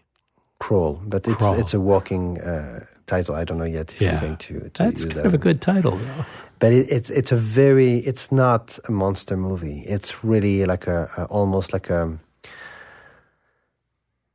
crawl, 0.59 0.99
but 1.05 1.25
it's 1.27 1.37
Crawl. 1.37 1.55
it's 1.59 1.73
a 1.73 1.79
walking 1.79 2.39
uh, 2.41 2.83
title. 3.07 3.35
I 3.35 3.43
don't 3.43 3.57
know 3.57 3.65
yet 3.65 3.93
if 3.93 4.01
Yeah. 4.01 4.19
going 4.21 4.37
to, 4.37 4.69
to 4.69 4.83
That's 4.83 5.01
kind 5.05 5.17
that. 5.17 5.25
of 5.25 5.33
a 5.33 5.37
good 5.37 5.61
title, 5.61 5.97
though. 5.97 6.25
but 6.59 6.71
it, 6.73 6.91
it's 6.91 7.09
it's 7.09 7.31
a 7.31 7.37
very 7.37 7.97
it's 7.99 8.31
not 8.31 8.79
a 8.87 8.91
monster 8.91 9.37
movie. 9.37 9.83
It's 9.87 10.23
really 10.23 10.65
like 10.65 10.87
a, 10.87 11.09
a 11.17 11.23
almost 11.25 11.73
like 11.73 11.89
a 11.89 12.17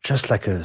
just 0.03 0.31
like 0.31 0.47
a 0.49 0.65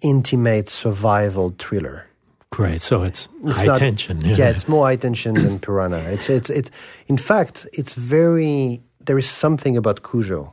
intimate 0.00 0.68
survival 0.68 1.54
thriller. 1.58 2.06
Great. 2.50 2.80
So 2.80 3.02
it's, 3.02 3.28
It's 3.44 3.60
high 3.60 3.66
not- 3.66 3.78
tension. 3.78 4.20
Yeah, 4.24 4.50
it's 4.50 4.68
more 4.68 4.86
high 4.86 4.96
tension 4.96 5.34
than 5.34 5.58
Piranha. 5.58 5.98
It's 6.12 6.28
it's 6.30 6.50
it's 6.50 6.70
in 7.08 7.16
fact 7.18 7.66
it's 7.72 7.94
very 7.94 8.82
there 9.06 9.18
is 9.18 9.28
something 9.28 9.76
about 9.76 10.02
Cujo, 10.02 10.52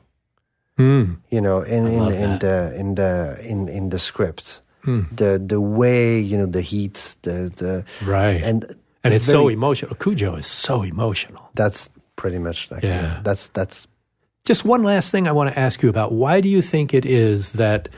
Mm. 0.79 1.17
you 1.29 1.41
know, 1.41 1.61
in 1.61 1.85
in, 1.87 2.11
in 2.11 2.39
the 2.39 2.73
in 2.75 2.95
the 2.95 3.37
in 3.41 3.67
in 3.69 3.89
the 3.89 3.99
script. 3.99 4.61
Hmm. 4.83 5.01
The 5.15 5.41
the 5.43 5.61
way 5.61 6.19
you 6.19 6.37
know 6.37 6.45
the 6.47 6.61
heat, 6.61 7.15
the 7.21 7.51
the 7.55 7.83
Right. 8.05 8.41
and 8.43 8.65
and 9.03 9.13
it's 9.13 9.25
so 9.25 9.41
very- 9.43 9.53
emotional. 9.53 9.95
Cujo 9.95 10.35
is 10.35 10.45
so 10.47 10.83
emotional. 10.83 11.49
that's 11.55 11.89
pretty 12.15 12.37
much 12.39 12.69
like 12.71 12.83
Yeah. 12.83 13.01
yeah, 13.01 13.19
that's 13.23 13.47
that's 13.49 13.87
Just 14.43 14.65
one 14.65 14.83
last 14.83 15.11
thing 15.11 15.27
I 15.27 15.31
want 15.31 15.53
to 15.53 15.59
ask 15.59 15.83
you 15.83 15.89
about. 15.89 16.11
Why 16.13 16.41
do 16.41 16.49
you 16.49 16.61
think 16.61 16.93
it 16.93 17.05
is 17.05 17.51
that 17.51 17.89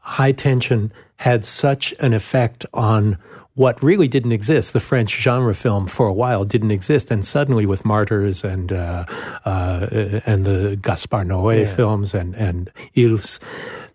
high 0.00 0.32
tension 0.32 0.92
had 1.16 1.44
such 1.44 1.94
an 2.00 2.12
effect 2.12 2.66
on 2.74 3.16
what 3.54 3.80
really 3.82 4.08
didn't 4.08 4.32
exist? 4.32 4.72
The 4.72 4.80
French 4.80 5.10
genre 5.22 5.54
film 5.54 5.86
for 5.86 6.06
a 6.08 6.12
while 6.12 6.44
didn't 6.44 6.70
exist, 6.72 7.10
and 7.10 7.24
suddenly 7.24 7.66
with 7.66 7.84
Martyrs 7.84 8.42
and 8.44 8.72
uh, 8.72 9.04
uh, 9.44 9.86
and 10.26 10.44
the 10.44 10.76
Gaspar 10.80 11.24
Noé 11.24 11.66
films 11.76 12.14
and 12.14 12.34
and 12.34 12.70
Ils, 12.94 13.38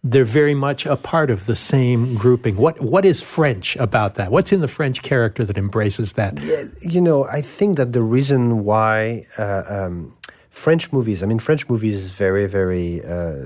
they're 0.03 0.25
very 0.25 0.53
much 0.55 0.85
a 0.85 0.95
part 0.95 1.29
of 1.29 1.45
the 1.47 1.55
same 1.55 2.15
grouping. 2.15 2.55
What 2.57 2.79
what 2.81 3.03
is 3.05 3.21
French 3.21 3.75
about 3.77 4.15
that? 4.15 4.31
What's 4.31 4.51
in 4.51 4.61
the 4.61 4.67
French 4.67 5.01
character 5.01 5.43
that 5.45 5.57
embraces 5.57 6.13
that? 6.13 6.33
you 6.81 7.01
know, 7.01 7.25
I 7.25 7.41
think 7.41 7.77
that 7.77 7.93
the 7.93 8.01
reason 8.01 8.63
why 8.63 9.25
uh, 9.37 9.63
um, 9.67 10.13
French 10.49 10.91
movies, 10.93 11.21
I 11.23 11.25
mean, 11.25 11.39
French 11.39 11.67
movies 11.69 11.95
is 11.95 12.11
very, 12.11 12.45
very, 12.47 13.03
uh, 13.05 13.45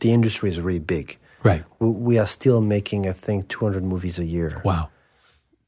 the 0.00 0.12
industry 0.12 0.48
is 0.50 0.60
really 0.60 0.78
big. 0.78 1.18
Right. 1.42 1.64
We, 1.80 1.88
we 1.90 2.18
are 2.18 2.26
still 2.26 2.60
making, 2.60 3.08
I 3.08 3.12
think, 3.12 3.48
200 3.48 3.82
movies 3.82 4.18
a 4.18 4.24
year, 4.24 4.60
Wow. 4.64 4.90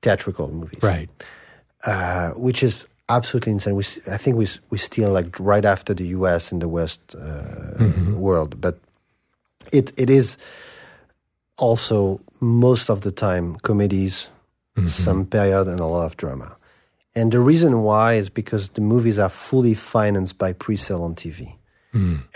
theatrical 0.03 0.49
movies, 0.49 0.83
Right. 0.83 1.09
Uh, 1.85 2.31
which 2.31 2.63
is 2.63 2.87
absolutely 3.09 3.53
insane. 3.53 3.75
We, 3.75 3.85
I 4.11 4.17
think 4.17 4.37
we, 4.37 4.47
we 4.71 4.79
still 4.79 5.11
like 5.13 5.39
right 5.39 5.65
after 5.65 5.95
the 5.95 6.07
US 6.19 6.51
and 6.53 6.63
the 6.63 6.69
West 6.69 7.15
uh, 7.15 7.85
world, 8.17 8.61
but 8.61 8.79
it 9.73 9.93
it 9.97 10.11
is 10.11 10.37
also 11.57 12.21
most 12.41 12.91
of 12.91 13.01
the 13.03 13.11
time 13.11 13.57
comedies, 13.57 14.29
some 14.87 15.25
period, 15.25 15.69
and 15.69 15.81
a 15.81 15.87
lot 15.87 16.05
of 16.05 16.17
drama. 16.17 16.57
And 17.15 17.31
the 17.31 17.39
reason 17.41 17.83
why 17.83 18.15
is 18.15 18.29
because 18.29 18.71
the 18.71 18.81
movies 18.81 19.19
are 19.19 19.29
fully 19.29 19.75
financed 19.75 20.37
by 20.37 20.53
pre-sale 20.53 21.03
on 21.03 21.15
TV 21.15 21.55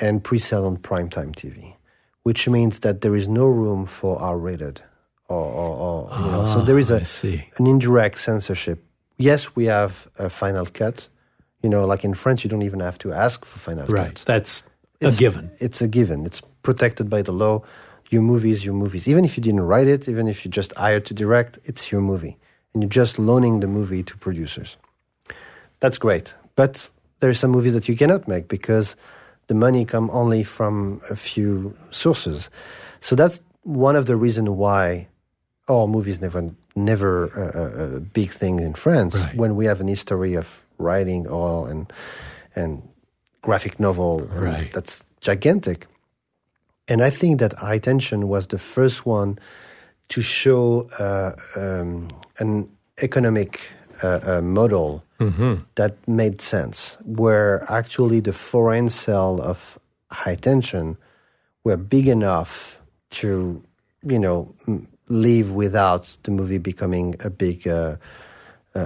and 0.00 0.22
pre-sale 0.22 0.64
on 0.66 0.76
primetime 0.76 1.34
TV, 1.34 1.74
which 2.22 2.48
means 2.48 2.78
that 2.80 3.00
there 3.00 3.16
is 3.16 3.26
no 3.26 3.46
room 3.48 3.86
for 3.86 4.20
R-rated 4.22 4.80
or, 5.28 5.44
or, 5.44 5.70
or 5.76 6.10
you 6.24 6.30
know. 6.30 6.46
So 6.46 6.62
there 6.62 6.78
is 6.78 6.90
Ah, 6.92 7.00
a 7.24 7.50
an 7.58 7.66
indirect 7.66 8.18
censorship. 8.18 8.84
Yes, 9.16 9.56
we 9.56 9.64
have 9.64 10.06
a 10.18 10.30
final 10.30 10.64
cut. 10.66 11.08
You 11.60 11.68
know, 11.68 11.84
like 11.84 12.04
in 12.04 12.14
France, 12.14 12.44
you 12.44 12.50
don't 12.50 12.62
even 12.62 12.78
have 12.78 12.98
to 12.98 13.12
ask 13.12 13.44
for 13.44 13.58
final 13.58 13.86
Right. 13.86 14.14
cut. 14.14 14.24
Right, 14.28 14.28
that's 14.28 14.62
a 15.02 15.10
given. 15.10 15.50
It's 15.58 15.82
a 15.82 15.88
given. 15.88 16.24
It's 16.24 16.40
protected 16.62 17.08
by 17.08 17.22
the 17.22 17.32
law. 17.32 17.62
Your 18.10 18.22
movie 18.22 18.50
is 18.50 18.64
your 18.64 18.74
movies. 18.74 19.06
Even 19.06 19.24
if 19.24 19.36
you 19.36 19.42
didn't 19.42 19.60
write 19.60 19.86
it, 19.88 20.08
even 20.08 20.28
if 20.28 20.44
you 20.44 20.50
just 20.50 20.72
hired 20.76 21.04
to 21.06 21.14
direct, 21.14 21.58
it's 21.64 21.92
your 21.92 22.00
movie. 22.00 22.36
And 22.72 22.82
you're 22.82 22.88
just 23.04 23.18
loaning 23.18 23.60
the 23.60 23.66
movie 23.66 24.02
to 24.02 24.16
producers. 24.16 24.76
That's 25.80 25.98
great. 25.98 26.34
But 26.56 26.90
there 27.20 27.30
are 27.30 27.34
some 27.34 27.50
movies 27.50 27.72
that 27.74 27.88
you 27.88 27.96
cannot 27.96 28.26
make 28.28 28.48
because 28.48 28.96
the 29.48 29.54
money 29.54 29.84
come 29.84 30.10
only 30.10 30.42
from 30.42 31.00
a 31.10 31.16
few 31.16 31.74
sources. 31.90 32.50
So 33.00 33.14
that's 33.16 33.40
one 33.62 33.96
of 33.96 34.06
the 34.06 34.16
reasons 34.16 34.48
why 34.50 35.08
our 35.68 35.86
movies 35.86 36.20
never 36.20 36.50
never 36.74 37.26
a, 37.26 37.58
a, 37.58 37.96
a 37.96 38.00
big 38.00 38.30
thing 38.30 38.60
in 38.60 38.72
France 38.74 39.16
Right. 39.16 39.34
when 39.36 39.56
we 39.56 39.66
have 39.66 39.80
an 39.80 39.88
history 39.88 40.34
of 40.36 40.62
writing 40.78 41.26
or 41.26 41.68
and 41.68 41.92
and 42.54 42.82
graphic 43.42 43.78
novel 43.80 44.20
Right. 44.20 44.70
that's 44.72 45.04
gigantic. 45.20 45.86
And 46.88 47.02
I 47.02 47.10
think 47.10 47.38
that 47.40 47.52
High 47.54 47.78
Tension 47.78 48.28
was 48.28 48.46
the 48.46 48.58
first 48.58 49.04
one 49.06 49.38
to 50.08 50.22
show 50.22 50.88
uh, 50.98 51.32
um, 51.54 52.08
an 52.38 52.68
economic 53.02 53.60
uh, 54.02 54.20
uh, 54.22 54.40
model 54.40 55.04
that 55.74 55.96
made 56.06 56.40
sense, 56.40 56.96
where 57.04 57.64
actually 57.68 58.20
the 58.20 58.32
foreign 58.32 58.88
sale 58.88 59.40
of 59.42 59.76
High 60.12 60.36
Tension 60.36 60.96
were 61.64 61.76
big 61.76 62.06
enough 62.06 62.78
to, 63.10 63.60
you 64.04 64.18
know, 64.18 64.54
live 65.08 65.50
without 65.50 66.16
the 66.22 66.30
movie 66.30 66.58
becoming 66.58 67.16
a 67.24 67.30
big, 67.30 67.66
uh, 67.66 67.96
uh, 68.76 68.78
uh, 68.78 68.82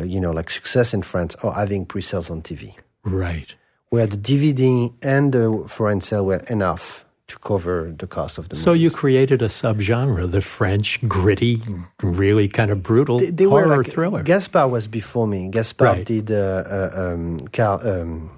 uh, 0.00 0.02
you 0.04 0.20
know, 0.20 0.30
like 0.30 0.50
success 0.50 0.92
in 0.92 1.00
France 1.02 1.34
or 1.42 1.54
having 1.54 1.86
pre-sales 1.86 2.30
on 2.30 2.42
TV 2.42 2.74
Right. 3.02 3.54
where 3.88 4.06
the 4.06 4.18
DVD 4.18 4.92
and 5.00 5.32
the 5.32 5.64
foreign 5.68 6.02
sale 6.02 6.26
were 6.26 6.44
enough 6.50 7.01
to 7.32 7.38
cover 7.38 7.92
the 7.98 8.06
cost 8.06 8.38
of 8.38 8.48
the 8.48 8.56
So 8.56 8.72
you 8.74 8.90
created 8.90 9.40
a 9.42 9.48
subgenre, 9.48 10.30
the 10.30 10.40
French 10.42 11.00
gritty, 11.08 11.60
really 12.02 12.46
kind 12.48 12.70
of 12.70 12.82
brutal 12.82 13.18
they, 13.18 13.30
they 13.30 13.44
horror 13.44 13.76
like 13.78 13.86
thriller. 13.86 14.22
Gaspar 14.22 14.68
was 14.68 14.86
before 14.86 15.26
me. 15.26 15.48
Gaspar 15.48 15.84
Right. 15.84 16.04
did 16.04 16.30
uh, 16.30 16.36
uh, 16.36 16.90
um, 17.02 17.38
Car, 17.56 17.80
um, 17.82 18.30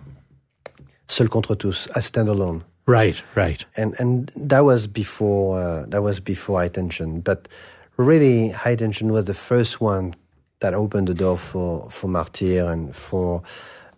Seul 1.08 1.28
contre 1.28 1.56
tous, 1.56 1.86
a 1.94 2.00
standalone, 2.00 2.62
right, 2.86 3.22
right. 3.34 3.64
and 3.76 3.94
and 3.98 4.30
that 4.36 4.64
was 4.64 4.86
before 4.86 5.58
uh, 5.58 5.84
that 5.88 6.02
was 6.02 6.20
before 6.20 6.60
High 6.60 6.72
Tension. 6.72 7.20
But 7.20 7.48
really, 7.96 8.50
High 8.50 8.76
Tension 8.76 9.12
was 9.12 9.24
the 9.24 9.34
first 9.34 9.80
one 9.80 10.14
that 10.60 10.72
opened 10.72 11.08
the 11.08 11.14
door 11.14 11.36
for 11.36 11.90
for 11.90 12.08
Martyr 12.08 12.70
and 12.72 12.94
for 12.94 13.42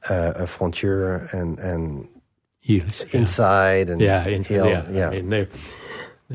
uh, 0.09 0.32
a 0.44 0.47
Frontier 0.47 1.28
and 1.32 1.59
and 1.59 2.09
You, 2.67 2.85
yeah. 2.85 3.19
Inside 3.19 3.91
and 3.91 4.01
Yeah, 4.01 4.27
in, 4.27 4.45
yeah. 4.49 4.91
yeah. 4.91 5.09
I 5.09 5.11
mean, 5.11 5.31
they, 5.31 5.47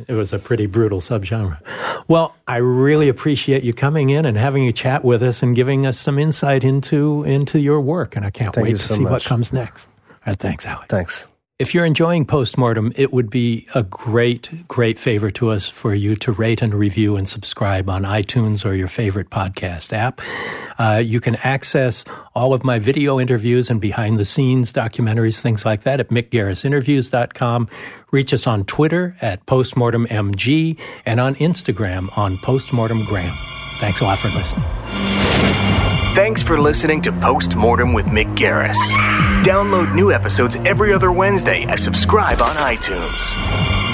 it 0.08 0.14
was 0.14 0.32
a 0.32 0.40
pretty 0.40 0.66
brutal 0.66 1.02
subgenre. 1.02 1.60
Well, 2.08 2.36
I 2.48 2.58
really 2.58 3.10
appreciate 3.10 3.64
you 3.64 3.74
coming 3.74 4.10
in 4.10 4.26
and 4.26 4.38
having 4.38 4.66
a 4.68 4.72
chat 4.72 5.04
with 5.04 5.22
us 5.22 5.44
and 5.44 5.56
giving 5.56 5.86
us 5.86 6.00
some 6.00 6.18
insight 6.18 6.64
into 6.64 7.24
into 7.24 7.60
your 7.60 7.82
work, 7.82 8.16
and 8.16 8.26
I 8.26 8.30
can't 8.30 8.56
Thank 8.56 8.66
wait 8.66 8.78
to 8.78 8.82
so 8.82 8.96
see 8.96 9.04
what 9.04 9.24
comes 9.24 9.52
next. 9.52 9.90
All 10.10 10.16
right, 10.28 10.40
thanks, 10.40 10.66
Alex. 10.66 10.88
Thanks. 10.88 11.28
If 11.62 11.76
you're 11.76 11.86
enjoying 11.86 12.26
Postmortem, 12.26 12.92
it 12.96 13.14
would 13.14 13.30
be 13.30 13.68
a 13.76 13.84
great, 13.84 14.68
great 14.68 14.98
favor 14.98 15.30
to 15.30 15.52
us 15.52 15.70
for 15.70 15.94
you 15.94 16.16
to 16.16 16.32
rate 16.32 16.64
and 16.64 16.74
review 16.74 17.18
and 17.18 17.30
subscribe 17.30 17.88
on 17.88 18.02
iTunes 18.02 18.66
or 18.66 18.74
your 18.74 18.88
favorite 18.88 19.30
podcast 19.30 19.94
app. 19.94 20.22
Uh, 20.80 20.96
you 21.06 21.20
can 21.20 21.36
access 21.44 22.04
all 22.34 22.56
of 22.56 22.64
my 22.64 22.80
video 22.80 23.20
interviews 23.20 23.70
and 23.70 23.80
behind 23.80 24.18
the 24.18 24.26
scenes 24.26 24.74
documentaries, 24.74 25.40
things 25.40 25.64
like 25.64 25.84
that 25.84 26.00
at 26.00 26.10
mickgarrisinterviews.com. 26.10 27.70
Reach 28.10 28.34
us 28.34 28.48
on 28.48 28.66
Twitter 28.66 29.16
at 29.22 29.46
postmortemmg 29.46 30.80
and 31.06 31.20
on 31.20 31.36
Instagram 31.36 32.18
on 32.18 32.38
postmortemgram. 32.38 33.36
Thanks 33.80 34.02
a 34.02 34.06
lot 34.06 34.18
for 34.18 34.30
listening. 34.30 35.21
Thanks 36.14 36.44
for 36.44 36.60
listening 36.60 37.02
to 37.04 37.12
Postmortem 37.14 37.94
with 37.94 38.08
Mick 38.08 38.36
Garris. 38.36 38.76
Download 39.46 39.96
new 39.96 40.12
episodes 40.12 40.58
every 40.58 40.92
other 40.92 41.10
Wednesday 41.10 41.64
and 41.64 41.80
subscribe 41.80 42.42
on 42.42 42.58
iTunes. 42.58 43.91